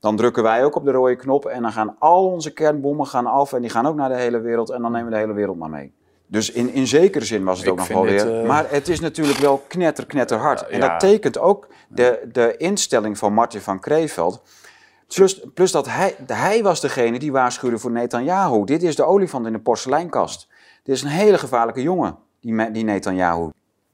Dan 0.00 0.16
drukken 0.16 0.42
wij 0.42 0.64
ook 0.64 0.76
op 0.76 0.84
de 0.84 0.90
rode 0.90 1.16
knop 1.16 1.44
en 1.46 1.62
dan 1.62 1.72
gaan 1.72 1.96
al 1.98 2.26
onze 2.26 2.52
kernbommen 2.52 3.06
gaan 3.06 3.26
af 3.26 3.52
en 3.52 3.60
die 3.60 3.70
gaan 3.70 3.86
ook 3.86 3.96
naar 3.96 4.08
de 4.08 4.16
hele 4.16 4.40
wereld 4.40 4.70
en 4.70 4.82
dan 4.82 4.92
nemen 4.92 5.06
we 5.06 5.12
de 5.12 5.20
hele 5.20 5.32
wereld 5.32 5.58
maar 5.58 5.70
mee. 5.70 5.92
Dus 6.32 6.50
in, 6.50 6.72
in 6.72 6.86
zekere 6.86 7.24
zin 7.24 7.44
was 7.44 7.56
het 7.58 7.66
Ik 7.66 7.72
ook 7.72 7.78
nog 7.78 7.88
wel 7.88 8.02
weer. 8.02 8.40
eh, 8.40 8.46
Maar 8.46 8.64
het 8.70 8.88
is 8.88 9.00
natuurlijk 9.00 9.38
wel 9.38 9.64
knetter, 9.68 10.06
knetter 10.06 10.38
hard. 10.38 10.66
En 10.66 10.78
Ja. 10.78 10.88
dat 10.88 11.00
tekent 11.00 11.38
ook 11.38 11.68
de, 11.88 12.28
de 12.32 12.56
instelling 12.56 13.18
van 13.18 13.32
Martin 13.32 13.60
van 13.60 13.80
Kreeveld. 13.80 14.42
Plus, 15.14 15.40
plus 15.54 15.70
dat 15.72 15.86
hij, 15.88 16.16
hij 16.26 16.62
was 16.62 16.80
degene 16.80 17.18
die 17.18 17.32
waarschuwde 17.32 17.78
voor 17.78 17.90
Netanyahu. 17.90 18.64
Dit 18.64 18.82
is 18.82 18.96
de 18.96 19.04
olifant 19.04 19.46
in 19.46 19.52
de 19.52 19.58
porseleinkast. 19.58 20.48
Dit 20.82 20.94
is 20.94 21.02
een 21.02 21.08
hele 21.08 21.38
gevaarlijke 21.38 21.82
jongen, 21.82 22.16
die, 22.40 22.70
die 22.70 22.84
Netanyahu. 22.84 23.48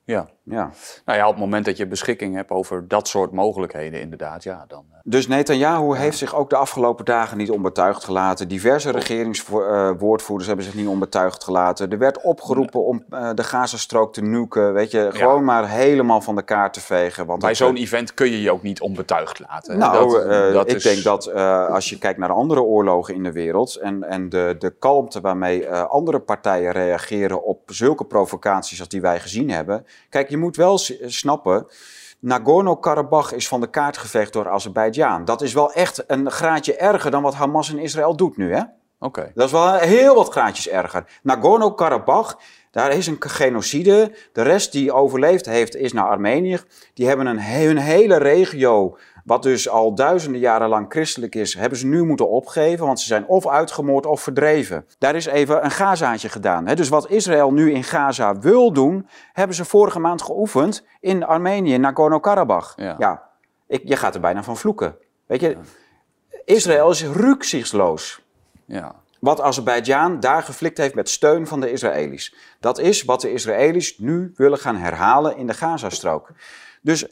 Ja. 0.04 0.28
Ja. 0.50 0.70
Nou 1.04 1.18
ja, 1.18 1.24
op 1.26 1.32
het 1.34 1.40
moment 1.42 1.64
dat 1.64 1.76
je 1.76 1.86
beschikking 1.86 2.34
hebt 2.34 2.50
over 2.50 2.88
dat 2.88 3.08
soort 3.08 3.32
mogelijkheden, 3.32 4.00
inderdaad, 4.00 4.42
ja, 4.42 4.64
dan. 4.68 4.84
eh, 4.92 4.98
Dus 5.02 5.26
Netanyahu 5.28 5.96
heeft 5.96 6.18
zich 6.18 6.34
ook 6.34 6.50
de 6.50 6.56
afgelopen 6.56 7.04
dagen 7.04 7.36
niet 7.36 7.50
onbetuigd 7.50 8.04
gelaten. 8.04 8.48
Diverse 8.48 8.90
regeringswoordvoerders 8.90 10.46
hebben 10.46 10.64
zich 10.64 10.74
niet 10.74 10.86
onbetuigd 10.86 11.44
gelaten. 11.44 11.90
Er 11.90 11.98
werd 11.98 12.22
opgeroepen 12.22 12.84
om 12.84 13.04
eh, 13.10 13.30
de 13.34 13.42
Gazastrook 13.44 14.12
te 14.12 14.22
nuken. 14.22 14.72
Weet 14.72 14.90
je, 14.90 15.08
gewoon 15.12 15.44
maar 15.44 15.68
helemaal 15.68 16.20
van 16.20 16.34
de 16.36 16.42
kaart 16.42 16.72
te 16.72 16.80
vegen. 16.80 17.26
Want 17.26 17.40
Bij 17.40 17.54
zo'n 17.54 17.76
event 17.76 18.14
kun 18.14 18.30
je 18.30 18.40
je 18.42 18.50
ook 18.50 18.62
niet 18.62 18.80
onbetuigd 18.80 19.38
laten. 19.38 19.78
Nou, 19.78 20.12
Dat- 20.12 20.24
eh, 20.26 20.52
dat 20.52 20.70
ik 20.70 20.76
is- 20.76 20.82
denk 20.82 21.02
dat 21.02 21.26
eh, 21.26 21.66
als 21.68 21.88
je 21.90 21.98
kijkt 21.98 22.18
naar 22.18 22.32
andere 22.32 22.62
oorlogen 22.62 23.14
in 23.14 23.22
de 23.22 23.32
wereld 23.32 23.74
en, 23.76 24.04
en 24.04 24.28
de, 24.28 24.54
de 24.58 24.70
kalmte 24.70 25.20
waarmee 25.20 25.66
eh, 25.66 25.82
andere 25.88 26.18
partijen 26.20 26.72
reageren 26.72 27.44
op 27.44 27.60
zulke 27.66 28.04
provocaties 28.04 28.78
als 28.78 28.88
die 28.88 29.00
wij 29.00 29.20
gezien 29.20 29.50
hebben. 29.50 29.86
Kijk, 30.08 30.28
je 30.30 30.36
moet 30.38 30.56
wel 30.56 30.78
snappen. 31.06 31.66
Nagorno-Karabakh 32.20 33.32
is 33.32 33.48
van 33.48 33.60
de 33.60 33.70
kaart 33.70 33.96
geveegd 33.96 34.32
door 34.32 34.48
Azerbeidzjan. 34.48 35.24
Dat 35.24 35.42
is 35.42 35.52
wel 35.52 35.72
echt 35.72 36.04
een 36.06 36.30
graadje 36.30 36.76
erger 36.76 37.10
dan 37.10 37.22
wat 37.22 37.34
Hamas 37.34 37.70
in 37.70 37.78
Israël 37.78 38.16
doet 38.16 38.36
nu, 38.36 38.54
hè? 38.54 38.62
Oké. 39.00 39.30
Dat 39.34 39.46
is 39.46 39.52
wel 39.52 39.74
heel 39.74 40.14
wat 40.14 40.30
graadjes 40.30 40.68
erger. 40.68 41.04
Nagorno-Karabakh, 41.22 42.34
daar 42.70 42.92
is 42.92 43.06
een 43.06 43.16
genocide. 43.18 44.14
De 44.32 44.42
rest 44.42 44.72
die 44.72 44.92
overleefd 44.92 45.46
heeft 45.46 45.76
is 45.76 45.92
naar 45.92 46.08
Armenië. 46.08 46.58
Die 46.94 47.06
hebben 47.06 47.26
een, 47.26 47.42
hun 47.42 47.76
hele 47.76 48.16
regio, 48.16 48.98
wat 49.28 49.42
dus 49.42 49.68
al 49.68 49.94
duizenden 49.94 50.40
jaren 50.40 50.68
lang 50.68 50.86
christelijk 50.88 51.34
is, 51.34 51.54
hebben 51.54 51.78
ze 51.78 51.86
nu 51.86 52.04
moeten 52.04 52.28
opgeven. 52.28 52.86
Want 52.86 53.00
ze 53.00 53.06
zijn 53.06 53.26
of 53.26 53.46
uitgemoord 53.48 54.06
of 54.06 54.20
verdreven. 54.20 54.86
Daar 54.98 55.14
is 55.14 55.26
even 55.26 55.64
een 55.64 55.70
Gazaatje 55.70 56.28
gedaan. 56.28 56.66
Hè. 56.66 56.74
Dus 56.74 56.88
wat 56.88 57.10
Israël 57.10 57.52
nu 57.52 57.72
in 57.72 57.84
Gaza 57.84 58.38
wil 58.38 58.72
doen, 58.72 59.08
hebben 59.32 59.56
ze 59.56 59.64
vorige 59.64 59.98
maand 59.98 60.22
geoefend 60.22 60.84
in 61.00 61.24
Armenië, 61.24 61.78
Nagorno-Karabakh. 61.78 62.72
Ja. 62.76 63.22
ik, 63.66 63.82
je 63.84 63.96
gaat 63.96 64.14
er 64.14 64.20
bijna 64.20 64.42
van 64.42 64.56
vloeken. 64.56 64.96
Weet 65.26 65.40
je, 65.40 65.56
Israël 66.44 66.90
is 66.90 67.04
rukzichtsloos 67.04 68.22
Ja. 68.64 68.94
wat 69.20 69.40
Azerbeidzjan 69.40 70.20
daar 70.20 70.42
geflikt 70.42 70.78
heeft 70.78 70.94
met 70.94 71.08
steun 71.08 71.46
van 71.46 71.60
de 71.60 71.70
Israëli's. 71.70 72.34
Dat 72.60 72.78
is 72.78 73.04
wat 73.04 73.20
de 73.20 73.32
Israëli's 73.32 73.98
nu 73.98 74.32
willen 74.36 74.58
gaan 74.58 74.76
herhalen 74.76 75.36
in 75.36 75.46
de 75.46 75.54
Gazastrook. 75.54 76.30
Dus 76.88 77.06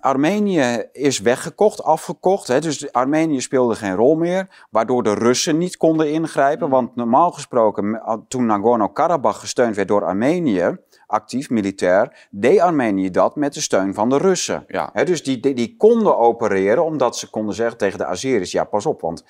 Armenië 0.00 0.84
is 0.92 1.18
weggekocht, 1.18 1.82
afgekocht. 1.82 2.48
Hè, 2.48 2.60
dus 2.60 2.92
Armenië 2.92 3.40
speelde 3.40 3.74
geen 3.74 3.94
rol 3.94 4.14
meer, 4.14 4.66
waardoor 4.70 5.02
de 5.02 5.14
Russen 5.14 5.58
niet 5.58 5.76
konden 5.76 6.12
ingrijpen. 6.12 6.68
Want 6.68 6.96
normaal 6.96 7.30
gesproken, 7.30 8.02
toen 8.28 8.46
Nagorno-Karabakh 8.46 9.38
gesteund 9.38 9.76
werd 9.76 9.88
door 9.88 10.04
Armenië, 10.04 10.76
actief 11.06 11.50
militair, 11.50 12.28
deed 12.30 12.60
Armenië 12.60 13.10
dat 13.10 13.36
met 13.36 13.54
de 13.54 13.60
steun 13.60 13.94
van 13.94 14.08
de 14.08 14.18
Russen. 14.18 14.64
Ja. 14.68 14.90
Hè, 14.92 15.04
dus 15.04 15.22
die, 15.22 15.40
die, 15.40 15.54
die 15.54 15.76
konden 15.76 16.18
opereren 16.18 16.84
omdat 16.84 17.16
ze 17.16 17.30
konden 17.30 17.54
zeggen 17.54 17.78
tegen 17.78 17.98
de 17.98 18.06
Azeris, 18.06 18.52
ja 18.52 18.64
pas 18.64 18.86
op, 18.86 19.00
want 19.00 19.24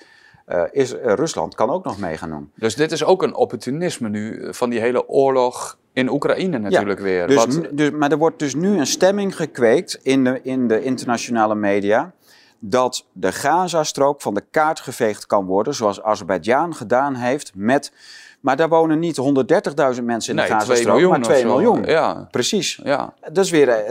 eh, 0.47 0.63
is, 0.71 0.97
eh, 0.99 1.13
Rusland 1.13 1.55
kan 1.55 1.69
ook 1.69 1.83
nog 1.83 1.99
mee 1.99 2.17
gaan 2.17 2.29
doen. 2.29 2.51
Dus 2.55 2.75
dit 2.75 2.91
is 2.91 3.03
ook 3.03 3.23
een 3.23 3.35
opportunisme 3.35 4.09
nu 4.09 4.41
eh, 4.41 4.53
van 4.53 4.69
die 4.69 4.79
hele 4.79 5.07
oorlog 5.09 5.77
in 5.93 6.09
Oekraïne 6.09 6.57
natuurlijk 6.57 6.99
weer. 6.99 7.27
Dus, 7.27 7.35
Wat- 7.45 7.67
dus, 7.71 7.91
maar 7.91 8.11
er 8.11 8.17
wordt 8.17 8.39
dus 8.39 8.55
nu 8.55 8.77
een 8.79 8.87
stemming 8.87 9.35
gekweekt 9.35 9.99
in 10.03 10.23
de, 10.23 10.39
in 10.43 10.67
de 10.67 10.83
internationale 10.83 11.55
media. 11.55 12.11
dat 12.59 13.05
de 13.11 13.31
Gazastrook 13.31 14.21
van 14.21 14.33
de 14.33 14.43
kaart 14.51 14.79
geveegd 14.79 15.25
kan 15.25 15.45
worden. 15.45 15.73
zoals 15.73 16.01
Azerbeidzjan 16.01 16.75
gedaan 16.75 17.15
heeft 17.15 17.51
met. 17.55 17.91
Maar 18.39 18.55
daar 18.55 18.69
wonen 18.69 18.99
niet 18.99 19.17
130.000 19.17 20.03
mensen 20.03 20.03
in 20.03 20.05
nee, 20.05 20.19
de 20.25 20.35
2 20.35 20.45
Gazastrook, 20.59 21.09
maar 21.09 21.21
2 21.21 21.35
of 21.35 21.41
zo. 21.41 21.47
miljoen. 21.47 21.83
Ja, 21.83 22.27
Precies. 22.31 22.79
ja. 22.83 23.13
Dat 23.31 23.45
is 23.45 23.51
weer. 23.51 23.85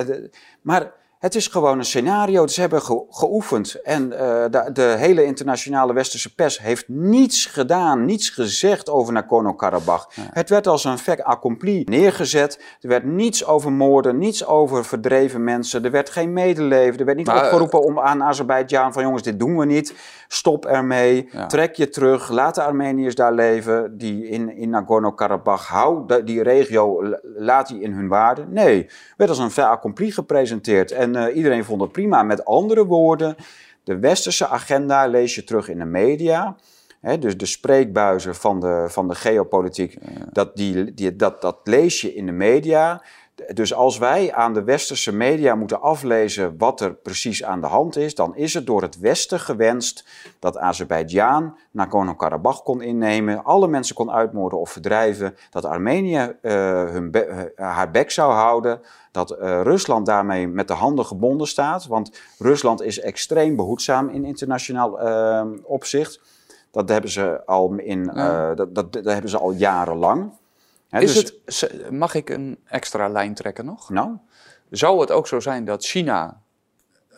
Maar 0.62 0.92
het 1.18 1.34
is 1.34 1.46
gewoon 1.46 1.78
een 1.78 1.84
scenario. 1.84 2.46
Ze 2.46 2.60
hebben 2.60 2.82
ge- 2.82 3.04
geoefend. 3.10 3.74
En 3.82 4.12
eh, 4.12 4.18
de, 4.50 4.70
de 4.72 4.94
hele 4.98 5.24
internationale 5.24 5.92
westerse 5.92 6.34
pers 6.34 6.60
heeft 6.60 6.88
niets 6.88 7.46
gedaan, 7.46 8.04
niets 8.04 8.30
gezegd 8.30 8.90
over 8.90 9.12
Nagorno-Karabakh. 9.12 10.06
Het 10.20 10.48
werd 10.48 10.66
als 10.66 10.84
een 10.84 10.98
fait 10.98 11.22
accompli 11.22 11.82
neergezet. 11.84 12.60
Er 12.80 12.88
werd 12.88 13.04
niets 13.04 13.44
over 13.46 13.72
moorden, 13.72 14.18
niets 14.18 14.46
over 14.46 14.84
verdreven 14.84 15.44
mensen. 15.44 15.84
Er 15.84 15.90
werd 15.90 16.10
geen 16.10 16.32
medeleven. 16.32 16.98
Er 16.98 17.04
werd 17.04 17.16
niet 17.18 17.26
Maar, 17.26 17.44
opgeroepen 17.44 17.82
om 17.82 17.98
aan 18.00 18.22
Azerbeidzjan 18.22 18.92
van 18.92 19.02
jongens, 19.02 19.22
dit 19.22 19.38
doen 19.38 19.56
we 19.58 19.64
niet. 19.64 19.94
Stop 20.28 20.66
ermee. 20.66 21.28
Ja. 21.32 21.46
Trek 21.46 21.74
je 21.74 21.88
terug. 21.88 22.28
Laat 22.30 22.54
de 22.54 22.62
Armeniërs 22.62 23.14
daar 23.14 23.32
leven. 23.32 23.98
Die 23.98 24.28
in, 24.28 24.56
in 24.56 24.70
Nagorno-Karabakh. 24.70 25.66
Hou 25.68 26.24
die 26.24 26.42
regio, 26.42 27.04
la- 27.08 27.20
laat 27.22 27.68
die 27.68 27.80
in 27.80 27.92
hun 27.92 28.08
waarde. 28.08 28.44
Nee, 28.48 28.86
werd 29.16 29.30
als 29.30 29.38
een 29.38 29.50
fait 29.50 29.64
accompli 29.64 30.10
gepresenteerd. 30.12 30.90
En 30.92 31.05
eh, 31.14 31.36
iedereen 31.36 31.64
vond 31.64 31.80
het 31.80 31.92
prima. 31.92 32.22
Met 32.22 32.44
andere 32.44 32.84
woorden, 32.84 33.36
de 33.84 33.98
westerse 33.98 34.48
agenda 34.48 35.06
lees 35.06 35.34
je 35.34 35.44
terug 35.44 35.68
in 35.68 35.78
de 35.78 35.84
media. 35.84 36.56
Dus 37.18 37.36
de 37.36 37.46
spreekbuizen 37.46 38.34
van 38.34 38.60
de, 38.60 38.86
van 38.88 39.08
de 39.08 39.14
geopolitiek, 39.14 39.96
dat, 40.32 40.56
die, 40.56 40.94
die, 40.94 41.16
dat, 41.16 41.40
dat 41.40 41.58
lees 41.64 42.00
je 42.00 42.14
in 42.14 42.26
de 42.26 42.32
media. 42.32 43.02
Dus 43.54 43.74
als 43.74 43.98
wij 43.98 44.34
aan 44.34 44.54
de 44.54 44.62
westerse 44.64 45.12
media 45.12 45.54
moeten 45.54 45.80
aflezen 45.80 46.54
wat 46.58 46.80
er 46.80 46.94
precies 46.94 47.44
aan 47.44 47.60
de 47.60 47.66
hand 47.66 47.96
is, 47.96 48.14
dan 48.14 48.36
is 48.36 48.54
het 48.54 48.66
door 48.66 48.82
het 48.82 48.98
Westen 48.98 49.40
gewenst 49.40 50.04
dat 50.38 50.58
Azerbeidzjan 50.58 51.56
Nagorno-Karabakh 51.70 52.62
kon 52.62 52.80
innemen, 52.82 53.44
alle 53.44 53.68
mensen 53.68 53.94
kon 53.94 54.10
uitmoorden 54.10 54.58
of 54.58 54.70
verdrijven, 54.70 55.36
dat 55.50 55.64
Armenië 55.64 56.36
eh, 56.42 56.52
hun 56.84 57.10
be- 57.10 57.24
eh, 57.24 57.66
haar 57.72 57.90
bek 57.90 58.10
zou 58.10 58.32
houden, 58.32 58.80
dat 59.10 59.30
eh, 59.30 59.60
Rusland 59.62 60.06
daarmee 60.06 60.48
met 60.48 60.68
de 60.68 60.74
handen 60.74 61.04
gebonden 61.06 61.46
staat, 61.46 61.86
want 61.86 62.20
Rusland 62.38 62.82
is 62.82 63.00
extreem 63.00 63.56
behoedzaam 63.56 64.08
in 64.08 64.24
internationaal 64.24 65.00
eh, 65.00 65.44
opzicht. 65.62 66.20
Dat 66.70 66.88
hebben 66.88 67.10
ze 67.10 67.42
al 67.46 67.72
in, 67.76 68.10
Ja. 68.14 68.54
dat, 68.54 68.74
dat, 68.74 68.92
dat 68.92 69.04
hebben 69.04 69.30
ze 69.30 69.38
al 69.38 69.50
jarenlang. 69.52 70.32
Is 70.90 71.14
dus- 71.44 71.60
het, 71.60 71.90
mag 71.90 72.14
ik 72.14 72.30
een 72.30 72.58
extra 72.66 73.08
lijn 73.08 73.34
trekken 73.34 73.64
nog? 73.64 73.90
Nou, 73.90 74.10
Zou 74.70 75.00
het 75.00 75.10
ook 75.10 75.26
zo 75.26 75.40
zijn 75.40 75.64
dat 75.64 75.84
China 75.84 76.40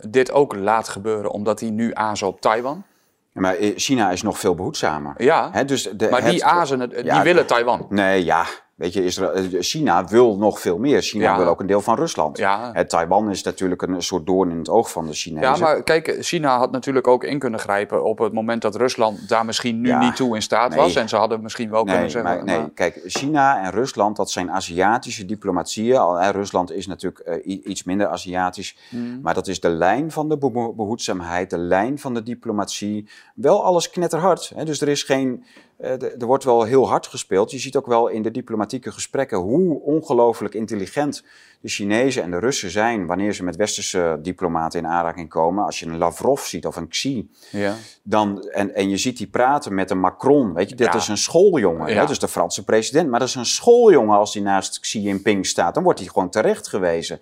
dit 0.00 0.30
ook 0.30 0.54
laat 0.54 0.88
gebeuren 0.88 1.30
omdat 1.30 1.60
hij 1.60 1.70
nu 1.70 1.90
azen 1.94 2.26
op 2.26 2.40
Taiwan? 2.40 2.84
maar 3.32 3.54
eh, 3.56 3.76
China 3.76 4.10
is 4.10 4.22
nog 4.22 4.38
veel 4.38 4.54
behoedzamer. 4.54 5.22
Ja, 5.22 5.64
dus 5.64 5.82
de, 5.82 6.08
maar 6.10 6.20
die 6.24 6.32
het- 6.32 6.42
azen, 6.42 6.88
die 6.88 7.04
Ja, 7.04 7.22
willen 7.22 7.46
Taiwan. 7.46 7.86
Nee, 7.88 8.24
ja. 8.24 8.46
Weet 8.78 8.92
je, 8.92 9.04
Israël, 9.04 9.32
eh, 9.32 9.44
China 9.60 10.04
wil 10.04 10.36
nog 10.36 10.60
veel 10.60 10.78
meer. 10.78 11.02
China 11.02 11.24
Ja. 11.24 11.36
wil 11.36 11.46
ook 11.46 11.60
een 11.60 11.66
deel 11.66 11.80
van 11.80 11.96
Rusland. 11.96 12.38
Ja. 12.38 12.84
Taiwan 12.84 13.30
is 13.30 13.42
natuurlijk 13.42 13.82
een 13.82 14.02
soort 14.02 14.26
doorn 14.26 14.50
in 14.50 14.58
het 14.58 14.68
oog 14.68 14.90
van 14.90 15.06
de 15.06 15.12
Chinezen. 15.12 15.50
Ja, 15.52 15.56
maar 15.58 15.82
kijk, 15.82 16.16
China 16.20 16.58
had 16.58 16.70
natuurlijk 16.70 17.06
ook 17.06 17.24
in 17.24 17.38
kunnen 17.38 17.60
grijpen 17.60 18.04
op 18.04 18.18
het 18.18 18.32
moment 18.32 18.62
dat 18.62 18.74
Rusland 18.76 19.28
daar 19.28 19.44
misschien 19.44 19.80
nu 19.80 19.88
Ja. 19.88 20.00
niet 20.00 20.16
toe 20.16 20.34
in 20.34 20.42
staat 20.42 20.70
Nee. 20.70 20.78
was. 20.78 20.94
En 20.96 21.08
ze 21.08 21.16
hadden 21.16 21.42
misschien 21.42 21.70
wel 21.70 21.84
kunnen 21.84 22.10
zeggen. 22.10 22.34
maar, 22.34 22.44
nee, 22.44 22.70
kijk, 22.74 23.00
China 23.06 23.62
en 23.64 23.70
Rusland, 23.70 24.16
dat 24.16 24.30
zijn 24.30 24.50
Aziatische 24.50 25.24
diplomatieën. 25.24 25.96
Al, 25.96 26.14
hè, 26.14 26.30
Rusland 26.30 26.72
is 26.72 26.86
natuurlijk 26.86 27.20
eh, 27.20 27.60
iets 27.66 27.84
minder 27.84 28.06
Aziatisch. 28.06 28.76
Hmm. 28.88 29.20
Maar 29.22 29.34
dat 29.34 29.46
is 29.46 29.60
de 29.60 29.68
lijn 29.68 30.10
van 30.10 30.28
de 30.28 30.38
beho- 30.38 30.72
behoedzaamheid, 30.74 31.50
de 31.50 31.58
lijn 31.58 31.98
van 31.98 32.14
de 32.14 32.22
diplomatie. 32.22 33.08
Wel 33.34 33.64
alles 33.64 33.90
knetterhard. 33.90 34.52
Hè? 34.54 34.64
Dus 34.64 34.80
er 34.80 34.88
is 34.88 35.02
geen. 35.02 35.44
Eh, 35.78 36.02
er 36.20 36.26
wordt 36.26 36.44
wel 36.44 36.62
heel 36.62 36.88
hard 36.88 37.06
gespeeld. 37.06 37.50
Je 37.50 37.58
ziet 37.58 37.76
ook 37.76 37.86
wel 37.86 38.08
in 38.08 38.22
de 38.22 38.30
diplomatieke 38.30 38.92
gesprekken 38.92 39.38
hoe 39.38 39.80
ongelooflijk 39.80 40.54
intelligent 40.54 41.22
de 41.60 41.68
Chinezen 41.68 42.22
en 42.22 42.30
de 42.30 42.38
Russen 42.38 42.70
zijn 42.70 43.06
wanneer 43.06 43.32
ze 43.32 43.44
met 43.44 43.56
westerse 43.56 44.18
diplomaten 44.22 44.78
in 44.78 44.86
aanraking 44.86 45.28
komen. 45.28 45.64
Als 45.64 45.80
je 45.80 45.86
een 45.86 45.98
Lavrov 45.98 46.44
ziet 46.44 46.66
of 46.66 46.76
een 46.76 46.88
Xi, 46.88 47.30
Ja. 47.50 47.74
dan, 48.02 48.42
en, 48.48 48.74
en 48.74 48.88
je 48.88 48.96
ziet 48.96 49.16
die 49.18 49.26
praten 49.26 49.74
met 49.74 49.90
een 49.90 50.00
Macron. 50.00 50.54
Weet 50.54 50.68
je, 50.70 50.74
dit 50.76 50.86
Ja. 50.86 50.94
is 50.94 51.08
een 51.08 51.16
schooljongen. 51.18 51.92
Ja. 51.92 52.00
Hè? 52.00 52.06
Dus 52.06 52.18
de 52.18 52.28
Franse 52.28 52.64
president. 52.64 53.08
Maar 53.10 53.18
dat 53.20 53.28
is 53.28 53.34
een 53.34 53.46
schooljongen 53.46 54.16
als 54.18 54.34
hij 54.34 54.42
naast 54.42 54.80
Xi 54.80 55.00
Jinping 55.00 55.46
staat. 55.46 55.74
Dan 55.74 55.82
wordt 55.82 55.98
hij 55.98 56.08
gewoon 56.08 56.30
terecht 56.30 56.68
gewezen. 56.68 57.20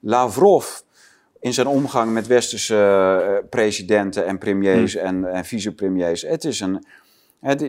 Lavrov 0.00 0.78
in 1.40 1.52
zijn 1.54 1.66
omgang 1.66 2.12
met 2.12 2.26
westerse 2.26 2.76
eh, 3.42 3.48
presidenten 3.50 4.26
en 4.26 4.38
premiers 4.38 4.92
Hm. 4.92 4.98
en, 4.98 5.24
en 5.32 5.44
vicepremiers. 5.44 6.22
Het 6.22 6.44
is 6.44 6.60
een... 6.60 6.84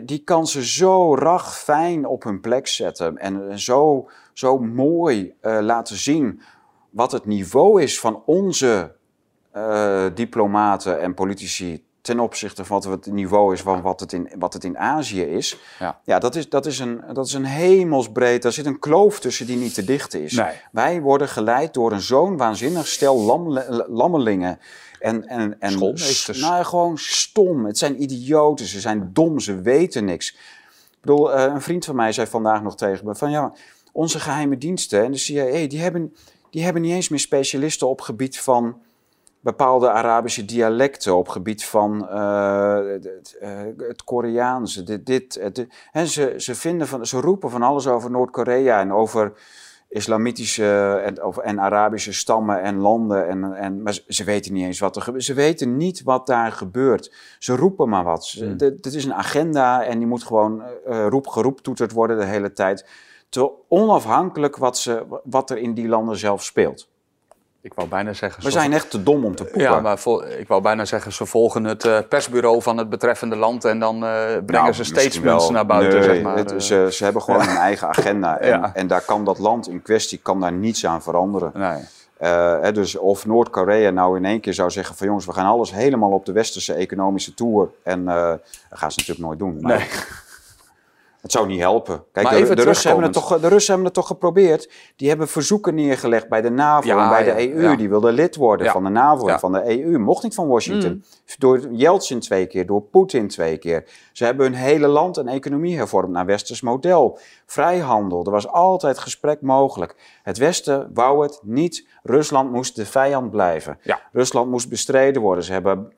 die, 0.04 0.22
kan 0.24 0.46
ze 0.46 0.66
zo 0.66 1.14
rag 1.14 1.58
fijn 1.58 2.06
op 2.06 2.22
hun 2.22 2.40
plek 2.40 2.66
zetten. 2.66 3.18
En 3.18 3.60
zo, 3.60 4.08
zo 4.32 4.58
mooi 4.58 5.34
eh, 5.40 5.58
laten 5.60 5.96
zien 5.96 6.40
wat 6.90 7.12
het 7.12 7.26
niveau 7.26 7.82
is 7.82 8.00
van 8.00 8.22
onze 8.26 8.94
eh, 9.52 10.04
diplomaten 10.14 11.00
en 11.00 11.14
politici 11.14 11.84
ten 12.00 12.20
opzichte 12.20 12.64
van 12.64 12.80
wat 12.80 13.04
het 13.04 13.14
niveau 13.14 13.52
is 13.52 13.60
van 13.60 13.82
wat 13.82 14.00
het 14.00 14.12
in, 14.12 14.30
wat 14.38 14.52
het 14.52 14.64
in 14.64 14.78
Azië 14.78 15.22
is. 15.22 15.58
Ja. 16.04 16.18
dat, 16.18 16.34
is, 16.36 16.48
dat, 16.48 16.66
is 16.66 16.78
een, 16.78 17.02
dat 17.12 17.26
is 17.26 17.32
een 17.32 17.44
hemelsbreed, 17.44 18.42
daar 18.42 18.52
zit 18.52 18.66
een 18.66 18.78
kloof 18.78 19.20
tussen 19.20 19.46
die 19.46 19.56
niet 19.56 19.74
te 19.74 19.84
dichten 19.84 20.22
is. 20.22 20.32
Nee. 20.32 20.54
Wij 20.72 21.00
worden 21.00 21.28
geleid 21.28 21.74
door 21.74 21.92
een 21.92 22.00
zo'n 22.00 22.36
waanzinnig 22.36 22.86
stel 22.86 23.20
lam, 23.20 23.58
lammelingen. 23.88 24.58
En, 25.00 25.28
en, 25.28 25.60
en 25.60 25.70
Schoolmeesters. 25.70 26.40
Nou, 26.40 26.64
gewoon 26.64 26.98
stom. 26.98 27.64
Het 27.64 27.78
zijn 27.78 28.02
idioten, 28.02 28.66
ze 28.66 28.80
zijn 28.80 29.10
dom, 29.12 29.40
ze 29.40 29.60
weten 29.60 30.04
niks. 30.04 30.30
Ik 30.30 31.00
bedoel, 31.00 31.32
eh, 31.32 31.52
een 31.52 31.62
vriend 31.62 31.84
van 31.84 31.96
mij 31.96 32.12
zei 32.12 32.26
vandaag 32.26 32.62
nog 32.62 32.76
tegen 32.76 33.06
me 33.06 33.14
van 33.14 33.30
ja, 33.30 33.52
onze 33.92 34.20
geheime 34.20 34.58
diensten 34.58 35.04
en 35.04 35.12
de 35.12 35.18
CIA, 35.18 35.68
die 35.68 35.80
hebben, 35.80 36.14
die 36.50 36.64
hebben 36.64 36.82
niet 36.82 36.92
eens 36.92 37.08
meer 37.08 37.18
specialisten 37.18 37.88
op 37.88 38.00
gebied 38.00 38.40
van 38.40 38.82
bepaalde 39.40 39.90
Arabische 39.90 40.44
dialecten, 40.44 41.16
op 41.16 41.28
gebied 41.28 41.64
van 41.64 42.08
eh, 42.08 42.78
het, 42.86 43.36
eh, 43.40 43.50
het 43.76 44.04
Koreaanse, 44.04 44.82
dit, 44.82 45.06
dit, 45.06 45.38
het, 45.40 45.54
dit. 45.54 45.74
En 45.92 46.06
ze, 46.06 46.34
ze, 46.36 46.54
vinden 46.54 46.86
van, 46.86 47.06
ze 47.06 47.20
roepen 47.20 47.50
van 47.50 47.62
alles 47.62 47.86
over 47.86 48.10
Noord-Korea 48.10 48.80
en 48.80 48.92
over 48.92 49.32
islamitische 49.90 51.00
en, 51.04 51.20
over, 51.20 51.42
en 51.42 51.60
Arabische 51.60 52.12
stammen 52.12 52.62
en 52.62 52.76
landen. 52.76 53.28
En, 53.28 53.52
en, 53.54 53.82
maar 53.82 53.94
ze, 53.94 54.02
ze 54.06 54.24
weten 54.24 54.52
niet 54.52 54.64
eens 54.64 54.78
wat 54.78 54.96
er 54.96 55.02
gebeurt. 55.02 55.24
Ze 55.24 55.34
weten 55.34 55.76
niet 55.76 56.02
wat 56.02 56.26
daar 56.26 56.52
gebeurt. 56.52 57.12
Ze 57.38 57.56
roepen 57.56 57.88
maar 57.88 58.04
wat. 58.04 58.24
Ze- 58.24 58.44
Hmm. 58.44 58.56
dit- 58.56 58.82
Dit 58.82 58.94
is 58.94 59.04
een 59.04 59.14
agenda 59.14 59.84
en 59.84 59.98
die 59.98 60.06
moet 60.08 60.22
gewoon 60.24 60.62
eh 60.86 61.06
roep 61.08 61.26
geroeptoeterd 61.26 61.92
worden 61.92 62.18
de 62.18 62.24
hele 62.24 62.52
tijd. 62.52 62.86
Te 63.28 63.50
onafhankelijk 63.68 64.56
wat, 64.56 64.78
ze, 64.78 65.04
wat 65.24 65.50
er 65.50 65.58
in 65.58 65.74
die 65.74 65.88
landen 65.88 66.16
zelf 66.16 66.42
speelt. 66.44 66.88
Ik 67.62 67.72
wou 67.74 67.88
bijna 67.88 68.12
zeggen. 68.12 68.42
We 68.42 68.50
ze- 68.50 68.58
zijn 68.58 68.72
echt 68.72 68.90
te 68.90 69.02
dom 69.02 69.24
om 69.24 69.34
te 69.34 69.42
poepen. 69.44 69.60
Ja, 69.62 69.80
maar 69.80 69.98
ik 70.38 70.48
wou 70.48 70.62
bijna 70.62 70.84
zeggen, 70.84 71.12
ze 71.12 71.26
volgen 71.26 71.64
het 71.64 71.84
eh, 71.84 71.98
persbureau 72.08 72.62
van 72.62 72.76
het 72.76 72.88
betreffende 72.90 73.36
land 73.36 73.64
en 73.64 73.78
dan 73.78 73.94
eh, 73.94 74.00
brengen 74.00 74.44
Nou, 74.46 74.72
ze 74.72 74.84
statements 74.84 75.22
wel. 75.22 75.50
naar 75.50 75.66
buiten, 75.66 75.98
Nee, 75.98 76.08
zeg 76.08 76.22
maar. 76.22 76.36
het- 76.36 76.52
eh. 76.52 76.58
ze, 76.58 76.88
ze 76.90 77.04
hebben 77.04 77.22
gewoon 77.22 77.40
een 77.40 77.56
eigen 77.56 77.88
agenda. 77.88 78.38
En, 78.40 78.48
Ja. 78.48 78.70
en 78.74 78.86
daar 78.86 79.00
kan 79.04 79.24
dat 79.24 79.38
land 79.38 79.68
in 79.68 79.82
kwestie 79.82 80.18
kan 80.22 80.40
daar 80.40 80.52
niets 80.52 80.86
aan 80.86 81.02
veranderen. 81.02 81.50
nee. 81.54 81.78
Hè, 82.60 82.72
dus 82.72 82.96
of 82.96 83.26
Noord-Korea 83.26 83.90
nou 83.90 84.16
in 84.16 84.24
één 84.24 84.40
keer 84.40 84.54
zou 84.54 84.70
zeggen 84.70 84.96
van 84.96 85.06
jongens, 85.06 85.26
we 85.26 85.32
gaan 85.32 85.46
alles 85.46 85.72
helemaal 85.72 86.10
op 86.10 86.26
de 86.26 86.32
westerse 86.32 86.74
economische 86.74 87.34
tour. 87.34 87.68
En 87.82 88.04
dat 88.04 88.40
gaan 88.70 88.90
ze 88.92 88.98
natuurlijk 88.98 89.26
nooit 89.26 89.38
doen. 89.38 89.58
Maar 89.60 89.76
Nee. 89.76 89.86
Het 91.20 91.32
zou 91.32 91.46
niet 91.46 91.60
helpen. 91.60 92.04
Kijk, 92.12 92.26
Maar 92.26 92.34
de, 92.34 92.42
even 92.42 92.56
de, 92.56 92.62
Russen 92.62 92.88
hebben 92.88 93.06
het 93.06 93.14
toch, 93.14 93.40
de 93.40 93.48
Russen 93.48 93.68
hebben 93.68 93.84
het 93.84 93.94
toch 93.94 94.06
geprobeerd. 94.06 94.70
Die 94.96 95.08
hebben 95.08 95.28
verzoeken 95.28 95.74
neergelegd 95.74 96.28
bij 96.28 96.40
de 96.40 96.50
NAVO 96.50 96.86
Ja, 96.86 97.02
en 97.02 97.08
bij 97.08 97.34
de 97.34 97.52
EU. 97.52 97.62
ja. 97.62 97.76
Die 97.76 97.88
wilden 97.88 98.12
lid 98.12 98.36
worden 98.36 98.70
van 98.70 98.84
de 98.84 98.90
NAVO 98.90 99.26
en 99.26 99.40
van 99.40 99.52
de 99.52 99.82
EU. 99.82 99.98
Mocht 99.98 100.22
niet 100.22 100.34
van 100.34 100.48
Washington. 100.48 100.92
Mm. 100.92 101.02
Door 101.38 101.60
Yeltsin 101.70 102.20
twee 102.20 102.46
keer, 102.46 102.66
door 102.66 102.82
Poetin 102.82 103.28
twee 103.28 103.58
keer. 103.58 103.84
Ze 104.12 104.24
hebben 104.24 104.46
hun 104.46 104.54
hele 104.54 104.86
land 104.86 105.16
en 105.16 105.28
economie 105.28 105.76
hervormd 105.76 106.10
naar 106.10 106.26
westers 106.26 106.60
model. 106.60 107.18
Vrijhandel, 107.46 108.24
er 108.24 108.30
was 108.30 108.48
altijd 108.48 108.98
gesprek 108.98 109.40
mogelijk. 109.40 109.94
Het 110.22 110.38
Westen 110.38 110.90
wou 110.94 111.22
het 111.22 111.40
niet. 111.42 111.86
Rusland 112.02 112.52
moest 112.52 112.76
de 112.76 112.86
vijand 112.86 113.30
blijven. 113.30 113.78
Rusland 114.12 114.50
moest 114.50 114.68
bestreden 114.68 115.22
worden. 115.22 115.44
Ze 115.44 115.52
hebben 115.52 115.92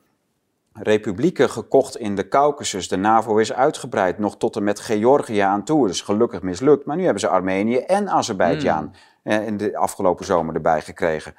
republieken 0.73 1.49
gekocht 1.49 1.97
in 1.97 2.15
de 2.15 2.27
Caucasus. 2.27 2.87
De 2.87 2.95
NAVO 2.97 3.37
is 3.37 3.53
uitgebreid, 3.53 4.17
nog 4.17 4.37
tot 4.37 4.55
en 4.55 4.63
met 4.63 4.79
Georgië 4.79 5.39
aan 5.39 5.63
toe. 5.63 5.81
Dat 5.85 5.95
is 5.95 6.01
gelukkig 6.01 6.41
mislukt. 6.41 6.85
Maar 6.85 6.95
nu 6.95 7.03
hebben 7.03 7.21
ze 7.21 7.27
Armenië 7.27 7.77
en 7.77 8.09
Azerbeidzjan 8.09 8.93
eh, 9.23 9.47
in 9.47 9.57
de 9.57 9.77
afgelopen 9.77 10.25
zomer 10.25 10.55
erbij 10.55 10.81
gekregen. 10.81 11.35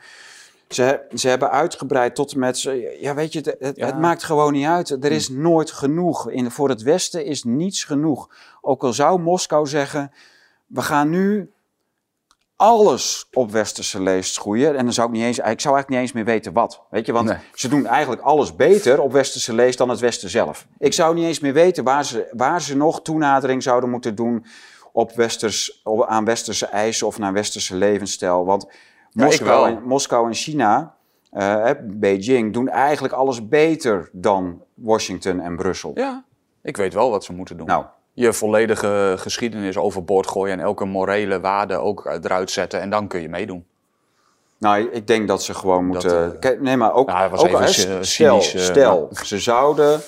Ze, 0.68 1.01
ze 1.14 1.28
hebben 1.28 1.51
uitgebreid 1.51 2.14
tot 2.14 2.32
en 2.32 2.39
met... 2.39 2.61
Ja, 3.01 3.14
weet 3.14 3.32
je, 3.32 3.39
het, 3.39 3.57
het, 3.59 3.76
Ja. 3.76 3.87
het 3.87 3.99
maakt 3.99 4.22
gewoon 4.22 4.53
niet 4.53 4.66
uit. 4.66 4.91
Er 4.91 5.12
is 5.12 5.28
nooit 5.28 5.70
genoeg. 5.70 6.30
In, 6.30 6.51
voor 6.51 6.68
het 6.68 6.82
Westen 6.82 7.24
is 7.24 7.45
niets 7.45 7.85
genoeg. 7.85 8.28
Ook 8.61 8.82
al 8.85 8.93
zou 8.93 9.20
Moskou 9.20 9.66
zeggen... 9.66 10.12
We 10.66 10.82
gaan 10.82 11.11
nu 11.11 11.51
alles 12.64 13.28
op 13.32 13.50
westerse 13.50 14.02
leest 14.02 14.38
groeien. 14.38 14.76
En 14.76 14.84
dan 14.84 14.92
zou 14.92 15.08
ik 15.08 15.14
niet 15.14 15.22
eens, 15.24 15.38
ik 15.38 15.42
zou 15.44 15.74
eigenlijk 15.74 15.88
niet 15.88 15.98
eens 15.98 16.12
meer 16.12 16.24
weten 16.24 16.52
wat. 16.52 16.82
Weet 16.90 17.06
je, 17.06 17.12
want 17.12 17.28
Nee. 17.28 17.36
ze 17.54 17.68
doen 17.68 17.86
eigenlijk 17.86 18.22
alles 18.22 18.56
beter 18.56 19.00
op 19.00 19.12
westerse 19.12 19.54
leest 19.54 19.78
dan 19.78 19.88
het 19.88 20.00
Westen 20.00 20.30
zelf. 20.30 20.66
Ik 20.78 20.92
zou 20.92 21.14
niet 21.14 21.24
eens 21.24 21.40
meer 21.40 21.52
weten 21.52 21.84
waar 21.84 22.04
ze, 22.04 22.28
waar 22.32 22.62
ze 22.62 22.76
nog 22.76 23.02
toenadering 23.02 23.62
zouden 23.62 23.90
moeten 23.90 24.14
doen 24.14 24.44
op 24.92 25.12
westers, 25.12 25.80
op, 25.84 26.04
aan 26.06 26.24
westerse 26.24 26.66
eisen 26.66 27.06
of 27.06 27.18
naar 27.18 27.32
westerse 27.32 27.74
levensstijl. 27.76 28.44
Want 28.44 28.66
Ja, 29.10 29.24
Moskou, 29.24 29.68
en, 29.68 29.82
Moskou 29.82 30.26
en 30.26 30.34
China, 30.34 30.94
eh, 31.30 31.70
Beijing, 31.82 32.52
doen 32.52 32.68
eigenlijk 32.68 33.14
alles 33.14 33.48
beter 33.48 34.08
dan 34.12 34.62
Washington 34.74 35.40
en 35.40 35.56
Brussel. 35.56 35.90
Ja, 35.94 36.24
ik 36.62 36.76
weet 36.76 36.94
wel 36.94 37.10
wat 37.10 37.24
ze 37.24 37.32
moeten 37.32 37.56
doen. 37.56 37.66
Nou, 37.66 37.84
Je 38.14 38.32
volledige 38.32 39.14
geschiedenis 39.18 39.76
overboord 39.76 40.26
gooien 40.26 40.58
en 40.58 40.64
elke 40.64 40.84
morele 40.84 41.40
waarde 41.40 41.76
ook 41.76 42.04
eruit 42.06 42.50
zetten 42.50 42.80
en 42.80 42.90
dan 42.90 43.06
kun 43.08 43.20
je 43.20 43.28
meedoen. 43.28 43.64
Nou, 44.58 44.88
ik 44.90 45.06
denk 45.06 45.28
dat 45.28 45.42
ze 45.42 45.54
gewoon 45.54 45.84
moeten. 45.86 46.32
eh, 46.34 46.38
Kijk, 46.40 46.60
nee, 46.60 46.76
maar 46.76 46.92
ook. 46.94 47.08
Dat 47.08 47.30
was 47.30 47.40
ook 47.40 47.46
even 47.60 48.04
stel, 48.06 48.40
cynisch, 48.40 48.54
eh, 48.54 48.60
stel 48.60 49.08
ze 49.24 49.38
zouden 49.38 50.00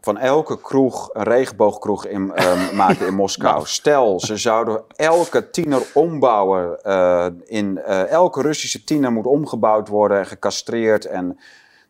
van 0.00 0.18
elke 0.18 0.60
kroeg 0.60 1.10
een 1.12 1.22
regenboogkroeg 1.22 2.06
in, 2.06 2.32
eh, 2.34 2.70
maken 2.82 3.06
in 3.06 3.14
Moskou. 3.14 3.66
Stel, 3.66 4.20
ze 4.20 4.36
zouden 4.36 4.82
elke 4.96 5.50
tiener 5.50 5.82
ombouwen. 5.94 6.82
eh, 6.82 7.26
in, 7.44 7.78
eh, 7.78 8.08
elke 8.08 8.42
Russische 8.42 8.84
tiener 8.84 9.12
moet 9.12 9.26
omgebouwd 9.26 9.88
worden 9.88 10.18
en 10.18 10.26
gecastreerd. 10.26 11.04
En 11.04 11.38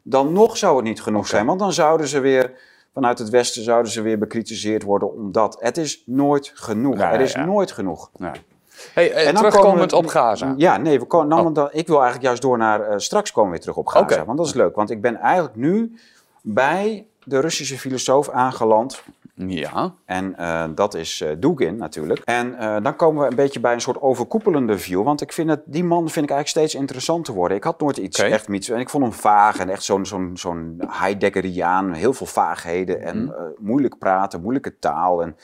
dan 0.03 0.33
nog 0.33 0.57
zou 0.57 0.77
het 0.77 0.85
niet 0.85 1.03
genoeg 1.03 1.27
zijn, 1.27 1.47
want 1.47 1.59
dan 1.59 1.73
zouden 1.73 2.09
ze 2.09 2.21
weer. 2.21 2.53
Vanuit 2.95 3.19
het 3.19 3.29
Westen 3.31 3.63
zouden 3.63 3.93
ze 3.93 4.03
weer 4.03 4.19
bekritiseerd 4.19 4.83
worden 4.83 5.13
omdat 5.13 5.57
het 5.61 5.77
is 5.77 6.03
nooit 6.07 6.53
genoeg. 6.55 6.99
Ja, 6.99 7.13
er 7.13 7.21
is 7.21 7.33
ja. 7.33 7.45
nooit 7.45 7.73
genoeg. 7.73 8.11
Hey, 8.19 9.13
eh, 9.13 9.19
En 9.19 9.25
dan 9.25 9.35
terugkomend 9.35 9.75
komen 9.75 9.89
we- 9.89 9.97
op 9.97 10.07
Gaza. 10.07 10.55
Ja, 10.57 10.77
nee, 10.77 10.99
we 10.99 11.05
komen, 11.05 11.29
nou, 11.29 11.47
Oh. 11.47 11.55
dan, 11.55 11.69
ik 11.73 11.87
wil 11.87 11.97
eigenlijk 11.97 12.25
juist 12.27 12.43
door 12.43 12.59
naar... 12.59 12.81
eh, 12.81 12.99
straks 12.99 13.31
komen 13.33 13.45
we 13.51 13.57
weer 13.57 13.61
terug 13.63 13.77
op 13.77 13.87
Gaza, 13.87 14.25
want 14.25 14.39
dat 14.39 14.47
is 14.47 14.55
leuk. 14.55 14.75
Want 14.77 14.91
ik 14.91 15.01
ben 15.01 15.17
eigenlijk 15.17 15.57
nu 15.57 15.99
bij 16.41 17.07
de 17.25 17.41
Russische 17.41 17.79
filosoof 17.79 18.31
aangeland. 18.31 19.03
Ja. 19.37 19.95
En 20.05 20.37
eh, 20.37 20.65
dat 20.75 20.95
is 20.95 21.21
eh 21.21 21.31
Dugin 21.39 21.77
natuurlijk. 21.77 22.21
En 22.25 22.55
eh, 22.59 22.77
dan 22.83 22.97
komen 22.97 23.23
we 23.23 23.31
een 23.31 23.37
beetje 23.37 23.61
bij 23.61 23.73
een 23.73 23.81
soort 23.81 24.01
overkoepelende 24.01 24.79
view. 24.79 25.03
Want 25.03 25.21
ik 25.21 25.33
vind 25.33 25.51
het, 25.51 25.61
die 25.65 25.85
man 25.85 26.09
vind 26.09 26.25
ik 26.25 26.31
eigenlijk 26.31 26.49
steeds 26.49 26.75
interessanter 26.75 27.35
worden. 27.35 27.57
Ik 27.57 27.65
had 27.65 27.81
nooit 27.81 27.97
iets 27.97 28.19
echt 28.19 28.49
iets. 28.49 28.69
En 28.69 28.81
ik 28.81 28.89
vond 28.89 29.03
hem 29.05 29.13
vaag 29.13 29.59
en 29.59 29.69
echt 29.69 29.83
zo'n 29.83 30.07
zo'n 30.07 30.31
zo'n 30.35 30.81
Heideggeriaan. 30.87 31.93
Heel 31.93 32.13
veel 32.13 32.27
vaagheden 32.27 33.03
en 33.03 33.25
Mhm. 33.25 33.33
moeilijk 33.59 33.99
praten, 33.99 34.41
moeilijke 34.43 34.79
taal. 34.79 35.23
En, 35.23 35.37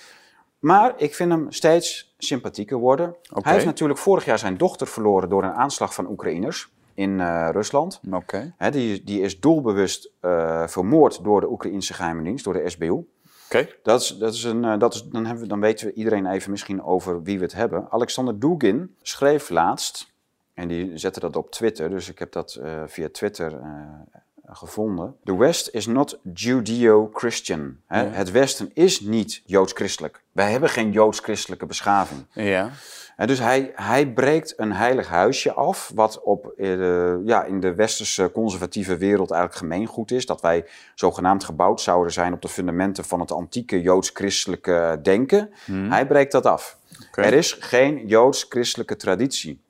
maar 0.58 0.92
ik 0.96 1.14
vind 1.14 1.30
hem 1.30 1.46
steeds 1.48 2.14
sympathieker 2.18 2.78
worden. 2.78 3.14
Hij 3.42 3.52
heeft 3.52 3.64
natuurlijk 3.64 3.98
vorig 3.98 4.24
jaar 4.24 4.38
zijn 4.38 4.56
dochter 4.56 4.86
verloren 4.86 5.28
door 5.28 5.42
een 5.44 5.52
aanslag 5.52 5.94
van 5.94 6.10
Oekraïners 6.10 6.72
in 6.94 7.20
Rusland. 7.50 8.00
Oké. 8.12 8.54
Die, 8.70 9.04
die 9.04 9.20
is 9.20 9.40
doelbewust 9.40 10.12
vermoord 10.66 11.24
door 11.24 11.40
de 11.40 11.50
Oekraïnse 11.50 11.94
geheime 11.94 12.22
dienst, 12.22 12.44
door 12.44 12.54
de 12.54 12.70
SBU. 12.70 13.04
Dat 13.82 14.00
is, 14.00 14.16
dat 14.18 14.34
is 14.34 14.44
een, 14.44 14.78
dat 14.78 14.94
is, 14.94 15.02
dan, 15.02 15.24
hebben 15.24 15.42
we, 15.42 15.48
dan 15.48 15.60
weten 15.60 15.86
we 15.86 15.92
iedereen 15.92 16.26
even 16.26 16.50
misschien 16.50 16.82
over 16.82 17.22
wie 17.22 17.38
we 17.38 17.44
het 17.44 17.54
hebben. 17.54 17.86
Alexander 17.90 18.38
Dugin 18.38 18.96
schreef 19.02 19.48
laatst, 19.48 20.12
en 20.54 20.68
die 20.68 20.98
zette 20.98 21.20
dat 21.20 21.36
op 21.36 21.50
Twitter, 21.50 21.90
dus 21.90 22.08
ik 22.08 22.18
heb 22.18 22.32
dat 22.32 22.60
via 22.86 23.08
Twitter 23.12 23.60
gevonden. 24.46 25.16
The 25.24 25.36
West 25.36 25.68
is 25.68 25.86
not 25.86 26.18
Judeo-Christian. 26.34 27.76
Het 27.86 28.30
Westen 28.30 28.70
is 28.74 29.00
niet 29.00 29.42
joods-christelijk. 29.46 30.22
Wij 30.32 30.50
hebben 30.50 30.68
geen 30.68 30.92
joods-christelijke 30.92 31.66
beschaving. 31.66 32.24
Ja. 32.32 32.70
En 33.20 33.26
dus 33.26 33.38
hij, 33.38 33.72
hij 33.74 34.12
breekt 34.12 34.54
een 34.56 34.72
heilig 34.72 35.08
huisje 35.08 35.52
af, 35.52 35.92
wat 35.94 36.22
op, 36.22 36.52
uh, 36.56 37.26
ja, 37.26 37.44
in 37.44 37.60
de 37.60 37.74
westerse 37.74 38.30
conservatieve 38.32 38.96
wereld 38.96 39.30
eigenlijk 39.30 39.60
gemeengoed 39.60 40.10
is. 40.10 40.26
Dat 40.26 40.40
wij 40.40 40.64
zogenaamd 40.94 41.44
gebouwd 41.44 41.80
zouden 41.80 42.12
zijn 42.12 42.32
op 42.32 42.42
de 42.42 42.48
fundamenten 42.48 43.04
van 43.04 43.20
het 43.20 43.32
antieke 43.32 43.80
joods-christelijke 43.80 44.98
denken. 45.02 45.50
Hmm. 45.64 45.90
Hij 45.90 46.06
breekt 46.06 46.32
dat 46.32 46.46
af. 46.46 46.78
Er 47.12 47.32
is 47.32 47.52
geen 47.52 48.06
joods-christelijke 48.06 48.96
traditie. 48.96 49.60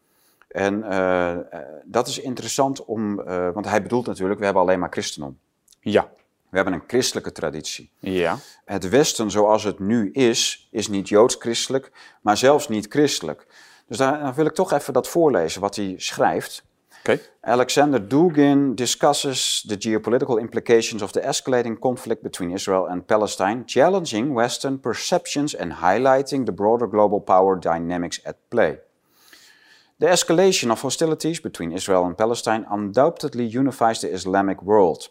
En 0.48 0.78
uh, 0.78 1.36
dat 1.84 2.08
is 2.08 2.20
interessant 2.20 2.84
om, 2.84 3.20
uh, 3.20 3.50
want 3.50 3.68
hij 3.68 3.82
bedoelt 3.82 4.06
natuurlijk, 4.06 4.38
we 4.38 4.44
hebben 4.44 4.62
alleen 4.62 4.78
maar 4.78 4.90
christendom. 4.90 5.38
Ja. 5.80 6.08
We 6.50 6.56
hebben 6.56 6.74
een 6.74 6.84
christelijke 6.86 7.32
traditie. 7.32 7.90
Ja. 7.98 8.38
Het 8.64 8.88
Westen 8.88 9.30
zoals 9.30 9.64
het 9.64 9.78
nu 9.78 10.12
is, 10.12 10.68
is 10.70 10.88
niet 10.88 11.08
joods-christelijk, 11.08 11.92
maar 12.20 12.36
zelfs 12.36 12.68
niet 12.68 12.86
christelijk. 12.88 13.46
Dus 13.86 13.98
daar, 13.98 14.34
wil 14.34 14.46
ik 14.46 14.54
toch 14.54 14.72
even 14.72 14.92
dat 14.92 15.08
voorlezen 15.08 15.60
wat 15.60 15.76
hij 15.76 15.94
schrijft. 15.96 16.64
Okay. 17.00 17.20
Alexander 17.40 18.08
Dugin 18.08 18.74
discusses 18.74 19.64
the 19.68 19.76
geopolitical 19.78 20.38
implications 20.38 21.02
of 21.02 21.12
the 21.12 21.20
escalating 21.20 21.78
conflict 21.78 22.22
between 22.22 22.50
Israel 22.50 22.88
and 22.88 23.06
Palestine, 23.06 23.62
challenging 23.66 24.34
Western 24.34 24.80
perceptions 24.80 25.56
and 25.56 25.72
highlighting 25.72 26.44
the 26.44 26.52
broader 26.52 26.88
global 26.88 27.20
power 27.20 27.60
dynamics 27.60 28.24
at 28.24 28.36
play. 28.48 28.78
The 29.98 30.06
escalation 30.06 30.70
of 30.70 30.80
hostilities 30.82 31.40
between 31.40 31.72
Israel 31.72 32.04
and 32.04 32.16
Palestine 32.16 32.66
undoubtedly 32.70 33.46
unifies 33.58 34.00
the 34.00 34.12
Islamic 34.12 34.62
world. 34.62 35.10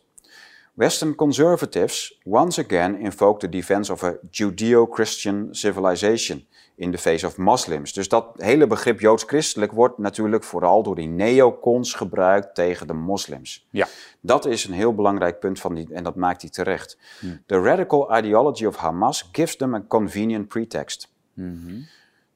Western 0.80 1.16
conservatives 1.16 2.20
once 2.24 2.58
again 2.58 3.00
invoke 3.00 3.40
the 3.40 3.50
defense 3.50 3.92
of 3.92 4.04
a 4.04 4.18
Judeo-Christian 4.32 5.48
civilization 5.52 6.46
in 6.76 6.92
the 6.92 6.98
face 6.98 7.26
of 7.26 7.38
Muslims. 7.38 7.94
Dus 7.94 8.10
dat 8.10 8.34
hele 8.38 8.68
begrip 8.68 9.00
joods-christelijk 9.00 9.72
wordt 9.72 9.98
natuurlijk 9.98 10.44
vooral 10.44 10.84
door 10.84 10.96
die 10.96 11.08
neocons 11.08 11.94
gebruikt 11.94 12.56
tegen 12.56 12.88
de 12.88 12.94
moslims. 12.94 13.68
Ja. 13.70 13.88
Dat 14.22 14.46
is 14.46 14.66
een 14.66 14.74
heel 14.74 14.96
belangrijk 14.96 15.40
punt 15.40 15.60
van 15.60 15.76
die, 15.76 15.94
en 15.94 16.04
dat 16.04 16.16
maakt 16.16 16.42
hij 16.42 16.50
terecht. 16.50 16.98
Hmm. 17.20 17.44
The 17.46 17.60
radical 17.60 18.18
ideology 18.18 18.66
of 18.66 18.76
Hamas 18.76 19.30
gives 19.32 19.56
them 19.56 19.76
a 19.76 19.84
convenient 19.88 20.48
pretext. 20.48 21.12
Mm 21.34 21.88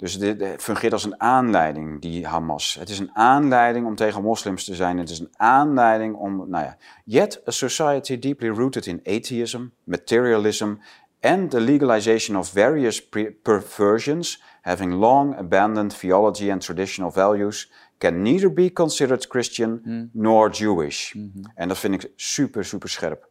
dus 0.04 0.14
het 0.14 0.62
fungeert 0.64 0.94
als 0.94 1.04
een 1.04 1.22
aanleiding, 1.22 2.02
die 2.02 2.28
Hamas. 2.28 2.76
Het 2.80 2.90
is 2.90 3.00
een 3.00 3.16
aanleiding 3.16 3.86
om 3.86 3.96
tegen 3.96 4.22
moslims 4.22 4.64
te 4.64 4.76
zijn. 4.76 4.98
Het 4.98 5.10
is 5.10 5.20
een 5.20 5.34
aanleiding 5.36 6.16
om, 6.16 6.50
nou 6.50 6.64
ja. 6.64 6.78
Yet 7.06 7.42
a 7.48 7.52
society 7.52 8.20
deeply 8.20 8.50
rooted 8.50 8.86
in 8.86 9.00
atheism, 9.04 9.62
materialism 9.84 10.74
and 11.22 11.52
the 11.52 11.60
legalization 11.60 12.38
of 12.38 12.50
various 12.50 13.10
perversions, 13.42 14.44
having 14.62 14.94
long 14.94 15.38
abandoned 15.38 16.00
theology 16.00 16.52
and 16.52 16.62
traditional 16.62 17.12
values, 17.12 17.72
can 17.98 18.22
neither 18.22 18.54
be 18.54 18.74
considered 18.74 19.28
Christian 19.28 19.82
hmm. 19.84 20.10
nor 20.14 20.50
Jewish. 20.50 21.14
Mhm. 21.14 21.28
En 21.56 21.68
dat 21.68 21.78
vind 21.78 21.94
ik 21.94 22.12
super, 22.16 22.66
super 22.66 22.90
scherp. 22.90 23.28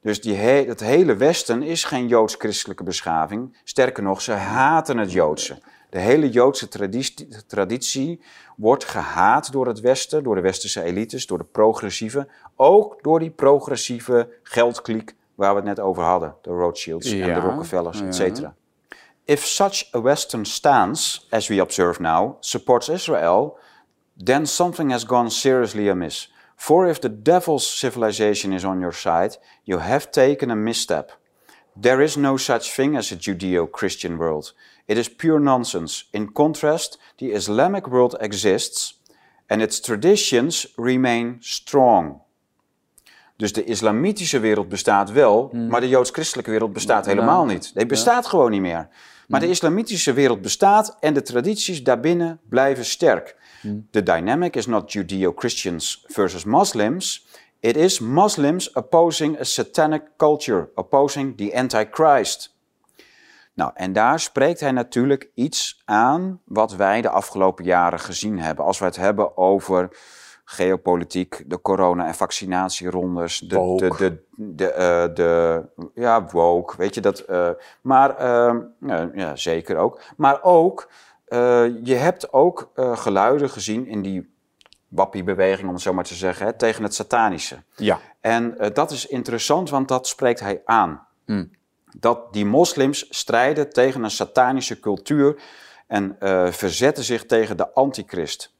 Dus 0.00 0.20
die 0.20 0.34
he 0.34 0.64
het 0.66 0.80
hele 0.80 1.16
Westen 1.16 1.62
is 1.62 1.84
geen 1.84 2.08
joods-christelijke 2.08 2.84
beschaving. 2.84 3.56
Sterker 3.64 4.02
nog, 4.02 4.22
ze 4.22 4.32
haten 4.32 4.98
het 4.98 5.12
Joodse. 5.12 5.58
De 5.90 5.98
hele 5.98 6.30
Joodse 6.30 6.68
traditie, 6.68 7.28
traditie, 7.46 8.20
wordt 8.56 8.84
gehaat 8.84 9.52
door 9.52 9.66
het 9.66 9.80
Westen, 9.80 10.22
door 10.22 10.34
de 10.34 10.40
westerse 10.40 10.82
elites, 10.82 11.26
door 11.26 11.38
de 11.38 11.44
progressieve, 11.44 12.28
ook 12.56 13.02
door 13.02 13.18
die 13.18 13.30
progressieve 13.30 14.28
geldkliek 14.42 15.14
waar 15.34 15.50
we 15.50 15.56
het 15.56 15.64
net 15.64 15.80
over 15.80 16.02
hadden, 16.02 16.34
de 16.42 16.50
Rothschilds 16.50 17.10
en 17.10 17.34
de 17.34 17.40
Rockefellers, 17.40 18.00
et 18.00 18.14
cetera. 18.14 18.54
If 19.24 19.44
such 19.44 19.94
a 19.94 20.00
Western 20.00 20.44
stance, 20.44 21.20
as 21.30 21.48
we 21.48 21.60
observe 21.60 22.00
now, 22.00 22.36
supports 22.40 22.88
Israel, 22.88 23.58
then 24.24 24.46
something 24.46 24.90
has 24.90 25.04
gone 25.04 25.30
seriously 25.30 25.88
amiss. 25.88 26.32
For 26.56 26.88
if 26.88 26.98
the 26.98 27.22
devil's 27.22 27.78
civilization 27.78 28.52
is 28.52 28.64
on 28.64 28.78
your 28.80 28.94
side, 28.94 29.38
you 29.62 29.80
have 29.80 30.10
taken 30.10 30.50
a 30.50 30.54
misstep. 30.54 31.18
There 31.80 32.02
is 32.02 32.16
no 32.16 32.36
such 32.36 32.74
thing 32.74 32.96
as 32.96 33.12
a 33.12 33.16
Judeo 33.16 33.70
Christian 33.70 34.16
world. 34.16 34.54
It 34.88 34.96
is 34.96 35.14
pure 35.14 35.38
nonsense. 35.38 36.04
In 36.10 36.32
contrast, 36.32 36.98
the 37.16 37.32
Islamic 37.32 37.86
world 37.86 38.16
exists 38.20 39.02
and 39.46 39.60
its 39.60 39.80
traditions 39.80 40.72
remain 40.76 41.36
strong. 41.40 42.20
Dus 43.36 43.52
de 43.52 43.64
islamitische 43.64 44.38
wereld 44.38 44.68
bestaat 44.68 45.12
wel, 45.12 45.48
hmm. 45.50 45.68
maar 45.68 45.80
de 45.80 45.88
joods-christelijke 45.88 46.50
wereld 46.50 46.72
bestaat 46.72 47.06
helemaal 47.06 47.44
niet. 47.44 47.74
Die 47.74 47.86
bestaat 47.86 48.26
gewoon 48.26 48.50
niet 48.50 48.60
meer. 48.60 48.88
Maar 49.26 49.40
de 49.40 49.46
hmm. 49.46 49.54
islamitische 49.54 50.12
wereld 50.12 50.40
bestaat 50.40 50.96
en 51.00 51.14
de 51.14 51.22
tradities 51.22 51.82
daarbinnen 51.82 52.40
blijven 52.48 52.84
sterk. 52.84 53.36
Hmm. 53.60 53.86
The 53.90 54.02
dynamic 54.02 54.56
is 54.56 54.66
not 54.66 54.92
Judeo-Christians 54.92 56.04
versus 56.06 56.44
Muslims. 56.44 57.26
It 57.60 57.76
is 57.76 57.98
Muslims 57.98 58.72
opposing 58.72 59.40
a 59.40 59.44
satanic 59.44 60.02
culture, 60.16 60.68
opposing 60.74 61.36
the 61.36 61.56
Antichrist. 61.56 62.56
Nou, 63.58 63.70
en 63.74 63.92
daar 63.92 64.20
spreekt 64.20 64.60
hij 64.60 64.72
natuurlijk 64.72 65.30
iets 65.34 65.82
aan 65.84 66.40
wat 66.44 66.74
wij 66.74 67.00
de 67.00 67.08
afgelopen 67.08 67.64
jaren 67.64 68.00
gezien 68.00 68.38
hebben. 68.38 68.64
Als 68.64 68.78
we 68.78 68.84
het 68.84 68.96
hebben 68.96 69.36
over 69.36 69.88
geopolitiek, 70.44 71.42
de 71.46 71.60
corona- 71.60 72.06
en 72.06 72.14
vaccinatierondes, 72.14 73.38
de, 73.38 73.74
de, 73.76 73.94
de, 73.96 74.22
de, 74.36 74.70
uh, 74.70 75.14
de, 75.14 75.62
ja, 75.94 76.24
woke, 76.24 76.76
weet 76.76 76.94
je 76.94 77.00
dat. 77.00 77.24
Uh, 77.28 77.48
maar, 77.80 78.24
uh, 78.80 79.04
ja, 79.14 79.36
zeker 79.36 79.76
ook. 79.76 80.00
Maar 80.16 80.42
ook, 80.42 80.90
je 81.82 81.94
hebt 81.94 82.32
ook 82.32 82.70
geluiden 82.74 83.50
gezien 83.50 83.86
in 83.86 84.02
die 84.02 84.34
wappiebeweging, 84.88 85.68
om 85.68 85.74
het 85.74 85.82
zo 85.82 85.92
maar 85.92 86.04
te 86.04 86.14
zeggen, 86.14 86.46
hè, 86.46 86.52
tegen 86.52 86.82
het 86.82 86.94
satanische. 86.94 87.62
Ja. 87.76 87.98
En 88.20 88.56
dat 88.72 88.90
is 88.90 89.06
interessant, 89.06 89.70
want 89.70 89.88
dat 89.88 90.06
spreekt 90.06 90.40
hij 90.40 90.62
aan. 90.64 91.06
Mm 91.24 91.56
dat 91.96 92.32
die 92.32 92.44
moslims 92.44 93.06
strijden 93.10 93.70
tegen 93.70 94.02
een 94.02 94.10
satanische 94.10 94.80
cultuur 94.80 95.42
en 95.86 96.16
uh, 96.20 96.50
verzetten 96.50 97.04
zich 97.04 97.26
tegen 97.26 97.56
de 97.56 97.74
antichrist. 97.74 98.56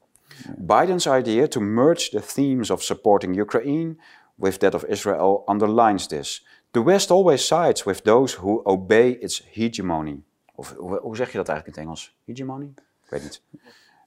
Biden's 0.57 1.05
idea 1.05 1.47
to 1.47 1.61
merge 1.61 2.09
the 2.09 2.21
themes 2.21 2.69
of 2.69 2.83
supporting 2.83 3.37
Ukraine 3.37 3.95
with 4.35 4.59
that 4.59 4.73
of 4.73 4.83
Israel 4.83 5.43
underlines 5.45 6.07
this. 6.07 6.47
The 6.71 6.83
West 6.83 7.11
always 7.11 7.47
sides 7.47 7.83
with 7.83 8.03
those 8.03 8.37
who 8.37 8.61
obey 8.63 9.09
its 9.09 9.43
hegemony. 9.51 10.23
Of 10.55 10.75
hoe 10.77 11.15
zeg 11.15 11.31
je 11.31 11.37
dat 11.37 11.47
eigenlijk 11.47 11.65
in 11.65 11.71
het 11.71 11.77
Engels? 11.77 12.17
Hegemony? 12.25 12.71
Ik 13.03 13.09
weet 13.09 13.21
niet. 13.21 13.41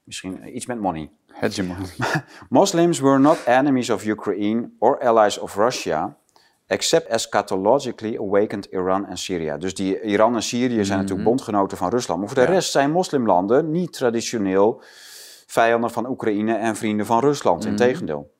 Misschien 0.04 0.56
iets 0.56 0.66
met 0.66 0.80
money. 0.80 1.10
Hegemony. 1.26 1.86
Muslims 2.48 3.00
were 3.00 3.18
not 3.18 3.44
enemies 3.46 3.90
of 3.90 4.04
Ukraine 4.06 4.70
or 4.78 5.00
allies 5.00 5.38
of 5.38 5.56
Russia 5.56 6.16
except 6.72 7.06
eschatologically 7.08 8.16
awakened 8.16 8.66
Iran 8.70 9.06
en 9.06 9.18
Syria. 9.18 9.56
Dus 9.56 9.74
die 9.74 10.00
Iran 10.00 10.34
en 10.34 10.42
Syrië 10.42 10.84
zijn 10.84 10.98
natuurlijk 10.98 11.28
mhm. 11.28 11.28
bondgenoten 11.28 11.76
van 11.76 11.90
Rusland. 11.90 12.20
Maar 12.20 12.28
voor 12.28 12.46
de 12.46 12.52
rest 12.52 12.70
zijn 12.70 12.90
moslimlanden 12.90 13.70
niet 13.70 13.92
traditioneel 13.92 14.82
vijanden 15.46 15.90
van 15.90 16.08
Oekraïne 16.08 16.54
en 16.54 16.76
vrienden 16.76 17.06
van 17.06 17.20
Rusland. 17.20 17.64
Mm 17.64 17.70
Integendeel. 17.70 18.30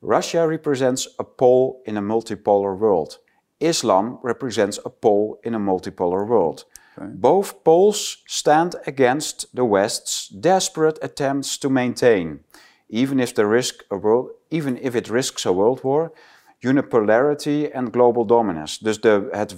Russia 0.00 0.44
represents 0.44 1.18
a 1.20 1.22
pole 1.22 1.76
in 1.82 1.96
a 1.96 2.00
multipolar 2.00 2.78
world. 2.78 3.22
Islam 3.56 4.18
represents 4.22 4.86
a 4.86 4.88
pole 4.88 5.36
in 5.40 5.54
a 5.54 5.58
multipolar 5.58 6.26
world. 6.26 6.68
Both 7.12 7.62
poles 7.62 8.22
stand 8.24 8.86
against 8.86 9.48
the 9.54 9.68
West's 9.68 10.28
desperate 10.28 11.04
attempts 11.04 11.58
to 11.58 11.68
maintain, 11.68 12.44
even 12.88 13.18
if, 13.18 13.32
the 13.32 13.46
risk 13.46 13.84
a 13.88 13.96
world, 13.96 14.30
even 14.48 14.76
if 14.82 14.94
it 14.94 15.08
risks 15.08 15.46
a 15.46 15.52
world 15.52 15.82
war, 15.82 16.12
unipolarity 16.60 17.68
en 17.72 17.88
global 17.90 18.26
dominance. 18.26 18.84
Dus 18.84 19.00
de, 19.00 19.28
het, 19.30 19.54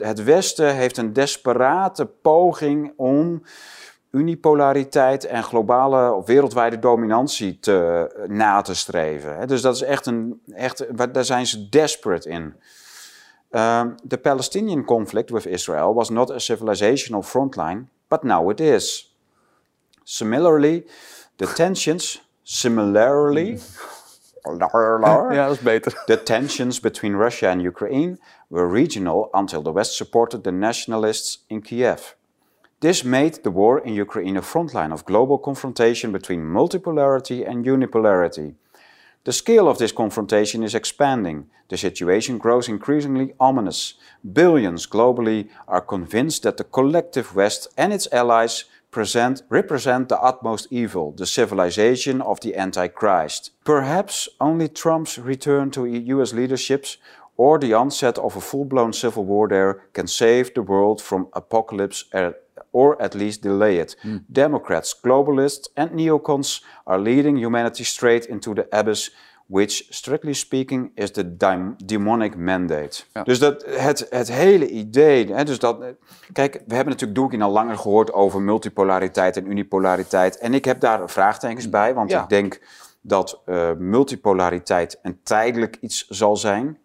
het 0.00 0.24
Westen 0.24 0.74
heeft 0.74 0.96
een 0.96 1.12
desperate 1.12 2.06
poging 2.06 2.92
om 2.96 3.42
unipolariteit 4.10 5.24
en 5.24 5.42
globale 5.42 6.12
of 6.12 6.26
wereldwijde 6.26 6.78
dominantie 6.78 7.58
te, 7.58 8.08
na 8.28 8.60
te 8.60 8.74
streven. 8.74 9.48
Dus 9.48 9.62
dat 9.62 9.74
is 9.74 9.82
echt 9.82 10.06
een, 10.06 10.40
echt, 10.54 11.12
daar 11.14 11.24
zijn 11.24 11.46
ze 11.46 11.68
desperate 11.68 12.28
in. 12.28 12.54
Um, 13.52 13.94
the 14.08 14.18
Palestinian 14.18 14.84
conflict 14.84 15.30
with 15.30 15.46
Israel 15.46 15.94
was 15.94 16.08
not 16.08 16.30
a 16.30 16.38
civilizational 16.38 17.22
frontline, 17.22 17.88
but 18.08 18.22
now 18.22 18.50
it 18.50 18.60
is. 18.60 19.16
Similarly, 20.04 20.86
the 21.36 21.52
tensions, 21.52 22.22
similarly, 22.42 23.58
Ja, 25.34 25.46
dat 25.46 25.56
is 25.56 25.62
beter. 25.62 26.02
The 26.06 26.22
tensions 26.22 26.80
between 26.80 27.16
Russia 27.16 27.48
and 27.48 27.62
Ukraine 27.62 28.18
were 28.48 28.68
regional 28.72 29.28
until 29.32 29.62
the 29.62 29.72
West 29.72 29.96
supported 29.96 30.42
the 30.42 30.52
nationalists 30.52 31.44
in 31.46 31.62
Kiev. 31.62 32.16
This 32.78 33.02
made 33.02 33.42
the 33.42 33.50
war 33.50 33.84
in 33.84 33.92
Ukraine 33.92 34.38
a 34.38 34.42
frontline 34.42 34.92
of 34.92 35.04
global 35.04 35.38
confrontation 35.38 36.12
between 36.12 36.40
multipolarity 36.40 37.46
and 37.46 37.66
unipolarity. 37.66 38.54
The 39.24 39.32
scale 39.32 39.68
of 39.68 39.76
this 39.76 39.92
confrontation 39.92 40.62
is 40.62 40.74
expanding. 40.74 41.50
The 41.68 41.76
situation 41.76 42.38
grows 42.38 42.68
increasingly 42.68 43.34
ominous. 43.38 43.94
Billions 44.22 44.86
globally 44.86 45.50
are 45.66 45.82
convinced 45.82 46.42
that 46.42 46.56
the 46.56 46.64
collective 46.64 47.34
West 47.34 47.68
and 47.76 47.92
its 47.92 48.08
allies 48.12 48.64
present, 48.90 49.42
represent 49.48 50.08
the 50.08 50.20
utmost 50.20 50.66
evil, 50.70 51.12
the 51.12 51.26
civilization 51.26 52.20
of 52.20 52.40
the 52.40 52.56
Antichrist. 52.56 53.52
Perhaps 53.64 54.28
only 54.40 54.68
Trump's 54.68 55.18
return 55.18 55.70
to 55.70 55.86
US 55.86 56.32
leaderships 56.32 56.98
or 57.36 57.58
the 57.58 57.72
onset 57.72 58.18
of 58.18 58.36
a 58.36 58.40
full 58.40 58.64
blown 58.64 58.92
civil 58.92 59.24
war 59.24 59.48
there 59.48 59.82
can 59.92 60.06
save 60.06 60.52
the 60.54 60.62
world 60.62 61.00
from 61.00 61.28
apocalypse 61.32 62.04
or 62.72 63.00
at 63.02 63.14
least 63.14 63.42
delay 63.42 63.78
it. 63.78 63.96
Mm. 64.04 64.24
Democrats, 64.30 64.94
globalists, 64.94 65.68
and 65.76 65.90
neocons 65.90 66.60
are 66.86 66.98
leading 66.98 67.36
humanity 67.36 67.84
straight 67.84 68.26
into 68.26 68.54
the 68.54 68.68
abyss 68.72 69.10
which 69.50 69.86
strictly 69.88 70.32
speaking 70.32 70.90
is 70.94 71.10
the 71.10 71.36
demonic 71.84 72.36
mandate. 72.36 73.04
Dus 73.24 73.38
dat, 73.38 73.64
het, 73.66 74.06
het 74.10 74.32
hele 74.32 74.68
idee, 74.68 75.32
hè, 75.32 75.44
dus 75.44 75.58
dat, 75.58 75.84
kijk, 76.32 76.62
we 76.66 76.74
hebben 76.74 76.92
natuurlijk 76.92 77.20
Dugin 77.20 77.42
al 77.42 77.50
langer 77.50 77.76
gehoord 77.76 78.12
over 78.12 78.40
multipolariteit 78.40 79.36
en 79.36 79.50
unipolariteit. 79.50 80.38
En 80.38 80.54
ik 80.54 80.64
heb 80.64 80.80
daar 80.80 81.10
vraagtekens 81.10 81.68
bij, 81.68 81.94
want 81.94 82.12
ik 82.12 82.28
denk 82.28 82.60
dat 83.00 83.40
uh, 83.46 83.70
multipolariteit 83.78 84.98
een 85.02 85.20
tijdelijk 85.22 85.76
iets 85.80 86.06
zal 86.08 86.36
zijn. 86.36 86.78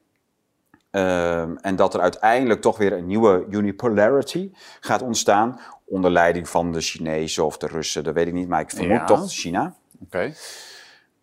Ehm, 0.91 1.55
en 1.55 1.75
dat 1.75 1.93
er 1.93 1.99
uiteindelijk 1.99 2.61
toch 2.61 2.77
weer 2.77 2.93
een 2.93 3.07
nieuwe 3.07 3.45
unipolarity 3.49 4.51
gaat 4.79 5.01
ontstaan. 5.01 5.59
Onder 5.85 6.11
leiding 6.11 6.49
van 6.49 6.71
de 6.71 6.81
Chinezen 6.81 7.45
of 7.45 7.57
de 7.57 7.67
Russen, 7.67 8.03
dat 8.03 8.13
weet 8.13 8.27
ik 8.27 8.33
niet, 8.33 8.47
maar 8.47 8.61
ik 8.61 8.69
vermoed 8.69 9.07
toch 9.07 9.31
China. 9.31 9.75
Oké. 10.03 10.33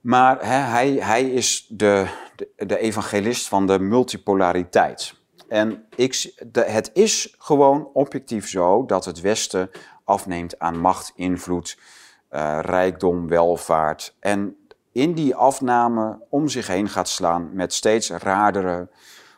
Maar 0.03 0.47
hè, 0.47 0.57
hij, 0.57 0.91
hij 0.91 1.31
is 1.31 1.67
de, 1.69 2.07
de, 2.37 2.67
de, 2.67 2.79
evangelist 2.79 3.49
van 3.49 3.67
de 3.67 3.79
multipolariteit. 3.79 5.15
En 5.49 5.85
ik, 5.97 6.35
de, 6.53 6.61
het 6.61 6.91
is 6.93 7.35
gewoon 7.39 7.89
objectief 7.93 8.49
zo 8.49 8.87
dat 8.87 9.05
het 9.05 9.21
Westen 9.21 9.71
afneemt 10.05 10.59
aan 10.59 10.79
macht, 10.79 11.13
invloed, 11.15 11.79
uh, 12.31 12.59
rijkdom, 12.63 13.29
welvaart. 13.29 14.15
En 14.21 14.57
in 14.93 15.13
die 15.15 15.35
afname 15.35 16.19
om 16.29 16.49
zich 16.49 16.67
heen 16.67 16.89
gaat 16.89 17.09
slaan 17.09 17.51
met 17.53 17.73
steeds 17.73 18.11
raardere 18.11 18.89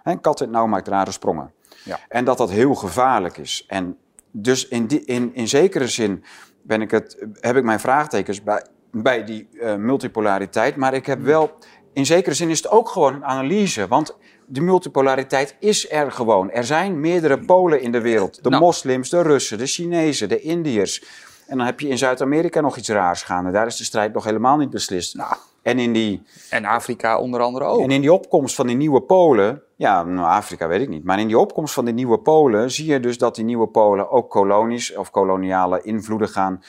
en 0.03 0.21
kat 0.21 0.39
het 0.39 0.51
nou 0.51 0.69
maakt 0.69 0.89
rare 0.89 1.11
sprongen. 1.11 1.53
Ja. 1.85 2.01
En 2.09 2.25
dat 2.25 2.39
dat 2.39 2.51
heel 2.51 2.75
gevaarlijk 2.75 3.37
is. 3.37 3.65
En 3.69 3.99
dus 4.31 4.69
in, 4.69 4.87
die, 4.87 5.05
in, 5.05 5.35
in 5.35 5.49
zekere 5.49 5.89
zin 5.89 6.25
ben 6.63 6.83
ik 6.83 6.91
het, 6.91 7.27
heb 7.41 7.57
ik 7.57 7.65
mijn 7.65 7.81
vraagtekens 7.81 8.43
bij, 8.43 8.67
bij 8.95 9.25
die 9.25 9.49
uh, 9.53 9.75
multipolariteit. 9.75 10.77
Maar 10.77 10.95
ik 10.95 11.07
heb 11.07 11.21
wel, 11.21 11.51
in 11.93 12.07
zekere 12.07 12.35
zin 12.35 12.51
is 12.51 12.63
het 12.63 12.71
ook 12.71 12.89
gewoon 12.89 13.15
een 13.15 13.25
analyse. 13.25 13.89
Want 13.89 14.17
de 14.47 14.61
multipolariteit 14.61 15.57
is 15.61 15.91
er 15.91 16.13
gewoon. 16.13 16.51
Er 16.51 16.65
zijn 16.65 17.01
meerdere 17.01 17.39
polen 17.39 17.81
in 17.81 17.93
de 17.93 18.01
wereld. 18.01 18.43
De 18.43 18.49
nou. 18.49 18.63
moslims, 18.63 19.11
de 19.11 19.23
Russen, 19.23 19.59
de 19.59 19.67
Chinezen, 19.67 20.29
de 20.29 20.41
Indiërs. 20.41 21.05
En 21.47 21.57
dan 21.57 21.67
heb 21.67 21.81
je 21.81 21.89
in 21.89 21.99
Zuid-Amerika 21.99 22.61
nog 22.61 22.77
iets 22.77 22.89
raars 22.89 23.23
gaande. 23.23 23.51
Daar 23.51 23.67
is 23.67 23.77
de 23.77 23.85
strijd 23.85 24.13
nog 24.13 24.25
helemaal 24.25 24.57
niet 24.57 24.71
beslist. 24.71 25.15
Nou, 25.15 25.35
en 25.63 25.79
in 25.79 25.93
die... 25.93 26.23
En 26.51 26.65
Afrika 26.65 27.19
onder 27.19 27.41
andere 27.41 27.65
ook. 27.65 27.81
En 27.81 27.91
in 27.91 28.01
die 28.01 28.13
opkomst 28.13 28.55
van 28.55 28.67
die 28.67 28.77
nieuwe 28.77 29.01
polen... 29.01 29.63
Ja, 29.77 30.03
nou, 30.03 30.29
Afrika 30.29 30.69
weet 30.69 30.81
ik 30.81 30.89
niet. 30.89 31.05
Maar 31.05 31.21
in 31.21 31.27
die 31.27 31.39
opkomst 31.39 31.75
van 31.75 31.85
die 31.85 31.95
nieuwe 31.95 32.19
polen... 32.19 32.71
zie 32.71 32.87
je 32.87 33.01
dus 33.01 33.19
dat 33.19 33.35
die 33.35 33.45
nieuwe 33.45 33.67
polen 33.67 34.11
ook 34.11 34.31
kolonies... 34.31 34.97
of 34.97 35.11
koloniale 35.11 35.83
invloeden 35.83 36.29
gaan 36.29 36.63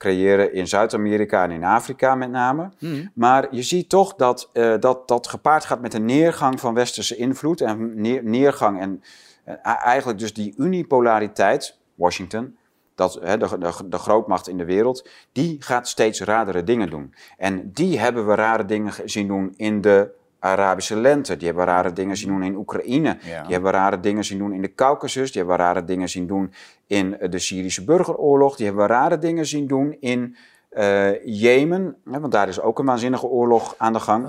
creëren 0.00 0.52
in 0.52 0.68
Zuid-Amerika 0.68 1.44
en 1.44 1.50
in 1.50 1.64
Afrika 1.64 2.14
met 2.14 2.30
name. 2.30 2.70
Hmm. 2.78 3.10
Maar 3.14 3.54
je 3.54 3.62
ziet 3.62 3.88
toch 3.88 4.14
dat, 4.14 4.50
uh, 4.52 4.74
dat 4.78 5.08
dat 5.08 5.26
gepaard 5.26 5.64
gaat 5.64 5.80
met 5.80 5.94
een 5.94 6.04
neergang 6.04 6.60
van 6.60 6.74
westerse 6.74 7.16
invloed... 7.16 7.60
en 7.60 8.00
neergang 8.30 8.80
en 8.80 9.02
uh, 9.48 9.54
eigenlijk 9.62 10.18
dus 10.18 10.34
die 10.34 10.54
unipolariteit... 10.56 11.78
Washington, 11.94 12.56
dat 12.94 13.18
hè, 13.22 13.38
de, 13.38 13.58
de, 13.58 13.88
de, 13.88 13.98
grootmacht 13.98 14.48
in 14.48 14.56
de 14.56 14.64
wereld, 14.64 15.08
die 15.32 15.56
gaat 15.62 15.88
steeds 15.88 16.20
radere 16.20 16.64
dingen 16.64 16.90
doen. 16.90 17.14
En 17.36 17.72
die 17.72 17.98
hebben 17.98 18.26
we 18.26 18.34
rare 18.34 18.64
dingen 18.64 18.92
zien 19.04 19.26
doen 19.26 19.54
in 19.56 19.80
de 19.80 20.10
Arabische 20.40 20.96
lente. 20.96 21.36
Die 21.36 21.46
hebben 21.46 21.64
rare 21.64 21.92
dingen 21.92 22.16
zien 22.16 22.28
doen 22.28 22.42
in 22.42 22.56
Oekraïne. 22.56 23.16
Die 23.22 23.52
hebben 23.52 23.72
rare 23.72 24.00
dingen 24.00 24.24
zien 24.24 24.38
doen 24.38 24.52
in 24.52 24.62
de 24.62 24.74
Caucasus. 24.74 25.32
Die 25.32 25.40
hebben 25.40 25.58
rare 25.58 25.84
dingen 25.84 26.08
zien 26.08 26.26
doen 26.26 26.52
in 26.86 27.16
de 27.30 27.38
Syrische 27.38 27.84
burgeroorlog. 27.84 28.56
Die 28.56 28.66
hebben 28.66 28.86
rare 28.86 29.18
dingen 29.18 29.46
zien 29.46 29.66
doen 29.66 29.96
in 30.00 30.36
uh, 30.70 31.24
Jemen, 31.24 31.96
hè, 32.10 32.20
want 32.20 32.32
daar 32.32 32.48
is 32.48 32.60
ook 32.60 32.78
een 32.78 32.84
waanzinnige 32.84 33.26
oorlog 33.26 33.74
aan 33.78 33.92
de 33.92 34.00
gang. 34.00 34.26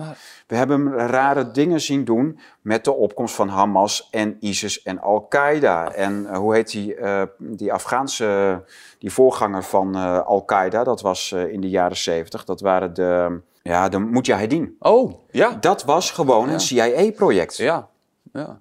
We 0.48 0.56
hebben 0.56 0.94
rare 1.08 1.52
dingen 1.52 1.82
zien 1.82 2.04
doen 2.04 2.40
met 2.62 2.84
de 2.84 2.94
opkomst 2.94 3.36
van 3.36 3.48
Hamas 3.48 4.08
en 4.12 4.38
ISIS 4.40 4.82
en 4.82 5.00
Al-Qaeda. 5.00 5.92
En 5.92 6.28
uh, 6.30 6.38
hoe 6.38 6.54
heet 6.54 6.72
die, 6.72 6.96
uh, 6.96 7.22
die 7.38 7.74
Afghaanse, 7.74 8.64
die 9.00 9.12
voorganger 9.12 9.64
van 9.64 9.96
Al-Qaeda, 10.26 10.84
dat 10.84 11.02
was 11.02 11.32
in 11.32 11.62
de 11.62 11.70
jaren 11.70 11.98
70, 11.98 12.44
dat 12.44 12.62
waren 12.62 12.94
de, 12.94 13.40
ja, 13.64 13.90
de 13.90 14.00
Mujahideen. 14.00 14.76
Oh, 14.80 15.14
ja. 15.32 15.58
Dat 15.60 15.84
was 15.84 16.12
gewoon 16.12 16.50
een 16.50 16.60
CIA-project. 16.60 17.58
Ja, 17.58 17.90
ja. 18.34 18.60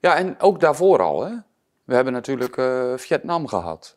Ja, 0.00 0.16
en 0.16 0.40
ook 0.40 0.60
daarvoor 0.60 1.02
al, 1.02 1.24
hè. 1.24 1.34
We 1.84 1.94
hebben 1.94 2.12
natuurlijk 2.12 2.60
Vietnam 3.00 3.46
gehad 3.46 3.94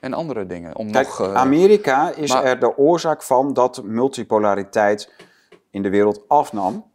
en 0.00 0.12
andere 0.12 0.46
dingen. 0.46 0.76
Om 0.76 0.90
Kijk, 0.90 1.06
nog, 1.06 1.20
uh, 1.20 1.34
Amerika 1.34 2.14
is 2.14 2.34
er 2.34 2.58
de 2.58 2.76
oorzaak 2.76 3.22
van 3.22 3.52
dat 3.52 3.82
multipolariteit 3.82 5.12
in 5.70 5.82
de 5.82 5.90
wereld 5.90 6.28
afnam. 6.28 6.90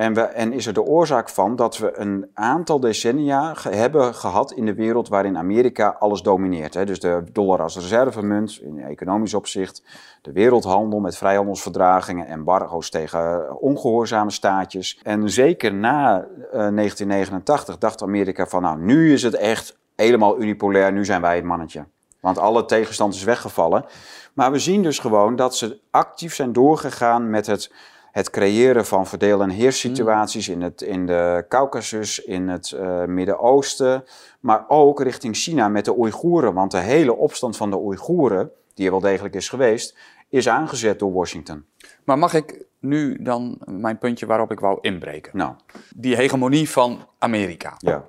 En, 0.00 0.34
en 0.34 0.52
is 0.52 0.66
er 0.66 0.72
de 0.72 0.82
oorzaak 0.82 1.28
van 1.28 1.56
dat 1.56 1.78
we 1.78 1.98
een 1.98 2.30
aantal 2.34 2.80
decennia 2.80 3.54
hebben 3.70 4.14
gehad 4.14 4.52
in 4.52 4.66
de 4.66 4.74
wereld 4.74 5.08
waarin 5.08 5.38
Amerika 5.38 5.96
alles 5.98 6.22
domineert. 6.22 6.74
Hè? 6.74 6.84
Dus 6.84 7.00
de 7.00 7.24
dollar 7.32 7.62
als 7.62 7.76
reservemunt 7.76 8.60
in 8.62 8.78
economisch 8.78 9.34
opzicht, 9.34 9.82
de 10.22 10.32
wereldhandel 10.32 11.00
met 11.00 11.16
vrijhandelsverdragingen, 11.16 12.26
embargo's 12.26 12.90
tegen 12.90 13.56
ongehoorzame 13.60 14.30
staatjes. 14.30 15.00
En 15.02 15.30
zeker 15.30 15.74
na 15.74 16.18
uh, 16.18 16.24
eh, 16.44 16.74
1989 16.74 17.78
dacht 17.78 18.02
Amerika 18.02 18.46
van 18.46 18.62
nou, 18.62 18.78
nu 18.78 19.12
is 19.12 19.22
het 19.22 19.34
echt 19.34 19.78
helemaal 19.96 20.40
unipolair, 20.40 20.92
nu 20.92 21.04
zijn 21.04 21.20
wij 21.20 21.36
het 21.36 21.44
mannetje. 21.44 21.84
Want 22.20 22.38
alle 22.38 22.64
tegenstand 22.64 23.14
is 23.14 23.24
weggevallen. 23.24 23.84
Maar 24.32 24.52
we 24.52 24.58
zien 24.58 24.82
dus 24.82 24.98
gewoon 24.98 25.36
dat 25.36 25.56
ze 25.56 25.80
actief 25.90 26.34
zijn 26.34 26.52
doorgegaan 26.52 27.30
met 27.30 27.46
het, 27.46 27.72
het 28.12 28.30
creëren 28.30 28.86
van 28.86 29.06
verdeel- 29.06 29.42
en 29.42 29.50
heerssituaties 29.50 30.48
in, 30.48 30.62
het, 30.62 30.82
in 30.82 31.06
de 31.06 31.44
Caucasus, 31.48 32.24
in 32.24 32.48
het 32.48 32.70
uh, 32.70 33.04
Midden-Oosten. 33.04 34.04
Maar 34.40 34.64
ook 34.68 35.02
richting 35.02 35.36
China 35.36 35.68
met 35.68 35.84
de 35.84 35.98
Oeigoeren. 35.98 36.54
Want 36.54 36.70
de 36.70 36.78
hele 36.78 37.16
opstand 37.16 37.56
van 37.56 37.70
de 37.70 37.78
Oeigoeren, 37.78 38.50
die 38.74 38.84
er 38.84 38.90
wel 38.90 39.00
degelijk 39.00 39.34
is 39.34 39.48
geweest, 39.48 39.96
is 40.28 40.48
aangezet 40.48 40.98
door 40.98 41.12
Washington. 41.12 41.64
Maar 42.04 42.18
mag 42.18 42.34
ik 42.34 42.64
nu 42.78 43.22
dan 43.22 43.58
mijn 43.64 43.98
puntje 43.98 44.26
waarop 44.26 44.50
ik 44.50 44.60
wou 44.60 44.78
inbreken? 44.80 45.36
Nou. 45.36 45.54
Die 45.96 46.16
hegemonie 46.16 46.70
van 46.70 47.06
Amerika. 47.18 47.74
Ja. 47.78 48.04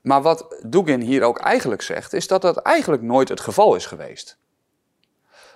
Maar 0.00 0.22
wat 0.22 0.62
Dugin 0.66 1.00
hier 1.00 1.22
ook 1.22 1.38
eigenlijk 1.38 1.82
zegt, 1.82 2.12
is 2.12 2.26
dat 2.26 2.42
dat 2.42 2.56
eigenlijk 2.56 3.02
nooit 3.02 3.28
het 3.28 3.40
geval 3.40 3.74
is 3.74 3.86
geweest. 3.86 4.38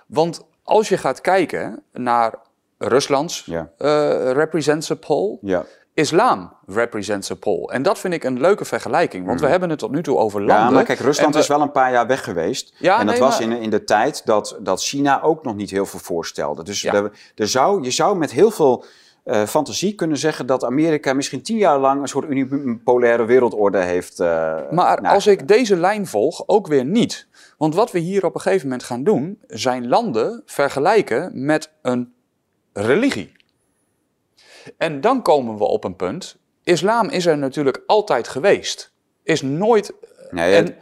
Want 0.07 0.45
als 0.63 0.89
je 0.89 0.97
gaat 0.97 1.21
kijken 1.21 1.83
naar 1.91 2.39
Ruslands 2.81 3.43
ja. 3.45 3.69
uh, 3.77 4.31
represents 4.31 4.91
a 4.91 4.95
poll, 4.95 5.37
ja. 5.41 5.65
islam 5.93 6.53
represents 6.65 7.31
a 7.31 7.35
poll. 7.35 7.65
En 7.65 7.81
dat 7.83 7.99
vind 7.99 8.13
ik 8.13 8.23
een 8.23 8.39
leuke 8.39 8.65
vergelijking, 8.65 9.25
want 9.25 9.35
we 9.35 9.41
hmm. 9.41 9.51
hebben 9.51 9.69
het 9.69 9.79
tot 9.79 9.91
nu 9.91 10.03
toe 10.03 10.17
over 10.17 10.39
landen. 10.39 10.65
Ja, 10.65 10.71
maar 10.71 10.83
kijk, 10.83 10.99
Rusland 10.99 11.35
is 11.35 11.47
wel 11.47 11.61
een 11.61 11.71
paar 11.71 11.91
jaar 11.91 12.07
weg 12.07 12.23
geweest. 12.23 12.73
Ja, 12.77 12.99
en 12.99 13.05
dat 13.05 13.17
was 13.17 13.39
in, 13.39 13.51
in 13.51 13.69
de 13.69 13.83
tijd 13.83 14.25
dat, 14.25 14.57
dat 14.59 14.83
China 14.83 15.21
ook 15.21 15.43
nog 15.43 15.55
niet 15.55 15.69
heel 15.69 15.85
veel 15.85 15.99
voorstelde. 15.99 16.63
Dus 16.63 16.85
er, 16.85 17.11
er 17.35 17.47
zou, 17.47 17.83
je 17.83 17.91
zou 17.91 18.17
met 18.17 18.31
heel 18.31 18.51
veel 18.51 18.85
uh, 19.25 19.43
fantasie 19.43 19.95
kunnen 19.95 20.17
zeggen 20.17 20.45
dat 20.45 20.63
Amerika 20.63 21.13
misschien 21.13 21.41
tien 21.41 21.57
jaar 21.57 21.79
lang 21.79 22.01
een 22.01 22.07
soort 22.07 22.29
unipolaire 22.29 23.25
wereldorde 23.25 23.77
heeft. 23.77 24.19
Uh, 24.19 24.55
maar 24.71 25.01
als 25.01 25.27
ik 25.27 25.47
deze 25.47 25.75
lijn 25.75 26.07
volg, 26.07 26.43
ook 26.45 26.67
weer 26.67 26.85
niet. 26.85 27.27
Want 27.57 27.75
wat 27.75 27.91
we 27.91 27.99
hier 27.99 28.25
op 28.25 28.35
een 28.35 28.41
gegeven 28.41 28.67
moment 28.67 28.83
gaan 28.83 29.03
doen, 29.03 29.39
zijn 29.47 29.87
landen 29.87 30.41
vergelijken 30.45 31.45
met 31.45 31.71
een 31.81 32.13
religie. 32.73 33.31
En 34.77 35.01
dan 35.01 35.21
komen 35.21 35.57
we 35.57 35.63
op 35.63 35.83
een 35.83 35.95
punt. 35.95 36.37
Islam 36.63 37.09
is 37.09 37.25
er 37.25 37.37
natuurlijk 37.37 37.83
altijd 37.85 38.27
geweest. 38.27 38.91
Is 39.23 39.41
nooit. 39.41 39.93
Nee, 40.29 40.55
en, 40.55 40.75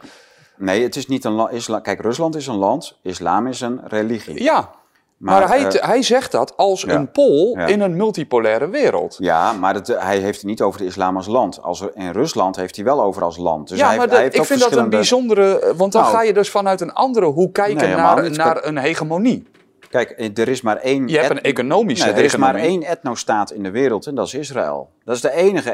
nee 0.56 0.82
het 0.82 0.96
is 0.96 1.06
niet 1.06 1.24
een 1.24 1.32
land. 1.32 1.80
Kijk, 1.82 2.00
Rusland 2.00 2.36
is 2.36 2.46
een 2.46 2.56
land, 2.56 2.98
islam 3.02 3.46
is 3.46 3.60
een 3.60 3.80
religie. 3.84 4.42
Ja, 4.42 4.70
Maar, 5.16 5.48
hij, 5.48 5.60
uh, 5.60 5.82
hij 5.82 6.02
zegt 6.02 6.32
dat 6.32 6.56
als 6.56 6.86
een 6.86 7.10
Pool 7.10 7.58
in 7.66 7.80
een 7.80 7.96
multipolaire 7.96 8.68
wereld. 8.68 9.16
Ja, 9.18 9.52
maar 9.52 9.74
dat, 9.74 9.86
hij 9.86 10.18
heeft 10.18 10.36
het 10.36 10.46
niet 10.46 10.62
over 10.62 10.80
de 10.80 10.86
islam 10.86 11.16
als 11.16 11.26
land. 11.26 11.62
Als 11.62 11.80
er, 11.80 11.90
in 11.94 12.10
Rusland 12.10 12.56
heeft 12.56 12.76
hij 12.76 12.84
wel 12.84 13.02
over 13.02 13.22
als 13.22 13.36
land. 13.36 13.68
Dus 13.68 13.78
ja, 13.78 13.86
hij, 13.86 13.96
maar 13.96 14.08
hij 14.08 14.22
heeft 14.22 14.36
ik 14.36 14.44
vind 14.44 14.60
dat 14.60 14.76
een 14.76 14.90
bijzondere... 14.90 15.74
Want 15.76 15.92
dan 15.92 16.02
nou, 16.02 16.14
ga 16.14 16.22
je 16.22 16.32
dus 16.32 16.50
vanuit 16.50 16.80
een 16.80 16.92
andere 16.92 17.26
hoe 17.26 17.52
kijken 17.52 17.86
nee, 17.86 17.96
naar, 17.96 18.30
naar 18.30 18.64
een 18.64 18.78
hegemonie. 18.78 19.46
Kijk, 19.90 20.10
eh, 20.10 20.38
er 20.38 20.48
is 20.48 20.60
maar 20.60 20.76
één... 20.76 21.08
Je 21.08 21.18
hebt 21.18 21.30
een 21.30 21.42
economische 21.42 22.04
nee, 22.06 22.14
Er 22.14 22.24
is 22.24 22.36
maar 22.36 22.54
één 22.54 22.82
etnostaat 22.82 23.52
in 23.52 23.62
de 23.62 23.70
wereld 23.70 24.06
en 24.06 24.14
dat 24.14 24.26
is 24.26 24.34
Israël. 24.34 24.90
Dat 25.04 25.14
is 25.14 25.20
de 25.20 25.32
enige 25.32 25.70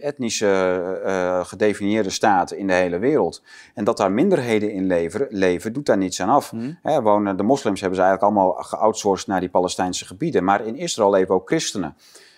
etnische 0.00 0.82
uh, 1.06 1.44
gedefinieerde 1.44 2.10
staat 2.10 2.52
in 2.52 2.66
de 2.66 2.72
hele 2.72 2.98
wereld. 2.98 3.42
En 3.74 3.84
dat 3.84 3.96
daar 3.96 4.12
minderheden 4.12 4.72
in 4.72 4.86
leven, 4.86 5.26
leven 5.30 5.72
doet 5.72 5.86
daar 5.86 5.96
niets 5.96 6.20
aan 6.20 6.28
af. 6.28 6.50
Hmm. 6.50 6.78
wonen, 6.82 7.36
de 7.36 7.42
moslims 7.42 7.80
hebben 7.80 7.98
ze 7.98 8.04
eigenlijk 8.04 8.36
allemaal 8.36 8.62
geoutsourced 8.62 9.26
naar 9.26 9.40
die 9.40 9.48
Palestijnse 9.48 10.06
gebieden. 10.06 10.44
Maar 10.44 10.66
in 10.66 10.76
Israël 10.76 11.10
leven 11.10 11.34
ook 11.34 11.48
christenen. 11.48 11.96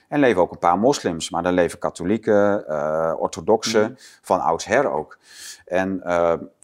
En 0.09 0.21
leven 0.21 0.43
ook 0.43 0.53
een 0.53 0.59
paar 0.59 0.79
moslims. 0.79 1.31
Maar 1.31 1.43
dan 1.43 1.55
leven 1.55 1.79
katholieken, 1.79 2.65
uh, 2.69 3.13
orthodoxen, 3.19 3.85
hmm. 3.85 3.97
van 4.23 4.41
oudsher 4.41 4.91
ook. 4.91 5.19
En... 5.67 6.03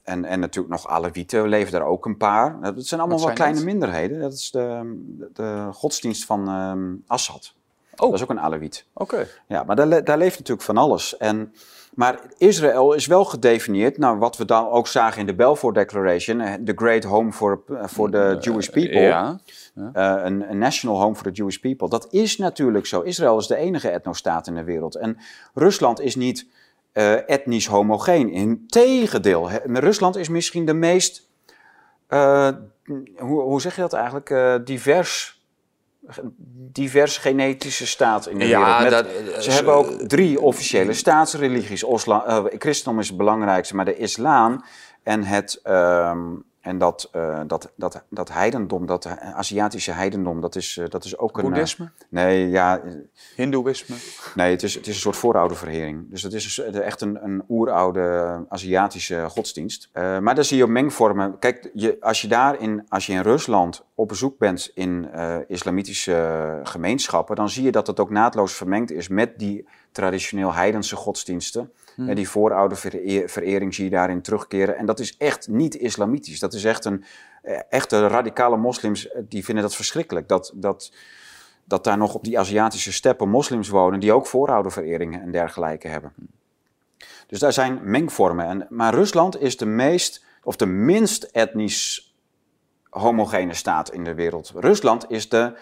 En, 0.05 0.25
en 0.25 0.41
natuurlijk 0.41 0.75
nog 0.75 0.89
Alewieten 0.89 1.49
leven 1.49 1.73
daar 1.73 1.87
ook 1.87 2.07
een 2.07 2.17
paar. 2.17 2.61
Dat 2.61 2.87
zijn 2.87 3.01
allemaal 3.01 3.25
wel 3.25 3.35
kleine 3.35 3.65
minderheden. 3.65 4.21
Dat 4.21 4.33
is 4.33 4.51
de, 4.51 4.95
de 5.33 5.69
godsdienst 5.73 6.25
van 6.25 6.49
um, 6.49 7.05
Assad. 7.07 7.55
Oh. 7.97 8.11
Dat 8.11 8.15
is 8.15 8.23
ook 8.23 8.31
een 8.31 8.41
Alewiet. 8.41 8.87
Oké. 8.93 9.27
Ja, 9.47 9.63
maar 9.63 9.77
daar, 9.77 10.05
daar 10.05 10.19
leeft 10.19 10.39
natuurlijk 10.39 10.67
van 10.67 10.77
alles. 10.77 11.17
En, 11.17 11.55
maar 11.95 12.21
Israël 12.39 12.93
is 12.93 13.07
wel 13.07 13.25
gedefinieerd, 13.25 13.99
nou, 13.99 14.19
wat 14.19 14.37
we 14.37 14.45
dan 14.45 14.69
ook 14.69 14.87
zagen 14.87 15.21
in 15.21 15.27
de 15.27 15.35
Balfour 15.35 15.75
Declaration, 15.75 16.41
eh, 16.41 16.53
the 16.53 16.73
great 16.77 17.05
home 17.05 17.33
for, 17.33 17.63
for 17.87 18.11
the 18.11 18.19
eh, 18.19 18.41
Jewish 18.41 18.69
people. 18.69 19.01
Ja. 19.01 19.41
ja. 19.75 20.17
Uh, 20.19 20.25
een, 20.25 20.51
een, 20.51 20.59
national 20.59 21.01
home 21.01 21.15
for 21.15 21.25
the 21.25 21.33
Jewish 21.33 21.57
people. 21.57 21.89
Dat 21.89 22.07
is 22.11 22.37
natuurlijk 22.37 22.87
zo. 22.87 23.01
Israël 23.01 23.39
is 23.39 23.47
de 23.47 23.57
enige 23.57 23.89
etnostaat 23.89 24.47
in 24.47 24.55
de 24.55 24.65
wereld. 24.65 24.95
En 24.95 25.19
Rusland 25.55 26.01
is 26.01 26.17
niet 26.17 26.47
uh, 26.95 27.31
etnisch 27.31 27.67
homogeen. 27.67 28.31
Integendeel, 28.31 29.51
Rusland 29.65 30.17
is 30.17 30.29
misschien 30.29 30.65
de 30.65 30.75
meest, 30.75 31.29
uh, 32.09 32.49
hoe, 33.17 33.41
hoe, 33.41 33.61
zeg 33.61 33.75
je 33.75 33.81
dat 33.81 33.93
eigenlijk, 33.93 34.31
uh, 34.31 34.55
divers, 34.65 35.45
divers 36.73 37.19
genetische 37.19 37.87
staat 37.87 38.27
in 38.27 38.39
de 38.39 38.47
ja, 38.47 38.83
wereld. 38.83 39.07
Met, 39.07 39.45
ze 39.45 39.51
hebben 39.51 39.75
ook 39.75 39.91
drie 39.91 40.41
officiële 40.41 40.93
staatsreligies. 40.93 41.85
Osla, 41.85 42.45
christendom 42.59 43.01
is 43.01 43.09
het 43.09 43.17
belangrijkste, 43.17 43.77
maar 43.77 43.85
de 43.85 43.97
islam 43.97 44.65
en 45.03 45.25
het... 45.25 45.61
Um, 45.65 46.45
en 46.65 46.79
dat, 46.79 47.11
uh, 47.17 47.41
dat, 47.47 47.73
dat, 47.77 48.05
dat 48.11 48.33
heidendom, 48.33 48.87
dat 48.87 49.07
Aziatische 49.21 49.93
heidendom, 49.93 50.41
dat 50.41 50.57
is, 50.57 50.77
uh, 50.77 50.89
dat 50.89 51.05
is 51.05 51.19
ook 51.19 51.39
een... 51.39 51.45
Boeddhisme? 51.45 51.91
nee, 52.09 52.49
ja... 52.49 52.83
Hindoeïsme? 53.37 53.97
Nee, 54.35 54.51
het 54.51 54.63
is, 54.63 54.75
het 54.75 54.87
is 54.87 54.95
een 54.95 55.01
soort 55.01 55.17
voorouderverhering. 55.17 56.11
Dus 56.11 56.23
het 56.23 56.33
is 56.33 56.59
echt 56.59 57.01
een, 57.01 57.25
een 57.25 57.45
oeroude 57.49 58.45
Aziatische 58.49 59.27
godsdienst. 59.29 59.89
Maar 59.93 60.35
daar 60.35 60.45
zie 60.45 60.57
je 60.57 60.67
mengvormen. 60.67 61.39
Kijk, 61.39 61.71
je, 61.75 61.97
als, 62.01 62.21
je 62.21 62.29
daar 62.29 62.61
in, 62.61 62.87
als 62.89 63.07
je 63.07 63.13
in 63.13 63.21
Rusland 63.23 63.85
op 63.95 64.09
bezoek 64.09 64.39
bent 64.39 64.71
in 64.75 65.09
islamitische 65.47 66.61
gemeenschappen, 66.63 67.37
dan 67.37 67.49
zie 67.49 67.65
je 67.65 67.73
dat 67.73 67.87
het 67.87 68.01
ook 68.01 68.11
naadloos 68.11 68.53
vermengd 68.53 68.91
is 68.91 69.09
met 69.09 69.39
die 69.39 69.69
traditioneel 69.93 70.53
heidense 70.53 70.97
godsdiensten. 70.97 71.73
En 71.97 72.15
die 72.15 72.29
voorouderverering 72.29 73.75
zie 73.75 73.85
je 73.85 73.91
daarin 73.91 74.23
terugkeren. 74.23 74.77
En 74.77 74.87
dat 74.87 75.01
is 75.01 75.17
echt 75.17 75.49
niet 75.49 75.75
islamitisch. 75.75 76.39
Dat 76.39 76.55
is 76.55 76.65
echt 76.65 76.85
een. 76.85 77.05
Eh, 77.45 77.59
echte 77.69 78.07
radicale 78.07 78.57
moslims 78.57 79.09
eh, 79.09 79.23
die 79.29 79.45
vinden 79.45 79.65
dat 79.65 79.75
verschrikkelijk. 79.75 80.29
Dat, 80.29 80.53
dat, 80.55 80.93
dat 81.65 81.85
daar 81.85 81.99
nog 81.99 82.15
op 82.15 82.25
die 82.25 82.39
Aziatische 82.39 82.93
steppen 82.93 83.29
moslims 83.29 83.69
wonen 83.69 84.01
die 84.01 84.13
ook 84.13 84.27
vooroudervereringen 84.27 85.21
en 85.21 85.31
dergelijke 85.31 85.89
hebben. 85.89 86.13
Dus 87.27 87.39
daar 87.39 87.53
zijn 87.53 87.81
mengvormen. 87.83 88.47
En, 88.47 88.67
maar 88.71 88.95
Rusland 88.95 89.41
is 89.41 89.57
de 89.57 89.67
meest, 89.67 90.25
of 90.43 90.57
de 90.57 90.67
minst 90.67 91.23
etnisch 91.23 92.15
homogene 92.91 93.55
staat 93.55 93.93
in 93.93 94.05
de 94.05 94.15
wereld. 94.15 94.53
Rusland 94.55 95.11
is 95.11 95.29
de 95.29 95.57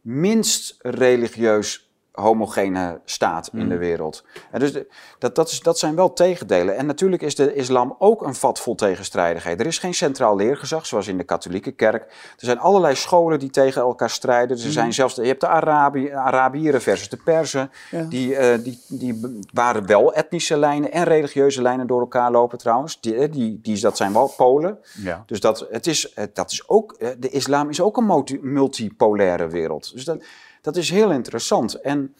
minst 0.00 0.76
religieus 0.78 1.85
homogene 2.16 3.00
staat 3.04 3.50
in 3.52 3.68
de 3.68 3.74
mm. 3.74 3.80
wereld. 3.80 4.24
En 4.50 4.60
dus 4.60 4.72
dat, 5.18 5.34
dat, 5.34 5.50
is, 5.50 5.60
dat 5.60 5.78
zijn 5.78 5.94
wel 5.94 6.12
tegendelen. 6.12 6.76
En 6.76 6.86
natuurlijk 6.86 7.22
is 7.22 7.34
de 7.34 7.54
islam 7.54 7.96
ook 7.98 8.22
een 8.22 8.34
vat 8.34 8.60
vol 8.60 8.74
tegenstrijdigheid. 8.74 9.60
Er 9.60 9.66
is 9.66 9.78
geen 9.78 9.94
centraal 9.94 10.36
leergezag, 10.36 10.86
zoals 10.86 11.06
in 11.06 11.16
de 11.16 11.24
katholieke 11.24 11.72
kerk. 11.72 12.02
Er 12.02 12.46
zijn 12.46 12.58
allerlei 12.58 12.94
scholen 12.94 13.38
die 13.38 13.50
tegen 13.50 13.82
elkaar 13.82 14.10
strijden. 14.10 14.56
Er 14.56 14.72
zijn 14.72 14.86
mm. 14.86 14.92
zelfs, 14.92 15.14
je 15.14 15.22
hebt 15.22 15.40
de 15.40 15.48
Arabi, 15.48 16.10
Arabieren 16.12 16.82
versus 16.82 17.08
de 17.08 17.16
Perzen. 17.16 17.70
Die, 18.08 18.30
uh, 18.30 18.54
die, 18.62 18.80
die 18.88 19.44
waren 19.52 19.86
wel 19.86 20.14
etnische 20.14 20.56
lijnen 20.56 20.92
en 20.92 21.04
religieuze 21.04 21.62
lijnen 21.62 21.86
door 21.86 22.00
elkaar 22.00 22.30
lopen 22.30 22.58
trouwens. 22.58 23.00
Die, 23.00 23.14
eh, 23.14 23.32
die, 23.32 23.60
die, 23.62 23.80
dat 23.80 23.96
zijn 23.96 24.12
wel 24.12 24.32
Polen. 24.36 24.78
Ja. 25.02 25.22
Dus 25.26 25.40
dat, 25.40 25.66
het 25.70 25.86
is, 25.86 26.14
dat 26.32 26.50
is 26.50 26.68
ook, 26.68 26.98
de 27.18 27.28
islam 27.28 27.68
is 27.68 27.80
ook 27.80 27.96
een 27.96 28.38
multipolaire 28.40 29.48
wereld. 29.48 29.92
Dus 29.92 30.04
dat 30.04 30.22
dat 30.66 30.76
is 30.76 30.90
heel 30.90 31.10
interessant. 31.10 31.74
En, 31.74 32.14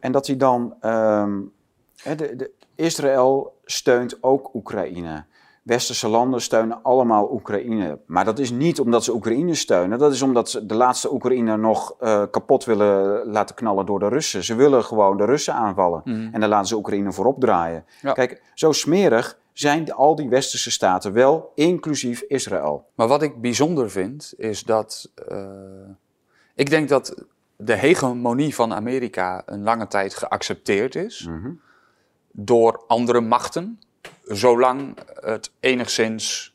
en 0.00 0.12
dat 0.12 0.26
hij 0.26 0.36
dan. 0.36 0.74
Um, 0.82 1.52
de, 2.02 2.36
de, 2.36 2.50
Israël 2.74 3.58
steunt 3.64 4.22
ook 4.22 4.54
Oekraïne. 4.54 5.24
Westerse 5.62 6.08
landen 6.08 6.40
steunen 6.40 6.82
allemaal 6.82 7.32
Oekraïne. 7.32 7.98
Maar 8.06 8.24
dat 8.24 8.38
is 8.38 8.50
niet 8.50 8.80
omdat 8.80 9.04
ze 9.04 9.14
Oekraïne 9.14 9.54
steunen. 9.54 9.98
Dat 9.98 10.12
is 10.12 10.22
omdat 10.22 10.50
ze 10.50 10.66
de 10.66 10.74
laatste 10.74 11.12
Oekraïne 11.12 11.56
nog 11.56 11.94
uh, 12.00 12.22
kapot 12.30 12.64
willen 12.64 13.26
laten 13.26 13.54
knallen 13.54 13.86
door 13.86 13.98
de 13.98 14.08
Russen. 14.08 14.44
Ze 14.44 14.54
willen 14.54 14.84
gewoon 14.84 15.16
de 15.16 15.24
Russen 15.24 15.54
aanvallen. 15.54 16.00
Mm. 16.04 16.28
En 16.32 16.40
dan 16.40 16.48
laten 16.48 16.68
ze 16.68 16.76
Oekraïne 16.76 17.12
voorop 17.12 17.40
draaien. 17.40 17.84
Ja. 18.02 18.12
Kijk, 18.12 18.42
zo 18.54 18.72
smerig 18.72 19.38
zijn 19.52 19.92
al 19.92 20.14
die 20.14 20.28
westerse 20.28 20.70
staten 20.70 21.12
wel, 21.12 21.52
inclusief 21.54 22.20
Israël. 22.20 22.86
Maar 22.94 23.08
wat 23.08 23.22
ik 23.22 23.40
bijzonder 23.40 23.90
vind, 23.90 24.34
is 24.36 24.62
dat. 24.62 25.10
Uh, 25.32 25.38
ik 26.54 26.70
denk 26.70 26.88
dat 26.88 27.14
de 27.64 27.74
hegemonie 27.74 28.54
van 28.54 28.74
Amerika 28.74 29.42
een 29.46 29.62
lange 29.62 29.86
tijd 29.86 30.14
geaccepteerd 30.14 30.94
is 30.94 31.26
mhm. 31.28 31.50
door 32.32 32.84
andere 32.86 33.20
machten, 33.20 33.80
zolang 34.24 34.98
het 35.20 35.52
enigszins, 35.60 36.54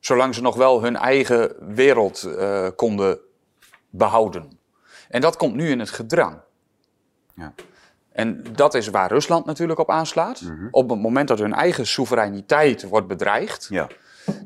zolang 0.00 0.34
ze 0.34 0.42
nog 0.42 0.56
wel 0.56 0.82
hun 0.82 0.96
eigen 0.96 1.74
wereld 1.74 2.24
uh, 2.26 2.68
konden 2.76 3.18
behouden. 3.90 4.58
En 5.08 5.20
dat 5.20 5.36
komt 5.36 5.54
nu 5.54 5.70
in 5.70 5.78
het 5.78 5.90
gedrang. 5.90 6.38
Ja. 7.34 7.54
En 8.12 8.44
dat 8.52 8.74
is 8.74 8.88
waar 8.88 9.10
Rusland 9.10 9.44
natuurlijk 9.44 9.78
op 9.78 9.90
aanslaat. 9.90 10.40
Mhm. 10.40 10.68
Op 10.70 10.90
het 10.90 11.00
moment 11.00 11.28
dat 11.28 11.38
hun 11.38 11.54
eigen 11.54 11.86
soevereiniteit 11.86 12.82
wordt 12.82 13.06
bedreigd. 13.06 13.66
Ja. 13.70 13.88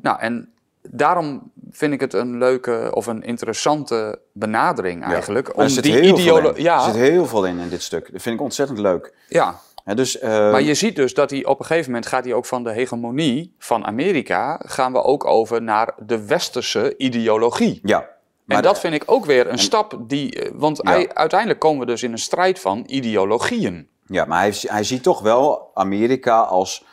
Nou, 0.01 0.19
en 0.19 0.53
daarom 0.81 1.51
vind 1.71 1.93
ik 1.93 1.99
het 1.99 2.13
een 2.13 2.37
leuke 2.37 2.89
of 2.93 3.05
een 3.05 3.23
interessante 3.23 4.19
benadering 4.33 5.03
eigenlijk. 5.03 5.47
Ja, 5.47 5.63
om 5.63 5.67
die 5.67 6.01
ideologie. 6.01 6.63
Ja. 6.63 6.77
Er 6.77 6.93
zit 6.93 7.01
heel 7.01 7.25
veel 7.25 7.45
in 7.45 7.59
in 7.59 7.69
dit 7.69 7.81
stuk. 7.81 8.11
Dat 8.11 8.21
vind 8.21 8.35
ik 8.35 8.41
ontzettend 8.41 8.79
leuk. 8.79 9.13
Ja. 9.27 9.59
dus, 9.83 10.21
uh... 10.21 10.29
Maar 10.29 10.61
je 10.61 10.73
ziet 10.73 10.95
dus 10.95 11.13
dat 11.13 11.29
hij 11.29 11.45
op 11.45 11.59
een 11.59 11.65
gegeven 11.65 11.91
moment 11.91 12.09
gaat 12.09 12.23
hij 12.23 12.33
ook 12.33 12.45
van 12.45 12.63
de 12.63 12.71
hegemonie 12.71 13.55
van 13.59 13.85
Amerika, 13.85 14.59
gaan 14.65 14.91
we 14.91 15.03
ook 15.03 15.25
over 15.25 15.61
naar 15.61 15.93
de 16.05 16.25
westerse 16.25 16.97
ideologie. 16.97 17.79
Ja. 17.83 18.13
Maar 18.45 18.57
en 18.57 18.63
dat 18.63 18.79
vind 18.79 18.93
ik 18.93 19.03
ook 19.05 19.25
weer 19.25 19.49
een 19.49 19.59
stap 19.59 19.97
die. 20.07 20.41
Eh, 20.41 20.51
want 20.53 20.79
hij, 20.83 21.13
uiteindelijk 21.13 21.59
komen 21.59 21.79
we 21.79 21.85
dus 21.85 22.03
in 22.03 22.11
een 22.11 22.17
strijd 22.17 22.59
van 22.59 22.83
ideologieën. 22.85 23.87
Ja, 24.07 24.25
maar 24.25 24.39
hij, 24.39 24.53
hij 24.61 24.83
ziet 24.83 25.03
toch 25.03 25.21
wel 25.21 25.71
Amerika 25.73 26.39
als 26.39 26.83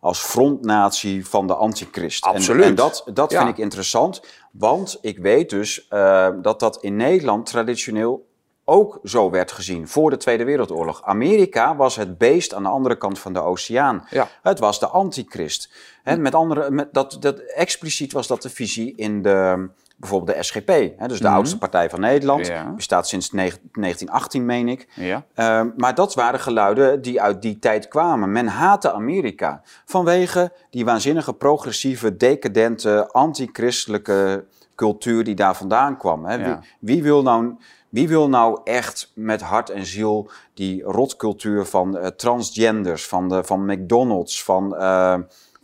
als 0.00 0.20
frontnatie 0.20 1.26
van 1.26 1.46
de 1.46 1.54
antichrist. 1.54 2.24
Absoluut. 2.24 2.62
En, 2.62 2.68
en 2.68 2.74
dat, 2.74 3.04
dat 3.12 3.32
vind 3.32 3.48
ik 3.48 3.58
interessant, 3.58 4.22
want 4.52 4.98
ik 5.00 5.18
weet 5.18 5.50
dus 5.50 5.86
uh, 5.90 6.28
dat 6.42 6.60
dat 6.60 6.82
in 6.82 6.96
Nederland 6.96 7.46
traditioneel 7.46 8.26
ook 8.64 8.98
zo 9.04 9.30
werd 9.30 9.52
gezien 9.52 9.88
voor 9.88 10.10
de 10.10 10.16
Tweede 10.16 10.44
Wereldoorlog. 10.44 11.02
Amerika 11.02 11.76
was 11.76 11.96
het 11.96 12.18
beest 12.18 12.54
aan 12.54 12.62
de 12.62 12.68
andere 12.68 12.96
kant 12.96 13.18
van 13.18 13.32
de 13.32 13.40
oceaan. 13.40 14.06
Ja. 14.10 14.28
Het 14.42 14.58
was 14.58 14.80
de 14.80 14.86
antichrist. 14.86 15.70
He, 16.02 16.16
met 16.16 16.34
andere, 16.34 16.70
met 16.70 16.94
dat, 16.94 17.16
dat, 17.20 17.38
expliciet 17.38 18.12
was 18.12 18.26
dat 18.26 18.42
de 18.42 18.50
visie 18.50 18.96
in 18.96 19.22
de, 19.22 19.68
bijvoorbeeld 19.98 20.36
de 20.36 20.42
SGP, 20.42 20.68
hè, 20.98 21.08
dus 21.08 21.18
de 21.18 21.24
mhm. 21.24 21.34
oudste 21.34 21.58
partij 21.58 21.90
van 21.90 22.00
Nederland, 22.00 22.52
bestaat 22.76 23.08
sinds 23.08 23.30
1918, 23.30 24.44
meen 24.44 24.68
ik. 24.68 24.88
Ja. 24.94 25.24
Uh, 25.36 25.62
maar 25.76 25.94
dat 25.94 26.14
waren 26.14 26.40
geluiden 26.40 27.02
die 27.02 27.20
uit 27.22 27.42
die 27.42 27.58
tijd 27.58 27.88
kwamen. 27.88 28.32
Men 28.32 28.46
haatte 28.46 28.92
Amerika 28.92 29.62
vanwege 29.84 30.52
die 30.70 30.84
waanzinnige, 30.84 31.32
progressieve, 31.32 32.16
decadente, 32.16 33.08
antichristelijke 33.12 34.44
cultuur 34.74 35.24
die 35.24 35.34
daar 35.34 35.56
vandaan 35.56 35.96
kwam. 35.96 36.24
Hè. 36.24 36.38
Wie, 36.38 36.56
wie, 36.80 37.02
wil 37.02 37.22
nou, 37.22 37.56
wie 37.88 38.08
wil 38.08 38.28
nou 38.28 38.60
echt 38.64 39.12
met 39.14 39.40
hart 39.40 39.70
en 39.70 39.86
ziel 39.86 40.30
die 40.54 40.82
rotcultuur 40.82 41.64
van 41.64 41.96
uh, 41.96 42.06
transgenders, 42.06 43.06
van, 43.06 43.28
de, 43.28 43.44
van 43.44 43.64
McDonald's, 43.64 44.44
van... 44.44 44.76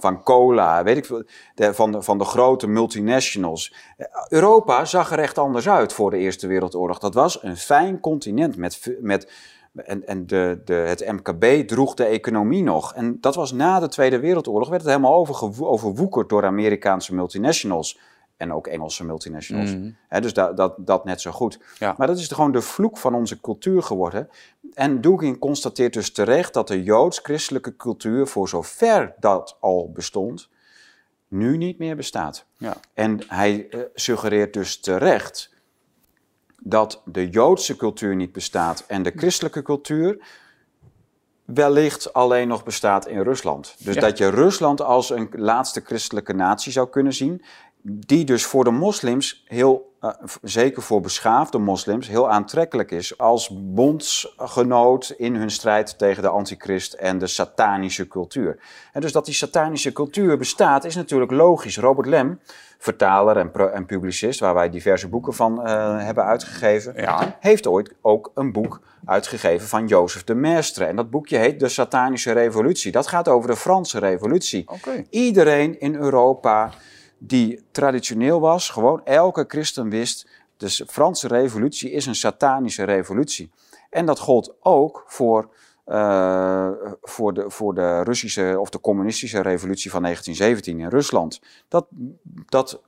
Van 0.05 0.22
cola, 0.22 0.82
weet 0.82 0.97
ik 0.97 1.05
veel, 1.05 1.24
de, 1.55 1.74
van, 1.74 1.93
de, 1.93 2.02
van 2.02 2.18
de 2.18 2.24
grote 2.24 2.66
multinationals. 2.66 3.74
Europa 4.28 4.85
zag 4.85 5.12
er 5.12 5.18
echt 5.18 5.39
anders 5.39 5.68
uit 5.68 5.93
voor 5.93 6.10
de 6.10 6.16
Eerste 6.16 6.47
Wereldoorlog. 6.47 6.98
Dat 6.98 7.14
was 7.14 7.43
een 7.43 7.56
fijn 7.56 8.01
continent 8.01 8.56
met, 8.56 8.97
met 9.01 9.32
en, 9.74 10.06
en 10.06 10.26
de, 10.26 10.60
de, 10.64 10.74
het 10.74 11.12
MKB 11.12 11.68
droeg 11.68 11.94
de 11.94 12.05
economie 12.05 12.62
nog. 12.62 12.94
En 12.94 13.20
dat 13.20 13.35
was 13.35 13.52
na 13.52 13.81
de 13.81 13.89
Tweede 13.89 14.18
Wereldoorlog, 14.18 14.68
werd 14.68 14.82
het 14.82 14.90
helemaal 14.90 15.26
overwoekerd 15.59 16.28
door 16.28 16.44
Amerikaanse 16.44 17.14
multinationals. 17.14 17.98
En 18.36 18.52
ook 18.52 18.66
Engelse 18.66 19.05
multinationals. 19.05 19.74
Mm. 19.74 19.97
dus 20.09 20.32
dat, 20.32 20.56
dat, 20.56 20.74
dat 20.78 21.05
net 21.05 21.20
zo 21.20 21.31
goed. 21.31 21.59
Maar 21.97 22.06
dat 22.06 22.18
is 22.18 22.28
gewoon 22.28 22.52
de 22.52 22.60
vloek 22.60 22.98
van 22.98 23.14
onze 23.14 23.40
cultuur 23.40 23.82
geworden. 23.82 24.28
En 24.74 25.01
Dugin 25.01 25.38
constateert 25.38 25.92
dus 25.92 26.12
terecht 26.12 26.55
dat 26.55 26.68
de 26.68 26.82
joods-christelijke 26.82 27.76
cultuur, 27.76 28.26
voor 28.26 28.48
zover 28.48 29.14
dat 29.20 29.56
al 29.60 29.90
bestond, 29.92 30.48
nu 31.28 31.56
niet 31.56 31.78
meer 31.78 31.96
bestaat. 31.96 32.46
Ja. 32.56 32.76
En 32.94 33.20
hij 33.26 33.66
uh, 33.70 33.80
suggereert 33.94 34.52
dus 34.52 34.80
terecht 34.80 35.52
dat 36.59 37.02
de 37.05 37.28
Joodse 37.28 37.76
cultuur 37.76 38.16
niet 38.16 38.32
bestaat 38.32 38.84
en 38.86 39.02
de 39.02 39.12
christelijke 39.16 39.62
cultuur 39.62 40.18
wellicht 41.44 42.12
alleen 42.12 42.48
nog 42.48 42.64
bestaat 42.64 43.06
in 43.06 43.20
Rusland. 43.20 43.74
Dus 43.78 43.96
dat 43.96 44.18
je 44.18 44.30
Rusland 44.30 44.80
als 44.80 45.10
een 45.10 45.28
laatste 45.32 45.80
christelijke 45.80 46.32
natie 46.32 46.72
zou 46.72 46.88
kunnen 46.88 47.12
zien, 47.12 47.42
die 47.86 48.24
dus 48.24 48.44
voor 48.44 48.65
de 48.65 48.70
moslims 48.70 49.44
heel, 49.47 49.93
uh, 50.01 50.11
zeker 50.43 50.82
voor 50.82 51.01
beschaafde 51.01 51.59
moslims, 51.59 52.09
heel 52.09 52.31
aantrekkelijk 52.31 52.90
is 52.90 53.19
als 53.19 53.51
bondsgenoot 53.52 55.15
in 55.16 55.35
hun 55.35 55.51
strijd 55.51 55.98
tegen 55.98 56.23
de 56.23 56.28
antichrist 56.28 56.93
en 56.93 57.19
de 57.19 57.27
satanische 57.27 58.09
cultuur. 58.09 58.59
En 58.93 59.01
dus 59.01 59.12
dat 59.12 59.24
die 59.24 59.35
satanische 59.35 59.93
cultuur 59.93 60.39
bestaat 60.39 60.85
is 60.85 60.94
natuurlijk 60.94 61.31
logisch. 61.31 61.78
Robert 61.78 62.06
Lem, 62.06 62.40
vertaler 62.78 63.36
en, 63.36 63.73
en 63.73 63.86
publicist, 63.86 64.40
waar 64.40 64.55
wij 64.55 64.70
diverse 64.70 65.09
boeken 65.09 65.35
van 65.35 65.61
uh, 65.61 66.05
hebben 66.05 66.24
uitgegeven, 66.24 66.94
ja. 66.97 67.36
heeft 67.40 67.66
ooit 67.66 67.94
ook 68.01 68.31
een 68.35 68.52
boek 68.52 68.81
uitgegeven 69.05 69.69
van 69.69 69.86
Jozef 69.86 70.24
de 70.24 70.35
Maistre. 70.35 70.85
En 70.85 70.97
dat 70.97 71.11
boekje 71.11 71.39
heet 71.39 71.61
De 71.61 71.69
Satanische 71.69 72.32
Revolutie. 72.32 72.93
Dat 72.93 73.06
gaat 73.06 73.28
over 73.28 73.51
de 73.51 73.56
Franse 73.56 73.98
Revolutie. 73.98 74.65
Okay. 74.66 75.06
Iedereen 75.11 75.81
in 75.81 75.94
Europa 75.94 76.70
die 77.26 77.64
traditioneel 77.70 78.40
was, 78.40 78.70
gewoon 78.70 79.05
elke 79.05 79.44
christen 79.48 79.88
wist, 79.88 80.26
de 80.56 80.84
Franse 80.86 81.28
revolutie 81.28 81.90
is 81.90 82.06
een 82.06 82.14
satanische 82.14 82.84
revolutie. 82.84 83.51
En 83.90 84.06
dat 84.06 84.18
gold 84.18 84.55
ook 84.60 85.05
voor, 85.06 85.48
uh, 85.86 86.70
voor, 87.02 87.34
de, 87.34 87.51
voor 87.51 87.74
de 87.74 88.02
Russische 88.02 88.56
of 88.60 88.70
de 88.70 88.80
communistische 88.80 89.40
revolutie 89.40 89.90
van 89.90 90.02
1917 90.02 90.80
in 90.80 90.98
Rusland. 90.98 91.40
Dat, 91.68 91.86
dat, 92.48 92.80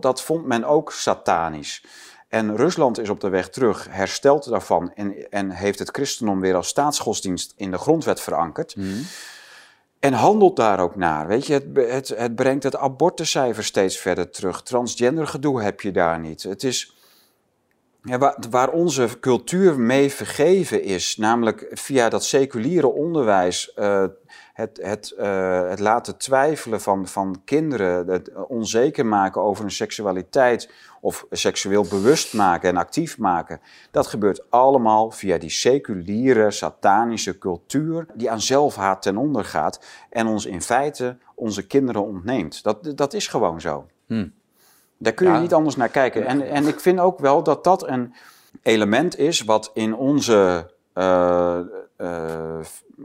dat 0.00 0.22
vond 0.22 0.46
men 0.46 0.64
ook 0.64 0.92
satanisch. 0.92 1.84
En 2.28 2.56
Rusland 2.56 2.98
is 2.98 3.08
op 3.08 3.20
de 3.20 3.28
weg 3.28 3.48
terug, 3.48 3.86
hersteld 3.90 4.48
daarvan 4.48 4.92
en, 4.94 5.30
en 5.30 5.50
heeft 5.50 5.78
het 5.78 5.90
christendom 5.90 6.40
weer 6.40 6.54
als 6.54 6.68
staatsgodsdienst 6.68 7.52
in 7.56 7.70
de 7.70 7.78
grondwet 7.78 8.20
verankerd. 8.20 8.76
Mm. 8.76 9.02
En 10.00 10.12
handelt 10.12 10.56
daar 10.56 10.80
ook 10.80 10.96
naar. 10.96 11.26
Weet 11.26 11.46
je, 11.46 11.52
het, 11.52 11.66
het, 11.92 12.08
het 12.08 12.34
brengt 12.34 12.62
het 12.62 12.76
abortuscijfer 12.76 13.64
steeds 13.64 13.98
verder 13.98 14.30
terug. 14.30 14.62
Transgender 14.62 15.26
gedoe 15.26 15.62
heb 15.62 15.80
je 15.80 15.90
daar 15.90 16.20
niet. 16.20 16.42
Het 16.42 16.62
is 16.62 16.94
waar, 18.02 18.36
waar, 18.50 18.70
onze 18.70 19.20
cultuur 19.20 19.80
mee 19.80 20.10
vergeven 20.12 20.82
is, 20.82 21.16
namelijk 21.16 21.66
via 21.70 22.08
dat 22.08 22.24
seculiere 22.24 22.86
onderwijs, 22.86 23.72
uh, 23.76 24.04
het, 24.52 24.78
het, 24.82 25.14
uh, 25.18 25.68
het 25.68 25.78
laten 25.78 26.18
twijfelen 26.18 26.80
van, 26.80 27.08
van 27.08 27.42
kinderen, 27.44 28.06
het 28.06 28.30
onzeker 28.48 29.06
maken 29.06 29.42
over 29.42 29.62
hun 29.62 29.72
seksualiteit 29.72 30.70
of 31.00 31.26
seksueel 31.30 31.84
bewust 31.90 32.34
maken 32.34 32.68
en 32.68 32.76
actief 32.76 33.18
maken. 33.18 33.60
Dat 33.90 34.06
gebeurt 34.06 34.50
allemaal 34.50 35.10
via 35.10 35.38
die 35.38 35.50
seculiere, 35.50 36.50
satanische 36.50 37.38
cultuur 37.38 38.06
die 38.14 38.30
aan 38.30 38.40
zelfhaat 38.40 39.02
ten 39.02 39.16
onder 39.16 39.44
gaat 39.44 39.80
en 40.10 40.26
ons 40.26 40.46
in 40.46 40.62
feite 40.62 41.16
onze 41.34 41.66
kinderen 41.66 42.04
ontneemt. 42.04 42.62
Dat, 42.62 42.92
dat 42.96 43.14
is 43.14 43.26
gewoon 43.26 43.60
zo. 43.60 43.86
Hmm. 44.06 44.32
Daar 44.98 45.12
kun 45.12 45.32
je 45.32 45.38
niet 45.38 45.54
anders 45.54 45.76
naar 45.76 45.88
kijken. 45.88 46.26
En, 46.26 46.50
en 46.50 46.66
ik 46.66 46.80
vind 46.80 47.00
ook 47.00 47.18
wel 47.18 47.42
dat 47.42 47.64
dat 47.64 47.88
een 47.88 48.14
element 48.62 49.18
is 49.18 49.40
wat 49.40 49.70
in 49.74 49.94
onze. 49.94 50.70
Uh, 50.94 51.58
uh, 51.98 52.58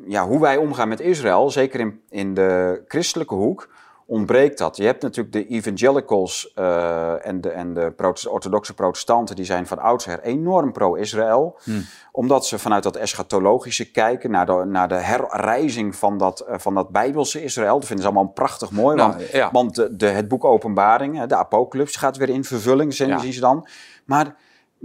ja, 0.08 0.28
hoe 0.28 0.40
wij 0.40 0.58
omgaan 0.58 0.88
met 0.88 1.00
Israël, 1.00 1.52
zeker 1.52 1.80
in, 1.80 2.02
in 2.10 2.34
de 2.34 2.82
christelijke 2.88 3.34
hoek, 3.34 3.70
ontbreekt 4.06 4.57
dat. 4.57 4.77
Je 4.77 4.84
hebt 4.84 5.02
natuurlijk 5.02 5.34
de 5.34 5.48
evangelicals 5.48 6.52
uh, 6.60 7.27
en 7.27 7.41
de, 7.41 7.49
en 7.49 7.73
de 7.73 7.94
orthodoxe 8.30 8.73
protestanten, 8.73 9.36
die 9.36 9.45
zijn 9.45 9.68
van 9.68 9.80
oudsher 9.80 10.19
enorm 10.19 10.72
pro-Israël. 10.72 11.60
Hmm. 11.64 11.86
Omdat 12.11 12.45
ze 12.45 12.60
vanuit 12.60 12.84
dat 12.84 12.95
eschatologische 12.95 13.91
kijken 13.91 14.32
naar 14.32 14.45
de, 14.45 14.64
naar 14.65 14.88
de 14.88 14.95
herrijzing 14.95 15.95
van 15.95 16.18
dat, 16.18 16.45
uh, 16.49 16.56
van 16.57 16.73
dat 16.73 16.90
bijbelse 16.90 17.44
Israël. 17.44 17.80
Dat 17.80 17.86
vinden 17.86 18.06
ze 18.06 18.11
allemaal 18.11 18.34
prachtig 18.34 18.72
mooi, 18.72 18.95
nou, 18.95 19.11
want, 19.11 19.30
ja. 19.30 19.49
want 19.52 19.76
de, 19.76 19.95
de, 19.95 20.07
het 20.07 20.27
boek 20.27 20.44
Openbaring, 20.44 21.23
de 21.23 21.36
apocalyps, 21.36 21.95
gaat 21.95 22.18
weer 22.18 22.30
in 22.30 22.44
vervulling, 22.44 22.94
zien, 22.94 23.07
ja. 23.07 23.19
zien 23.19 23.34
ze 23.34 23.40
dan. 23.40 23.68
Maar 24.06 24.36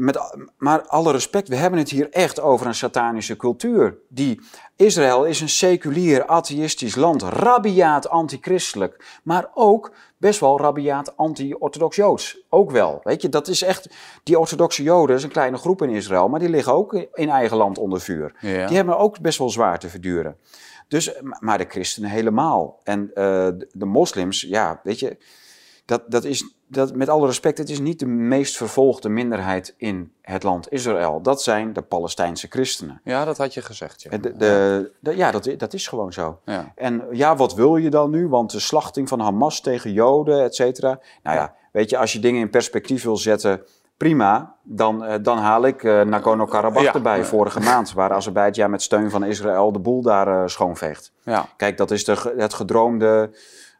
met, 0.00 0.18
maar 0.58 0.86
alle 0.86 1.12
respect, 1.12 1.48
we 1.48 1.56
hebben 1.56 1.78
het 1.78 1.90
hier 1.90 2.10
echt 2.10 2.40
over 2.40 2.66
een 2.66 2.74
satanische 2.74 3.36
cultuur. 3.36 3.98
Die, 4.08 4.40
Israël 4.76 5.24
is 5.24 5.40
een 5.40 5.48
seculier, 5.48 6.26
atheïstisch 6.26 6.94
land, 6.94 7.22
rabiaat 7.22 8.08
antichristelijk, 8.08 9.20
maar 9.22 9.50
ook 9.54 9.92
best 10.16 10.40
wel 10.40 10.60
rabiaat 10.60 11.16
anti-orthodox 11.16 11.96
Joods. 11.96 12.44
Ook 12.48 12.70
wel, 12.70 13.00
weet 13.02 13.22
je, 13.22 13.28
dat 13.28 13.48
is 13.48 13.62
echt, 13.62 13.88
die 14.22 14.38
orthodoxe 14.38 14.82
Joden 14.82 15.16
is 15.16 15.22
een 15.22 15.30
kleine 15.30 15.56
groep 15.56 15.82
in 15.82 15.90
Israël, 15.90 16.28
maar 16.28 16.40
die 16.40 16.48
liggen 16.48 16.72
ook 16.72 16.92
in 17.14 17.28
eigen 17.28 17.56
land 17.56 17.78
onder 17.78 18.00
vuur. 18.00 18.34
Die 18.40 18.76
hebben 18.76 18.98
ook 18.98 19.20
best 19.20 19.38
wel 19.38 19.50
zwaar 19.50 19.78
te 19.78 19.88
verduren. 19.88 20.36
Dus, 20.88 21.20
maar 21.38 21.58
de 21.58 21.66
christenen 21.68 22.10
helemaal. 22.10 22.80
En 22.82 23.00
uh, 23.00 23.14
de 23.72 23.84
moslims, 23.84 24.40
ja, 24.40 24.80
weet 24.82 24.98
je, 24.98 25.16
dat, 25.90 26.02
dat 26.10 26.24
is, 26.24 26.54
dat, 26.66 26.94
met 26.94 27.08
alle 27.08 27.26
respect, 27.26 27.58
het 27.58 27.70
is 27.70 27.80
niet 27.80 27.98
de 27.98 28.06
meest 28.06 28.56
vervolgde 28.56 29.08
minderheid 29.08 29.74
in 29.76 30.12
het 30.22 30.42
land 30.42 30.72
Israël. 30.72 31.22
Dat 31.22 31.42
zijn 31.42 31.72
de 31.72 31.82
Palestijnse 31.82 32.46
christenen. 32.48 33.00
Ja, 33.04 33.24
dat 33.24 33.38
had 33.38 33.54
je 33.54 33.62
gezegd. 33.62 34.02
Ja, 34.02 34.18
de, 34.18 34.92
de, 35.00 35.16
ja 35.16 35.30
dat, 35.30 35.54
dat 35.56 35.72
is 35.72 35.88
gewoon 35.88 36.12
zo. 36.12 36.40
Ja. 36.44 36.72
En 36.74 37.02
ja, 37.10 37.36
wat 37.36 37.54
wil 37.54 37.76
je 37.76 37.90
dan 37.90 38.10
nu? 38.10 38.28
Want 38.28 38.50
de 38.50 38.60
slachting 38.60 39.08
van 39.08 39.20
Hamas 39.20 39.60
tegen 39.60 39.92
Joden, 39.92 40.42
et 40.42 40.54
cetera. 40.54 41.00
Nou 41.22 41.36
ja, 41.36 41.54
weet 41.72 41.90
je, 41.90 41.98
als 41.98 42.12
je 42.12 42.18
dingen 42.18 42.40
in 42.40 42.50
perspectief 42.50 43.02
wil 43.02 43.16
zetten, 43.16 43.62
prima. 43.96 44.56
Dan, 44.62 45.04
uh, 45.04 45.14
dan 45.22 45.38
haal 45.38 45.66
ik 45.66 45.82
uh, 45.82 46.02
Nagorno-Karabakh 46.02 46.94
erbij 46.94 47.24
vorige 47.24 47.60
maand. 47.60 47.92
Waar 47.92 48.12
Azerbeidzjan 48.12 48.70
met 48.70 48.82
steun 48.82 49.10
van 49.10 49.24
Israël 49.24 49.72
de 49.72 49.78
boel 49.78 50.02
daar 50.02 50.28
uh, 50.28 50.42
schoonveegt. 50.46 51.12
Ja. 51.22 51.48
Kijk, 51.56 51.76
dat 51.76 51.90
is 51.90 52.04
de, 52.04 52.34
het 52.36 52.54
gedroomde 52.54 53.30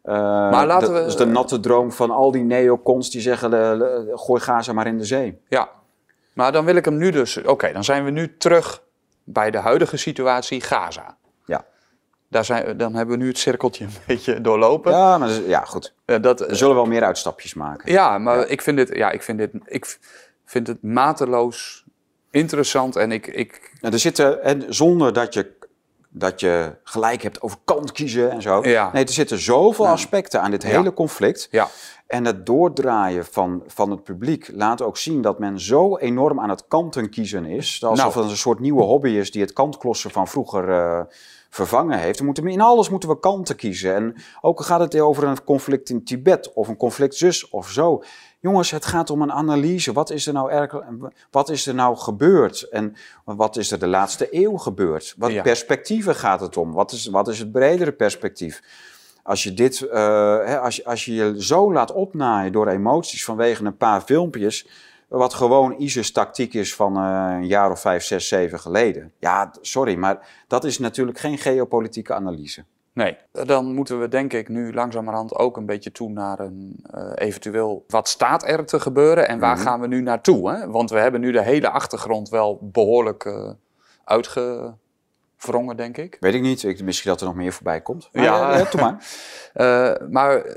uh, 0.05 0.15
maar 0.51 0.67
laten 0.67 0.93
we, 0.93 0.99
dat 0.99 1.09
is 1.09 1.17
de 1.17 1.27
natte 1.27 1.61
droom 1.61 1.93
van 1.93 2.11
al 2.11 2.31
die 2.31 2.45
neocons 2.45 3.11
die 3.11 3.21
zeggen: 3.21 3.51
gooi 4.19 4.41
Gaza 4.41 4.73
maar 4.73 4.87
in 4.87 4.99
de 4.99 5.05
zee. 5.05 5.41
Ja, 5.49 5.69
maar 6.33 6.53
dan 6.53 6.65
wil 6.65 6.77
ik 6.77 6.85
hem 6.85 6.97
nu 6.97 7.11
dus. 7.11 7.43
Oké, 7.43 7.73
dan 7.73 7.85
zijn 7.85 8.05
we 8.05 8.11
nu 8.11 8.37
terug 8.37 8.83
bij 9.25 9.51
de 9.51 9.59
huidige 9.59 9.97
situatie 9.97 10.61
Gaza. 10.61 11.17
Ja. 11.45 11.65
Daar 12.29 12.45
zijn, 12.45 12.77
dan 12.77 12.95
hebben 12.95 13.19
we 13.19 13.23
nu 13.23 13.29
het 13.29 13.39
cirkeltje 13.39 13.85
een 13.85 13.91
beetje 14.07 14.41
doorlopen. 14.41 14.93
Ja, 14.93 15.19
maar 15.19 15.31
ja, 15.31 15.65
goed. 15.65 15.95
Uh, 16.07 16.17
dat, 16.21 16.41
we 16.41 16.55
zullen 16.55 16.75
wel 16.75 16.87
meer 16.87 17.05
uitstapjes 17.05 17.55
maken. 17.55 17.93
Ja, 17.93 18.19
maar 18.19 18.49
Ik, 18.49 18.63
vind 18.63 18.77
dit, 18.77 18.97
ja, 18.97 19.11
ik, 19.11 19.23
vind 19.23 19.39
dit, 19.39 19.51
ik 19.65 19.99
vind 20.45 20.67
het 20.67 20.83
mateloos 20.83 21.85
interessant 22.31 22.97
en 22.97 23.13
ik. 23.13 23.27
ik... 23.27 23.73
er 23.81 23.99
zitten, 23.99 24.43
en 24.43 24.75
zonder 24.75 25.13
dat 25.13 25.35
je 25.35 25.59
dat 26.13 26.41
je 26.41 26.77
gelijk 26.85 27.23
hebt 27.23 27.43
over 27.43 27.59
kant 27.65 27.93
kiezen 27.93 28.31
en 28.31 28.43
zo. 28.43 28.61
Nee, 28.61 29.05
er 29.05 29.13
zitten 29.13 29.39
zoveel 29.39 29.87
aspecten 29.87 30.43
aan 30.43 30.51
dit 30.51 30.63
hele 30.63 30.93
conflict. 30.93 31.49
Ja. 31.51 31.69
En 32.07 32.25
het 32.25 32.47
doordraaien 32.47 33.25
van, 33.25 33.63
van 33.67 33.91
het 33.91 34.05
publiek 34.05 34.51
laat 34.53 34.83
ook 34.83 34.97
zien 34.97 35.23
dat 35.23 35.39
men 35.39 35.61
zo 35.61 35.97
enorm 35.97 36.41
aan 36.41 36.49
het 36.49 36.65
kanten 36.69 37.11
kiezen 37.11 37.45
is. 37.45 37.85
Alsof 37.85 38.15
nou. 38.15 38.21
het 38.23 38.31
een 38.31 38.37
soort 38.37 38.61
nieuwe 38.61 38.83
hobby 38.83 39.11
is 39.11 39.31
die 39.31 39.43
het 39.43 39.53
kantklossen 39.53 40.11
van 40.11 40.29
vroeger 40.29 40.69
uh, 40.69 41.01
vervangen 41.51 41.99
heeft. 41.99 42.19
We 42.19 42.25
moeten, 42.25 42.47
in 42.47 42.61
alles 42.61 42.89
moeten 42.89 43.09
we 43.09 43.21
kanten 43.21 43.57
kiezen. 43.57 43.95
En 43.95 44.15
ook 44.41 44.61
gaat 44.61 44.81
het 44.81 45.01
over 45.01 45.25
een 45.25 45.45
conflict 45.45 45.91
in 45.91 46.05
Tibet 46.05 46.53
of 46.53 46.69
een 46.69 46.77
conflict 46.77 47.15
zus 47.15 47.49
of 47.49 47.71
zo. 47.71 48.03
Jongens, 48.41 48.71
het 48.71 48.85
gaat 48.85 49.11
om 49.11 49.23
een 49.23 49.33
analyse. 49.33 49.93
Wat 49.93 50.11
is 50.11 50.27
er 50.27 50.33
nou, 50.33 50.51
erg, 50.51 50.75
wat 51.31 51.49
is 51.49 51.67
er 51.67 51.75
nou 51.75 51.97
gebeurd? 51.97 52.63
En 52.63 52.95
wat 53.25 53.57
is 53.57 53.73
er 53.73 53.79
de 53.79 53.87
laatste 53.87 54.29
eeuw 54.31 54.57
gebeurd? 54.57 55.15
Wat 55.19 55.43
perspectieven 55.43 56.15
gaat 56.15 56.41
het 56.41 56.57
om? 56.57 56.73
Wat 56.73 56.93
is, 56.93 57.07
wat 57.07 57.29
is 57.29 57.39
het 57.39 57.53
bredere 57.53 57.93
perspectief? 57.93 58.63
Als 59.23 59.43
je, 59.43 59.55
dit, 59.55 59.81
uh, 59.81 60.63
als, 60.63 60.77
je, 60.77 60.85
als 60.85 61.05
je 61.05 61.15
je 61.15 61.43
zo 61.43 61.73
laat 61.73 61.93
opnaaien 61.93 62.53
door 62.53 62.69
emoties 62.69 63.25
vanwege 63.25 63.65
een 63.65 63.77
paar 63.77 64.01
filmpjes, 64.01 64.67
wat 65.11 65.35
gewoon 65.35 65.75
ISIS-tactiek 65.79 66.55
is 66.55 66.75
van 66.75 66.97
uh, 66.99 67.29
een 67.31 67.47
jaar 67.47 67.71
of 67.71 67.81
vijf, 67.81 68.03
zes, 68.03 68.29
zeven 68.29 68.61
geleden. 68.61 69.13
Ja, 69.19 69.53
sorry, 69.61 69.97
maar 69.97 70.45
dat 70.47 70.65
is 70.65 70.79
natuurlijk 70.79 71.19
geen 71.19 71.39
geopolitieke 71.39 72.15
analyse. 72.15 72.65
Nee, 72.93 73.17
dan 73.33 73.75
moeten 73.75 74.01
we 74.01 74.09
denk 74.09 74.33
ik 74.33 74.49
nu 74.49 74.73
langzamerhand 74.73 75.35
ook 75.35 75.57
een 75.57 75.67
beetje 75.67 75.93
toe 75.93 76.11
naar 76.11 76.39
een 76.39 76.85
uh, 76.95 77.13
eventueel 77.15 77.85
wat 77.89 78.09
staat 78.09 78.49
er 78.49 78.67
te 78.67 78.81
gebeuren 78.81 79.29
en 79.29 79.39
waar 79.39 79.57
mhm. 79.57 79.65
gaan 79.65 79.81
we 79.81 79.87
nu 79.87 80.01
naartoe? 80.01 80.51
Hè? 80.51 80.71
Want 80.71 80.91
we 80.91 80.99
hebben 80.99 81.21
nu 81.21 81.33
de 81.33 81.43
hele 81.43 81.71
achtergrond 81.71 82.29
wel 82.29 82.59
behoorlijk 82.63 83.25
uh, 83.25 83.51
uitgevrongen, 84.05 85.77
denk 85.77 85.97
ik. 85.97 86.17
Weet 86.21 86.35
ik 86.35 86.43
niet, 86.43 86.63
ik, 86.63 86.83
misschien 86.83 87.11
dat 87.11 87.21
er 87.21 87.27
nog 87.27 87.37
meer 87.37 87.53
voorbij 87.53 87.81
komt. 87.81 88.09
Maar, 88.13 88.25
ja, 88.25 88.59
ja, 88.59 88.69
maar. 88.77 89.05
uh, 89.55 90.09
maar 90.09 90.57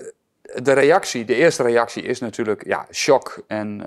de 0.64 0.74
reactie, 0.74 1.26
de 1.26 1.36
eerste 1.36 1.64
reactie 1.64 2.04
is 2.04 2.20
natuurlijk 2.20 2.66
ja, 2.66 2.86
shock 2.92 3.44
en 3.48 3.82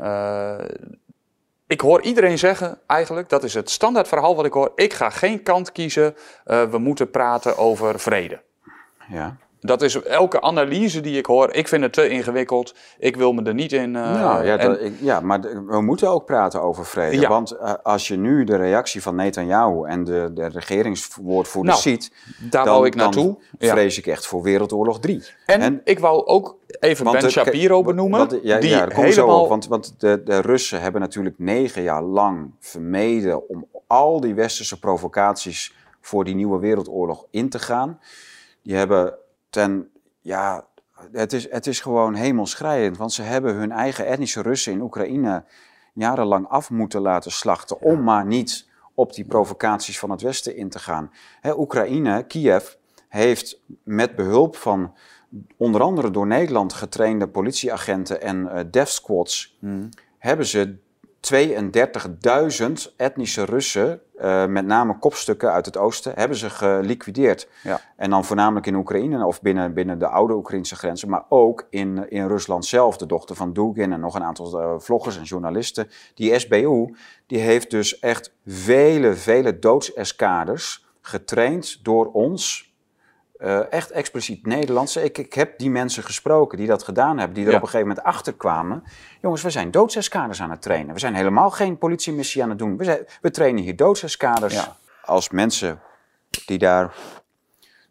ik 1.67 1.81
hoor 1.81 2.03
iedereen 2.03 2.39
zeggen 2.39 2.79
eigenlijk, 2.87 3.29
dat 3.29 3.45
is 3.45 3.55
het 3.55 3.71
standaard 3.71 4.09
verhaal 4.09 4.37
wat 4.37 4.45
ik 4.45 4.53
hoor. 4.53 4.73
Ik 4.75 4.93
ga 4.93 5.11
geen 5.11 5.43
kant 5.43 5.73
kiezen, 5.73 6.17
uh, 6.47 6.71
we 6.71 6.79
moeten 6.79 7.11
praten 7.11 7.57
over 7.57 8.01
vrede. 8.01 8.41
Ja. 9.09 9.37
Dat 9.67 9.83
is 9.83 10.03
elke 10.03 10.41
analyse 10.41 11.01
die 11.01 11.19
ik 11.19 11.27
hoor. 11.27 11.53
Ik 11.53 11.69
vind 11.69 11.83
het 11.83 11.93
te 11.93 12.09
ingewikkeld. 12.09 12.75
Ik 12.99 13.17
wil 13.17 13.33
me 13.33 13.43
er 13.43 13.55
niet 13.55 13.73
in. 13.73 13.95
Uh, 13.95 14.21
nou, 14.21 14.45
ja, 14.45 14.59
ik, 14.59 14.93
ja, 15.01 15.21
maar 15.21 15.41
we 15.67 15.81
moeten 15.81 16.09
ook 16.09 16.25
praten 16.25 16.63
over 16.63 16.87
vrede. 16.87 17.21
Ja. 17.21 17.29
Want 17.29 17.53
uh, 17.53 17.75
als 17.83 18.09
je 18.09 18.17
nu 18.17 18.45
de 18.45 18.57
reactie 18.57 19.03
van 19.03 19.15
Netanyahu 19.15 19.87
en 19.87 20.05
de, 20.05 20.31
de 20.35 20.49
regeringswoordvoerder 20.49 21.73
nou, 21.73 21.83
ziet. 21.83 22.13
Daar 22.51 22.65
dan, 22.65 22.75
wou 22.75 22.87
ik 22.87 22.95
naartoe. 22.95 23.39
Dan 23.59 23.71
vrees 23.71 23.99
ik 23.99 24.07
echt 24.07 24.27
voor 24.27 24.43
Wereldoorlog 24.43 25.01
3. 25.01 25.23
En, 25.47 25.61
en, 25.61 25.81
ik 25.85 25.99
wou 25.99 26.27
ook 26.27 26.57
even 26.81 27.05
Ben 27.13 27.21
de, 27.21 27.31
Shapiro 27.31 27.83
benoemen. 27.83 28.19
Want, 28.19 28.39
ja, 28.43 28.59
die 28.59 28.71
ja, 28.71 28.87
helemaal... 28.89 29.13
zo 29.13 29.27
op. 29.27 29.49
Want, 29.49 29.67
want 29.67 29.95
de, 29.99 30.23
de 30.25 30.41
Russen 30.41 30.81
hebben 30.81 31.01
natuurlijk 31.01 31.39
negen 31.39 31.83
jaar 31.83 32.03
lang 32.03 32.55
vermeden 32.61 33.49
om 33.49 33.67
al 33.87 34.21
die 34.21 34.35
westerse 34.35 34.79
provocaties 34.79 35.75
voor 36.01 36.25
die 36.25 36.35
nieuwe 36.35 36.59
wereldoorlog 36.59 37.27
in 37.31 37.49
te 37.49 37.59
gaan. 37.59 38.01
Die 38.63 38.77
hebben 38.77 39.15
ten, 39.57 39.91
ja, 40.21 40.67
het 41.13 41.33
is, 41.33 41.51
het 41.51 41.67
is 41.67 41.81
gewoon 41.81 42.15
hemelschrijend, 42.15 42.97
want 42.97 43.13
ze 43.13 43.23
hebben 43.23 43.55
hun 43.55 43.73
eigen 43.73 44.07
etnische 44.07 44.43
Russen 44.43 44.73
in 44.73 44.81
Oekraïne 44.81 45.45
jarenlang 45.93 46.49
af 46.49 46.71
moeten 46.71 47.01
laten 47.01 47.31
slachten 47.31 47.81
om 47.81 48.03
maar 48.03 48.27
niet 48.27 48.69
op 48.95 49.15
die 49.15 49.25
provocaties 49.25 49.99
van 49.99 50.11
het 50.11 50.21
Westen 50.23 50.57
in 50.57 50.69
te 50.69 50.79
gaan. 50.79 51.11
Oekraïne, 51.57 52.23
Kiev, 52.23 52.73
heeft 53.09 53.61
met 53.83 54.17
behulp 54.17 54.57
van 54.57 54.95
onder 55.57 55.81
andere 55.81 56.11
door 56.11 56.27
Nederland 56.27 56.73
getrainde 56.73 57.29
politieagenten 57.29 58.21
en 58.21 58.37
uh, 58.37 58.61
death 58.71 58.89
squads, 58.89 59.57
hmm. 59.61 59.89
hebben 60.19 60.47
ze 60.47 60.79
32.000 61.35 62.95
etnische 62.97 63.45
Russen, 63.45 64.01
uh, 64.21 64.47
met 64.47 64.67
name 64.67 64.99
kopstukken 64.99 65.53
uit 65.53 65.67
het 65.67 65.77
oosten, 65.77 66.13
hebben 66.15 66.37
ze 66.37 66.51
geliquideerd. 66.51 67.49
Ja. 67.63 67.81
En 67.97 68.11
dan 68.11 68.25
voornamelijk 68.25 68.67
in 68.67 68.75
Oekraïne 68.75 69.27
of 69.27 69.41
binnen, 69.41 69.75
binnen 69.75 69.99
de 69.99 70.09
oude 70.09 70.35
Oekraïnse 70.35 70.77
grenzen, 70.77 71.09
maar 71.09 71.25
ook 71.29 71.67
in, 71.71 72.11
in 72.11 72.27
Rusland 72.27 72.65
zelf. 72.65 72.97
De 72.97 73.07
dochter 73.07 73.37
van 73.37 73.53
Dugin 73.53 73.93
en 73.93 74.01
nog 74.01 74.15
een 74.15 74.25
aantal 74.25 74.61
uh, 74.61 74.75
vloggers 74.79 75.19
en 75.19 75.25
journalisten. 75.25 75.89
Die 76.15 76.39
SBU, 76.39 76.95
die 77.27 77.39
heeft 77.39 77.71
dus 77.71 77.99
echt 77.99 78.33
vele, 78.47 79.15
vele 79.15 79.59
doodseskaders 79.59 80.87
getraind 81.01 81.85
door 81.85 82.13
ons 82.13 82.66
uh, 83.39 83.73
echt 83.73 83.91
expliciet 83.91 84.47
Nederlandse. 84.47 85.03
Ik, 85.03 85.19
ik 85.19 85.33
heb 85.33 85.59
die 85.59 85.71
mensen 85.71 86.03
gesproken 86.03 86.59
die 86.59 86.67
dat 86.67 86.83
gedaan 86.83 87.19
hebben, 87.19 87.35
die 87.35 87.47
er 87.47 87.55
op 87.55 87.63
een 87.63 87.69
gegeven 87.69 87.89
moment 87.89 88.07
achter 88.07 88.35
kwamen. 88.35 88.83
Jongens, 89.21 89.43
we 89.43 89.51
zijn 89.51 89.71
doodseskaders 89.71 90.43
aan 90.43 90.51
het 90.51 90.63
trainen. 90.63 90.95
We 90.95 91.01
zijn 91.01 91.15
helemaal 91.15 91.51
geen 91.51 91.79
politiemissie 91.79 92.43
aan 92.43 92.49
het 92.49 92.59
doen. 92.59 92.77
We, 92.77 92.85
zijn, 92.85 93.07
we 93.21 93.31
trainen 93.31 93.63
hier 93.63 93.77
doodseskaders. 93.77 94.55
Ja. 94.55 94.77
Als 95.03 95.31
mensen 95.31 95.81
die 96.47 96.59
daar 96.59 96.95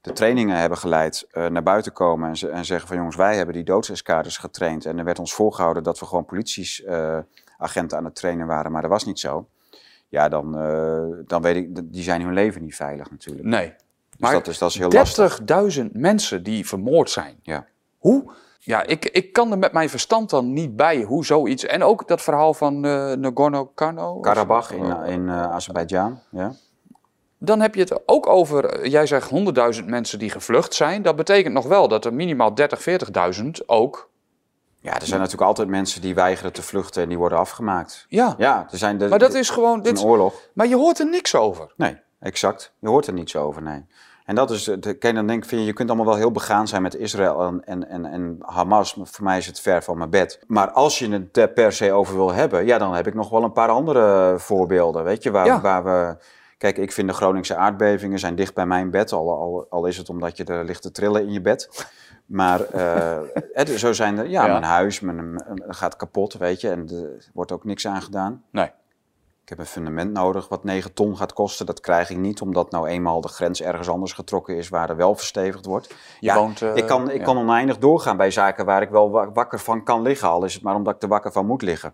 de 0.02 0.14
trainingen 0.14 0.58
hebben 0.58 0.78
geleid, 0.78 1.28
uh, 1.32 1.46
naar 1.46 1.64
buiten 1.64 1.92
komen 1.92 2.30
en, 2.30 2.52
en, 2.52 2.66
zeggen 2.66 2.88
van 2.88 2.98
jongens, 2.98 3.16
wij 3.16 3.36
hebben 3.36 3.56
die 3.56 3.64
doodseskaders 3.64 4.38
getraind. 4.38 4.86
En 4.86 4.98
er 4.98 5.06
werd 5.06 5.20
ons 5.20 5.34
voorgehouden 5.34 5.84
dat 5.84 6.00
we 6.00 6.06
gewoon 6.06 6.26
politieagenten 6.26 7.28
uh, 7.92 7.98
aan 7.98 8.06
het 8.06 8.16
trainen 8.16 8.48
waren, 8.48 8.72
maar 8.72 8.82
dat 8.82 8.92
was 8.92 9.06
niet 9.06 9.20
zo. 9.20 9.48
Ja, 10.10 10.30
dan, 10.30 10.52
dan 11.26 11.42
weet 11.42 11.56
ik, 11.56 11.94
die 11.94 12.04
zijn 12.04 12.22
hun 12.22 12.34
leven 12.34 12.62
niet 12.62 12.76
veilig 12.76 13.12
natuurlijk. 13.12 13.48
Nee, 13.48 13.76
dus 14.32 14.38
dat 14.44 14.48
is, 14.48 14.58
dat 14.58 14.70
is 14.70 14.78
heel 14.78 14.90
lastig. 14.90 15.40
30.000 15.78 15.92
mensen 15.92 16.44
die 16.44 16.68
vermoord 16.68 17.10
zijn. 17.10 17.40
Ja. 17.42 17.66
Hoe? 17.98 18.32
Ja, 18.60 18.84
ik, 18.84 19.06
ik 19.06 19.34
kan 19.34 19.52
er 19.52 19.58
met 19.58 19.72
mijn 19.72 19.90
verstand 19.90 20.30
dan 20.30 20.54
niet 20.54 20.76
bij 20.76 21.02
hoe 21.02 21.26
zoiets. 21.26 21.66
En 21.66 21.84
ook 21.84 22.08
dat 22.08 22.22
verhaal 22.22 22.54
van 22.54 22.86
uh, 22.86 23.12
Nagorno-Karabakh. 23.12 24.22
Karabach 24.22 24.72
in, 24.72 24.94
oh. 24.94 25.08
in 25.08 25.22
uh, 25.22 25.52
Azerbeidzjan. 25.52 26.20
Ja. 26.32 26.54
Dan 27.38 27.62
heb 27.62 27.76
je 27.76 27.82
het 27.82 28.08
ook 28.08 28.28
over, 28.28 28.66
eh, 28.66 28.92
jij 28.92 29.06
zegt 29.06 29.32
100.000 29.80 29.86
mensen 29.86 30.20
die 30.20 30.30
gevlucht 30.30 30.74
zijn. 30.74 31.02
Dat 31.02 31.16
betekent 31.16 31.54
nog 31.54 31.66
wel 31.66 31.88
dat 31.88 32.06
er 32.06 32.14
minimaal 32.14 32.56
30, 32.56 32.80
40.000 33.42 33.50
ook. 33.66 34.10
Ja, 34.80 34.94
er 34.94 35.06
zijn 35.06 35.20
natuurlijk 35.20 35.48
altijd 35.48 35.68
mensen 35.68 36.02
die 36.02 36.16
weigeren 36.16 36.54
te 36.54 36.62
vluchten 36.62 37.04
en 37.04 37.10
die 37.10 37.18
worden 37.18 37.38
afgemaakt. 37.38 38.06
Ja, 38.10 38.36
ja 38.38 38.68
er 38.72 38.78
zijn 38.78 38.98
de, 38.98 39.08
maar 39.08 39.20
dat 39.20 39.34
is 39.34 39.50
gewoon. 39.50 39.82
Dit, 39.82 40.00
een 40.00 40.06
oorlog. 40.06 40.34
Maar 40.54 40.68
je 40.68 40.76
hoort 40.76 41.00
er 41.00 41.10
niks 41.10 41.36
over. 41.36 41.74
Nee, 41.78 41.98
exact. 42.20 42.74
Je 42.80 42.88
hoort 42.88 43.08
er 43.08 43.14
niets 43.14 43.36
over, 43.36 43.62
nee. 43.62 43.86
En 44.26 44.36
dat 44.36 44.52
is, 44.52 44.64
de, 44.64 44.98
dan 45.00 45.28
denk 45.28 45.46
vind 45.46 45.62
je, 45.62 45.68
je 45.68 45.74
kunt 45.74 45.90
allemaal 45.90 46.08
wel 46.08 46.16
heel 46.16 46.32
begaan 46.32 46.68
zijn 46.68 46.82
met 46.82 46.96
Israël 46.96 47.62
en, 47.64 47.88
en, 47.90 48.06
en, 48.06 48.38
Hamas. 48.42 48.96
Maar 48.96 49.08
voor 49.08 49.24
mij 49.24 49.38
is 49.38 49.46
het 49.46 49.60
ver 49.60 49.84
van 49.84 49.98
mijn 49.98 50.10
bed. 50.10 50.40
Maar 50.48 50.72
als 50.72 51.00
je 51.00 51.10
het 51.32 51.54
per 51.54 51.72
se 51.72 51.92
over 51.92 52.16
wil 52.16 52.34
hebben, 52.34 52.66
ja, 52.66 52.78
dan 52.78 52.94
heb 52.94 53.08
ik 53.08 53.14
nog 53.14 53.30
wel 53.30 53.44
een 53.44 53.52
paar 53.52 53.70
andere 53.70 54.36
voorbeelden. 54.40 55.04
Weet 55.04 55.24
je, 55.24 55.32
waar, 55.32 55.62
waar 55.62 55.84
we. 55.84 56.18
Kijk, 56.58 56.78
ik 56.78 56.92
vind 56.92 57.08
de 57.08 57.14
Groningse 57.14 57.56
aardbevingen 57.56 58.20
zijn 58.20 58.36
dicht 58.36 58.54
bij 58.54 58.66
mijn 58.66 58.90
bed. 58.90 59.12
Al, 59.12 59.30
al, 59.30 59.68
al 59.70 59.86
is 59.86 59.98
het 59.98 60.10
omdat 60.10 60.38
je 60.38 60.44
er 60.44 60.66
ligt 60.66 60.82
te 60.82 60.92
trillen 60.92 61.22
in 61.22 61.32
je 61.32 61.42
bed. 61.42 61.88
Maar 62.26 62.62
uh, 63.56 63.76
zo 63.76 63.94
zijn 63.94 64.18
er, 64.18 64.28
ja, 64.28 64.48
mijn 64.48 64.64
huis 64.64 65.00
mijn, 65.00 65.44
gaat 65.68 65.96
kapot, 65.96 66.34
weet 66.34 66.62
je. 66.62 66.70
En 66.70 66.90
er 66.90 67.30
wordt 67.34 67.52
ook 67.52 67.64
niks 67.64 67.88
aan 67.88 68.02
gedaan. 68.02 68.44
Nee. 68.52 68.72
Ik 69.46 69.52
heb 69.52 69.60
een 69.60 69.66
fundament 69.66 70.12
nodig 70.12 70.48
wat 70.48 70.64
9 70.64 70.94
ton 70.94 71.18
gaat 71.18 71.34
kosten. 71.34 71.66
Dat 71.66 71.80
krijg 71.80 72.10
ik 72.10 72.18
niet, 72.18 72.42
omdat 72.42 72.72
nou 72.72 72.88
eenmaal 72.88 73.22
de 73.22 73.28
grens 73.28 73.62
ergens 73.62 73.90
anders 73.90 74.14
getrokken 74.14 74.58
is 74.58 74.70
waar 74.70 74.90
er 74.90 74.96
wel 74.96 75.16
verstevigd 75.16 75.66
wordt. 75.66 75.88
Je 75.88 75.96
ja, 76.20 76.36
woont, 76.36 76.62
uh, 76.62 76.76
ik 76.76 76.86
kan, 76.86 77.12
ik 77.12 77.24
kan 77.24 77.38
oneindig 77.38 77.78
doorgaan 77.78 78.18
bij 78.18 78.32
zaken 78.32 78.66
waar 78.66 78.82
ik 78.82 78.90
wel 78.90 79.10
wakker 79.34 79.60
van 79.60 79.84
kan 79.84 80.02
liggen. 80.02 80.28
Al 80.28 80.44
is 80.44 80.54
het 80.54 80.64
maar 80.64 80.76
omdat 80.76 80.96
ik 80.96 81.02
er 81.02 81.08
wakker 81.08 81.32
van 81.32 81.46
moet 81.46 81.62
liggen. 81.62 81.94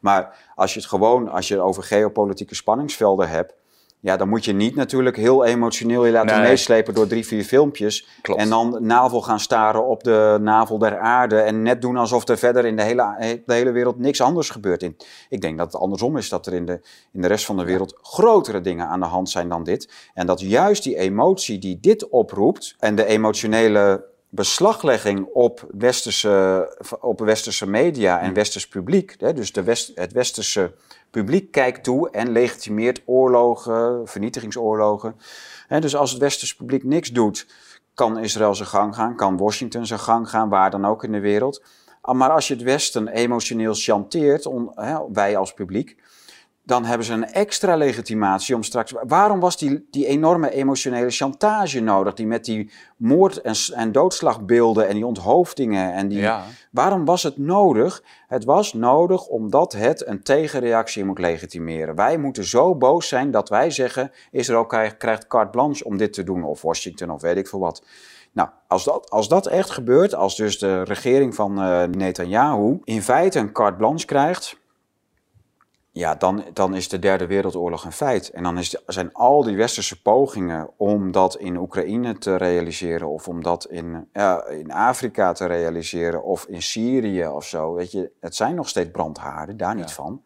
Maar 0.00 0.52
als 0.54 0.74
je 0.74 0.80
het 0.80 0.88
gewoon, 0.88 1.28
als 1.28 1.48
je 1.48 1.60
over 1.60 1.82
geopolitieke 1.82 2.54
spanningsvelden 2.54 3.28
hebt, 3.28 3.54
ja, 4.02 4.16
dan 4.16 4.28
moet 4.28 4.44
je 4.44 4.52
niet 4.52 4.74
natuurlijk 4.74 5.16
heel 5.16 5.44
emotioneel 5.44 6.04
je 6.04 6.12
laten 6.12 6.40
meeslepen 6.40 6.94
door 6.94 7.06
drie, 7.06 7.26
vier 7.26 7.44
filmpjes. 7.44 8.06
Klopt. 8.22 8.40
En 8.40 8.48
dan 8.48 8.76
navel 8.80 9.22
gaan 9.22 9.40
staren 9.40 9.86
op 9.86 10.04
de 10.04 10.38
navel 10.40 10.78
der 10.78 10.98
aarde. 10.98 11.40
En 11.40 11.62
net 11.62 11.82
doen 11.82 11.96
alsof 11.96 12.28
er 12.28 12.38
verder 12.38 12.64
in 12.64 12.76
de 12.76 12.82
hele, 12.82 13.40
de 13.46 13.54
hele 13.54 13.70
wereld 13.70 13.98
niks 13.98 14.20
anders 14.20 14.50
gebeurt. 14.50 14.82
Ik 15.28 15.40
denk 15.40 15.58
dat 15.58 15.72
het 15.72 15.82
andersom 15.82 16.16
is, 16.16 16.28
dat 16.28 16.46
er 16.46 16.52
in 16.52 16.66
de, 16.66 16.80
in 17.12 17.20
de 17.20 17.28
rest 17.28 17.44
van 17.44 17.56
de 17.56 17.64
wereld 17.64 17.98
grotere 18.02 18.60
dingen 18.60 18.86
aan 18.86 19.00
de 19.00 19.06
hand 19.06 19.30
zijn 19.30 19.48
dan 19.48 19.64
dit. 19.64 19.92
En 20.14 20.26
dat 20.26 20.40
juist 20.40 20.82
die 20.82 20.96
emotie 20.96 21.58
die 21.58 21.78
dit 21.80 22.08
oproept 22.08 22.76
en 22.78 22.94
de 22.94 23.04
emotionele 23.04 24.04
beslaglegging 24.28 25.28
op 25.32 25.66
westerse, 25.70 26.68
op 27.00 27.20
westerse 27.20 27.66
media 27.66 28.20
en 28.20 28.32
westers 28.32 28.68
publiek, 28.68 29.14
hè, 29.18 29.32
dus 29.32 29.52
de 29.52 29.62
west, 29.62 29.92
het 29.94 30.12
westerse 30.12 30.74
publiek 31.12 31.50
kijkt 31.50 31.84
toe 31.84 32.10
en 32.10 32.32
legitimeert 32.32 33.02
oorlogen, 33.04 34.08
vernietigingsoorlogen. 34.08 35.16
dus 35.68 35.96
als 35.96 36.10
het 36.10 36.20
westerse 36.20 36.56
publiek 36.56 36.84
niks 36.84 37.12
doet, 37.12 37.46
kan 37.94 38.18
Israël 38.18 38.54
zijn 38.54 38.68
gang 38.68 38.94
gaan, 38.94 39.16
kan 39.16 39.36
Washington 39.36 39.86
zijn 39.86 40.00
gang 40.00 40.30
gaan, 40.30 40.48
waar 40.48 40.70
dan 40.70 40.84
ook 40.84 41.04
in 41.04 41.12
de 41.12 41.20
wereld. 41.20 41.62
Maar 42.12 42.30
als 42.30 42.48
je 42.48 42.54
het 42.54 42.62
Westen 42.62 43.08
emotioneel 43.08 43.74
chanteert, 43.74 44.48
wij 45.12 45.36
als 45.36 45.54
publiek, 45.54 45.96
dan 46.64 46.84
hebben 46.84 47.06
ze 47.06 47.12
een 47.12 47.32
extra 47.32 47.76
legitimatie 47.76 48.54
om 48.54 48.62
straks. 48.62 48.92
Waarom 49.02 49.40
was 49.40 49.58
die, 49.58 49.86
die 49.90 50.06
enorme 50.06 50.50
emotionele 50.50 51.10
chantage 51.10 51.80
nodig? 51.80 52.14
Die 52.14 52.26
met 52.26 52.44
die 52.44 52.70
moord- 52.96 53.40
en, 53.40 53.54
en 53.74 53.92
doodslagbeelden 53.92 54.88
en 54.88 54.94
die 54.94 55.06
onthoofdingen. 55.06 55.92
En 55.92 56.08
die, 56.08 56.20
Waarom 56.70 57.04
was 57.04 57.22
het 57.22 57.38
nodig? 57.38 58.02
Het 58.26 58.44
was 58.44 58.72
nodig 58.72 59.26
omdat 59.26 59.72
het 59.72 60.06
een 60.06 60.22
tegenreactie 60.22 61.04
moet 61.04 61.18
legitimeren. 61.18 61.94
Wij 61.94 62.18
moeten 62.18 62.44
zo 62.44 62.74
boos 62.74 63.08
zijn 63.08 63.30
dat 63.30 63.48
wij 63.48 63.70
zeggen: 63.70 64.10
Israël 64.30 64.66
krijgt, 64.66 64.96
krijgt 64.96 65.26
carte 65.26 65.50
blanche 65.50 65.84
om 65.84 65.96
dit 65.96 66.12
te 66.12 66.22
doen, 66.24 66.44
of 66.44 66.62
Washington, 66.62 67.10
of 67.10 67.20
weet 67.20 67.36
ik 67.36 67.48
veel 67.48 67.60
wat. 67.60 67.84
Nou, 68.32 68.48
als 68.68 68.84
dat, 68.84 69.10
als 69.10 69.28
dat 69.28 69.46
echt 69.46 69.70
gebeurt, 69.70 70.14
als 70.14 70.36
dus 70.36 70.58
de 70.58 70.82
regering 70.82 71.34
van 71.34 71.58
uh, 71.58 71.82
Netanyahu 71.82 72.80
in 72.84 73.02
feite 73.02 73.38
een 73.38 73.52
carte 73.52 73.76
blanche 73.76 74.06
krijgt 74.06 74.60
ja, 75.94 76.14
dan, 76.14 76.44
dan 76.52 76.74
is 76.74 76.88
de 76.88 76.98
Derde 76.98 77.26
Wereldoorlog 77.26 77.84
een 77.84 77.92
feit. 77.92 78.30
En 78.30 78.42
dan 78.42 78.58
is 78.58 78.82
zijn 78.86 79.12
al 79.12 79.42
die 79.42 79.56
westerse 79.56 80.02
pogingen 80.02 80.70
om 80.76 81.12
dat 81.12 81.36
in 81.36 81.56
Oekraïne 81.56 82.18
te 82.18 82.36
realiseren, 82.36 83.08
of 83.08 83.28
om 83.28 83.42
dat 83.42 83.66
in, 83.66 84.08
ja, 84.12 84.46
in 84.46 84.72
Afrika 84.72 85.32
te 85.32 85.46
realiseren, 85.46 86.22
of 86.22 86.44
in 86.44 86.62
Syrië 86.62 87.26
of 87.26 87.44
zo. 87.44 87.74
Weet 87.74 87.92
je, 87.92 88.10
het 88.20 88.34
zijn 88.34 88.54
nog 88.54 88.68
steeds 88.68 88.90
brandhaarden, 88.90 89.56
daar 89.56 89.74
niet 89.74 89.92
van. 89.92 90.22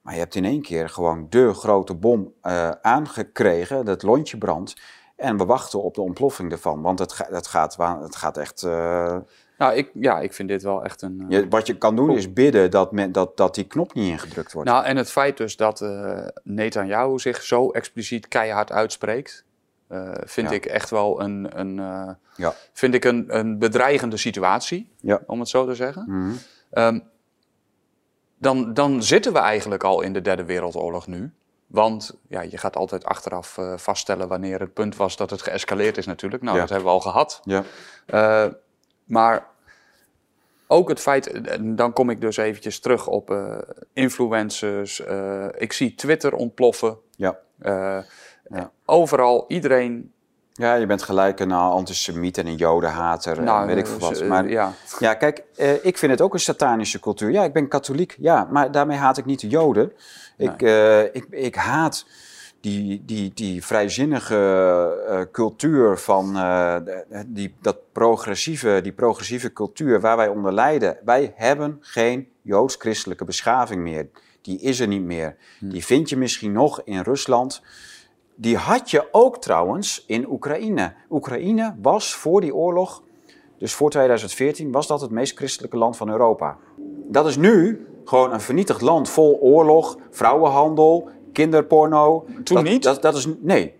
Maar 0.00 0.14
je 0.14 0.20
hebt 0.20 0.34
in 0.34 0.44
één 0.44 0.62
keer 0.62 0.88
gewoon 0.88 1.26
de 1.28 1.54
grote 1.54 1.94
bom 1.94 2.32
uh, 2.42 2.70
aangekregen, 2.70 3.84
dat 3.84 4.02
lontje 4.02 4.38
brandt. 4.38 4.76
En 5.16 5.36
we 5.36 5.44
wachten 5.44 5.82
op 5.82 5.94
de 5.94 6.00
ontploffing 6.00 6.52
ervan, 6.52 6.82
want 6.82 6.98
het, 6.98 7.18
het, 7.28 7.46
gaat, 7.46 7.76
het 7.76 8.16
gaat 8.16 8.36
echt... 8.36 8.62
Uh... 8.62 9.16
Nou, 9.64 9.76
ik, 9.76 9.90
ja, 9.94 10.20
ik 10.20 10.32
vind 10.32 10.48
dit 10.48 10.62
wel 10.62 10.84
echt 10.84 11.02
een... 11.02 11.26
Uh... 11.28 11.46
wat 11.48 11.66
je 11.66 11.78
kan 11.78 11.96
doen 11.96 12.10
is 12.10 12.32
bidden 12.32 12.70
dat, 12.70 12.92
men, 12.92 13.12
dat, 13.12 13.36
dat 13.36 13.54
die 13.54 13.64
knop 13.64 13.94
niet 13.94 14.08
ingedrukt 14.08 14.52
wordt. 14.52 14.68
Nou, 14.68 14.84
en 14.84 14.96
het 14.96 15.10
feit 15.10 15.36
dus 15.36 15.56
dat 15.56 15.80
uh, 15.80 16.26
Netanyahu 16.42 17.18
zich 17.18 17.42
zo 17.42 17.70
expliciet 17.70 18.28
keihard 18.28 18.72
uitspreekt... 18.72 19.44
vind 20.24 20.50
ik 20.50 20.66
echt 20.66 20.90
wel 20.90 21.20
een, 21.20 21.60
een, 21.60 21.76
ja. 22.36 22.54
vind 22.72 22.94
ik 22.94 23.04
een, 23.04 23.24
een 23.36 23.58
bedreigende 23.58 24.16
situatie, 24.16 24.90
ja. 25.00 25.20
om 25.26 25.40
het 25.40 25.48
zo 25.48 25.66
te 25.66 25.74
zeggen. 25.74 26.04
Mm 26.06 26.38
um, 26.74 27.02
dan, 28.38 28.74
dan 28.74 29.02
zitten 29.02 29.32
we 29.32 29.38
eigenlijk 29.38 29.84
al 29.84 30.00
in 30.00 30.12
de 30.12 30.20
derde 30.20 30.44
wereldoorlog 30.44 31.06
nu. 31.06 31.32
Want 31.66 32.18
ja, 32.28 32.40
je 32.40 32.58
gaat 32.58 32.76
altijd 32.76 33.04
achteraf 33.04 33.56
uh, 33.56 33.76
vaststellen 33.76 34.28
wanneer 34.28 34.60
het 34.60 34.72
punt 34.72 34.96
was 34.96 35.16
dat 35.16 35.30
het 35.30 35.42
geëscaleerd 35.42 35.96
is 35.96 36.06
natuurlijk. 36.06 36.42
Nou, 36.42 36.58
dat 36.58 36.68
hebben 36.68 36.86
we 36.86 36.92
al 36.92 37.00
gehad. 37.00 37.40
Ja. 37.44 37.64
Maar 39.04 39.46
ook 40.74 40.88
het 40.88 41.00
feit, 41.00 41.40
dan 41.60 41.92
kom 41.92 42.10
ik 42.10 42.20
dus 42.20 42.36
eventjes 42.36 42.80
terug 42.80 43.06
op 43.06 43.30
uh, 43.30 43.58
influencers. 43.92 45.02
ik 45.56 45.72
zie 45.72 45.94
Twitter 45.94 46.34
ontploffen. 46.34 46.98
Ja. 47.16 47.38
ja. 48.48 48.70
Overal, 48.84 49.44
iedereen 49.48 50.14
ja, 50.56 50.74
je 50.74 50.86
bent 50.86 51.02
gelijk 51.02 51.40
een 51.40 51.52
antisemiet 51.52 52.38
en 52.38 52.46
een 52.46 52.56
jodenhater 52.56 53.42
nou, 53.42 53.60
en 53.60 53.66
weet 53.66 53.76
ik 53.76 53.86
veel 53.86 53.98
wat. 53.98 54.20
Eh, 54.20 54.28
maar 54.28 54.48
ja, 54.48 54.72
ja 54.98 55.14
kijk, 55.14 55.42
eh, 55.56 55.84
ik 55.84 55.98
vind 55.98 56.12
het 56.12 56.20
ook 56.20 56.34
een 56.34 56.40
satanische 56.40 57.00
cultuur. 57.00 57.30
Ja, 57.30 57.44
ik 57.44 57.52
ben 57.52 57.68
katholiek, 57.68 58.16
ja, 58.18 58.48
maar 58.50 58.70
daarmee 58.70 58.96
haat 58.96 59.18
ik 59.18 59.24
niet 59.24 59.40
de 59.40 59.48
joden. 59.48 59.92
Ik, 60.36 60.62
ik, 61.12 61.26
ik 61.30 61.54
haat 61.54 62.06
die, 62.64 63.02
die, 63.04 63.32
die 63.34 63.64
vrijzinnige 63.64 65.28
cultuur 65.32 65.98
van 65.98 66.36
die, 67.26 67.54
dat 67.60 67.76
progressieve, 67.92 68.80
die 68.82 68.92
progressieve 68.92 69.52
cultuur 69.52 70.00
waar 70.00 70.16
wij 70.16 70.28
onder 70.28 70.52
lijden. 70.52 70.98
Wij 71.04 71.32
hebben 71.36 71.78
geen 71.80 72.28
joods-christelijke 72.42 73.24
beschaving 73.24 73.82
meer. 73.82 74.08
Die 74.42 74.60
is 74.60 74.80
er 74.80 74.88
niet 74.88 75.02
meer. 75.02 75.36
Hm. 75.58 75.68
Die 75.68 75.84
vind 75.84 76.08
je 76.08 76.16
misschien 76.16 76.52
nog 76.52 76.80
in 76.84 77.00
Rusland. 77.00 77.62
Die 78.34 78.56
had 78.56 78.90
je 78.90 79.08
ook 79.12 79.40
trouwens 79.40 80.04
in 80.06 80.30
Oekraïne. 80.30 80.94
Oekraïne 81.10 81.74
was 81.82 82.14
voor 82.14 82.40
die 82.40 82.54
oorlog, 82.54 83.02
dus 83.58 83.74
voor 83.74 83.90
2014, 83.90 84.72
was 84.72 84.86
dat 84.86 85.00
het 85.00 85.10
meest 85.10 85.36
christelijke 85.36 85.76
land 85.76 85.96
van 85.96 86.10
Europa. 86.10 86.56
Dat 87.08 87.26
is 87.26 87.36
nu 87.36 87.86
gewoon 88.04 88.32
een 88.32 88.40
vernietigd 88.40 88.80
land 88.80 89.08
vol 89.08 89.38
oorlog, 89.40 89.98
vrouwenhandel, 90.10 91.08
kinderporno. 91.34 92.26
Toen 92.44 92.62
niet? 92.62 92.82
Dat, 92.82 93.02
dat 93.02 93.16
is, 93.16 93.26
nee, 93.40 93.74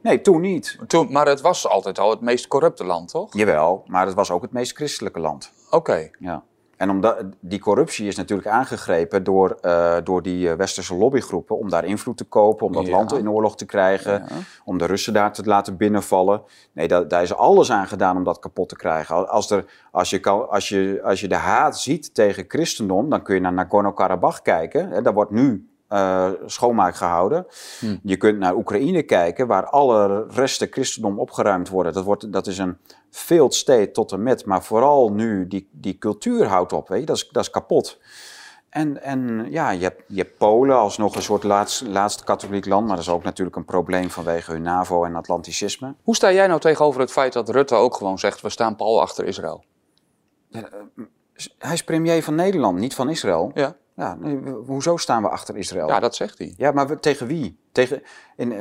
Nee, 0.00 0.20
toen 0.20 0.40
niet. 0.40 0.78
Toen, 0.86 1.12
maar 1.12 1.26
het 1.26 1.40
was 1.40 1.68
altijd 1.68 1.98
al 1.98 2.10
het 2.10 2.20
meest 2.20 2.48
corrupte 2.48 2.84
land, 2.84 3.10
toch? 3.10 3.36
Jawel, 3.36 3.82
maar 3.86 4.06
het 4.06 4.14
was 4.14 4.30
ook 4.30 4.42
het 4.42 4.52
meest 4.52 4.76
christelijke 4.76 5.20
land. 5.20 5.52
Oké. 5.70 6.10
Ja. 6.18 6.42
En 6.76 6.90
omdat, 6.90 7.24
die 7.40 7.58
corruptie 7.58 8.06
is 8.06 8.16
natuurlijk 8.16 8.48
aangegrepen 8.48 9.24
door, 9.24 9.58
uh, 9.62 9.96
door 10.04 10.22
die 10.22 10.50
eh, 10.50 10.56
westerse 10.56 10.94
lobbygroepen 10.94 11.58
om 11.58 11.70
daar 11.70 11.84
invloed 11.84 12.16
te 12.16 12.24
kopen, 12.24 12.66
om 12.66 12.72
dat 12.72 12.88
land 12.88 13.12
in 13.12 13.30
oorlog 13.30 13.56
te 13.56 13.64
krijgen, 13.64 14.24
om 14.64 14.78
de 14.78 14.86
Russen 14.86 15.12
daar 15.12 15.32
te 15.32 15.44
laten 15.44 15.76
binnenvallen. 15.76 16.42
Nee, 16.72 16.88
daar, 16.88 17.08
daar 17.08 17.22
is 17.22 17.34
alles 17.34 17.70
aan 17.70 17.86
gedaan 17.86 18.16
om 18.16 18.24
dat 18.24 18.38
kapot 18.38 18.68
te 18.68 18.76
krijgen. 18.76 19.28
Als, 19.28 19.50
er, 19.50 19.64
als, 19.90 20.10
je, 20.10 20.18
kan, 20.18 20.48
als, 20.48 20.68
je, 20.68 21.00
als 21.04 21.20
je 21.20 21.28
de 21.28 21.34
haat 21.34 21.80
ziet 21.80 22.14
tegen 22.14 22.44
christendom, 22.48 23.10
dan 23.10 23.22
kun 23.22 23.34
je 23.34 23.40
naar 23.40 23.52
Nagorno-Karabakh 23.52 24.42
kijken. 24.42 24.88
Hè, 24.88 25.02
daar 25.02 25.14
wordt 25.14 25.30
nu 25.30 25.67
uh, 25.92 26.30
schoonmaak 26.46 26.94
gehouden. 26.94 27.46
Hm. 27.78 27.96
Je 28.02 28.16
kunt 28.16 28.38
naar 28.38 28.54
Oekraïne 28.54 29.02
kijken, 29.02 29.46
waar 29.46 29.66
alle 29.66 30.26
resten 30.30 30.68
christendom 30.70 31.18
opgeruimd 31.18 31.68
worden. 31.68 31.92
Dat, 31.92 32.04
wordt, 32.04 32.32
dat 32.32 32.46
is 32.46 32.58
een 32.58 32.76
failed 33.10 33.54
state 33.54 33.90
tot 33.90 34.12
en 34.12 34.22
met, 34.22 34.44
maar 34.44 34.64
vooral 34.64 35.12
nu 35.12 35.46
die, 35.46 35.68
die 35.72 35.98
cultuur 35.98 36.46
houdt 36.46 36.72
op, 36.72 36.88
weet 36.88 37.00
je, 37.00 37.06
dat 37.06 37.16
is, 37.16 37.28
dat 37.28 37.42
is 37.42 37.50
kapot. 37.50 37.98
En, 38.68 39.02
en 39.02 39.46
ja, 39.50 39.70
je 39.70 39.82
hebt, 39.82 40.02
je 40.06 40.16
hebt 40.16 40.36
Polen 40.38 40.76
als 40.76 40.98
nog 40.98 41.16
een 41.16 41.22
soort 41.22 41.42
laatst, 41.42 41.82
laatste 41.86 42.24
katholiek 42.24 42.66
land, 42.66 42.86
maar 42.86 42.96
dat 42.96 43.04
is 43.04 43.10
ook 43.12 43.22
natuurlijk 43.22 43.56
een 43.56 43.64
probleem 43.64 44.10
vanwege 44.10 44.52
hun 44.52 44.62
NAVO 44.62 45.04
en 45.04 45.16
Atlanticisme. 45.16 45.94
Hoe 46.02 46.14
sta 46.14 46.32
jij 46.32 46.46
nou 46.46 46.60
tegenover 46.60 47.00
het 47.00 47.12
feit 47.12 47.32
dat 47.32 47.48
Rutte 47.48 47.74
ook 47.74 47.94
gewoon 47.94 48.18
zegt, 48.18 48.40
we 48.40 48.48
staan 48.48 48.76
pal 48.76 49.00
achter 49.00 49.24
Israël? 49.24 49.64
Ja, 50.48 50.60
eh, 50.60 51.04
hij 51.58 51.72
is 51.72 51.84
premier 51.84 52.22
van 52.22 52.34
Nederland, 52.34 52.78
niet 52.78 52.94
van 52.94 53.10
Israël. 53.10 53.50
Ja. 53.54 53.76
Ja, 53.98 54.16
hoezo 54.66 54.96
staan 54.96 55.22
we 55.22 55.28
achter 55.28 55.56
Israël? 55.56 55.88
Ja, 55.88 56.00
dat 56.00 56.14
zegt 56.14 56.38
hij. 56.38 56.54
Ja, 56.56 56.72
maar 56.72 57.00
tegen 57.00 57.26
wie? 57.26 57.58
Tegen, 57.72 58.02
in, 58.36 58.52
uh, 58.52 58.60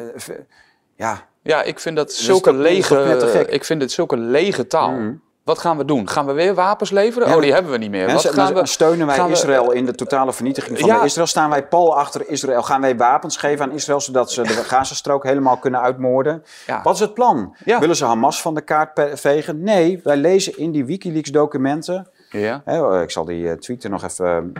ja. 0.95 1.27
ja, 1.41 1.63
ik 1.63 1.79
vind 1.79 1.95
dat 1.95 2.13
zulke 2.13 2.53
lege, 2.53 3.45
ik 3.49 3.63
vind 3.63 3.81
het 3.81 3.91
zulke 3.91 4.17
lege 4.17 4.67
taal. 4.67 4.91
Mm. 4.91 5.21
Wat 5.43 5.59
gaan 5.59 5.77
we 5.77 5.85
doen? 5.85 6.09
Gaan 6.09 6.25
we 6.25 6.33
weer 6.33 6.53
wapens 6.53 6.89
leveren? 6.89 7.35
oh, 7.35 7.41
die 7.41 7.53
hebben 7.53 7.71
we 7.71 7.77
niet 7.77 7.89
meer. 7.89 8.11
Wat 8.11 8.25
gaan 8.25 8.53
we, 8.53 8.65
steunen 8.65 9.07
wij 9.07 9.29
Israël 9.29 9.71
in 9.71 9.85
de 9.85 9.95
totale 9.95 10.33
vernietiging 10.33 10.79
van 10.79 11.03
Israël? 11.03 11.27
Staan 11.27 11.49
wij 11.49 11.67
pal 11.67 11.97
achter 11.97 12.29
Israël? 12.29 12.63
Gaan 12.63 12.81
wij 12.81 12.97
wapens 12.97 13.37
geven 13.37 13.65
aan 13.65 13.71
Israël 13.71 14.01
zodat 14.01 14.31
ze 14.31 14.41
de 14.41 14.53
Gazastrook 14.71 15.23
helemaal 15.23 15.57
kunnen 15.57 15.81
uitmoorden? 15.81 16.43
Wat 16.83 16.93
is 16.93 16.99
het 16.99 17.13
plan? 17.13 17.55
Willen 17.63 17.95
ze 17.95 18.05
Hamas 18.05 18.41
van 18.41 18.55
de 18.55 18.61
kaart 18.61 19.01
vegen? 19.13 19.63
Nee, 19.63 19.99
wij 20.03 20.17
lezen 20.17 20.57
in 20.57 20.71
die 20.71 20.85
Wikileaks 20.85 21.31
documenten. 21.31 22.07
Ja. 22.29 22.61
Hè, 22.65 23.01
ik 23.01 23.11
zal 23.11 23.25
die 23.25 23.49
eh, 23.49 23.57
tweet 23.57 23.83
er 23.83 23.89
nog 23.89 24.03
even 24.03 24.53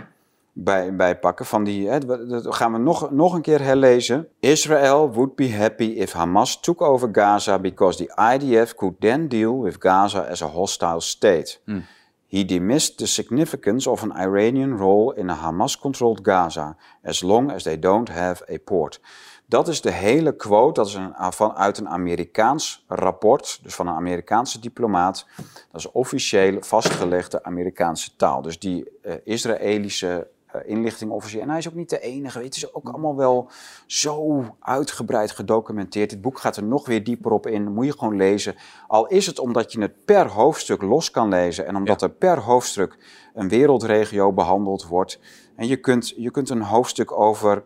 bij, 0.64 0.96
bij 0.96 1.18
pakken. 1.18 1.46
Van 1.46 1.64
die, 1.64 1.88
hè, 1.88 1.98
dat 2.28 2.54
gaan 2.54 2.72
we 2.72 2.78
nog, 2.78 3.10
nog 3.10 3.34
een 3.34 3.42
keer 3.42 3.62
herlezen. 3.62 4.28
Israel 4.40 5.12
would 5.12 5.34
be 5.34 5.54
happy 5.54 5.84
if 5.84 6.12
Hamas 6.12 6.60
took 6.60 6.80
over 6.80 7.08
Gaza 7.12 7.58
because 7.58 8.04
the 8.04 8.34
IDF 8.34 8.74
could 8.74 9.00
then 9.00 9.28
deal 9.28 9.62
with 9.62 9.76
Gaza 9.78 10.20
as 10.20 10.42
a 10.42 10.46
hostile 10.46 11.00
state. 11.00 11.60
Hmm. 11.64 11.82
He 12.26 12.44
dismissed 12.44 12.98
the 12.98 13.06
significance 13.06 13.90
of 13.90 14.02
an 14.02 14.12
Iranian 14.12 14.76
role 14.76 15.14
in 15.16 15.30
a 15.30 15.34
Hamas-controlled 15.34 16.20
Gaza, 16.22 16.76
as 17.02 17.22
long 17.22 17.50
as 17.50 17.62
they 17.62 17.78
don't 17.78 18.08
have 18.08 18.52
a 18.52 18.58
port. 18.64 19.00
Dat 19.46 19.68
is 19.68 19.80
de 19.80 19.90
hele 19.90 20.36
quote, 20.36 20.72
dat 20.72 20.86
is 20.86 20.94
een, 20.94 21.14
vanuit 21.32 21.78
een 21.78 21.88
Amerikaans 21.88 22.84
rapport, 22.88 23.58
dus 23.62 23.74
van 23.74 23.86
een 23.86 23.94
Amerikaanse 23.94 24.60
diplomaat. 24.60 25.26
Dat 25.70 25.80
is 25.80 25.90
officieel 25.90 26.56
vastgelegde 26.60 27.44
Amerikaanse 27.44 28.16
taal. 28.16 28.42
Dus 28.42 28.58
die 28.58 28.84
uh, 29.02 29.14
Israëlische 29.24 30.28
inlichtingofficier. 30.66 31.40
En 31.40 31.48
hij 31.48 31.58
is 31.58 31.68
ook 31.68 31.74
niet 31.74 31.90
de 31.90 32.00
enige. 32.00 32.42
Het 32.42 32.56
is 32.56 32.74
ook 32.74 32.88
allemaal 32.88 33.16
wel 33.16 33.50
zo 33.86 34.44
uitgebreid 34.60 35.30
gedocumenteerd. 35.30 36.10
Dit 36.10 36.20
boek 36.20 36.38
gaat 36.38 36.56
er 36.56 36.62
nog 36.62 36.86
weer 36.86 37.04
dieper 37.04 37.30
op 37.30 37.46
in. 37.46 37.72
moet 37.72 37.86
je 37.86 37.98
gewoon 37.98 38.16
lezen. 38.16 38.54
Al 38.86 39.06
is 39.06 39.26
het 39.26 39.38
omdat 39.38 39.72
je 39.72 39.80
het 39.80 40.04
per 40.04 40.28
hoofdstuk 40.28 40.82
los 40.82 41.10
kan 41.10 41.28
lezen. 41.28 41.66
En 41.66 41.76
omdat 41.76 42.02
er 42.02 42.10
per 42.10 42.38
hoofdstuk 42.38 42.98
een 43.34 43.48
wereldregio 43.48 44.32
behandeld 44.32 44.86
wordt. 44.86 45.20
En 45.56 45.66
je 45.66 45.76
kunt, 45.76 46.12
je 46.16 46.30
kunt 46.30 46.50
een 46.50 46.62
hoofdstuk 46.62 47.12
over 47.12 47.64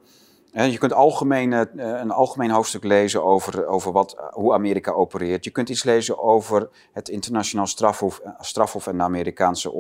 je 0.52 0.78
kunt 0.78 0.92
algemeen, 0.92 1.52
eh, 1.52 1.64
een 1.76 2.10
algemeen 2.10 2.50
hoofdstuk 2.50 2.84
lezen 2.84 3.24
over, 3.24 3.66
over 3.66 3.92
wat, 3.92 4.16
hoe 4.30 4.52
Amerika 4.52 4.92
opereert. 4.92 5.44
Je 5.44 5.50
kunt 5.50 5.68
iets 5.68 5.84
lezen 5.84 6.18
over 6.18 6.68
het 6.92 7.08
internationaal 7.08 7.66
strafhof, 7.66 8.18
eh, 8.18 8.32
strafhof 8.38 8.86
en 8.86 8.96
de 8.96 9.02
Amerikaanse 9.02 9.68
eh, 9.68 9.74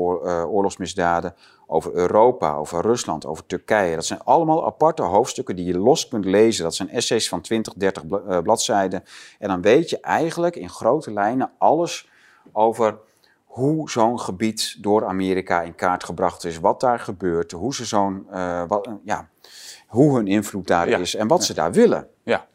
oorlogsmisdaden. 0.52 1.34
Over 1.66 1.92
Europa, 1.92 2.54
over 2.54 2.80
Rusland, 2.80 3.26
over 3.26 3.46
Turkije. 3.46 3.94
Dat 3.94 4.04
zijn 4.04 4.22
allemaal 4.24 4.66
aparte 4.66 5.02
hoofdstukken 5.02 5.56
die 5.56 5.64
je 5.64 5.78
los 5.78 6.08
kunt 6.08 6.24
lezen. 6.24 6.64
Dat 6.64 6.74
zijn 6.74 6.90
essays 6.90 7.28
van 7.28 7.40
20, 7.40 7.72
30 7.72 8.06
bladzijden. 8.42 9.04
En 9.38 9.48
dan 9.48 9.62
weet 9.62 9.90
je 9.90 10.00
eigenlijk 10.00 10.56
in 10.56 10.68
grote 10.68 11.12
lijnen 11.12 11.50
alles 11.58 12.08
over 12.52 12.98
hoe 13.44 13.90
zo'n 13.90 14.20
gebied 14.20 14.76
door 14.80 15.06
Amerika 15.06 15.62
in 15.62 15.74
kaart 15.74 16.04
gebracht 16.04 16.44
is. 16.44 16.58
Wat 16.58 16.80
daar 16.80 16.98
gebeurt, 16.98 17.52
hoe 17.52 17.74
ze 17.74 17.84
zo'n... 17.84 18.26
Ja, 19.04 19.28
hoe 19.92 20.16
hun 20.16 20.26
invloed 20.26 20.66
daar 20.66 20.88
is 20.88 21.14
en 21.14 21.28
wat 21.28 21.44
ze 21.44 21.54
daar 21.54 21.72
willen. 21.72 22.08
Ja. 22.22 22.46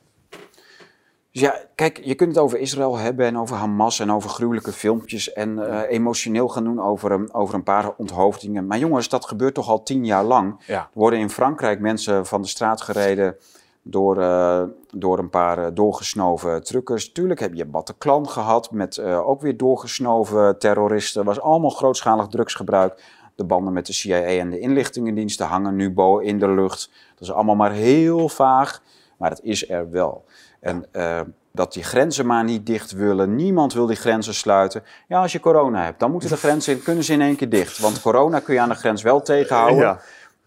Dus 1.32 1.42
ja, 1.42 1.56
kijk, 1.76 2.00
je 2.04 2.16
kunt 2.16 2.36
het 2.36 2.44
over 2.44 2.60
Israël 2.60 2.98
hebben 2.98 3.26
en 3.26 3.38
over 3.38 3.56
Hamas 3.56 4.00
en 4.00 4.12
over 4.12 4.30
gruwelijke 4.30 4.72
filmpjes 4.72 5.34
en 5.34 5.58
uh, 5.58 5.82
emotioneel 5.90 6.48
gaan 6.48 6.64
doen 6.64 6.82
over, 6.82 7.12
een, 7.12 7.34
over 7.34 7.56
een 7.56 7.64
paar 7.64 7.94
onthoofdingen. 7.98 8.68
Maar 8.68 8.78
jongens, 8.78 9.10
dat 9.10 9.26
gebeurt 9.26 9.54
toch 9.54 9.70
al 9.70 9.84
tien 9.84 10.06
jaar 10.06 10.24
lang. 10.24 10.64
Ja. 10.68 10.80
Er 10.80 10.90
worden 10.94 11.20
in 11.20 11.30
Frankrijk 11.30 11.80
mensen 11.80 12.26
van 12.26 12.42
de 12.42 12.48
straat 12.48 12.82
gereden 12.82 13.36
door, 13.82 14.18
uh, 14.18 14.64
door 14.92 15.20
een 15.20 15.30
paar 15.30 15.60
uh, 15.60 15.66
doorgesnoven 15.74 16.64
truckers. 16.64 17.12
Tuurlijk 17.12 17.40
heb 17.40 17.54
je 17.54 17.66
Bataclan 17.66 18.30
gehad 18.30 18.72
met 18.72 19.00
ook 19.02 19.42
weer 19.42 19.58
doorgesnoven 19.58 20.60
terroristen. 20.60 21.22
Er 21.22 21.28
was 21.28 21.42
allemaal 21.42 21.70
grootschalig 21.70 22.28
drugsgebruik. 22.28 23.04
De 23.38 23.44
banden 23.44 23.74
met 23.74 23.86
de 23.86 23.94
CIA 23.94 24.22
en 24.22 24.50
de 24.50 24.60
inlichtingendiensten 24.60 25.46
hangen 25.46 25.76
nu 25.76 25.92
boven 25.92 26.26
in 26.26 26.40
de 26.40 26.50
lucht. 26.50 26.90
Dat 27.16 27.28
is 27.28 27.34
allemaal 27.34 27.56
maar 27.56 27.72
heel 27.72 28.30
vaag, 28.30 28.82
maar 29.18 29.30
het 29.30 29.40
is 29.44 29.70
er 29.70 29.92
wel. 29.92 30.26
En 30.60 30.86
uh, 30.94 31.20
dat 31.52 31.74
die 31.74 31.84
grenzen 31.84 32.26
maar 32.26 32.44
niet 32.44 32.66
dicht 32.66 32.92
willen. 32.92 33.36
Niemand 33.36 33.74
wil 33.74 33.86
die 33.86 33.96
grenzen 33.96 34.34
sluiten. 34.34 34.84
Ja, 35.08 35.22
als 35.22 35.32
je 35.32 35.40
corona 35.40 35.84
hebt, 35.84 36.00
dan 36.00 36.12
moeten 36.12 36.30
de 36.30 36.38
grenzen, 36.48 36.84
kunnen 36.84 37.04
ze 37.04 37.14
in 37.14 37.22
één 37.22 37.36
keer 37.36 37.50
dicht. 37.50 37.80
Want 37.80 38.02
corona 38.02 38.40
kun 38.40 38.54
je 38.54 38.60
aan 38.60 38.70
de 38.70 38.76
grens 38.76 39.02
wel 39.02 39.22
tegenhouden. 39.22 39.78
Ja. 39.78 40.00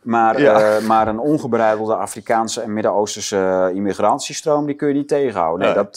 Maar, 0.03 0.37
eh, 0.37 0.87
maar 0.87 1.09
een 1.09 1.19
ongebreidelde 1.19 1.95
Afrikaanse 1.95 2.61
en 2.61 2.73
Midden-Oosterse 2.73 3.71
immigratiestroom, 3.75 4.67
die 4.67 4.75
kun 4.75 4.89
je 4.89 4.95
niet 4.95 5.09
tegenhouden. 5.09 5.67
Nee, 5.67 5.75
Dat, 5.75 5.97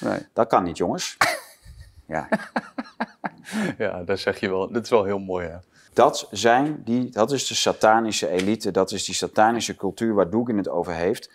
nee. 0.00 0.26
dat 0.32 0.46
kan 0.48 0.62
niet, 0.62 0.76
jongens. 0.76 1.16
ja. 2.14 2.28
ja, 3.78 4.02
dat 4.02 4.18
zeg 4.18 4.40
je 4.40 4.48
wel. 4.48 4.72
Dat 4.72 4.82
is 4.82 4.90
wel 4.90 5.04
heel 5.04 5.18
mooi, 5.18 5.46
hè? 5.46 5.56
Dat, 5.96 6.28
zijn 6.30 6.82
die, 6.84 7.10
dat 7.10 7.32
is 7.32 7.46
de 7.46 7.54
satanische 7.54 8.28
elite, 8.28 8.70
dat 8.70 8.92
is 8.92 9.04
die 9.04 9.14
satanische 9.14 9.74
cultuur 9.74 10.14
waar 10.14 10.30
Doegen 10.30 10.56
het 10.56 10.68
over 10.68 10.92
heeft. 10.92 11.30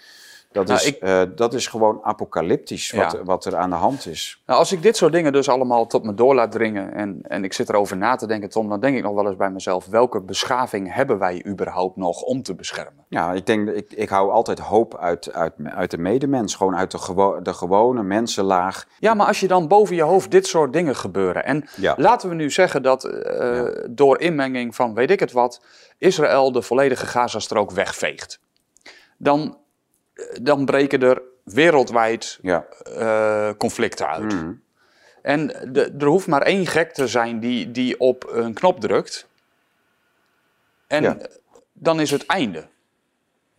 Dat, 0.52 0.68
nou, 0.68 0.80
is, 0.80 1.00
eh, 1.00 1.22
dat 1.36 1.54
is 1.54 1.68
gewoon 1.68 2.00
apocalyptisch 2.04 2.92
wat, 2.92 3.20
wat 3.24 3.46
er 3.46 3.56
aan 3.56 3.70
de 3.70 3.76
hand 3.76 4.08
is. 4.08 4.42
Nou, 4.46 4.60
als 4.60 4.72
ik 4.72 4.82
dit 4.82 4.98
soort 4.98 5.14
dingen 5.14 5.34
dus 5.34 5.50
allemaal 5.50 5.88
tot 5.88 6.04
me 6.04 6.14
door 6.14 6.36
laat 6.36 6.52
dringen 6.52 6.94
en, 6.94 7.22
en 7.28 7.44
ik 7.44 7.54
zit 7.54 7.70
erover 7.70 7.98
na 7.98 8.16
te 8.16 8.28
denken, 8.28 8.50
Tom, 8.50 8.70
dan 8.70 8.80
denk 8.80 8.98
ik 8.98 9.04
nog 9.04 9.14
wel 9.14 9.28
eens 9.28 9.36
bij 9.36 9.50
mezelf, 9.50 9.86
welke 9.86 10.22
beschaving 10.22 10.94
hebben 10.94 11.20
wij 11.20 11.46
überhaupt 11.48 11.96
nog 11.96 12.22
om 12.22 12.44
te 12.44 12.56
beschermen? 12.56 13.06
Ja, 13.10 13.34
ik 13.34 13.46
denk, 13.46 13.70
ik, 13.70 13.92
ik 13.94 14.10
hou 14.10 14.32
altijd 14.32 14.60
hoop 14.60 14.98
uit, 14.98 15.34
uit, 15.34 15.54
uit 15.64 15.92
de 15.92 15.98
medemens, 15.98 16.56
gewoon 16.56 16.76
uit 16.76 16.92
de, 16.92 16.98
gewo 16.98 17.42
de 17.42 17.54
gewone 17.54 18.04
mensenlaag. 18.04 18.88
Ja, 19.00 19.14
maar 19.14 19.28
als 19.28 19.40
je 19.40 19.48
dan 19.48 19.68
boven 19.68 19.96
je 19.96 20.02
hoofd 20.02 20.32
dit 20.32 20.48
soort 20.48 20.74
dingen 20.74 20.96
gebeuren 20.96 21.46
en 21.46 21.66
laten 21.96 22.30
we 22.30 22.36
nu 22.36 22.52
zeggen 22.52 22.84
dat 22.84 23.06
uh, 23.06 23.68
door 23.90 24.20
inmenging 24.20 24.76
van 24.76 24.94
weet 24.94 25.12
ik 25.12 25.20
het 25.20 25.32
wat, 25.32 25.62
Israël 25.98 26.52
de 26.52 26.62
volledige 26.62 27.06
Gazastrook 27.06 27.72
wegveegt. 27.72 28.40
Dan 29.18 29.58
dan 30.42 30.66
breken 30.66 31.02
er 31.02 31.22
wereldwijd 31.44 32.40
ja. 32.42 32.66
uh, 32.98 33.50
conflicten 33.58 34.08
uit. 34.08 34.34
Mhm. 34.34 34.54
En 35.22 35.48
de, 35.48 35.96
er 36.00 36.06
hoeft 36.06 36.28
maar 36.28 36.42
één 36.42 36.66
gek 36.66 36.94
te 36.94 37.08
zijn 37.08 37.40
die, 37.40 37.72
die 37.72 38.00
op 38.00 38.30
een 38.32 38.54
knop 38.54 38.80
drukt. 38.80 39.28
En 40.88 41.22
dan 41.74 42.00
is 42.00 42.12
het 42.12 42.26
einde. 42.26 42.68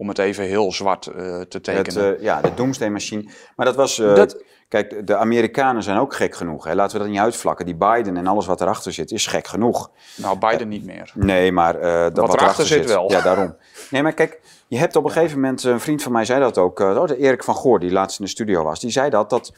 Om 0.03 0.09
het 0.09 0.19
even 0.19 0.45
heel 0.45 0.73
zwart 0.73 1.07
uh, 1.07 1.41
te 1.41 1.61
tekenen. 1.61 2.05
Het, 2.05 2.19
uh, 2.19 2.25
ja, 2.25 2.41
de 2.41 2.55
Doomsday 2.55 2.89
Machine. 2.89 3.31
Maar 3.57 3.67
dat 3.67 3.77
was... 3.77 3.97
Dat, 3.97 4.43
kijk, 4.69 5.07
de 5.07 5.17
Amerikanen 5.17 5.83
zijn 5.83 5.99
ook 5.99 6.15
gek 6.15 6.35
genoeg. 6.35 6.65
Hè? 6.65 6.75
Laten 6.75 6.97
we 6.97 7.03
dat 7.03 7.13
niet 7.13 7.21
uitvlakken. 7.21 7.67
Die 7.67 7.75
Biden 7.75 8.17
en 8.17 8.27
alles 8.27 8.47
wat 8.47 8.61
erachter 8.61 8.93
zit 8.93 9.11
is 9.11 9.27
gek 9.27 9.47
genoeg. 9.47 9.91
Nou, 10.17 10.39
Biden 10.39 10.69
niet 10.69 10.85
meer. 10.85 11.13
Nee, 11.15 11.53
maar... 11.53 11.81
dat 11.81 12.17
wat, 12.17 12.27
wat 12.27 12.41
erachter 12.41 12.67
zit, 12.67 12.79
zit 12.79 12.89
wel. 12.89 13.11
Ja, 13.11 13.21
daarom. 13.21 13.57
Nee, 13.91 14.03
maar 14.03 14.13
kijk, 14.13 14.41
je 14.67 14.79
hebt 14.79 14.97
op 14.97 15.05
een 15.05 15.11
gegeven 15.11 15.41
moment, 15.41 15.63
een 15.65 15.81
vriend 15.81 16.03
van 16.03 16.13
mij 16.13 16.25
zei 16.25 16.41
dat 16.41 16.59
ook, 16.59 16.81
uh, 16.81 17.03
Erik 17.19 17.45
van 17.45 17.55
Goor, 17.55 17.81
die 17.81 17.93
laatst 17.93 18.19
in 18.19 18.25
de 18.25 18.31
studio 18.31 18.65
was, 18.65 18.81
die 18.81 18.91
zei 18.91 19.11
dat, 19.11 19.31
dat 19.31 19.53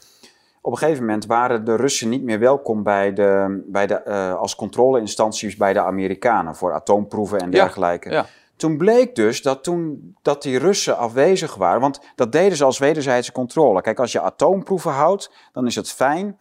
op 0.60 0.72
een 0.72 0.78
gegeven 0.78 1.04
moment 1.04 1.26
waren 1.26 1.64
de 1.64 1.76
Russen 1.76 2.08
niet 2.08 2.22
meer 2.22 2.38
welkom 2.38 2.82
bij 2.82 3.12
de, 3.12 3.62
bij 3.66 3.86
de, 3.86 4.02
uh, 4.06 4.34
als 4.34 4.54
controleinstanties 4.54 5.56
bij 5.56 5.72
de 5.72 5.80
Amerikanen 5.80 6.56
voor 6.56 6.72
atoomproeven 6.72 7.38
en 7.38 7.50
dergelijke. 7.50 8.10
Ja, 8.10 8.26
Toen 8.56 8.76
bleek 8.76 9.14
dus 9.14 9.42
dat 9.42 9.64
toen 9.64 10.14
dat 10.22 10.42
die 10.42 10.58
Russen 10.58 10.96
afwezig 10.96 11.54
waren, 11.54 11.80
want 11.80 12.00
dat 12.14 12.32
deden 12.32 12.56
ze 12.56 12.64
als 12.64 12.78
wederzijdse 12.78 13.32
controle. 13.32 13.80
Kijk, 13.80 13.98
als 13.98 14.12
je 14.12 14.20
atoomproeven 14.20 14.92
houdt, 14.92 15.30
dan 15.52 15.66
is 15.66 15.74
het 15.74 15.90
fijn 15.90 16.38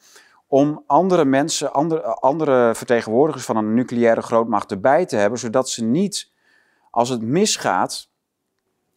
om 0.47 0.83
andere 0.87 1.25
mensen, 1.25 1.73
andere, 1.73 2.03
andere 2.03 2.75
vertegenwoordigers 2.75 3.45
van 3.45 3.57
een 3.57 3.73
nucleaire 3.73 4.21
grootmacht 4.21 4.71
erbij 4.71 5.05
te 5.05 5.15
hebben, 5.15 5.39
zodat 5.39 5.69
ze 5.69 5.83
niet, 5.83 6.31
als 6.89 7.09
het 7.09 7.21
misgaat, 7.21 8.09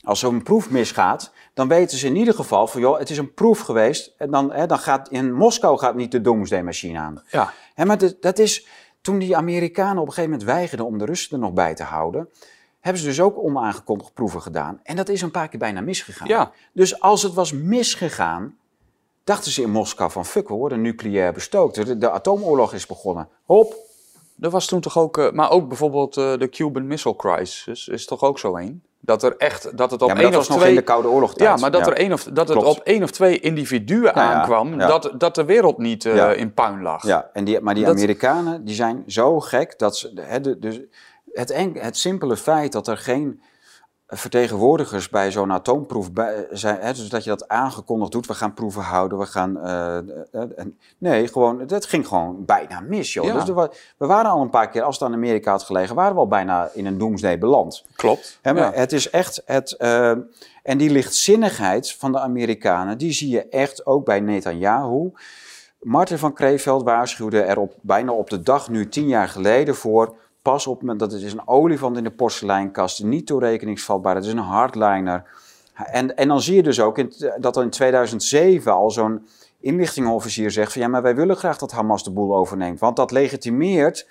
als 0.05 0.19
zo'n 0.19 0.43
proef 0.43 0.71
misgaat, 0.71 1.33
dan 1.55 1.69
weten 1.69 1.99
ze 1.99 2.07
in 2.07 2.17
ieder 2.17 2.35
geval 2.35 2.67
van, 2.67 2.81
joh, 2.81 2.99
het 2.99 3.11
is 3.11 3.19
een 3.19 3.35
proef 3.35 3.61
geweest. 3.61 4.15
En 4.19 4.31
dan, 4.31 4.53
hè, 4.53 4.67
dan 4.67 4.79
gaat 4.79 5.09
in 5.09 5.33
Moskou 5.33 5.79
gaat 5.79 5.95
niet 5.95 6.13
de 6.13 6.21
Doomsday-machine 6.21 6.99
aan. 6.99 7.23
Ja. 7.31 7.53
Hè, 7.75 7.85
maar 7.85 7.99
dat 8.21 8.39
is, 8.39 8.67
toen 9.01 9.19
die 9.19 9.37
Amerikanen 9.37 10.03
op 10.03 10.07
een 10.07 10.13
gegeven 10.13 10.31
moment 10.31 10.49
weigerden 10.49 10.87
om 10.87 10.99
de 10.99 11.05
Russen 11.05 11.33
er 11.33 11.39
nog 11.39 11.53
bij 11.53 11.75
te 11.75 11.83
houden, 11.83 12.29
hebben 12.87 13.03
ze 13.03 13.09
dus 13.09 13.21
ook 13.21 13.43
onaangekondigd 13.43 14.15
proeven 14.15 14.43
gedaan. 14.43 14.81
En 14.83 14.97
dat 14.97 15.09
is 15.09 15.23
een 15.23 15.31
paar 15.31 15.49
keer 15.49 15.59
bijna 15.59 15.81
misgegaan. 15.81 16.29
Ja. 16.29 16.51
Dus 16.73 17.01
als 17.01 17.23
het 17.23 17.35
was 17.35 17.53
misgegaan, 17.53 18.57
dachten 19.25 19.53
ze 19.53 19.63
in 19.63 19.71
Moskou 19.71 20.11
van, 20.11 20.27
fuck, 20.27 20.49
we 20.49 20.55
worden 20.55 20.81
nucleair 20.81 21.33
bestookt. 21.33 21.75
De, 21.75 21.99
de 21.99 22.11
atoomoorlog 22.11 22.73
is 22.73 22.87
begonnen. 22.87 23.29
Hop, 23.45 23.75
er 24.41 24.51
was 24.51 24.67
toen 24.67 24.81
toch 24.81 24.99
ook, 24.99 25.19
eh, 25.19 25.31
maar 25.31 25.51
ook 25.51 25.69
bijvoorbeeld 25.69 26.17
uh, 26.17 26.39
de 26.39 26.49
Cuban 26.49 26.87
Missile 26.87 27.17
Crisis 27.17 27.89
is 27.89 28.07
toch 28.07 28.23
ook 28.23 28.39
zo 28.39 28.57
één? 28.57 28.83
Dat 29.01 29.23
er 29.23 29.37
echt, 29.37 29.77
dat 29.77 29.91
het 29.91 30.03
op 30.03 30.09
ja, 30.09 30.17
één 30.17 30.37
of 30.37 30.45
twee... 30.45 30.59
nog 30.59 30.67
in 30.69 30.75
de 30.75 30.83
Koude 30.83 31.09
Oorlog 31.09 31.35
tijd. 31.35 31.49
Ja, 31.49 31.57
maar 31.57 31.71
dat, 31.71 31.87
er 31.87 31.93
één 31.93 32.13
of, 32.13 32.25
dat 32.25 32.49
het 32.49 32.65
op 32.65 32.79
één 32.79 33.03
of 33.03 33.11
twee 33.11 33.41
individuen 33.41 34.15
nou 34.15 34.35
aankwam, 34.35 34.79
Dat, 34.79 35.13
dat 35.19 35.35
de 35.35 35.45
wereld 35.45 35.79
niet 35.79 36.05
uh, 36.05 36.37
in 36.37 36.55
puin 36.55 36.83
lag. 36.83 37.07
Ja, 37.07 37.31
en 37.33 37.45
die, 37.45 37.61
maar 37.61 37.75
die 37.75 37.89
Amerikanen, 37.89 38.65
die 38.65 38.75
zijn 38.75 39.03
zo 39.07 39.41
gek 39.41 39.79
dat 39.79 39.97
ze, 39.97 40.13
hè, 40.21 40.41
de, 40.41 40.59
dus 40.59 40.81
het, 41.37 41.55
het 41.73 41.97
simpele 41.97 42.37
feit 42.37 42.73
dat 42.73 42.89
er 42.89 42.97
geen 42.97 43.41
vertegenwoordigers 44.09 45.09
bij 45.09 45.33
zo'n 45.33 45.53
atoomproef 45.53 46.13
bij, 46.13 46.47
zijn, 46.51 46.79
hè, 46.81 46.93
dus 46.93 47.09
dat 47.09 47.25
je 47.25 47.31
dat 47.31 47.49
aangekondigd 47.49 48.13
doet, 48.13 48.27
we 48.27 48.35
gaan 48.35 48.55
proeven 48.55 48.83
houden, 48.83 49.19
we 49.19 49.27
gaan... 49.27 49.57
Uh, 49.65 49.99
uh, 50.33 50.65
nee, 50.99 51.29
gewoon, 51.29 51.67
dat 51.67 51.87
ging 51.87 52.07
gewoon 52.07 52.45
bijna 52.45 52.81
mis, 52.81 53.13
joh. 53.13 53.47
Dus 53.47 53.69
we 53.97 54.07
waren 54.07 54.31
al 54.31 54.41
een 54.41 54.51
paar 54.51 54.71
keer, 54.71 54.83
als 54.83 54.99
het 54.99 55.09
aan 55.09 55.15
Amerika 55.15 55.51
had 55.51 55.63
gelegen, 55.63 55.95
waren 55.95 56.15
we 56.15 56.21
al 56.21 56.29
bijna 56.29 56.71
in 56.73 56.87
een 56.87 56.99
doomsday 56.99 57.39
beland. 57.39 57.85
Klopt. 57.97 58.39
Hè, 58.43 58.55
maar 58.55 58.75
Het 58.75 58.93
is 58.93 59.11
echt 59.11 59.43
het... 59.45 59.77
en 60.63 60.79
die 60.79 60.91
lichtzinnigheid 60.91 61.93
van 61.93 62.13
de 62.13 62.21
Amerikanen, 62.21 62.99
die 62.99 63.13
zie 63.13 63.31
je 63.31 63.49
echt 63.49 63.87
ook 63.87 64.05
bij 64.05 64.21
Netanyahu. 64.21 65.13
Martin 65.81 66.19
van 66.19 66.33
Kreeveld 66.33 66.83
waarschuwde 66.83 67.41
er 67.41 67.59
op, 67.59 67.75
bijna 67.81 68.13
op 68.13 68.31
de 68.31 68.43
dag 68.43 68.69
nu 68.69 68.89
tien 68.89 69.09
jaar 69.09 69.29
geleden 69.29 69.75
voor 69.75 70.17
pas 70.51 70.67
op, 70.67 70.83
dat 70.97 71.13
het 71.13 71.23
is 71.23 71.33
een 71.33 71.49
olifant 71.49 71.97
in 71.97 72.05
de 72.05 72.11
porseleinkast, 72.11 73.03
niet 73.03 73.27
toerekeningsvatbaar, 73.27 74.15
het 74.15 74.25
is 74.25 74.33
een 74.33 74.39
hardliner. 74.39 75.25
En, 75.75 76.17
en 76.17 76.29
dan 76.29 76.41
zie 76.41 76.57
je 76.57 76.63
dus 76.63 76.81
ook 76.81 76.99
in, 76.99 77.13
dat 77.41 77.57
er 77.57 77.63
in 77.63 77.71
2007 77.71 78.73
al 78.73 78.91
zo'n 78.91 79.27
inlichtingenofficier 79.61 80.51
zegt 80.51 80.73
van 80.73 80.83
ja, 80.83 80.89
maar 80.89 81.03
wij 81.03 81.15
willen 81.15 81.37
graag 81.37 81.59
dat 81.59 81.73
Hamas 81.73 82.05
de 82.05 82.11
boel 82.11 82.37
overneemt, 82.37 82.81
want 82.81 82.97
dat 82.97 83.11
legitimeert 83.11 84.09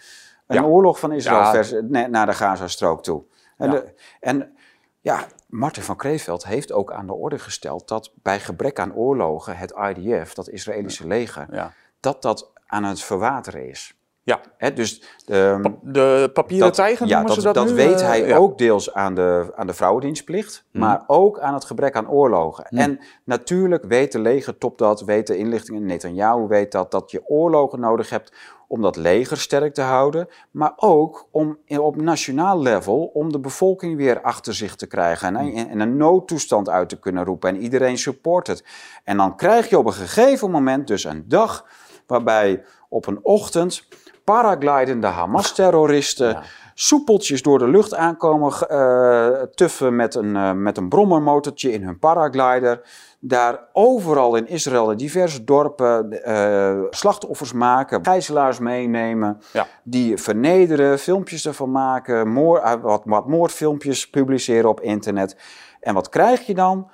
een 0.48 0.66
oorlog 0.66 1.00
van 1.00 1.12
Israël 1.12 1.52
vers, 1.52 1.74
naar 1.90 2.26
de 2.26 2.34
Gazastrook 2.34 3.04
toe. 3.04 3.24
En, 3.58 3.72
ja. 3.72 3.84
en 4.20 4.56
ja, 5.02 5.26
Martin 5.48 5.84
van 5.84 5.96
Kreeveld 5.96 6.46
heeft 6.46 6.72
ook 6.72 6.92
aan 6.92 7.08
de 7.08 7.14
orde 7.14 7.40
gesteld 7.40 7.88
dat 7.88 8.12
bij 8.22 8.40
gebrek 8.40 8.80
aan 8.80 8.94
oorlogen 8.94 9.58
het 9.58 9.74
IDF, 9.96 10.34
dat 10.34 10.50
Israëlische 10.50 11.08
leger, 11.08 11.72
dat 12.00 12.22
dat 12.22 12.52
aan 12.66 12.84
het 12.84 13.02
verwateren 13.02 13.70
is. 13.70 13.95
Ja. 14.26 14.42
Dus 14.74 15.02
de, 15.26 15.72
de 15.82 16.30
papieren 16.34 16.72
tijger 16.72 17.08
ja, 17.08 17.24
dat, 17.24 17.42
dat, 17.42 17.54
dat 17.54 17.72
weet 17.72 18.02
eh, 18.02 18.08
hij 18.08 18.38
ook 18.38 18.58
deels 18.58 18.94
aan 18.94 19.16
de, 19.16 19.52
aan 19.56 19.68
de 19.68 19.74
vrouwendienstplicht, 19.74 20.66
mhm. 20.72 20.84
maar 20.84 21.04
ook 21.08 21.40
aan 21.40 21.54
het 21.54 21.66
gebrek 21.66 21.96
aan 21.96 22.10
oorlogen. 22.10 22.66
Mhm. 22.70 22.82
En 22.82 23.00
natuurlijk 23.24 23.84
weet 23.84 24.12
de 24.12 24.20
legertop 24.20 24.78
dat, 24.78 25.02
weet 25.02 25.28
de 25.28 25.38
inlichtingen, 25.38 25.86
Netanyahu 25.86 26.48
weet 26.48 26.72
dat, 26.72 26.92
dat 26.92 27.12
je 27.12 27.28
oorlogen 27.28 27.80
nodig 27.80 28.10
hebt 28.10 28.34
om 28.68 28.82
dat 28.82 28.96
leger 28.96 29.38
sterk 29.38 29.74
te 29.74 29.82
houden, 29.82 30.28
maar 30.52 30.74
ook 30.76 31.28
om 31.32 31.58
op 31.68 31.96
nationaal 31.96 32.62
level 32.62 33.12
om 33.14 33.32
de 33.32 33.40
bevolking 33.40 33.98
weer 33.98 34.22
achter 34.22 34.54
zich 34.54 34.76
te 34.76 34.88
krijgen 34.88 35.36
en, 35.36 35.70
en 35.70 35.80
een 35.80 35.98
noodtoestand 35.98 36.70
uit 36.70 36.90
te 36.90 37.00
kunnen 37.00 37.24
roepen 37.24 37.50
en 37.50 37.62
iedereen 37.62 37.98
support 37.98 38.48
het. 38.48 38.64
En 39.04 39.18
dan 39.18 39.36
krijg 39.36 39.70
je 39.70 39.78
op 39.78 39.86
een 39.86 39.94
gegeven 39.94 40.52
moment 40.52 40.88
dus 40.88 41.04
een 41.04 41.26
dag 41.28 41.66
waarbij 42.08 42.64
op 42.90 43.08
een 43.08 43.20
ochtend 43.22 43.88
paraglidende 44.26 45.08
Hamas-terroristen. 45.08 46.44
Soepeltjes 46.78 47.42
door 47.42 47.60
de 47.60 47.68
lucht 47.68 47.94
aankomen 47.96 48.54
uh, 48.72 49.42
tuffen 49.42 49.96
met 49.96 50.16
een, 50.16 50.36
uh, 50.36 50.52
met 50.52 50.78
een 50.78 50.90
brommermotortje 50.90 51.72
in 51.72 51.84
hun 51.84 52.00
paraglider. 52.00 52.82
Daar 53.20 53.60
overal 53.74 54.36
in 54.36 54.48
Israël, 54.48 54.92
in 54.92 54.98
diverse 54.98 55.44
dorpen, 55.44 56.22
uh, 56.28 56.82
slachtoffers 56.90 57.54
maken, 57.54 58.06
gijzelaars 58.06 58.60
meenemen. 58.60 59.42
Ja. 59.54 59.68
Die 59.84 60.18
vernederen, 60.18 61.00
filmpjes 61.00 61.46
ervan 61.46 61.72
maken, 61.72 62.28
moord, 62.28 62.82
wat, 62.82 63.02
wat 63.06 63.28
moordfilmpjes 63.28 64.10
publiceren 64.10 64.70
op 64.70 64.82
internet. 64.82 65.38
En 65.80 65.94
wat 65.94 66.10
krijg 66.10 66.46
je 66.46 66.54
dan? 66.54 66.90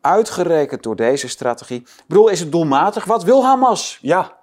Uitgerekend 0.00 0.82
door 0.82 0.96
deze 0.96 1.28
strategie. 1.28 1.80
Ik 1.80 2.04
bedoel, 2.06 2.28
is 2.28 2.40
het 2.40 2.52
doelmatig? 2.52 3.04
Wat 3.04 3.24
wil 3.24 3.44
Hamas? 3.44 3.98
Ja, 4.02 4.39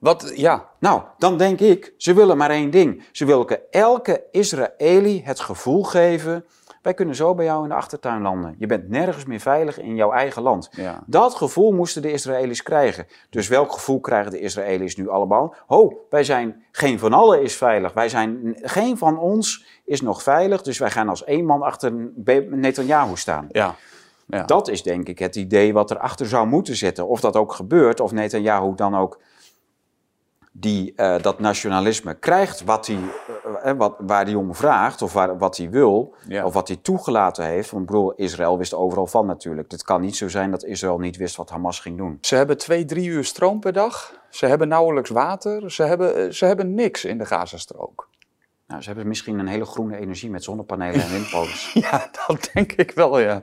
wat, 0.00 0.32
ja. 0.34 0.68
Nou, 0.78 1.02
dan 1.18 1.36
denk 1.36 1.60
ik, 1.60 1.94
ze 1.96 2.14
willen 2.14 2.36
maar 2.36 2.50
één 2.50 2.70
ding. 2.70 3.02
Ze 3.12 3.24
willen 3.24 3.70
elke 3.70 4.22
Israëli 4.30 5.22
het 5.24 5.40
gevoel 5.40 5.82
geven, 5.82 6.44
wij 6.82 6.94
kunnen 6.94 7.14
zo 7.14 7.34
bij 7.34 7.44
jou 7.44 7.62
in 7.62 7.68
de 7.68 7.74
achtertuin 7.74 8.22
landen. 8.22 8.54
Je 8.58 8.66
bent 8.66 8.88
nergens 8.88 9.24
meer 9.24 9.40
veilig 9.40 9.78
in 9.78 9.94
jouw 9.94 10.12
eigen 10.12 10.42
land. 10.42 10.68
Ja. 10.72 11.02
Dat 11.06 11.34
gevoel 11.34 11.72
moesten 11.72 12.02
de 12.02 12.12
Israëli's 12.12 12.62
krijgen. 12.62 13.06
Dus 13.30 13.48
welk 13.48 13.72
gevoel 13.72 14.00
krijgen 14.00 14.30
de 14.30 14.40
Israëli's 14.40 14.96
nu 14.96 15.08
allemaal? 15.08 15.54
Ho, 15.66 16.06
wij 16.10 16.24
zijn, 16.24 16.64
geen 16.72 16.98
van 16.98 17.12
allen 17.12 17.42
is 17.42 17.56
veilig. 17.56 17.92
Wij 17.92 18.08
zijn, 18.08 18.56
geen 18.62 18.98
van 18.98 19.18
ons 19.18 19.66
is 19.84 20.00
nog 20.00 20.22
veilig, 20.22 20.62
dus 20.62 20.78
wij 20.78 20.90
gaan 20.90 21.08
als 21.08 21.24
één 21.24 21.44
man 21.44 21.62
achter 21.62 21.92
Netanyahu 22.50 23.16
staan. 23.16 23.46
Ja. 23.48 23.74
Ja. 24.26 24.42
Dat 24.42 24.68
is 24.68 24.82
denk 24.82 25.08
ik 25.08 25.18
het 25.18 25.36
idee 25.36 25.72
wat 25.72 25.90
erachter 25.90 26.26
zou 26.26 26.46
moeten 26.46 26.76
zitten. 26.76 27.08
Of 27.08 27.20
dat 27.20 27.36
ook 27.36 27.52
gebeurt, 27.52 28.00
of 28.00 28.12
Netanyahu 28.12 28.74
dan 28.74 28.96
ook 28.96 29.18
die, 30.60 30.92
uh, 30.96 31.18
dat 31.22 31.38
nationalisme 31.38 32.14
krijgt 32.14 32.64
wat 32.64 32.86
hij, 32.86 32.98
eh, 33.62 33.72
wat, 33.76 33.94
waar 33.98 34.24
die 34.24 34.38
om 34.38 34.54
vraagt, 34.54 35.02
of 35.02 35.12
waar, 35.12 35.38
wat 35.38 35.56
hij 35.56 35.70
wil, 35.70 36.14
of 36.44 36.52
wat 36.52 36.68
hij 36.68 36.76
toegelaten 36.82 37.44
heeft. 37.44 37.70
Want 37.70 37.82
ik 37.82 37.90
bedoel, 37.90 38.12
Israël 38.12 38.58
wist 38.58 38.74
overal 38.74 39.06
van 39.06 39.26
natuurlijk. 39.26 39.70
Het 39.70 39.82
kan 39.82 40.00
niet 40.00 40.16
zo 40.16 40.28
zijn 40.28 40.50
dat 40.50 40.64
Israël 40.64 40.98
niet 40.98 41.16
wist 41.16 41.36
wat 41.36 41.50
Hamas 41.50 41.80
ging 41.80 41.96
doen. 41.96 42.18
Ze 42.20 42.34
hebben 42.34 42.58
twee, 42.58 42.84
drie 42.84 43.08
uur 43.08 43.24
stroom 43.24 43.60
per 43.60 43.72
dag. 43.72 44.18
Ze 44.28 44.46
hebben 44.46 44.68
nauwelijks 44.68 45.10
water. 45.10 45.70
Ze 45.70 45.82
hebben, 45.82 46.16
eh, 46.16 46.30
ze 46.30 46.44
hebben 46.44 46.74
niks 46.74 47.04
in 47.04 47.18
de 47.18 47.26
Gazastrook. 47.26 48.08
Nou, 48.66 48.82
ze 48.82 48.88
hebben 48.88 49.08
misschien 49.08 49.38
een 49.38 49.46
hele 49.46 49.64
groene 49.64 49.96
energie 49.96 50.30
met 50.30 50.44
zonnepanelen 50.44 51.00
en 51.00 51.10
windmolens. 51.10 51.72
ja, 51.90 52.10
dat 52.26 52.50
denk 52.52 52.72
ik 52.72 52.90
wel, 52.90 53.18
ja. 53.18 53.42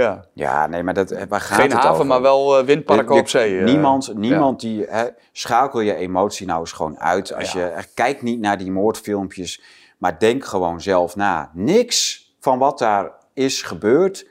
Ja, 0.00 0.24
ja 0.32 0.66
nee, 0.66 0.82
maar 0.82 0.94
dat, 0.94 1.10
waar 1.28 1.40
gaat 1.40 1.58
Geen 1.58 1.70
het 1.70 1.72
haven, 1.72 1.90
over? 1.90 2.06
maar 2.06 2.22
wel 2.22 2.58
uh, 2.58 2.64
windparken 2.64 3.14
op 3.14 3.28
zee. 3.28 3.60
Niemand, 3.60 4.14
niemand 4.14 4.60
die... 4.60 4.84
Hè, 4.88 5.04
schakel 5.32 5.80
je 5.80 5.94
emotie 5.94 6.46
nou 6.46 6.60
eens 6.60 6.72
gewoon 6.72 6.98
uit. 6.98 7.34
Als 7.34 7.52
ja. 7.52 7.60
je, 7.60 7.84
kijk 7.94 8.22
niet 8.22 8.40
naar 8.40 8.58
die 8.58 8.70
moordfilmpjes, 8.70 9.62
maar 9.98 10.18
denk 10.18 10.44
gewoon 10.44 10.80
zelf 10.80 11.16
na. 11.16 11.50
Niks 11.54 12.26
van 12.40 12.58
wat 12.58 12.78
daar 12.78 13.12
is 13.34 13.62
gebeurd 13.62 14.26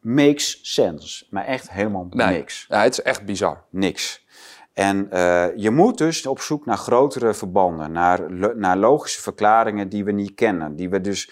makes 0.00 0.58
sense. 0.62 1.26
Maar 1.30 1.44
echt 1.44 1.70
helemaal 1.70 2.06
nee. 2.10 2.36
niks. 2.36 2.66
Ja, 2.68 2.82
het 2.82 2.92
is 2.92 3.02
echt 3.02 3.24
bizar. 3.24 3.64
Niks. 3.70 4.24
En 4.72 5.08
uh, 5.12 5.56
je 5.56 5.70
moet 5.70 5.98
dus 5.98 6.26
op 6.26 6.40
zoek 6.40 6.66
naar 6.66 6.76
grotere 6.76 7.34
verbanden, 7.34 7.92
naar, 7.92 8.32
naar 8.56 8.76
logische 8.76 9.22
verklaringen 9.22 9.88
die 9.88 10.04
we 10.04 10.12
niet 10.12 10.34
kennen. 10.34 10.76
Die 10.76 10.90
we 10.90 11.00
dus, 11.00 11.30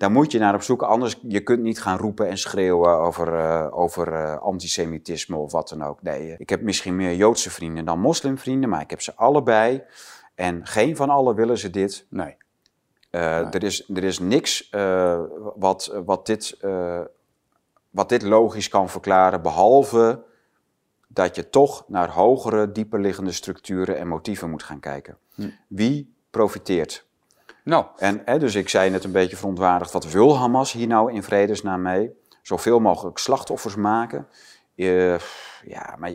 daar 0.00 0.10
moet 0.10 0.32
je 0.32 0.38
naar 0.38 0.54
op 0.54 0.62
zoek, 0.62 0.82
anders 0.82 1.18
je 1.22 1.40
kunt 1.40 1.62
niet 1.62 1.80
gaan 1.82 1.98
roepen 1.98 2.28
en 2.28 2.38
schreeuwen 2.38 2.98
over, 2.98 3.34
uh, 3.34 3.66
over 3.70 4.12
uh, 4.12 4.36
antisemitisme 4.36 5.36
of 5.36 5.52
wat 5.52 5.68
dan 5.68 5.82
ook. 5.82 6.02
Nee, 6.02 6.34
ik 6.38 6.48
heb 6.48 6.62
misschien 6.62 6.96
meer 6.96 7.14
Joodse 7.14 7.50
vrienden 7.50 7.84
dan 7.84 8.00
moslimvrienden, 8.00 8.68
maar 8.68 8.80
ik 8.80 8.90
heb 8.90 9.00
ze 9.00 9.14
allebei. 9.14 9.82
En 10.34 10.66
geen 10.66 10.96
van 10.96 11.10
allen 11.10 11.34
willen 11.34 11.58
ze 11.58 11.70
dit. 11.70 12.06
Nee. 12.08 12.36
nee. 13.10 13.22
Er, 13.22 13.62
is, 13.62 13.88
er 13.88 14.04
is 14.04 14.18
niks 14.18 14.70
wat, 15.54 16.00
wat, 16.04 16.26
dit, 16.26 16.58
wat 17.90 18.08
dit 18.08 18.22
logisch 18.22 18.68
kan 18.68 18.88
verklaren, 18.88 19.42
behalve 19.42 20.22
dat 21.08 21.36
je 21.36 21.50
toch 21.50 21.84
naar 21.88 22.10
hogere, 22.10 22.72
dieper 22.72 23.00
liggende 23.00 23.32
structuren 23.32 23.98
en 23.98 24.08
motieven 24.08 24.50
moet 24.50 24.62
gaan 24.62 24.80
kijken. 24.80 25.16
Hm. 25.34 25.48
Wie 25.66 26.14
profiteert? 26.30 27.08
Nou. 27.70 27.84
En 27.96 28.22
hè, 28.24 28.38
dus 28.38 28.54
ik 28.54 28.68
zei 28.68 28.90
net 28.90 29.04
een 29.04 29.12
beetje 29.12 29.36
verontwaardigd, 29.36 29.92
wat 29.92 30.10
wil 30.10 30.38
Hamas 30.38 30.72
hier 30.72 30.86
nou 30.86 31.12
in 31.12 31.22
vredesnaam 31.22 31.82
mee? 31.82 32.10
Zoveel 32.42 32.78
mogelijk 32.78 33.18
slachtoffers 33.18 33.74
maken. 33.74 34.28
Uh, 34.76 35.18
ja, 35.64 35.94
maar... 35.98 36.12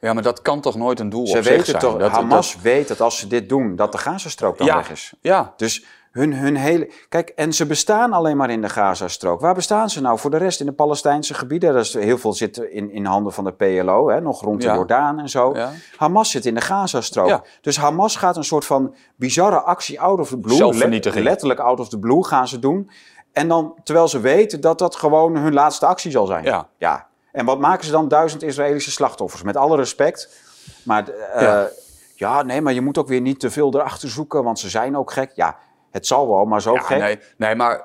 Ja, 0.00 0.12
maar 0.12 0.22
dat 0.22 0.42
kan 0.42 0.60
toch 0.60 0.76
nooit 0.76 1.00
een 1.00 1.08
doel 1.08 1.26
ze 1.26 1.38
op 1.38 1.44
weten 1.44 1.64
zich 1.64 1.78
toch, 1.78 1.90
zijn? 1.90 2.02
Dat, 2.02 2.10
Hamas 2.10 2.52
dat... 2.52 2.62
weet 2.62 2.88
dat 2.88 3.00
als 3.00 3.18
ze 3.18 3.26
dit 3.26 3.48
doen, 3.48 3.76
dat 3.76 3.92
de 3.92 3.98
Gazastrook 3.98 4.58
dan 4.58 4.66
ja, 4.66 4.76
weg 4.76 4.90
is. 4.90 5.14
Ja. 5.20 5.54
Dus 5.56 5.84
hun, 6.10 6.34
hun 6.34 6.56
hele... 6.56 6.90
Kijk, 7.08 7.28
en 7.28 7.52
ze 7.52 7.66
bestaan 7.66 8.12
alleen 8.12 8.36
maar 8.36 8.50
in 8.50 8.60
de 8.60 8.68
Gazastrook. 8.68 9.40
Waar 9.40 9.54
bestaan 9.54 9.90
ze 9.90 10.00
nou? 10.00 10.18
Voor 10.18 10.30
de 10.30 10.36
rest 10.36 10.60
in 10.60 10.66
de 10.66 10.72
Palestijnse 10.72 11.34
gebieden. 11.34 11.74
Dat 11.74 11.84
is, 11.84 11.94
heel 11.94 12.18
veel 12.18 12.32
zit 12.32 12.56
in, 12.56 12.90
in 12.90 13.04
handen 13.04 13.32
van 13.32 13.44
de 13.44 13.52
PLO, 13.52 14.08
hè, 14.08 14.20
nog 14.20 14.42
rond 14.42 14.60
de. 14.60 14.66
Jordaan 14.66 15.18
en 15.18 15.28
zo. 15.28 15.54
Ja. 15.54 15.70
Hamas 15.96 16.30
zit 16.30 16.46
in 16.46 16.54
de 16.54 16.60
Gazastrook. 16.60 17.28
Ja. 17.28 17.42
Dus 17.60 17.76
Hamas 17.78 18.16
gaat 18.16 18.36
een 18.36 18.44
soort 18.44 18.64
van 18.64 18.94
bizarre 19.16 19.60
actie 19.60 20.00
out 20.00 20.20
of 20.20 20.28
the 20.28 20.38
blue. 20.38 20.56
Zelfvernietiging. 20.56 21.24
letterlijk 21.24 21.60
out 21.60 21.80
of 21.80 21.88
the 21.88 21.98
blue 21.98 22.24
gaan 22.24 22.48
ze 22.48 22.58
doen. 22.58 22.90
En 23.32 23.48
dan, 23.48 23.74
terwijl 23.84 24.08
ze 24.08 24.20
weten 24.20 24.60
dat 24.60 24.78
dat 24.78 24.96
gewoon 24.96 25.36
hun 25.36 25.52
laatste 25.52 25.86
actie 25.86 26.10
zal 26.10 26.26
zijn. 26.26 26.44
Ja. 26.44 26.68
ja. 26.78 27.06
En 27.32 27.44
wat 27.44 27.58
maken 27.58 27.84
ze 27.84 27.90
dan? 27.90 28.08
Duizend 28.08 28.42
Israëlische 28.42 28.90
slachtoffers. 28.90 29.42
Met 29.42 29.56
alle 29.56 29.76
respect. 29.76 30.28
Maar 30.82 31.08
eh, 31.08 31.42
Ja. 31.42 31.68
ja. 32.14 32.42
nee, 32.42 32.60
maar 32.60 32.72
je 32.72 32.80
moet 32.80 32.98
ook 32.98 33.08
weer 33.08 33.20
niet 33.20 33.40
te 33.40 33.50
veel 33.50 33.74
erachter 33.74 34.08
zoeken, 34.08 34.44
want 34.44 34.58
ze 34.58 34.68
zijn 34.68 34.96
ook 34.96 35.12
gek. 35.12 35.30
Ja, 35.34 35.56
het 35.90 36.06
zal 36.06 36.28
wel, 36.28 36.44
maar 36.44 36.62
zo 36.62 36.72
Ja, 36.74 36.80
gek. 36.80 36.98
nee, 36.98 37.18
nee, 37.36 37.54
maar 37.54 37.82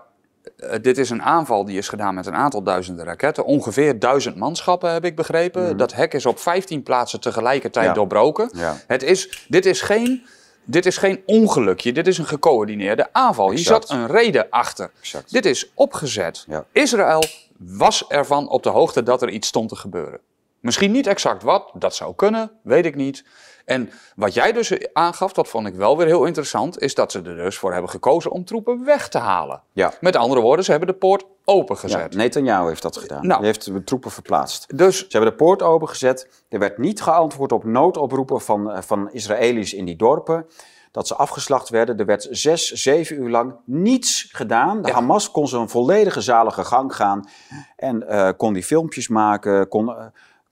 eh, 0.57 0.69
dit 0.81 0.97
is 0.97 1.09
een 1.09 1.21
aanval 1.23 1.65
die 1.65 1.77
is 1.77 1.89
gedaan 1.89 2.15
met 2.15 2.25
een 2.25 2.35
aantal 2.35 2.63
duizenden 2.63 3.05
raketten. 3.05 3.45
Ongeveer 3.45 3.99
duizend 3.99 4.35
manschappen, 4.35 4.91
heb 4.91 5.05
ik 5.05 5.15
begrepen. 5.15 5.77
Dat 5.77 5.93
hek 5.93 6.13
is 6.13 6.25
op 6.25 6.39
15 6.39 6.83
plaatsen 6.83 7.19
tegelijkertijd 7.19 7.85
Ja. 7.85 7.93
doorbroken. 7.93 8.49
Ja. 8.53 8.75
Het 8.87 9.03
is, 9.03 9.45
dit, 9.47 9.65
is 9.65 9.81
geen, 9.81 10.25
dit 10.63 10.85
is 10.85 10.97
geen 10.97 11.21
ongelukje, 11.25 11.91
dit 11.93 12.07
is 12.07 12.17
een 12.17 12.25
gecoördineerde 12.25 13.07
aanval. 13.11 13.49
Hier 13.49 13.57
Exact. 13.59 13.87
zat 13.87 13.97
een 13.97 14.07
reden 14.07 14.47
achter. 14.49 14.91
Exact. 14.99 15.31
Dit 15.31 15.45
is 15.45 15.71
opgezet. 15.73 16.45
Israël 16.71 17.23
was 17.57 18.07
ervan 18.07 18.49
op 18.49 18.63
de 18.63 18.69
hoogte 18.69 19.03
dat 19.03 19.21
er 19.21 19.29
iets 19.29 19.47
stond 19.47 19.69
te 19.69 19.75
gebeuren. 19.75 20.19
Misschien 20.59 20.91
niet 20.91 21.07
exact 21.07 21.43
wat, 21.43 21.71
dat 21.73 21.95
zou 21.95 22.15
kunnen, 22.15 22.51
weet 22.61 22.85
ik 22.85 22.95
niet. 22.95 23.23
En 23.65 23.89
wat 24.15 24.33
jij 24.33 24.51
dus 24.51 24.93
aangaf, 24.93 25.33
dat 25.33 25.47
vond 25.47 25.67
ik 25.67 25.75
wel 25.75 25.97
weer 25.97 26.07
heel 26.07 26.25
interessant, 26.25 26.79
is 26.81 26.93
dat 26.95 27.11
ze 27.11 27.21
er 27.21 27.35
dus 27.35 27.57
voor 27.57 27.71
hebben 27.71 27.89
gekozen 27.89 28.31
om 28.31 28.45
troepen 28.45 28.85
weg 28.85 29.07
te 29.09 29.17
halen. 29.17 29.61
Ja. 29.73 29.93
Met 30.01 30.15
andere 30.15 30.41
woorden, 30.41 30.65
ze 30.65 30.71
hebben 30.71 30.89
de 30.89 30.95
poort 30.95 31.21
Ja, 31.21 31.27
opengezet. 31.53 32.15
Netanyahu 32.15 32.67
heeft 32.67 32.81
dat 32.81 32.97
gedaan. 32.97 33.27
Nou. 33.27 33.37
Die 33.37 33.45
heeft 33.45 33.65
de 33.65 33.83
troepen 33.83 34.11
verplaatst. 34.11 34.77
Dus 34.77 34.97
Ze 34.97 35.05
hebben 35.09 35.29
de 35.29 35.35
poort 35.35 35.61
opengezet. 35.61 36.43
Er 36.49 36.59
werd 36.59 36.77
niet 36.77 37.01
geantwoord 37.01 37.51
op 37.51 37.63
noodoproepen 37.63 38.41
van, 38.41 38.71
eh, 38.71 38.81
van 38.81 39.11
Israëli's 39.11 39.73
in 39.73 39.85
die 39.85 39.95
dorpen. 39.95 40.45
Dat 40.91 41.07
ze 41.07 41.15
afgeslacht 41.15 41.69
werden. 41.69 41.97
Er 41.97 42.05
werd 42.05 42.27
zes, 42.31 42.71
zeven 42.71 43.15
uur 43.21 43.29
lang 43.29 43.55
niets 43.65 44.29
gedaan. 44.31 44.81
De 44.81 44.87
Ja. 44.87 44.93
Hamas 44.93 45.31
kon 45.31 45.47
zijn 45.47 45.69
volledige 45.69 46.21
zalige 46.21 46.63
gang 46.63 46.95
gaan. 46.95 47.27
En 47.75 48.07
eh, 48.07 48.29
kon 48.37 48.53
die 48.53 48.63
filmpjes 48.63 49.07
maken. 49.07 49.67
Kon, 49.67 49.89
eh, 49.89 50.05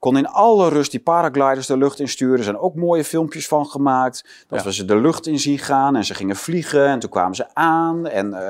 kon 0.04 0.16
in 0.16 0.28
alle 0.28 0.68
rust 0.68 0.90
die 0.90 1.00
paragliders 1.00 1.66
de 1.66 1.76
lucht 1.76 2.00
insturen. 2.00 2.38
Er 2.38 2.44
zijn 2.44 2.58
ook 2.58 2.74
mooie 2.74 3.04
filmpjes 3.04 3.48
van 3.48 3.66
gemaakt. 3.66 4.44
Dat 4.48 4.58
Ja. 4.58 4.64
we 4.64 4.72
ze 4.72 4.84
de 4.84 4.96
lucht 4.96 5.26
in 5.26 5.38
zien 5.38 5.58
gaan. 5.58 5.96
En 5.96 6.04
ze 6.04 6.14
gingen 6.14 6.36
vliegen. 6.36 6.86
En 6.86 6.98
toen 6.98 7.10
kwamen 7.10 7.34
ze 7.36 7.46
aan. 7.54 8.06
En 8.06 8.34
eh, 8.34 8.48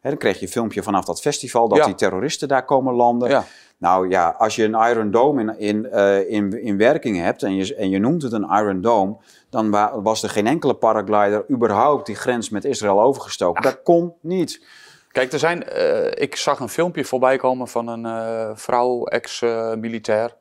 hè, 0.00 0.08
dan 0.10 0.16
kreeg 0.16 0.38
je 0.38 0.46
een 0.46 0.52
filmpje 0.52 0.82
vanaf 0.82 1.04
dat 1.04 1.20
festival. 1.20 1.68
Dat 1.68 1.78
Ja. 1.78 1.84
die 1.84 1.94
terroristen 1.94 2.48
daar 2.48 2.64
komen 2.64 2.94
landen. 2.94 3.28
ja, 3.30 3.44
Nou 3.78 4.08
ja, 4.08 4.34
als 4.38 4.56
je 4.56 4.64
een 4.64 4.90
Iron 4.90 5.10
Dome 5.10 5.40
in, 5.42 5.58
in, 5.58 5.90
eh, 5.90 6.30
in, 6.30 6.62
in 6.62 6.76
werking 6.76 7.16
hebt 7.20 7.42
en 7.42 7.54
je, 7.54 7.74
en 7.74 7.90
je 7.90 7.98
noemt 7.98 8.22
het 8.22 8.32
een 8.32 8.48
Iron 8.50 8.80
Dome, 8.80 9.16
dan 9.50 9.70
wa- 9.70 10.00
was 10.02 10.22
er 10.22 10.30
geen 10.30 10.46
enkele 10.46 10.74
paraglider 10.74 11.44
überhaupt 11.50 12.06
die 12.06 12.14
grens 12.16 12.50
met 12.50 12.64
Israël 12.64 13.00
overgestoken. 13.02 13.62
Dat 13.62 13.82
kon 13.82 14.12
niet. 14.20 14.64
kijk, 15.12 15.32
er 15.32 15.38
zijn, 15.38 15.64
eh, 15.68 16.22
ik 16.22 16.36
zag 16.36 16.60
een 16.60 16.68
filmpje 16.68 17.04
voorbij 17.04 17.36
komen 17.36 17.68
van 17.68 17.86
een 17.88 18.56
vrouw, 18.56 19.04
ex-militair. 19.04 20.36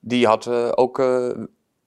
Die 0.00 0.26
had 0.26 0.46
eh, 0.46 0.68
ook 0.74 0.98
eh, 0.98 1.28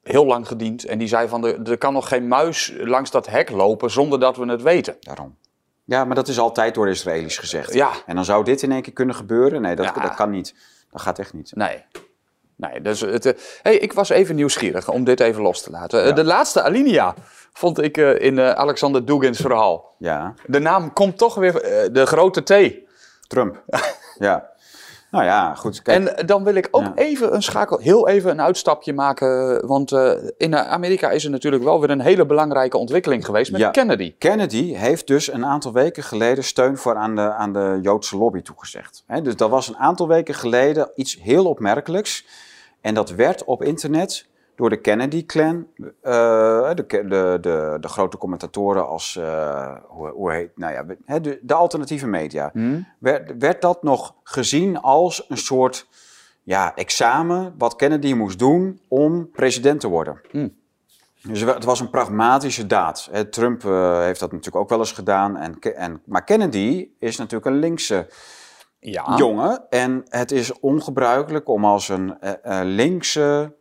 heel 0.03 0.25
lang 0.25 0.47
gediend. 0.47 0.85
En 0.85 0.97
die 0.97 1.07
zei 1.07 1.27
van, 1.27 1.45
er, 1.45 1.69
er 1.69 1.77
kan 1.77 1.93
nog 1.93 2.07
geen 2.07 2.27
muis 2.27 2.73
langs 2.77 3.11
dat 3.11 3.27
hek 3.27 3.49
lopen 3.49 3.91
zonder 3.91 4.19
dat 4.19 4.37
we 4.37 4.45
het 4.45 4.61
weten. 4.61 4.95
Daarom. 4.99 5.37
Ja, 5.85 6.05
maar 6.05 6.15
dat 6.15 6.27
is 6.27 6.39
altijd 6.39 6.73
door 6.73 6.85
de 6.85 6.91
Israëli's 6.91 7.37
gezegd. 7.37 7.73
Ja. 7.73 7.91
En 8.05 8.15
dan 8.15 8.25
zou 8.25 8.43
dit 8.43 8.61
in 8.61 8.71
één 8.71 8.81
keer 8.81 8.93
kunnen 8.93 9.15
gebeuren? 9.15 9.61
Nee, 9.61 9.75
dat, 9.75 9.85
Ja. 9.85 10.01
dat 10.01 10.15
kan 10.15 10.29
niet. 10.29 10.55
Dat 10.91 11.01
gaat 11.01 11.19
echt 11.19 11.33
niet. 11.33 11.51
Nee. 11.55 11.83
Nee, 12.55 12.81
dus 12.81 12.99
het, 13.01 13.25
eh, 13.25 13.33
hey, 13.61 13.75
ik 13.77 13.93
was 13.93 14.09
even 14.09 14.35
nieuwsgierig 14.35 14.89
om 14.89 15.03
dit 15.03 15.19
even 15.19 15.41
los 15.41 15.61
te 15.61 15.69
laten. 15.71 16.05
Ja. 16.05 16.11
De 16.11 16.23
laatste 16.23 16.61
alinea 16.61 17.13
vond 17.53 17.81
ik 17.81 17.97
in 17.97 18.39
Alexander 18.41 19.05
Dugins 19.05 19.39
verhaal. 19.39 19.95
Ja, 19.97 20.33
De 20.45 20.59
naam 20.59 20.93
komt 20.93 21.17
toch 21.17 21.35
weer, 21.35 21.53
de 21.93 22.05
grote 22.05 22.43
T. 22.43 22.73
Trump. 23.27 23.63
ja. 24.19 24.51
Nou 25.13 25.25
ja, 25.25 25.55
goed. 25.55 25.81
Kijk, 25.81 25.97
En 25.99 26.17
eh, 26.17 26.27
dan 26.27 26.43
wil 26.43 26.55
ik 26.55 26.67
ook 26.71 26.81
Ja. 26.83 26.91
even 26.95 27.33
een 27.35 27.43
schakel, 27.43 27.77
heel 27.79 28.07
even 28.07 28.31
een 28.31 28.41
uitstapje 28.41 28.93
maken. 28.93 29.67
Want 29.67 29.91
eh, 29.91 30.11
in 30.37 30.53
eh, 30.53 30.67
Amerika 30.67 31.09
is 31.09 31.23
er 31.25 31.29
natuurlijk 31.31 31.63
wel 31.63 31.79
weer 31.79 31.89
een 31.89 32.01
hele 32.01 32.25
belangrijke 32.25 32.77
ontwikkeling 32.77 33.25
geweest 33.25 33.51
met 33.51 33.61
Ja. 33.61 33.69
Kennedy. 33.69 34.15
Kennedy 34.17 34.73
heeft 34.73 35.07
dus 35.07 35.31
een 35.33 35.45
aantal 35.45 35.73
weken 35.73 36.03
geleden 36.03 36.43
steun 36.43 36.77
voor 36.77 36.95
aan 36.95 37.15
de, 37.15 37.33
aan 37.33 37.53
de 37.53 37.79
Joodse 37.81 38.17
lobby 38.17 38.41
toegezegd. 38.41 39.03
Dus 39.23 39.35
dat 39.35 39.49
was 39.49 39.67
een 39.67 39.77
aantal 39.77 40.07
weken 40.07 40.33
geleden 40.33 40.91
iets 40.95 41.17
heel 41.21 41.45
opmerkelijks. 41.45 42.25
En 42.81 42.93
dat 42.93 43.09
werd 43.09 43.43
op 43.43 43.63
internet 43.63 44.25
door 44.55 44.69
de 44.69 44.81
Kennedy-clan, 44.81 45.67
eh, 46.01 46.73
de, 46.73 46.85
de, 46.87 47.37
de, 47.41 47.77
de 47.79 47.87
grote 47.87 48.17
commentatoren 48.17 48.87
als, 48.87 49.15
eh, 49.15 49.75
hoe, 49.87 50.09
hoe 50.09 50.31
heet, 50.31 50.57
nou 50.57 50.73
ja, 50.73 51.19
de, 51.19 51.39
de 51.41 51.53
alternatieve 51.53 52.07
media, 52.07 52.51
werd, 52.99 53.33
werd 53.37 53.61
dat 53.61 53.83
nog 53.83 54.15
gezien 54.23 54.79
als 54.81 55.25
een 55.29 55.37
soort 55.37 55.87
ja, 56.43 56.75
examen 56.75 57.55
wat 57.57 57.75
Kennedy 57.75 58.13
moest 58.13 58.39
doen 58.39 58.79
om 58.87 59.29
president 59.29 59.79
te 59.79 59.87
worden. 59.87 60.21
Dus 61.27 61.41
het 61.41 61.63
was 61.63 61.79
een 61.79 61.89
pragmatische 61.89 62.67
daad. 62.67 63.09
Trump 63.29 63.65
eh, 63.65 63.99
heeft 63.99 64.19
dat 64.19 64.31
natuurlijk 64.31 64.63
ook 64.63 64.69
wel 64.69 64.79
eens 64.79 64.91
gedaan. 64.91 65.37
En, 65.37 65.59
en, 65.59 66.01
maar 66.05 66.23
Kennedy 66.23 66.89
is 66.99 67.17
natuurlijk 67.17 67.45
een 67.45 67.59
linkse 67.59 68.07
Ja. 68.79 69.15
jongen. 69.15 69.69
En 69.69 70.03
het 70.09 70.31
is 70.31 70.59
ongebruikelijk 70.59 71.47
om 71.49 71.65
als 71.65 71.89
een 71.89 72.17
linkse... 72.63 73.53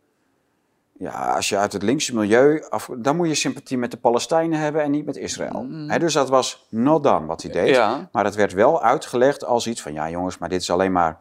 Ja, 1.03 1.33
als 1.35 1.49
je 1.49 1.57
uit 1.57 1.73
het 1.73 1.83
linkse 1.83 2.15
milieu... 2.15 2.63
Af, 2.69 2.89
dan 2.97 3.15
moet 3.15 3.27
je 3.27 3.35
sympathie 3.35 3.77
met 3.77 3.91
de 3.91 3.97
Palestijnen 3.97 4.59
hebben 4.59 4.81
en 4.83 4.91
niet 4.91 5.05
met 5.05 5.17
Israël. 5.17 5.67
Hè, 5.87 5.99
dus 5.99 6.13
dat 6.13 6.29
was 6.29 6.67
not 6.69 7.03
done 7.03 7.25
wat 7.25 7.41
hij 7.41 7.51
deed. 7.51 7.75
Ja. 7.75 8.09
Maar 8.11 8.25
het 8.25 8.35
werd 8.35 8.53
wel 8.53 8.81
uitgelegd 8.81 9.45
als 9.45 9.67
iets 9.67 9.81
van... 9.81 9.93
Ja 9.93 10.09
jongens, 10.09 10.37
maar 10.37 10.49
dit 10.49 10.61
is 10.61 10.69
alleen 10.69 10.91
maar... 10.91 11.19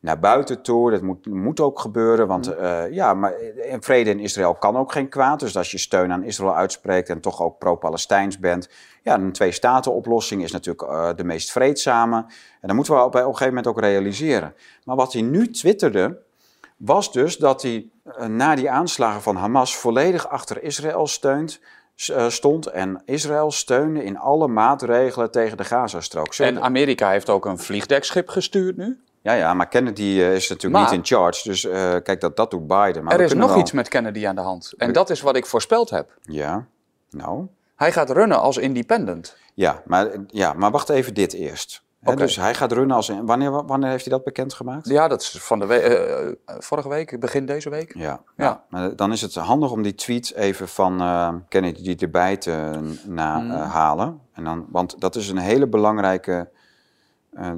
naar 0.00 0.18
buiten 0.18 0.62
toe. 0.62 0.90
Dat 0.90 1.02
moet, 1.02 1.26
moet 1.26 1.60
ook 1.60 1.78
gebeuren, 1.80 2.26
want 2.26 2.46
mm. 2.46 2.64
uh, 2.64 2.92
ja, 2.92 3.14
maar 3.14 3.32
vrede 3.80 4.10
in 4.10 4.20
Israël 4.20 4.54
kan 4.54 4.76
ook 4.76 4.92
geen 4.92 5.08
kwaad. 5.08 5.40
Dus 5.40 5.56
als 5.56 5.70
je 5.70 5.78
steun 5.78 6.12
aan 6.12 6.24
Israël 6.24 6.54
uitspreekt 6.54 7.08
en 7.08 7.20
toch 7.20 7.42
ook 7.42 7.58
pro-Palestijns 7.58 8.38
bent, 8.38 8.68
ja, 9.02 9.14
een 9.14 9.32
twee-staten-oplossing 9.32 10.42
is 10.42 10.52
natuurlijk 10.52 10.82
uh, 10.82 11.08
de 11.16 11.24
meest 11.24 11.52
vreedzame. 11.52 12.16
En 12.60 12.68
dat 12.68 12.74
moeten 12.74 12.94
we 12.94 13.00
op 13.00 13.14
een 13.14 13.22
gegeven 13.22 13.46
moment 13.46 13.66
ook 13.66 13.80
realiseren. 13.80 14.54
Maar 14.84 14.96
wat 14.96 15.12
hij 15.12 15.22
nu 15.22 15.50
twitterde, 15.50 16.18
was 16.84 17.12
dus 17.12 17.36
dat 17.36 17.62
hij 17.62 17.90
uh, 18.18 18.26
na 18.26 18.54
die 18.54 18.70
aanslagen 18.70 19.22
van 19.22 19.36
Hamas 19.36 19.76
volledig 19.76 20.28
achter 20.28 20.62
Israël 20.62 21.06
steunt. 21.06 21.60
Uh, 22.10 22.28
stond 22.28 22.66
en 22.66 23.02
Israël 23.04 23.50
steunde 23.50 24.04
in 24.04 24.18
alle 24.18 24.48
maatregelen 24.48 25.30
tegen 25.30 25.56
de 25.56 25.64
Gazastrook. 25.64 26.34
En 26.34 26.62
Amerika 26.62 27.10
heeft 27.10 27.30
ook 27.30 27.46
een 27.46 27.58
vliegdekschip 27.58 28.28
gestuurd 28.28 28.76
nu? 28.76 29.00
Ja, 29.20 29.32
ja, 29.32 29.54
maar 29.54 29.68
Kennedy 29.68 30.02
uh, 30.02 30.34
is 30.34 30.48
natuurlijk 30.48 30.84
niet 30.84 30.92
in 30.92 31.04
charge. 31.04 31.48
Dus 31.48 31.64
uh, 31.64 31.72
kijk, 31.72 32.20
dat, 32.20 32.36
dat 32.36 32.50
doet 32.50 32.66
Biden. 32.66 33.04
Maar 33.04 33.14
er 33.14 33.20
is 33.20 33.34
nog 33.34 33.50
wel... 33.50 33.58
iets 33.58 33.72
met 33.72 33.88
Kennedy 33.88 34.26
aan 34.26 34.34
de 34.34 34.40
hand. 34.40 34.72
En 34.76 34.92
dat 34.92 35.10
is 35.10 35.20
wat 35.20 35.36
ik 35.36 35.46
voorspeld 35.46 35.90
heb. 35.90 36.10
Ja, 36.22 36.66
nou. 37.10 37.46
Hij 37.76 37.92
gaat 37.92 38.10
runnen 38.10 38.40
als 38.40 38.56
independent. 38.56 39.36
Ja, 39.54 39.82
maar, 39.84 40.08
ja, 40.26 40.52
maar 40.52 40.70
wacht 40.70 40.88
even 40.88 41.14
dit 41.14 41.32
eerst. 41.32 41.82
Okay. 42.02 42.16
dus 42.16 42.36
hij 42.36 42.54
gaat 42.54 42.72
runnen 42.72 42.96
als. 42.96 43.12
Wanneer, 43.22 43.66
wanneer 43.66 43.90
heeft 43.90 44.04
hij 44.04 44.12
dat 44.12 44.24
bekendgemaakt? 44.24 44.88
Ja, 44.88 45.08
dat 45.08 45.20
is 45.20 45.30
van 45.38 45.58
de 45.58 45.66
week, 45.66 45.88
uh, 45.88 46.28
vorige 46.58 46.88
week, 46.88 47.20
begin 47.20 47.46
deze 47.46 47.70
week. 47.70 47.94
Ja, 47.94 48.22
ja. 48.36 48.64
dan 48.96 49.12
is 49.12 49.20
het 49.20 49.34
handig 49.34 49.70
om 49.70 49.82
die 49.82 49.94
tweet 49.94 50.34
even 50.34 50.68
van 50.68 51.02
uh, 51.02 51.34
Kennedy 51.48 51.96
erbij 51.98 52.36
te 52.36 52.80
na, 53.06 53.38
mm. 53.38 53.50
uh, 53.50 53.72
halen. 53.72 54.20
En 54.32 54.44
dan, 54.44 54.66
want 54.70 55.00
dat 55.00 55.16
is 55.16 55.28
een 55.28 55.38
hele 55.38 55.66
belangrijke 55.66 56.50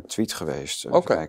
tweet 0.07 0.33
geweest. 0.33 0.87
Oké. 0.87 0.97
Okay. 0.97 1.29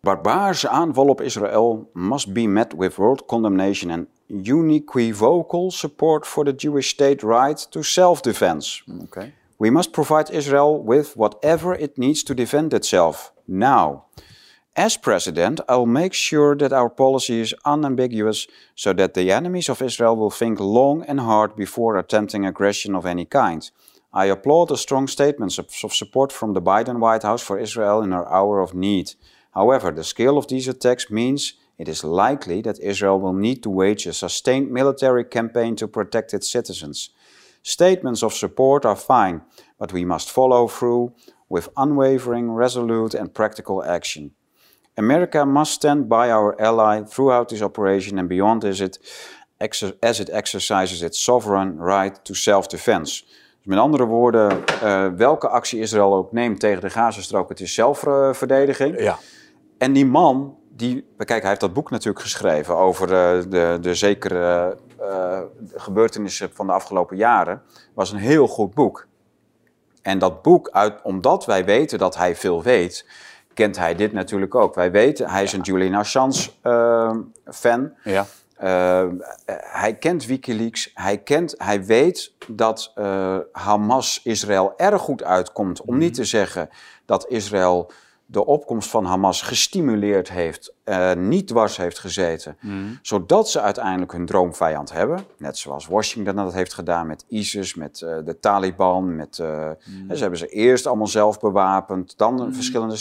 Barbaarse 0.00 0.68
aanval 0.68 1.06
op 1.06 1.20
Israël 1.20 1.90
must 1.92 2.32
be 2.32 2.46
met 2.46 2.74
with 2.76 2.94
world 2.94 3.24
condemnation 3.24 3.90
and 3.90 4.06
unequivocal 4.46 5.70
support 5.70 6.26
for 6.26 6.44
the 6.44 6.54
Jewish 6.54 6.88
state 6.88 7.26
right 7.26 7.70
to 7.70 7.82
self-defense. 7.82 8.82
Okay. 9.02 9.34
We 9.64 9.70
must 9.70 9.94
provide 9.94 10.28
Israel 10.28 10.82
with 10.82 11.16
whatever 11.16 11.72
it 11.74 11.96
needs 11.96 12.22
to 12.24 12.34
defend 12.34 12.74
itself. 12.74 13.32
Now, 13.48 14.04
as 14.76 14.98
president, 14.98 15.58
I'll 15.70 15.86
make 16.02 16.12
sure 16.12 16.54
that 16.56 16.74
our 16.74 16.90
policy 16.90 17.40
is 17.40 17.54
unambiguous 17.64 18.46
so 18.74 18.92
that 18.92 19.14
the 19.14 19.32
enemies 19.32 19.70
of 19.70 19.80
Israel 19.80 20.16
will 20.16 20.30
think 20.30 20.60
long 20.60 21.02
and 21.08 21.18
hard 21.18 21.56
before 21.56 21.96
attempting 21.96 22.44
aggression 22.44 22.94
of 22.94 23.06
any 23.06 23.24
kind. 23.24 23.70
I 24.12 24.26
applaud 24.26 24.68
the 24.68 24.76
strong 24.76 25.08
statements 25.08 25.56
of, 25.58 25.70
support 25.70 26.30
from 26.30 26.52
the 26.52 26.60
Biden 26.60 26.98
White 26.98 27.22
House 27.22 27.42
for 27.42 27.58
Israel 27.58 28.02
in 28.02 28.12
our 28.12 28.30
hour 28.30 28.60
of 28.60 28.74
need. 28.74 29.14
However, 29.54 29.90
the 29.90 30.04
scale 30.04 30.36
of 30.36 30.48
these 30.48 30.68
attacks 30.68 31.10
means 31.10 31.54
it 31.78 31.88
is 31.88 32.04
likely 32.04 32.60
that 32.62 32.80
Israel 32.80 33.18
will 33.18 33.32
need 33.32 33.62
to 33.62 33.70
wage 33.70 34.04
a 34.04 34.12
sustained 34.12 34.70
military 34.70 35.24
campaign 35.24 35.74
to 35.76 35.88
protect 35.88 36.34
its 36.34 36.50
citizens. 36.50 37.08
Statements 37.66 38.22
of 38.22 38.34
support 38.34 38.84
are 38.84 38.96
fine, 38.96 39.40
but 39.78 39.90
we 39.92 40.04
must 40.04 40.30
follow 40.30 40.68
through 40.68 41.12
with 41.46 41.68
unwavering, 41.74 42.54
resolute, 42.56 43.18
and 43.18 43.32
practical 43.32 43.82
action. 43.84 44.34
America 44.94 45.44
must 45.44 45.72
stand 45.72 46.06
by 46.06 46.30
our 46.30 46.54
ally 46.60 47.02
throughout 47.04 47.48
this 47.48 47.62
operation 47.62 48.18
and 48.18 48.28
beyond 48.28 48.64
as 48.64 48.80
it, 48.80 48.98
as 50.00 50.20
it 50.20 50.28
exercises 50.28 51.02
its 51.02 51.24
sovereign 51.24 51.78
right 51.78 52.24
to 52.24 52.34
self-defense. 52.34 53.24
Dus 53.24 53.66
met 53.66 53.78
andere 53.78 54.04
woorden, 54.04 54.64
uh, 54.82 55.06
welke 55.16 55.48
actie 55.48 55.80
Israël 55.80 56.14
ook 56.14 56.32
neemt 56.32 56.60
tegen 56.60 56.80
de 56.80 56.90
Gazastrook, 56.90 57.48
het 57.48 57.60
is 57.60 57.74
zelfverdediging. 57.74 59.00
Ja. 59.00 59.18
En 59.78 59.92
die 59.92 60.06
man, 60.06 60.58
die, 60.68 61.06
kijk, 61.16 61.40
hij 61.40 61.48
heeft 61.48 61.60
dat 61.60 61.72
boek 61.72 61.90
natuurlijk 61.90 62.20
geschreven 62.20 62.76
over 62.76 63.08
uh, 63.08 63.50
de, 63.50 63.78
de 63.80 63.94
zekere 63.94 64.76
uh, 65.04 65.40
gebeurtenissen 65.74 66.50
van 66.52 66.66
de 66.66 66.72
afgelopen 66.72 67.16
jaren, 67.16 67.62
was 67.94 68.12
een 68.12 68.18
heel 68.18 68.46
goed 68.46 68.74
boek. 68.74 69.06
En 70.02 70.18
dat 70.18 70.42
boek, 70.42 70.68
uit, 70.70 71.02
omdat 71.02 71.44
wij 71.44 71.64
weten 71.64 71.98
dat 71.98 72.16
hij 72.16 72.36
veel 72.36 72.62
weet, 72.62 73.06
kent 73.54 73.76
hij 73.76 73.94
dit 73.94 74.12
natuurlijk 74.12 74.54
ook. 74.54 74.74
Wij 74.74 74.90
weten, 74.90 75.30
hij 75.30 75.42
is 75.42 75.52
een 75.52 75.60
Julian 75.60 75.94
Assange 75.94 76.50
fan. 77.44 77.92
Ja. 78.04 78.26
Uh, 78.62 79.06
hij 79.56 79.94
kent 79.94 80.26
Wikileaks, 80.26 80.90
hij, 80.94 81.18
kent, 81.18 81.54
hij 81.58 81.84
weet 81.84 82.32
dat 82.48 82.92
uh, 82.96 83.38
Hamas 83.52 84.20
Israël 84.22 84.72
erg 84.76 85.02
goed 85.02 85.22
uitkomt. 85.22 85.80
Om 85.80 85.98
niet 85.98 86.14
te 86.14 86.24
zeggen 86.24 86.68
dat 87.04 87.28
Israël 87.28 87.90
de 88.26 88.44
opkomst 88.44 88.90
van 88.90 89.04
Hamas 89.04 89.42
gestimuleerd 89.42 90.30
heeft, 90.30 90.74
uh, 90.84 91.12
niet 91.12 91.48
dwars 91.48 91.76
heeft 91.76 91.98
gezeten, 91.98 92.56
mm. 92.60 92.98
zodat 93.02 93.50
ze 93.50 93.60
uiteindelijk 93.60 94.12
hun 94.12 94.26
droomvijand 94.26 94.92
hebben. 94.92 95.26
Net 95.38 95.58
zoals 95.58 95.86
Washington 95.86 96.36
dat 96.36 96.52
heeft 96.52 96.74
gedaan 96.74 97.06
met 97.06 97.24
ISIS, 97.28 97.74
met 97.74 98.00
uh, 98.00 98.16
de 98.24 98.38
Taliban. 98.38 99.16
Met, 99.16 99.38
uh, 99.38 99.70
mm. 99.84 100.14
Ze 100.14 100.20
hebben 100.20 100.38
ze 100.38 100.46
eerst 100.46 100.86
allemaal 100.86 101.06
zelf 101.06 101.40
bewapend, 101.40 102.18
dan 102.18 102.34
mm. 102.34 102.54
verschillende 102.54 102.96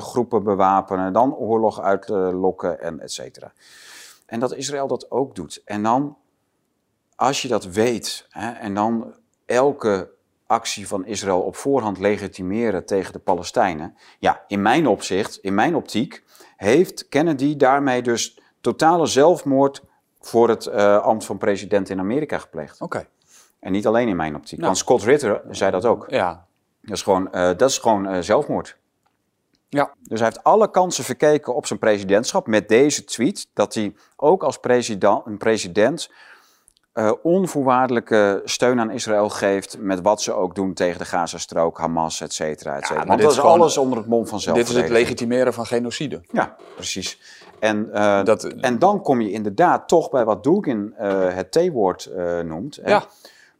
groepen 0.00 0.42
bewapenen, 0.42 1.12
dan 1.12 1.34
oorlog 1.34 1.80
uitlokken 1.80 2.80
en 2.80 3.00
et 3.00 3.12
cetera. 3.12 3.52
En 4.26 4.40
dat 4.40 4.54
Israël 4.54 4.86
dat 4.86 5.10
ook 5.10 5.34
doet. 5.34 5.62
En 5.64 5.82
dan, 5.82 6.16
als 7.16 7.42
je 7.42 7.48
dat 7.48 7.64
weet, 7.64 8.26
hè, 8.28 8.50
en 8.50 8.74
dan 8.74 9.14
elke 9.46 10.10
actie 10.52 10.88
van 10.88 11.06
Israël 11.06 11.40
op 11.40 11.56
voorhand 11.56 11.98
legitimeren 11.98 12.86
tegen 12.86 13.12
de 13.12 13.18
Palestijnen. 13.18 13.96
Ja, 14.18 14.44
in 14.46 14.62
mijn 14.62 14.86
opzicht, 14.86 15.36
in 15.36 15.54
mijn 15.54 15.74
optiek, 15.74 16.22
heeft 16.56 17.08
Kennedy 17.08 17.56
daarmee 17.56 18.02
dus 18.02 18.40
totale 18.60 19.06
zelfmoord 19.06 19.82
voor 20.20 20.48
het 20.48 20.66
uh, 20.66 20.98
ambt 20.98 21.24
van 21.24 21.38
president 21.38 21.88
in 21.88 21.98
Amerika 21.98 22.38
gepleegd. 22.38 22.80
Oké. 22.80 23.06
En 23.60 23.72
niet 23.72 23.86
alleen 23.86 24.08
in 24.08 24.16
mijn 24.16 24.34
optiek. 24.34 24.58
Nou. 24.58 24.66
Want 24.66 24.78
Scott 24.78 25.02
Ritter 25.02 25.42
zei 25.50 25.70
dat 25.70 25.84
ook. 25.84 26.04
Ja. 26.08 26.46
Dat 26.80 26.96
is 26.96 27.02
gewoon, 27.02 27.28
uh, 27.32 27.32
dat 27.32 27.62
is 27.62 27.78
gewoon 27.78 28.14
uh, 28.14 28.20
zelfmoord. 28.20 28.78
Ja. 29.68 29.94
Dus 30.02 30.20
hij 30.20 30.28
heeft 30.28 30.44
alle 30.44 30.70
kansen 30.70 31.04
verkeken 31.04 31.54
op 31.54 31.66
zijn 31.66 31.78
presidentschap 31.78 32.46
met 32.46 32.68
deze 32.68 33.04
tweet. 33.04 33.48
Dat 33.54 33.74
hij 33.74 33.94
ook 34.16 34.42
als 34.42 34.58
president, 34.58 35.26
een 35.26 35.38
president 35.38 36.10
uh, 36.94 37.12
onvoorwaardelijke 37.22 38.40
steun 38.44 38.80
aan 38.80 38.90
Israël 38.90 39.28
geeft 39.28 39.76
met 39.78 40.00
wat 40.00 40.22
ze 40.22 40.32
ook 40.32 40.54
doen 40.54 40.74
tegen 40.74 40.98
de 40.98 41.04
Gazastrook, 41.04 41.78
Hamas, 41.78 42.20
et 42.20 42.32
cetera, 42.32 42.76
et 42.76 42.82
cetera. 42.82 43.00
Ja, 43.00 43.06
Want 43.06 43.20
dat 43.20 43.30
is 43.30 43.38
gewoon, 43.38 43.52
alles 43.52 43.78
onder 43.78 43.98
het 43.98 44.06
mom 44.06 44.26
van 44.26 44.40
zelf. 44.40 44.56
Dit 44.56 44.68
is 44.68 44.74
het 44.74 44.88
legitimeren 44.88 45.54
van 45.54 45.66
genocide. 45.66 46.20
Ja, 46.30 46.56
precies. 46.74 47.20
En, 47.58 47.88
uh, 47.92 48.24
dat, 48.24 48.44
en 48.44 48.78
dan 48.78 49.02
kom 49.02 49.20
je 49.20 49.30
inderdaad 49.30 49.88
toch 49.88 50.10
bij 50.10 50.24
wat 50.24 50.44
Dugin 50.44 50.94
uh, 51.00 51.34
het 51.34 51.52
T-woord 51.52 52.10
noemt. 52.44 52.80
Ja. 52.84 53.04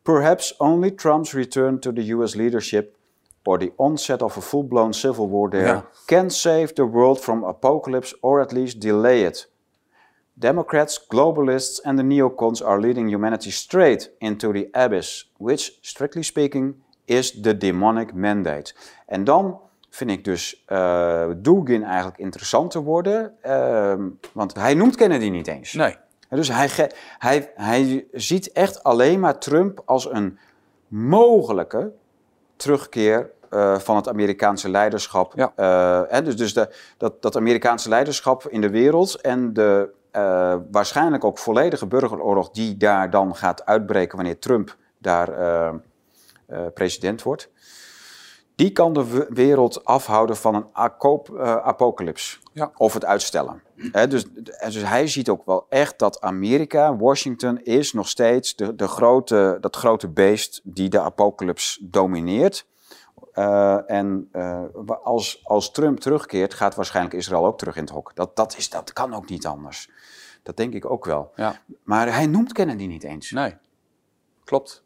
Perhaps 0.02 0.56
only 0.56 0.90
Trump's 0.90 1.32
return 1.32 1.78
to 1.78 1.92
the 1.92 2.10
US 2.10 2.34
leadership 2.34 2.94
or 3.42 3.58
the 3.58 3.72
onset 3.76 4.22
of 4.22 4.36
a 4.36 4.40
full-blown 4.40 4.92
civil 4.92 5.28
war 5.28 5.50
there 5.50 5.66
ja. 5.66 5.84
can 6.06 6.30
save 6.30 6.72
the 6.72 6.88
world 6.88 7.20
from 7.20 7.44
apocalypse 7.44 8.16
or 8.20 8.40
at 8.40 8.52
least 8.52 8.80
delay 8.80 9.24
it. 9.24 9.50
Democrats, 10.32 11.04
globalists, 11.08 11.82
and 11.82 11.98
the 11.98 12.04
neocons 12.04 12.64
are 12.64 12.80
leading 12.80 13.08
humanity 13.08 13.50
straight 13.50 14.10
into 14.18 14.52
the 14.52 14.68
abyss, 14.72 15.32
which, 15.36 15.78
strictly 15.80 16.22
speaking, 16.22 16.74
is 17.04 17.40
the 17.40 17.56
demonic 17.56 18.14
mandate. 18.14 18.74
En 19.06 19.24
dan 19.24 19.60
vind 19.90 20.10
ik 20.10 20.24
dus 20.24 20.64
uh, 20.68 21.26
Dugin 21.36 21.84
eigenlijk 21.84 22.18
interessanter 22.18 22.80
worden, 22.80 23.34
uh, 23.46 23.94
want 24.32 24.54
hij 24.54 24.74
noemt 24.74 24.96
Kennedy 24.96 25.28
niet 25.28 25.46
eens. 25.46 25.72
Nee. 25.72 25.96
dus 26.28 26.48
hij, 26.48 26.90
hij, 27.18 27.52
hij 27.54 28.06
ziet 28.12 28.52
echt 28.52 28.82
alleen 28.82 29.20
maar 29.20 29.38
Trump 29.38 29.82
als 29.84 30.10
een 30.10 30.38
mogelijke 30.88 31.92
terugkeer 32.56 33.30
uh, 33.50 33.78
van 33.78 33.96
het 33.96 34.08
Amerikaanse 34.08 34.70
leiderschap. 34.70 35.32
Ja. 35.36 35.52
Uh, 36.10 36.24
dus 36.24 36.36
dus 36.36 36.54
de, 36.54 36.74
dat, 36.96 37.22
dat 37.22 37.36
Amerikaanse 37.36 37.88
leiderschap 37.88 38.48
in 38.48 38.60
de 38.60 38.70
wereld 38.70 39.20
en 39.20 39.52
de 39.52 39.90
uh, 40.12 40.54
waarschijnlijk 40.70 41.24
ook 41.24 41.38
volledige 41.38 41.86
burgeroorlog 41.86 42.50
die 42.50 42.76
daar 42.76 43.10
dan 43.10 43.36
gaat 43.36 43.64
uitbreken 43.66 44.16
wanneer 44.16 44.38
Trump 44.38 44.76
daar 44.98 45.30
president 46.74 47.22
wordt. 47.22 47.50
Die 48.54 48.70
kan 48.70 48.92
de 48.92 49.26
wereld 49.28 49.84
afhouden 49.84 50.36
van 50.36 50.54
een 50.54 50.66
apocalyps. 51.62 52.40
Ja. 52.52 52.70
Of 52.76 52.94
het 52.94 53.04
uitstellen. 53.04 53.62
dus, 54.08 54.24
dus, 54.58 54.82
hij 54.82 55.06
ziet 55.06 55.28
ook 55.28 55.46
wel 55.46 55.66
echt 55.68 55.98
dat 55.98 56.20
Amerika, 56.20 56.96
Washington, 56.96 57.62
is 57.62 57.92
nog 57.92 58.08
steeds 58.08 58.56
de, 58.56 58.74
de 58.74 58.88
grote, 58.88 59.58
dat 59.60 59.76
grote 59.76 60.08
beest 60.08 60.60
die 60.64 60.88
de 60.88 61.00
apocalyps 61.00 61.78
domineert. 61.82 62.66
Uh, 63.34 63.90
en 63.90 64.28
uh, 64.32 64.62
als, 65.02 65.40
als 65.44 65.70
Trump 65.70 66.00
terugkeert, 66.00 66.54
gaat 66.54 66.74
waarschijnlijk 66.74 67.14
Israël 67.14 67.46
ook 67.46 67.58
terug 67.58 67.76
in 67.76 67.82
het 67.82 67.92
hok. 67.92 68.14
Dat, 68.14 68.36
dat, 68.36 68.56
is, 68.56 68.70
dat 68.70 68.92
kan 68.92 69.14
ook 69.14 69.28
niet 69.28 69.46
anders. 69.46 69.90
Dat 70.42 70.56
denk 70.56 70.72
ik 70.74 70.90
ook 70.90 71.04
wel. 71.04 71.32
Ja. 71.36 71.60
Maar 71.82 72.14
hij 72.14 72.26
noemt 72.26 72.52
Kennedy 72.52 72.86
niet 72.86 73.04
eens. 73.04 73.30
Nee, 73.30 73.54
klopt. 74.44 74.82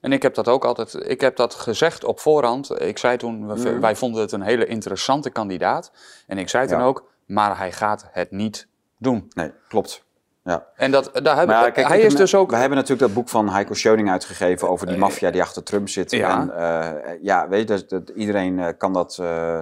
En 0.00 0.12
ik 0.12 0.22
heb 0.22 0.34
dat 0.34 0.48
ook 0.48 0.64
altijd, 0.64 1.08
ik 1.08 1.20
heb 1.20 1.36
dat 1.36 1.54
gezegd 1.54 2.04
op 2.04 2.20
voorhand. 2.20 2.80
Ik 2.80 2.98
zei 2.98 3.16
toen, 3.16 3.80
wij 3.80 3.96
vonden 3.96 4.20
het 4.20 4.32
een 4.32 4.42
hele 4.42 4.66
interessante 4.66 5.30
kandidaat. 5.30 5.92
En 6.26 6.38
ik 6.38 6.48
zei 6.48 6.66
toen 6.66 6.78
ja. 6.78 6.84
ook, 6.84 7.08
maar 7.26 7.58
hij 7.58 7.72
gaat 7.72 8.08
het 8.10 8.30
niet 8.30 8.68
doen. 8.98 9.30
Nee, 9.34 9.52
klopt. 9.68 10.04
Ja. 10.44 10.66
En 10.76 10.90
dat, 10.90 11.10
daar 11.22 11.46
Maar 11.46 11.64
ja, 11.64 11.70
kijk, 11.70 11.88
hij 11.88 11.98
is 12.00 12.08
heb- 12.08 12.16
dus 12.16 12.34
ook... 12.34 12.50
We 12.50 12.56
hebben 12.56 12.76
natuurlijk 12.78 13.06
dat 13.06 13.14
boek 13.14 13.28
van 13.28 13.48
Heiko 13.48 13.74
Schöning 13.74 14.10
uitgegeven 14.10 14.68
over 14.68 14.86
die 14.86 14.96
maffia 14.96 15.30
die 15.30 15.42
achter 15.42 15.62
Trump 15.62 15.88
zit. 15.88 16.10
Ja. 16.10 16.40
En 16.40 16.56
eh, 16.56 17.22
ja, 17.22 17.48
weet 17.48 17.60
je, 17.60 17.66
dat, 17.66 17.88
dat- 17.88 18.08
iedereen 18.16 18.58
eh, 18.58 18.68
kan, 18.78 18.92
dat, 18.92 19.18
eh, 19.20 19.60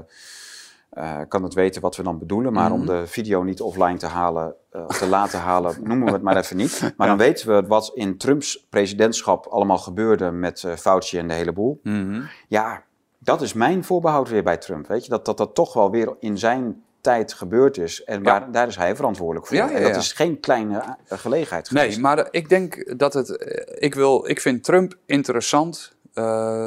eh, 0.95 1.19
kan 1.29 1.43
het 1.43 1.55
weten 1.55 1.83
wat 1.83 1.97
we 1.97 2.03
dan 2.03 2.19
bedoelen. 2.19 2.53
Maar 2.53 2.71
Mhm. 2.71 2.81
om 2.81 2.87
de 2.87 3.07
video 3.07 3.43
niet 3.43 3.61
offline 3.61 3.97
te 3.97 4.07
halen, 4.07 4.55
eh, 4.71 4.85
of 4.87 4.99
te 4.99 5.07
laten 5.07 5.39
halen, 5.41 5.75
noemen 5.89 6.07
we 6.07 6.12
het 6.12 6.23
maar 6.23 6.37
even 6.37 6.57
niet. 6.57 6.93
Maar 6.97 7.07
dan 7.09 7.16
weten 7.16 7.47
we 7.55 7.66
wat 7.66 7.91
in 7.95 8.16
Trumps 8.19 8.66
presidentschap 8.71 9.47
allemaal 9.47 9.79
gebeurde 9.79 10.31
met 10.31 10.65
eh, 10.65 10.73
Fauci 10.77 11.19
en 11.19 11.29
de 11.29 11.35
hele 11.35 11.53
boel. 11.53 11.81
Mhm. 11.83 12.21
Ja, 12.49 12.83
dat 13.19 13.43
is 13.43 13.53
mijn 13.53 13.85
voorbehoud 13.85 14.29
weer 14.29 14.43
bij 14.43 14.57
Trump. 14.57 14.87
Weet 14.87 15.05
je, 15.05 15.11
dat 15.11 15.25
dat, 15.25 15.37
dat 15.37 15.55
toch 15.55 15.73
wel 15.75 15.91
weer 15.91 16.16
in 16.21 16.39
zijn 16.39 16.83
tijd 17.01 17.33
gebeurd 17.33 17.77
is. 17.79 18.05
En 18.05 18.23
waar, 18.23 18.53
daar 18.53 18.66
is 18.66 18.77
hij 18.77 18.97
verantwoordelijk 18.97 19.47
voor. 19.47 19.57
Ja, 19.57 19.69
ja, 19.71 19.77
En 19.77 19.83
dat 19.83 19.97
is 19.97 20.12
geen 20.12 20.41
kleine 20.41 20.97
gelegenheid 21.09 21.69
geweest. 21.69 21.89
Nee, 21.89 21.99
maar 22.01 22.29
ik 22.31 22.49
denk 22.49 22.99
dat 22.99 23.15
het. 23.15 23.29
Ik, 23.79 23.95
wil, 23.95 24.29
ik 24.29 24.41
vind 24.41 24.65
Trump 24.65 24.95
interessant 25.07 25.97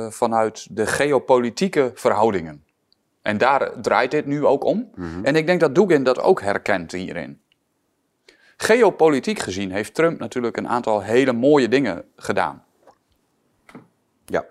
vanuit 0.10 0.68
de 0.76 0.86
geopolitieke 0.86 1.92
verhoudingen. 1.94 2.66
En 3.28 3.38
daar 3.38 3.72
draait 3.82 4.12
dit 4.12 4.26
nu 4.26 4.46
ook 4.46 4.64
om. 4.64 4.90
Mhm. 4.96 5.26
En 5.26 5.36
ik 5.36 5.46
denk 5.46 5.60
dat 5.60 5.76
Dugin 5.76 6.04
dat 6.04 6.20
ook 6.20 6.42
herkent 6.42 6.92
hierin. 6.92 7.42
Geopolitiek 8.58 9.40
gezien 9.40 9.72
heeft 9.72 9.94
Trump 9.94 10.20
natuurlijk 10.20 10.58
een 10.58 10.68
aantal 10.68 11.02
hele 11.02 11.34
mooie 11.34 11.68
dingen 11.68 12.06
gedaan. 12.16 12.64
Ja. 14.26 14.46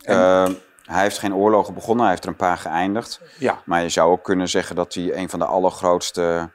Eh, 0.00 0.48
hij 0.84 1.02
heeft 1.02 1.18
geen 1.18 1.34
oorlogen 1.34 1.74
begonnen, 1.74 2.00
hij 2.00 2.10
heeft 2.10 2.24
er 2.24 2.30
een 2.30 2.36
paar 2.36 2.56
geëindigd. 2.56 3.20
Ja, 3.38 3.62
Maar 3.64 3.82
je 3.82 3.88
zou 3.88 4.10
ook 4.10 4.24
kunnen 4.24 4.48
zeggen 4.48 4.76
dat 4.76 4.94
hij 4.94 5.16
een 5.16 5.28
van 5.28 5.38
de 5.38 5.44
allergrootste 5.44 6.50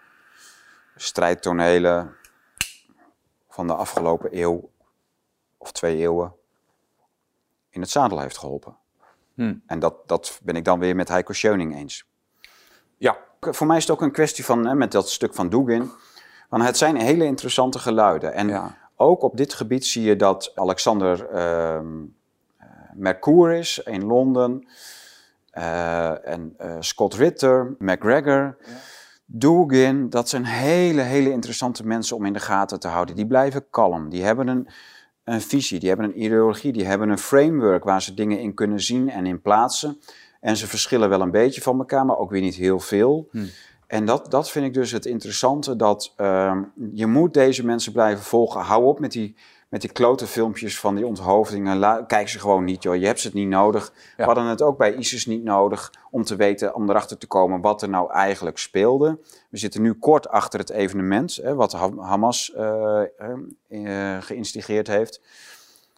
strijdtonelen 0.96 2.16
van 3.50 3.68
de 3.68 3.74
afgelopen 3.74 4.38
eeuw 4.38 4.70
of 5.58 5.72
twee 5.72 5.98
eeuwen 5.98 6.34
in 7.70 7.82
het 7.82 7.90
zadel 7.90 8.20
heeft 8.20 8.38
geholpen. 8.38 8.78
Hmm. 9.36 9.62
En 9.66 9.80
dat, 9.80 9.96
dat 10.06 10.40
ben 10.44 10.56
ik 10.56 10.66
dan 10.66 10.80
weer 10.80 10.96
met 10.96 11.08
Heiko 11.08 11.34
Schöning 11.34 11.76
eens. 11.76 12.06
ja, 12.98 13.18
Voor 13.40 13.68
mij 13.68 13.78
is 13.78 13.84
het 13.84 13.92
ook 13.92 14.02
een 14.02 14.12
kwestie 14.12 14.46
van, 14.46 14.68
hè, 14.68 14.76
met 14.76 14.92
dat 14.92 15.10
stuk 15.10 15.34
van 15.34 15.50
Dugin, 15.50 15.92
van 16.50 16.62
het 16.62 16.78
zijn 16.78 16.96
hele 16.96 17.26
interessante 17.26 17.80
geluiden. 17.80 18.34
En 18.34 18.48
ja. 18.48 18.78
ook 18.96 19.22
op 19.22 19.38
dit 19.38 19.54
gebied 19.54 19.86
zie 19.86 20.04
je 20.04 20.16
dat 20.16 20.52
Alexander 20.56 21.30
ehm 21.30 21.88
eh, 22.58 22.68
Mercouris 22.94 23.80
in 23.80 24.06
Londen 24.06 24.68
eh, 25.50 26.28
en 26.28 26.54
eh, 26.58 26.76
Scott 26.80 27.14
Ritter, 27.14 27.76
McGregor, 27.80 28.58
Dugin, 29.26 30.10
dat 30.10 30.30
zijn 30.30 30.46
hele, 30.46 31.02
hele 31.02 31.32
interessante 31.32 31.86
mensen 31.86 32.16
om 32.16 32.26
in 32.26 32.34
de 32.34 32.40
gaten 32.40 32.80
te 32.80 32.88
houden. 32.88 33.16
Die 33.16 33.28
blijven 33.28 33.70
kalm, 33.70 34.10
die 34.10 34.24
hebben 34.24 34.48
een, 34.48 34.68
een 35.26 35.42
visie, 35.42 35.80
die 35.80 35.90
hebben 35.90 36.06
een 36.06 36.24
ideologie, 36.24 36.72
die 36.72 36.86
hebben 36.86 37.10
een 37.10 37.18
framework 37.18 37.84
waar 37.84 38.02
ze 38.02 38.14
dingen 38.14 38.40
in 38.40 38.54
kunnen 38.54 38.82
zien 38.82 39.10
en 39.10 39.26
in 39.26 39.42
plaatsen. 39.42 40.00
En 40.40 40.58
ze 40.58 40.68
verschillen 40.68 41.10
wel 41.10 41.22
een 41.22 41.32
beetje 41.32 41.62
van 41.62 41.80
elkaar, 41.80 42.06
maar 42.06 42.18
ook 42.18 42.30
weer 42.30 42.42
niet 42.42 42.56
heel 42.56 42.80
veel. 42.80 43.28
Hmm. 43.32 43.50
En 43.88 44.06
dat, 44.06 44.32
dat 44.32 44.52
vind 44.52 44.66
ik 44.66 44.74
dus 44.74 44.92
het 44.92 45.06
interessante, 45.06 45.76
dat 45.76 46.14
ehm, 46.16 46.64
je 46.94 47.06
moet 47.06 47.34
deze 47.34 47.66
mensen 47.66 47.92
blijven 47.92 48.24
volgen. 48.24 48.62
Hou 48.62 48.86
op 48.86 49.00
met 49.00 49.12
die, 49.12 49.36
met 49.76 49.84
die 49.84 49.94
klote 49.94 50.28
filmpjes 50.28 50.80
van 50.80 50.96
die 50.96 51.06
onthoofdingen. 51.06 52.06
Kijk 52.08 52.30
ze 52.30 52.40
gewoon 52.40 52.64
niet, 52.64 52.84
joh. 52.84 52.96
Je 52.96 53.06
hebt 53.06 53.20
ze 53.20 53.28
het 53.28 53.36
niet 53.36 53.48
nodig. 53.48 53.94
We 54.18 54.24
hadden 54.24 54.46
het 54.46 54.62
ook 54.62 54.78
bij 54.78 54.96
ISIS 54.96 55.26
niet 55.26 55.44
nodig 55.44 55.94
om 56.12 56.24
te 56.24 56.36
weten, 56.36 56.76
om 56.76 56.90
erachter 56.90 57.18
te 57.18 57.28
komen 57.28 57.62
wat 57.62 57.82
er 57.82 57.90
nou 57.90 58.12
eigenlijk 58.12 58.58
speelde. 58.58 59.20
We 59.50 59.58
zitten 59.58 59.82
nu 59.82 59.94
kort 59.94 60.30
achter 60.30 60.60
het 60.60 60.70
evenement, 60.70 61.36
hè, 61.36 61.56
wat 61.56 61.72
Ha- 61.72 61.98
Hamas 61.98 62.54
eh, 62.54 63.02
eh, 63.02 64.22
geïnstigeerd 64.22 64.88
heeft. 64.88 65.22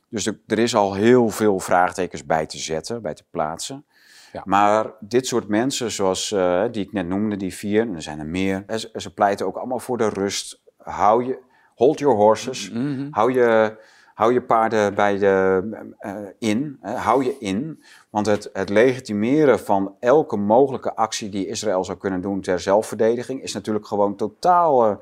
Dus 0.09 0.25
er, 0.25 0.39
er 0.47 0.59
is 0.59 0.75
al 0.75 0.93
heel 0.93 1.29
veel 1.29 1.59
vraagtekens 1.59 2.25
bij 2.25 2.45
te 2.45 2.57
zetten, 2.57 3.01
bij 3.01 3.13
te 3.13 3.25
plaatsen. 3.29 3.85
Ja. 4.33 4.41
Maar 4.45 4.91
dit 4.99 5.27
soort 5.27 5.47
mensen, 5.47 5.91
zoals 5.91 6.29
die 6.71 6.83
ik 6.83 6.93
net 6.93 7.07
noemde, 7.07 7.37
die 7.37 7.53
vier, 7.55 7.81
en 7.81 7.95
er 7.95 8.01
zijn 8.01 8.19
er 8.19 8.25
meer, 8.25 8.63
en 8.67 8.79
ze, 8.79 8.89
ze 8.95 9.13
pleiten 9.13 9.45
ook 9.45 9.57
allemaal 9.57 9.79
voor 9.79 9.97
de 9.97 10.09
rust. 10.09 10.61
Hou 10.77 11.25
je, 11.25 11.45
hold 11.77 11.99
your 11.99 12.15
horses, 12.15 12.69
Mhm. 12.71 13.07
hou, 13.11 13.33
je, 13.33 13.77
hou 14.13 14.33
je 14.33 14.41
paarden 14.41 14.95
bij 14.95 15.17
de, 15.17 15.63
eh, 15.99 16.15
in, 16.39 16.77
hou 16.81 17.23
je 17.23 17.35
in. 17.39 17.83
Want 18.09 18.25
het, 18.25 18.49
het 18.53 18.69
legitimeren 18.69 19.59
van 19.59 19.95
elke 19.99 20.37
mogelijke 20.37 20.95
actie 20.95 21.29
die 21.29 21.47
Israël 21.47 21.83
zou 21.83 21.97
kunnen 21.97 22.21
doen 22.21 22.41
ter 22.41 22.59
zelfverdediging, 22.59 23.43
is 23.43 23.53
natuurlijk 23.53 23.87
gewoon 23.87 24.15
totaal... 24.15 24.85
eh, 24.85 24.95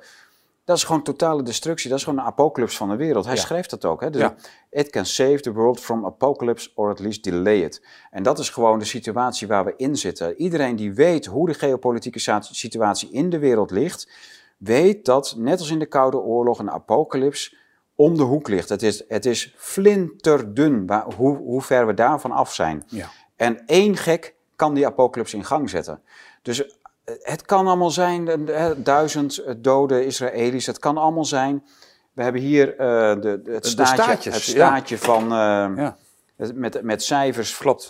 dat 0.64 0.78
is 0.78 0.84
gewoon 0.84 1.04
totale 1.04 1.44
destructie. 1.44 1.90
Dat 1.90 1.98
is 2.00 2.04
gewoon 2.04 2.20
een 2.20 2.26
apocalyps 2.26 2.78
van 2.78 2.90
de 2.90 2.96
wereld. 2.96 3.26
Hij 3.26 3.36
Ja. 3.36 3.42
schreef 3.42 3.66
dat 3.66 3.86
ook. 3.86 4.02
Hè? 4.02 4.10
Dus 4.10 4.22
Ja. 4.22 4.36
It 4.70 4.90
can 4.90 5.06
save 5.06 5.40
the 5.40 5.54
world 5.54 5.80
from 5.80 6.06
apocalypse 6.06 6.70
or 6.76 6.90
at 6.90 7.00
least 7.00 7.24
delay 7.24 7.58
it. 7.64 7.82
En 8.12 8.24
dat 8.24 8.40
is 8.40 8.50
gewoon 8.50 8.80
de 8.80 8.86
situatie 8.86 9.48
waar 9.48 9.66
we 9.66 9.74
in 9.78 9.96
zitten. 9.96 10.36
Iedereen 10.42 10.76
die 10.76 10.94
weet 10.94 11.26
hoe 11.26 11.48
de 11.48 11.54
geopolitieke 11.54 12.20
situatie 12.42 13.10
in 13.12 13.30
de 13.30 13.40
wereld 13.40 13.72
ligt, 13.72 14.10
weet 14.66 15.06
dat, 15.06 15.34
net 15.38 15.60
als 15.60 15.70
in 15.70 15.80
de 15.80 15.86
Koude 15.86 16.18
Oorlog, 16.18 16.60
een 16.60 16.72
apocalyps 16.72 17.56
om 17.96 18.18
de 18.18 18.24
hoek 18.24 18.48
ligt. 18.48 18.70
Het 18.70 18.82
is, 18.84 19.04
het 19.08 19.26
is 19.26 19.54
flinterdun 19.58 20.86
waar, 20.86 21.14
hoe, 21.14 21.38
hoe 21.38 21.62
ver 21.62 21.88
we 21.88 21.94
daarvan 21.94 22.32
af 22.32 22.54
zijn. 22.54 22.84
Ja. 22.88 23.10
En 23.36 23.66
één 23.66 23.98
gek 23.98 24.36
kan 24.56 24.74
die 24.74 24.86
apocalyps 24.86 25.34
in 25.34 25.46
gang 25.46 25.70
zetten. 25.70 26.02
Dus 26.42 26.66
eh, 26.66 26.70
het 27.22 27.42
kan 27.42 27.68
allemaal 27.68 27.92
zijn, 27.92 28.48
eh, 28.48 28.72
duizend 28.78 29.38
eh, 29.38 29.54
dode 29.58 30.06
Israëli's, 30.06 30.66
het 30.66 30.80
kan 30.80 30.98
allemaal 30.98 31.26
zijn. 31.26 31.64
We 32.14 32.24
hebben 32.24 32.42
hier 32.42 32.66
de, 32.66 33.40
de- 33.44 33.52
het 33.52 33.64
De 33.64 33.86
staartjes, 33.86 34.36
het 34.36 34.46
ja. 34.46 34.82
van, 34.98 35.28
Ja. 35.30 35.98
met, 36.54 36.82
met 36.82 37.04
cijfers. 37.04 37.58
Klopt. 37.58 37.90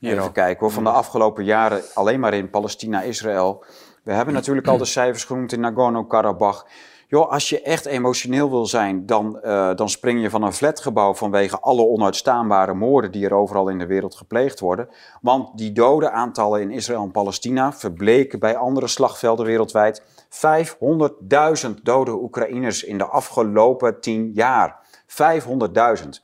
Even 0.00 0.32
kijken 0.32 0.60
hoor, 0.60 0.70
van 0.70 0.84
de 0.84 0.90
afgelopen 0.90 1.44
jaren 1.44 1.82
alleen 1.94 2.20
maar 2.20 2.34
in 2.34 2.50
Palestina, 2.50 3.02
Israël. 3.02 3.64
We 4.04 4.12
hebben 4.12 4.34
natuurlijk 4.34 4.66
al 4.66 4.78
de 4.78 4.84
cijfers 4.84 5.24
genoemd 5.24 5.52
in 5.52 5.60
Nagorno-Karabakh. 5.60 6.64
Joh, 7.08 7.30
als 7.30 7.48
je 7.48 7.62
echt 7.62 7.86
emotioneel 7.86 8.50
wil 8.50 8.66
zijn, 8.66 9.06
dan, 9.06 9.40
eh, 9.40 9.74
dan 9.74 9.88
spring 9.88 10.22
je 10.22 10.30
van 10.30 10.42
een 10.42 10.52
flatgebouw 10.52 11.14
vanwege 11.14 11.60
alle 11.60 11.82
onuitstaanbare 11.82 12.74
moorden 12.74 13.12
die 13.12 13.24
er 13.24 13.34
overal 13.34 13.68
in 13.68 13.78
de 13.78 13.86
wereld 13.86 14.14
gepleegd 14.14 14.60
worden. 14.60 14.88
Want 15.20 15.58
die 15.58 15.72
dodenaantallen 15.72 16.60
in 16.60 16.70
Israël 16.70 17.02
en 17.02 17.10
Palestina 17.10 17.72
verbleken 17.72 18.38
bij 18.38 18.56
andere 18.56 18.86
slagvelden 18.86 19.46
wereldwijd 19.46 20.02
500.000 20.28 21.82
dode 21.82 22.12
Oekraïners 22.12 22.84
in 22.84 22.98
de 22.98 23.06
afgelopen 23.06 24.00
10 24.00 24.30
jaar. 24.34 24.78
500.000. 25.06 26.22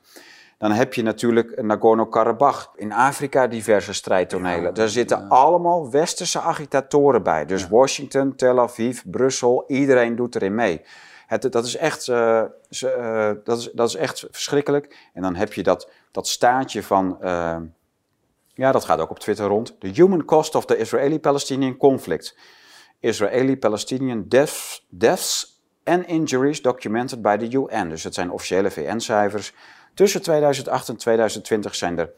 Dan 0.61 0.71
heb 0.71 0.93
je 0.93 1.01
natuurlijk 1.03 1.61
Nagorno-Karabakh. 1.61 2.67
In 2.75 2.91
Afrika 2.93 3.47
diverse 3.47 3.93
strijdtonelen. 3.93 4.73
Daar 4.73 4.89
zitten 4.89 5.29
allemaal 5.29 5.91
westerse 5.91 6.39
agitatoren 6.39 7.23
bij. 7.23 7.45
Dus 7.45 7.67
Washington, 7.67 8.35
Tel 8.35 8.59
Aviv, 8.59 9.01
Brussel, 9.05 9.63
iedereen 9.67 10.15
doet 10.15 10.35
erin 10.35 10.55
mee. 10.55 10.81
Het, 11.27 11.51
dat, 11.51 11.65
is 11.65 11.75
echt, 11.77 12.07
eh, 12.07 12.43
ze- 12.69 12.89
eh, 12.89 13.31
dat, 13.43 13.57
is, 13.59 13.69
dat 13.73 13.87
is 13.87 13.95
echt 13.95 14.25
verschrikkelijk. 14.31 15.09
En 15.13 15.21
dan 15.21 15.35
heb 15.35 15.53
je 15.53 15.63
dat, 15.63 15.89
dat 16.11 16.27
staartje 16.27 16.83
van... 16.83 17.17
eh, 17.21 17.57
ja, 18.53 18.71
dat 18.71 18.85
gaat 18.85 18.99
ook 18.99 19.09
op 19.09 19.19
Twitter 19.19 19.45
rond. 19.47 19.75
The 19.79 19.87
human 19.87 20.25
cost 20.25 20.55
of 20.55 20.65
the 20.65 20.77
Israeli-Palestinian 20.77 21.77
conflict. 21.77 22.37
Israeli-Palestinian 22.99 24.25
deaths, 24.27 24.85
deaths 24.89 25.61
and 25.83 26.05
injuries 26.05 26.61
documented 26.61 27.21
by 27.21 27.37
the 27.37 27.57
UN. 27.57 27.89
Dus 27.89 28.03
het 28.03 28.13
zijn 28.13 28.31
officiële 28.31 28.71
VN-cijfers. 28.71 29.53
Tussen 29.93 30.21
2008 30.21 30.89
en 30.89 30.97
2020 30.97 31.75
zijn 31.75 31.97
er 31.99 32.09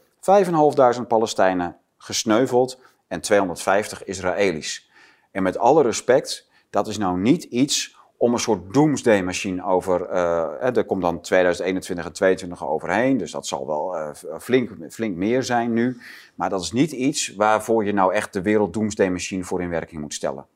5.500 1.00 1.06
Palestijnen 1.08 1.76
gesneuveld 1.96 2.78
en 3.08 3.20
250 3.20 4.04
Israëli's. 4.04 4.90
En 5.30 5.42
met 5.42 5.58
alle 5.58 5.82
respect, 5.82 6.48
dat 6.70 6.88
is 6.88 6.98
nou 6.98 7.18
niet 7.18 7.42
iets 7.42 7.96
om 8.16 8.32
een 8.32 8.38
soort 8.38 8.74
doomsday-machine 8.74 9.64
over... 9.64 10.06
eh, 10.06 10.76
er 10.76 10.84
komt 10.84 11.02
dan 11.02 11.20
2021 11.20 12.06
en 12.06 12.12
2022 12.12 12.68
overheen, 12.74 13.16
dus 13.16 13.30
dat 13.30 13.46
zal 13.46 13.66
wel 13.66 13.96
eh, 13.96 14.10
flink, 14.40 14.70
flink 14.90 15.16
meer 15.16 15.42
zijn 15.42 15.72
nu. 15.72 16.00
Maar 16.34 16.50
dat 16.50 16.62
is 16.62 16.72
niet 16.72 16.92
iets 16.92 17.34
waarvoor 17.34 17.84
je 17.84 17.92
nou 17.92 18.14
echt 18.14 18.32
de 18.32 18.42
wereld 18.42 18.72
doomsday-machine 18.72 19.44
voor 19.44 19.62
in 19.62 19.68
werking 19.68 20.00
moet 20.00 20.14
stellen. 20.14 20.46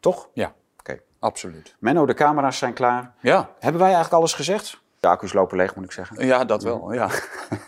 Toch? 0.00 0.28
Ja, 0.32 0.54
Oké. 0.78 1.00
absoluut. 1.18 1.76
Menno, 1.78 2.06
de 2.06 2.14
camera's 2.14 2.58
zijn 2.58 2.72
klaar. 2.72 3.14
Ja, 3.20 3.50
Hebben 3.58 3.80
wij 3.80 3.90
eigenlijk 3.90 4.14
alles 4.18 4.32
gezegd? 4.32 4.82
De 5.04 5.10
accu's 5.10 5.32
lopen 5.32 5.56
leeg, 5.56 5.74
moet 5.74 5.84
ik 5.84 5.92
zeggen. 5.92 6.26
Ja, 6.26 6.44
dat 6.44 6.62
wel, 6.62 6.92
ja. 6.92 7.08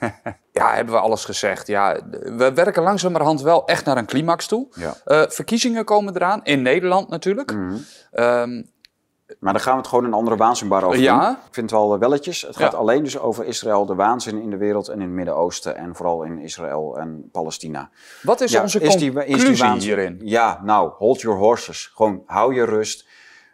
ja, 0.52 0.74
hebben 0.74 0.94
we 0.94 1.00
alles 1.00 1.24
gezegd. 1.24 1.66
Ja, 1.66 2.00
we 2.10 2.52
werken 2.54 2.82
langzamerhand 2.82 3.40
wel 3.42 3.66
echt 3.66 3.84
naar 3.84 3.96
een 3.96 4.06
climax 4.06 4.46
toe. 4.46 4.66
Ja. 4.74 4.94
Eh, 5.04 5.22
verkiezingen 5.28 5.84
komen 5.84 6.14
eraan, 6.14 6.40
in 6.44 6.62
Nederland 6.62 7.08
natuurlijk. 7.08 7.52
Mhm. 7.54 7.76
Ehm, 8.12 8.62
Maar 9.38 9.52
dan 9.52 9.62
gaan 9.62 9.72
we 9.72 9.78
het 9.78 9.88
gewoon 9.88 10.04
een 10.04 10.12
andere 10.12 10.36
waanzinbar 10.36 10.84
over 10.84 10.98
Ja. 10.98 11.20
doen. 11.20 11.30
Ik 11.30 11.36
vind 11.54 11.70
het 11.70 11.80
wel 11.80 11.94
eh, 11.94 12.00
welletjes. 12.00 12.42
Het 12.42 12.56
gaat 12.56 12.72
Ja. 12.72 12.78
alleen 12.78 13.02
dus 13.02 13.18
over 13.18 13.44
Israël, 13.44 13.86
de 13.86 13.94
waanzin 13.94 14.38
in 14.40 14.50
de 14.50 14.56
wereld 14.56 14.88
en 14.88 14.94
in 14.94 15.00
het 15.00 15.10
Midden-Oosten. 15.10 15.76
En 15.76 15.94
vooral 15.96 16.22
in 16.22 16.38
Israël 16.38 16.98
en 16.98 17.28
Palestina. 17.32 17.90
Wat 18.22 18.40
is 18.40 18.52
Ja, 18.52 18.62
onze 18.62 18.80
is 18.80 18.96
die- 18.96 19.12
conclusie 19.12 19.36
is 19.36 19.44
die 19.44 19.56
waanzin- 19.68 19.88
hierin? 19.88 20.20
Ja, 20.24 20.60
nou, 20.64 20.90
hold 20.98 21.20
your 21.20 21.38
horses. 21.38 21.90
Gewoon 21.94 22.22
hou 22.26 22.54
je 22.54 22.64
rust. 22.64 23.06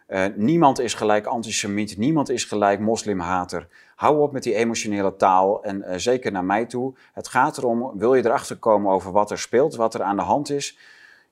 Eh, 0.07 0.25
niemand 0.35 0.79
is 0.79 0.93
gelijk 0.93 1.25
antisemiet, 1.25 1.97
niemand 1.97 2.29
is 2.29 2.43
gelijk 2.43 2.79
moslimhater. 2.79 3.67
Hou 3.95 4.21
op 4.21 4.31
met 4.31 4.43
die 4.43 4.55
emotionele 4.55 5.15
taal 5.15 5.63
en 5.63 5.83
eh, 5.83 5.97
zeker 5.97 6.31
naar 6.31 6.45
mij 6.45 6.65
toe. 6.65 6.93
Het 7.13 7.27
gaat 7.27 7.57
erom, 7.57 7.91
wil 7.97 8.15
je 8.15 8.25
erachter 8.25 8.57
komen 8.57 8.91
over 8.91 9.11
wat 9.11 9.31
er 9.31 9.39
speelt, 9.39 9.75
wat 9.75 9.93
er 9.93 10.01
aan 10.01 10.15
de 10.15 10.21
hand 10.21 10.49
is? 10.49 10.77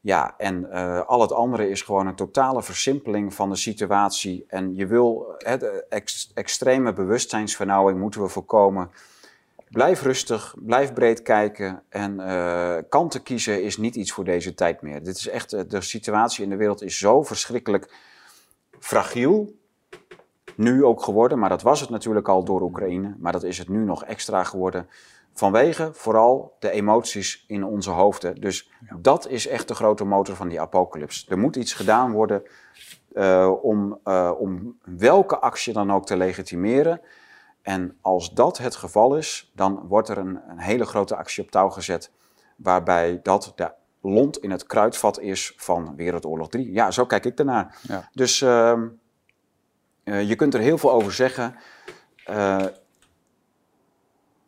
Ja, 0.02 0.34
en 0.38 0.72
eh, 0.72 1.02
al 1.06 1.22
het 1.22 1.34
andere 1.34 1.70
is 1.70 1.82
gewoon 1.82 2.08
een 2.08 2.16
totale 2.16 2.64
versimpeling 2.64 3.34
van 3.34 3.50
de 3.50 3.56
situatie. 3.56 4.46
En 4.48 4.76
je 4.76 4.88
wil, 4.88 5.36
extreme 6.34 6.94
bewustzijnsvernauwing 6.94 8.00
moeten 8.00 8.22
we 8.22 8.28
voorkomen. 8.28 8.92
Blijf 9.70 10.02
rustig, 10.02 10.56
blijf 10.58 10.94
breed 10.94 11.22
kijken. 11.22 11.84
En 11.90 12.16
kanten 12.90 13.24
kiezen 13.24 13.64
is 13.64 13.78
niet 13.78 13.96
iets 13.96 14.12
voor 14.12 14.24
deze 14.24 14.54
tijd 14.54 14.82
meer. 14.82 15.04
Dit 15.04 15.18
is 15.18 15.28
echt, 15.28 15.70
de 15.70 15.82
situatie 15.82 16.44
in 16.44 16.50
de 16.50 16.56
wereld 16.56 16.82
is 16.82 16.98
zo 16.98 17.24
verschrikkelijk 17.24 17.90
fragiel. 18.82 19.60
Nu 20.56 20.86
ook 20.86 21.04
geworden, 21.04 21.40
maar 21.40 21.50
dat 21.50 21.62
was 21.62 21.80
het 21.80 21.90
natuurlijk 21.90 22.28
al 22.28 22.44
door 22.44 22.62
Oekraïne. 22.62 23.16
Maar 23.20 23.32
dat 23.32 23.44
is 23.44 23.58
het 23.58 23.70
nu 23.70 23.84
nog 23.84 24.04
extra 24.04 24.44
geworden. 24.44 24.88
Vanwege 25.34 25.90
vooral 25.94 26.56
de 26.60 26.72
emoties 26.72 27.44
in 27.48 27.64
onze 27.64 27.90
hoofden. 27.90 28.42
Dus 28.42 28.72
dat 29.00 29.28
is 29.28 29.48
echt 29.48 29.68
de 29.68 29.76
grote 29.76 30.04
motor 30.04 30.36
van 30.36 30.48
die 30.48 30.62
apocalyps. 30.62 31.26
Er 31.30 31.40
moet 31.40 31.56
iets 31.56 31.74
gedaan 31.74 32.12
worden 32.12 32.44
eh, 33.14 33.52
om, 33.62 34.00
eh, 34.04 34.32
om 34.38 34.78
welke 34.84 35.40
actie 35.40 35.74
dan 35.74 35.92
ook 35.92 36.06
te 36.06 36.18
legitimeren. 36.18 37.02
En 37.62 37.98
als 38.02 38.34
dat 38.34 38.58
het 38.58 38.76
geval 38.76 39.18
is, 39.18 39.52
dan 39.56 39.88
wordt 39.88 40.10
er 40.10 40.18
een, 40.18 40.40
een 40.50 40.60
hele 40.60 40.86
grote 40.86 41.16
actie 41.16 41.44
op 41.44 41.52
touw 41.52 41.70
gezet. 41.70 42.12
Waarbij 42.56 43.20
dat 43.24 43.54
de 43.56 43.72
lont 44.02 44.38
in 44.38 44.52
het 44.52 44.66
kruidvat 44.66 45.20
is 45.20 45.54
van 45.58 45.96
Wereldoorlog 45.96 46.50
3. 46.50 46.72
Ja, 46.72 46.92
zo 46.92 47.06
kijk 47.06 47.26
ik 47.26 47.40
ernaar. 47.40 47.78
Ja. 47.82 48.10
Dus 48.14 48.42
ehm, 48.42 48.88
eh, 50.04 50.28
je 50.30 50.36
kunt 50.36 50.54
er 50.54 50.60
heel 50.60 50.78
veel 50.78 50.92
over 50.92 51.12
zeggen. 51.14 51.56
Eh, 52.26 52.66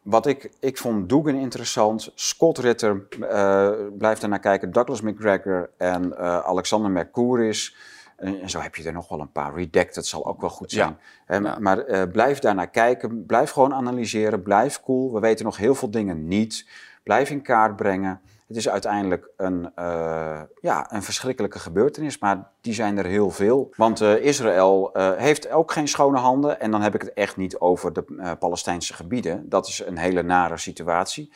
wat 0.01 0.25
ik, 0.25 0.51
ik 0.59 0.77
vond 0.77 1.09
Dugan 1.09 1.35
interessant. 1.35 2.11
Scott 2.15 2.57
Ritter 2.57 3.07
eh, 3.30 3.71
blijft 3.97 4.23
er 4.23 4.30
naar 4.30 4.39
kijken. 4.39 4.71
Douglas 4.71 5.01
McGregor 5.01 5.69
en 5.77 6.17
Alexander 6.45 6.91
Mercouris. 6.91 7.75
En, 8.17 8.41
en 8.41 8.49
zo 8.49 8.59
heb 8.59 8.75
je 8.75 8.84
er 8.84 8.93
nog 8.93 9.09
wel 9.09 9.19
een 9.19 9.31
paar. 9.31 9.53
Redacted 9.55 10.05
zal 10.05 10.25
ook 10.25 10.41
wel 10.41 10.49
goed 10.49 10.71
Ja. 10.71 10.95
zijn. 11.27 11.43
Ja. 11.43 11.59
Maar 11.59 12.07
blijf 12.07 12.39
daar 12.39 12.55
naar 12.55 12.69
kijken. 12.69 13.25
Blijf 13.25 13.51
gewoon 13.51 13.73
analyseren. 13.73 14.41
Blijf 14.43 14.81
cool. 14.81 15.13
We 15.13 15.19
weten 15.19 15.45
nog 15.45 15.57
heel 15.57 15.75
veel 15.75 15.91
dingen 15.91 16.27
niet. 16.27 16.67
Blijf 17.03 17.30
in 17.30 17.41
kaart 17.41 17.75
brengen. 17.75 18.21
Het 18.48 18.57
is 18.57 18.70
uiteindelijk 18.70 19.30
een, 19.38 19.72
eh, 19.76 20.41
ja, 20.61 20.94
een 20.94 21.03
verschrikkelijke 21.03 21.60
gebeurtenis, 21.60 22.20
maar 22.20 22.52
die 22.61 22.74
zijn 22.74 22.98
er 22.98 23.06
heel 23.06 23.30
veel. 23.30 23.74
Want 23.76 24.02
eh, 24.02 24.15
Israël 24.15 24.94
eh, 24.94 25.11
heeft 25.15 25.49
ook 25.49 25.72
geen 25.72 25.88
schone 25.88 26.18
handen. 26.18 26.60
En 26.60 26.72
dan 26.72 26.82
heb 26.82 26.95
ik 26.95 27.02
het 27.02 27.14
echt 27.14 27.38
niet 27.38 27.57
over 27.60 27.94
de 27.94 28.36
Palestijnse 28.40 28.94
gebieden. 28.94 29.49
Dat 29.49 29.68
is 29.68 29.84
een 29.86 29.98
hele 29.98 30.24
nare 30.24 30.57
situatie. 30.57 31.32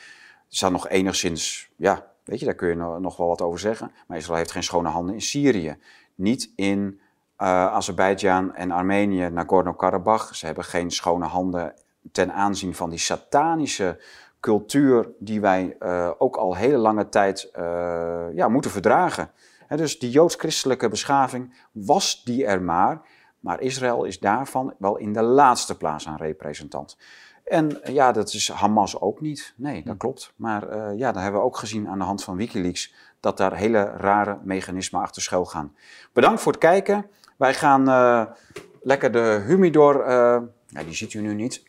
Is 0.49 0.59
dan 0.59 0.71
nog 0.71 0.89
enigszins, 0.89 1.69
ja, 1.75 2.05
weet 2.23 2.39
je, 2.39 2.45
daar 2.45 2.55
kun 2.55 2.67
je 2.69 2.75
no- 2.75 2.99
nog 2.99 3.17
wel 3.17 3.27
wat 3.27 3.41
over 3.41 3.59
zeggen. 3.59 3.91
Maar 4.07 4.17
Israël 4.17 4.37
heeft 4.37 4.51
geen 4.51 4.63
schone 4.63 4.89
handen 4.89 5.13
in 5.13 5.21
Syrië. 5.21 5.77
Niet 6.15 6.51
in 6.55 6.99
Azerbeidzjan 7.35 8.55
en 8.55 8.71
Armenië, 8.71 9.29
Nagorno-Karabakh. 9.29 10.33
Ze 10.33 10.45
hebben 10.45 10.63
geen 10.63 10.91
schone 10.91 11.25
handen 11.25 11.73
ten 12.11 12.33
aanzien 12.33 12.75
van 12.75 12.89
die 12.89 12.99
satanische 12.99 13.99
cultuur 14.39 15.09
die 15.19 15.41
wij 15.41 15.75
eh, 15.79 16.11
ook 16.17 16.35
al 16.35 16.55
hele 16.55 16.77
lange 16.77 17.09
tijd 17.09 17.49
eh, 17.53 18.25
ja, 18.33 18.47
moeten 18.47 18.71
verdragen. 18.71 19.31
Dus 19.67 19.99
die 19.99 20.09
joods-christelijke 20.09 20.89
beschaving 20.89 21.53
was 21.71 22.23
die 22.23 22.45
er 22.45 22.61
maar, 22.61 23.01
maar 23.39 23.61
Israël 23.61 24.03
is 24.03 24.19
daarvan 24.19 24.73
wel 24.77 24.97
in 24.97 25.13
de 25.13 25.21
laatste 25.21 25.77
plaats 25.77 26.05
een 26.05 26.17
representant. 26.17 26.97
En 27.43 27.83
eh, 27.83 27.93
ja, 27.93 28.11
dat 28.11 28.33
is 28.33 28.51
Hamas 28.51 29.01
ook 29.01 29.21
niet. 29.21 29.53
Nee, 29.57 29.83
dat 29.83 29.97
klopt. 29.97 30.33
Maar 30.35 30.95
ja, 30.95 31.11
dan 31.11 31.21
hebben 31.21 31.41
we 31.41 31.47
ook 31.47 31.57
gezien 31.57 31.87
aan 31.87 31.99
de 31.99 32.05
hand 32.05 32.23
van 32.23 32.35
Wikileaks 32.35 32.93
dat 33.19 33.37
daar 33.37 33.55
hele 33.55 33.83
rare 33.83 34.37
mechanismen 34.43 35.01
achter 35.01 35.21
schuil 35.21 35.45
gaan. 35.45 35.75
Bedankt 36.13 36.41
voor 36.41 36.51
het 36.51 36.61
kijken. 36.61 37.05
Wij 37.37 37.53
gaan 37.53 37.83
lekker 38.81 39.11
de 39.11 39.43
humidor, 39.45 40.09
ja, 40.67 40.83
die 40.83 40.93
ziet 40.93 41.13
u 41.13 41.21
nu 41.21 41.33
niet, 41.33 41.63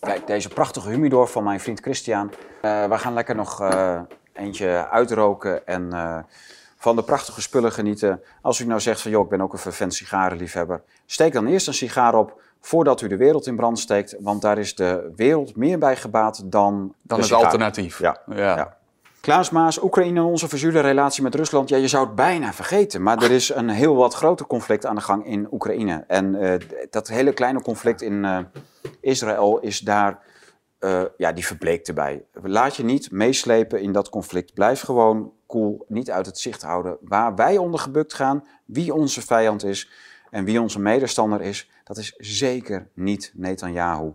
Kijk, 0.00 0.26
deze 0.26 0.48
prachtige 0.48 0.88
humidor 0.88 1.28
van 1.28 1.44
mijn 1.44 1.60
vriend 1.60 1.80
Christian. 1.80 2.30
Eh, 2.60 2.84
we 2.84 2.98
gaan 2.98 3.14
lekker 3.14 3.34
nog 3.34 3.60
eh, 3.60 4.00
eentje 4.32 4.88
uitroken 4.90 5.66
en 5.66 5.92
eh, 5.92 6.18
van 6.76 6.96
de 6.96 7.02
prachtige 7.02 7.40
spullen 7.40 7.72
genieten. 7.72 8.22
Als 8.42 8.58
u 8.58 8.64
nou 8.64 8.80
zegt 8.80 9.00
van, 9.00 9.10
joh, 9.10 9.24
ik 9.24 9.30
ben 9.30 9.40
ook 9.40 9.52
een 9.52 9.58
vervent 9.58 9.94
sigarenliefhebber. 9.94 10.82
Steek 11.06 11.32
dan 11.32 11.46
eerst 11.46 11.66
een 11.66 11.74
sigaar 11.74 12.14
op 12.14 12.40
voordat 12.60 13.00
u 13.00 13.08
de 13.08 13.16
wereld 13.16 13.46
in 13.46 13.56
brand 13.56 13.78
steekt. 13.78 14.16
Want 14.20 14.42
daar 14.42 14.58
is 14.58 14.74
de 14.74 15.12
wereld 15.16 15.56
meer 15.56 15.78
bij 15.78 15.96
gebaat 15.96 16.42
dan 16.44 16.94
Dan 17.02 17.20
het 17.20 17.32
alternatief. 17.32 17.98
Ja, 17.98 18.20
ja. 18.26 18.56
ja. 18.56 18.77
Klaas 19.28 19.50
Maas, 19.50 19.82
Oekraïne 19.82 20.20
en 20.20 20.26
onze 20.26 20.48
verzuurde 20.48 20.80
relatie 20.80 21.22
met 21.22 21.34
Rusland. 21.34 21.68
Ja, 21.68 21.76
je 21.76 21.88
zou 21.88 22.06
het 22.06 22.14
bijna 22.14 22.52
vergeten. 22.52 23.02
Maar 23.02 23.22
er 23.22 23.30
is 23.30 23.54
een 23.54 23.68
heel 23.68 23.94
wat 23.94 24.14
groter 24.14 24.46
conflict 24.46 24.86
aan 24.86 24.94
de 24.94 25.00
gang 25.00 25.26
in 25.26 25.48
Oekraïne. 25.52 26.04
En 26.06 26.34
eh, 26.34 26.60
dat 26.90 27.08
hele 27.08 27.32
kleine 27.32 27.62
conflict 27.62 28.02
in 28.02 28.24
eh, 28.24 28.38
Israël 29.00 29.58
is 29.58 29.80
daar, 29.80 30.22
eh, 30.78 31.02
ja, 31.16 31.32
die 31.32 31.46
verbleekt 31.46 31.88
erbij. 31.88 32.24
Laat 32.42 32.76
je 32.76 32.84
niet 32.84 33.10
meeslepen 33.10 33.80
in 33.80 33.92
dat 33.92 34.08
conflict. 34.08 34.54
Blijf 34.54 34.80
gewoon 34.80 35.32
cool, 35.46 35.84
niet 35.88 36.10
uit 36.10 36.26
het 36.26 36.38
zicht 36.38 36.62
houden 36.62 36.96
waar 37.00 37.34
wij 37.34 37.56
onder 37.56 37.80
gebukt 37.80 38.14
gaan, 38.14 38.44
wie 38.64 38.94
onze 38.94 39.22
vijand 39.22 39.64
is 39.64 39.90
en 40.30 40.44
wie 40.44 40.60
onze 40.60 40.80
medestander 40.80 41.40
is. 41.40 41.70
Dat 41.84 41.96
is 41.96 42.14
zeker 42.16 42.88
niet 42.94 43.32
Netanyahu. 43.34 44.12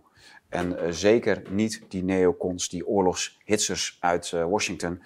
En 0.53 0.77
eh, 0.79 0.91
zeker 0.91 1.41
niet 1.49 1.81
die 1.87 2.03
neocons, 2.03 2.69
die 2.69 2.87
oorlogshitsers 2.87 3.97
uit 3.99 4.31
eh, 4.33 4.43
Washington. 4.45 5.03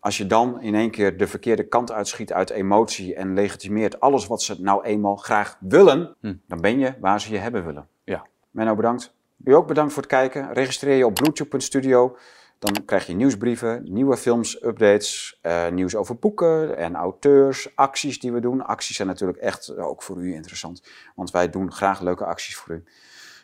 Als 0.00 0.16
je 0.16 0.26
dan 0.26 0.60
in 0.60 0.74
één 0.74 0.90
keer 0.90 1.16
de 1.16 1.26
verkeerde 1.26 1.62
kant 1.68 1.92
uitschiet 1.92 2.32
uit 2.32 2.50
emotie 2.50 3.14
en 3.14 3.34
legitimeert 3.34 4.00
alles 4.00 4.26
wat 4.26 4.42
ze 4.42 4.56
nou 4.60 4.84
eenmaal 4.84 5.16
graag 5.16 5.56
willen, 5.60 6.16
Hm. 6.20 6.34
dan 6.46 6.60
ben 6.60 6.78
je 6.78 6.94
waar 7.00 7.20
ze 7.20 7.32
je 7.32 7.38
hebben 7.38 7.64
willen. 7.64 7.88
Ja. 8.04 8.26
Menno, 8.50 8.74
bedankt. 8.74 9.14
U 9.44 9.54
ook 9.54 9.66
bedankt 9.66 9.92
voor 9.92 10.02
het 10.02 10.10
kijken. 10.10 10.52
Registreer 10.52 10.96
je 10.96 11.06
op 11.06 11.14
bluetooth.studio. 11.14 12.16
Dan 12.58 12.84
krijg 12.84 13.06
je 13.06 13.14
nieuwsbrieven, 13.14 13.82
nieuwe 13.92 14.16
films, 14.16 14.64
updates, 14.64 15.38
eh, 15.40 15.68
nieuws 15.68 15.94
over 15.94 16.16
boeken 16.16 16.76
en 16.76 16.94
auteurs, 16.94 17.76
acties 17.76 18.20
die 18.20 18.32
we 18.32 18.40
doen. 18.40 18.64
Acties 18.64 18.96
zijn 18.96 19.08
natuurlijk 19.08 19.38
echt 19.38 19.76
ook 19.76 20.02
voor 20.02 20.16
u 20.18 20.34
interessant, 20.34 20.82
want 21.14 21.30
wij 21.30 21.50
doen 21.50 21.72
graag 21.72 22.00
leuke 22.00 22.24
acties 22.24 22.56
voor 22.56 22.74
u. 22.74 22.84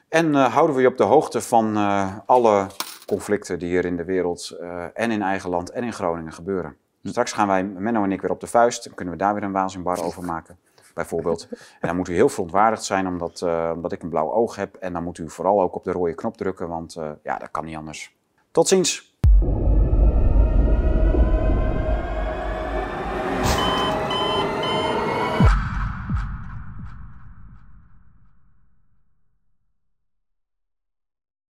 En 0.09 0.35
eh, 0.35 0.55
houden 0.55 0.77
we 0.77 0.83
je 0.83 0.89
op 0.89 0.97
de 0.97 1.05
hoogte 1.05 1.41
van 1.41 1.77
eh, 1.77 2.17
alle 2.27 2.67
conflicten 3.07 3.59
die 3.59 3.69
hier 3.69 3.85
in 3.85 3.97
de 3.97 4.05
wereld 4.05 4.51
eh, 4.51 4.85
en 4.95 5.11
in 5.11 5.23
eigen 5.23 5.51
land 5.51 5.71
en 5.71 5.85
in 5.85 5.93
Groningen 5.93 6.33
gebeuren. 6.33 6.77
Straks 7.03 7.33
gaan 7.33 7.49
wij, 7.49 7.65
Menno 7.65 8.05
en 8.05 8.13
ik, 8.13 8.21
weer 8.21 8.31
op 8.31 8.41
de 8.41 8.47
vuist. 8.47 8.85
Dan 8.85 8.95
kunnen 8.95 9.15
we 9.15 9.21
daar 9.21 9.35
weer 9.35 9.43
een 9.43 9.53
waanzinbar 9.53 10.05
over 10.05 10.25
maken, 10.25 10.59
bijvoorbeeld. 10.95 11.49
En 11.51 11.89
dan 11.89 11.97
moet 11.97 12.09
u 12.09 12.15
heel 12.15 12.29
verontwaardigd 12.29 12.85
zijn 12.85 13.07
omdat, 13.07 13.43
omdat 13.75 13.93
ik 13.93 14.03
een 14.03 14.09
blauw 14.09 14.33
oog 14.33 14.57
heb. 14.57 14.75
En 14.75 14.93
dan 14.93 15.05
moet 15.05 15.19
u 15.19 15.31
vooral 15.31 15.63
ook 15.63 15.75
op 15.75 15.85
de 15.85 15.93
rode 15.93 16.15
knop 16.15 16.37
drukken, 16.37 16.69
want 16.69 16.97
ja, 17.23 17.39
dat 17.39 17.51
kan 17.51 17.65
niet 17.65 17.77
anders. 17.77 18.17
Tot 18.51 18.69
ziens! 18.69 19.08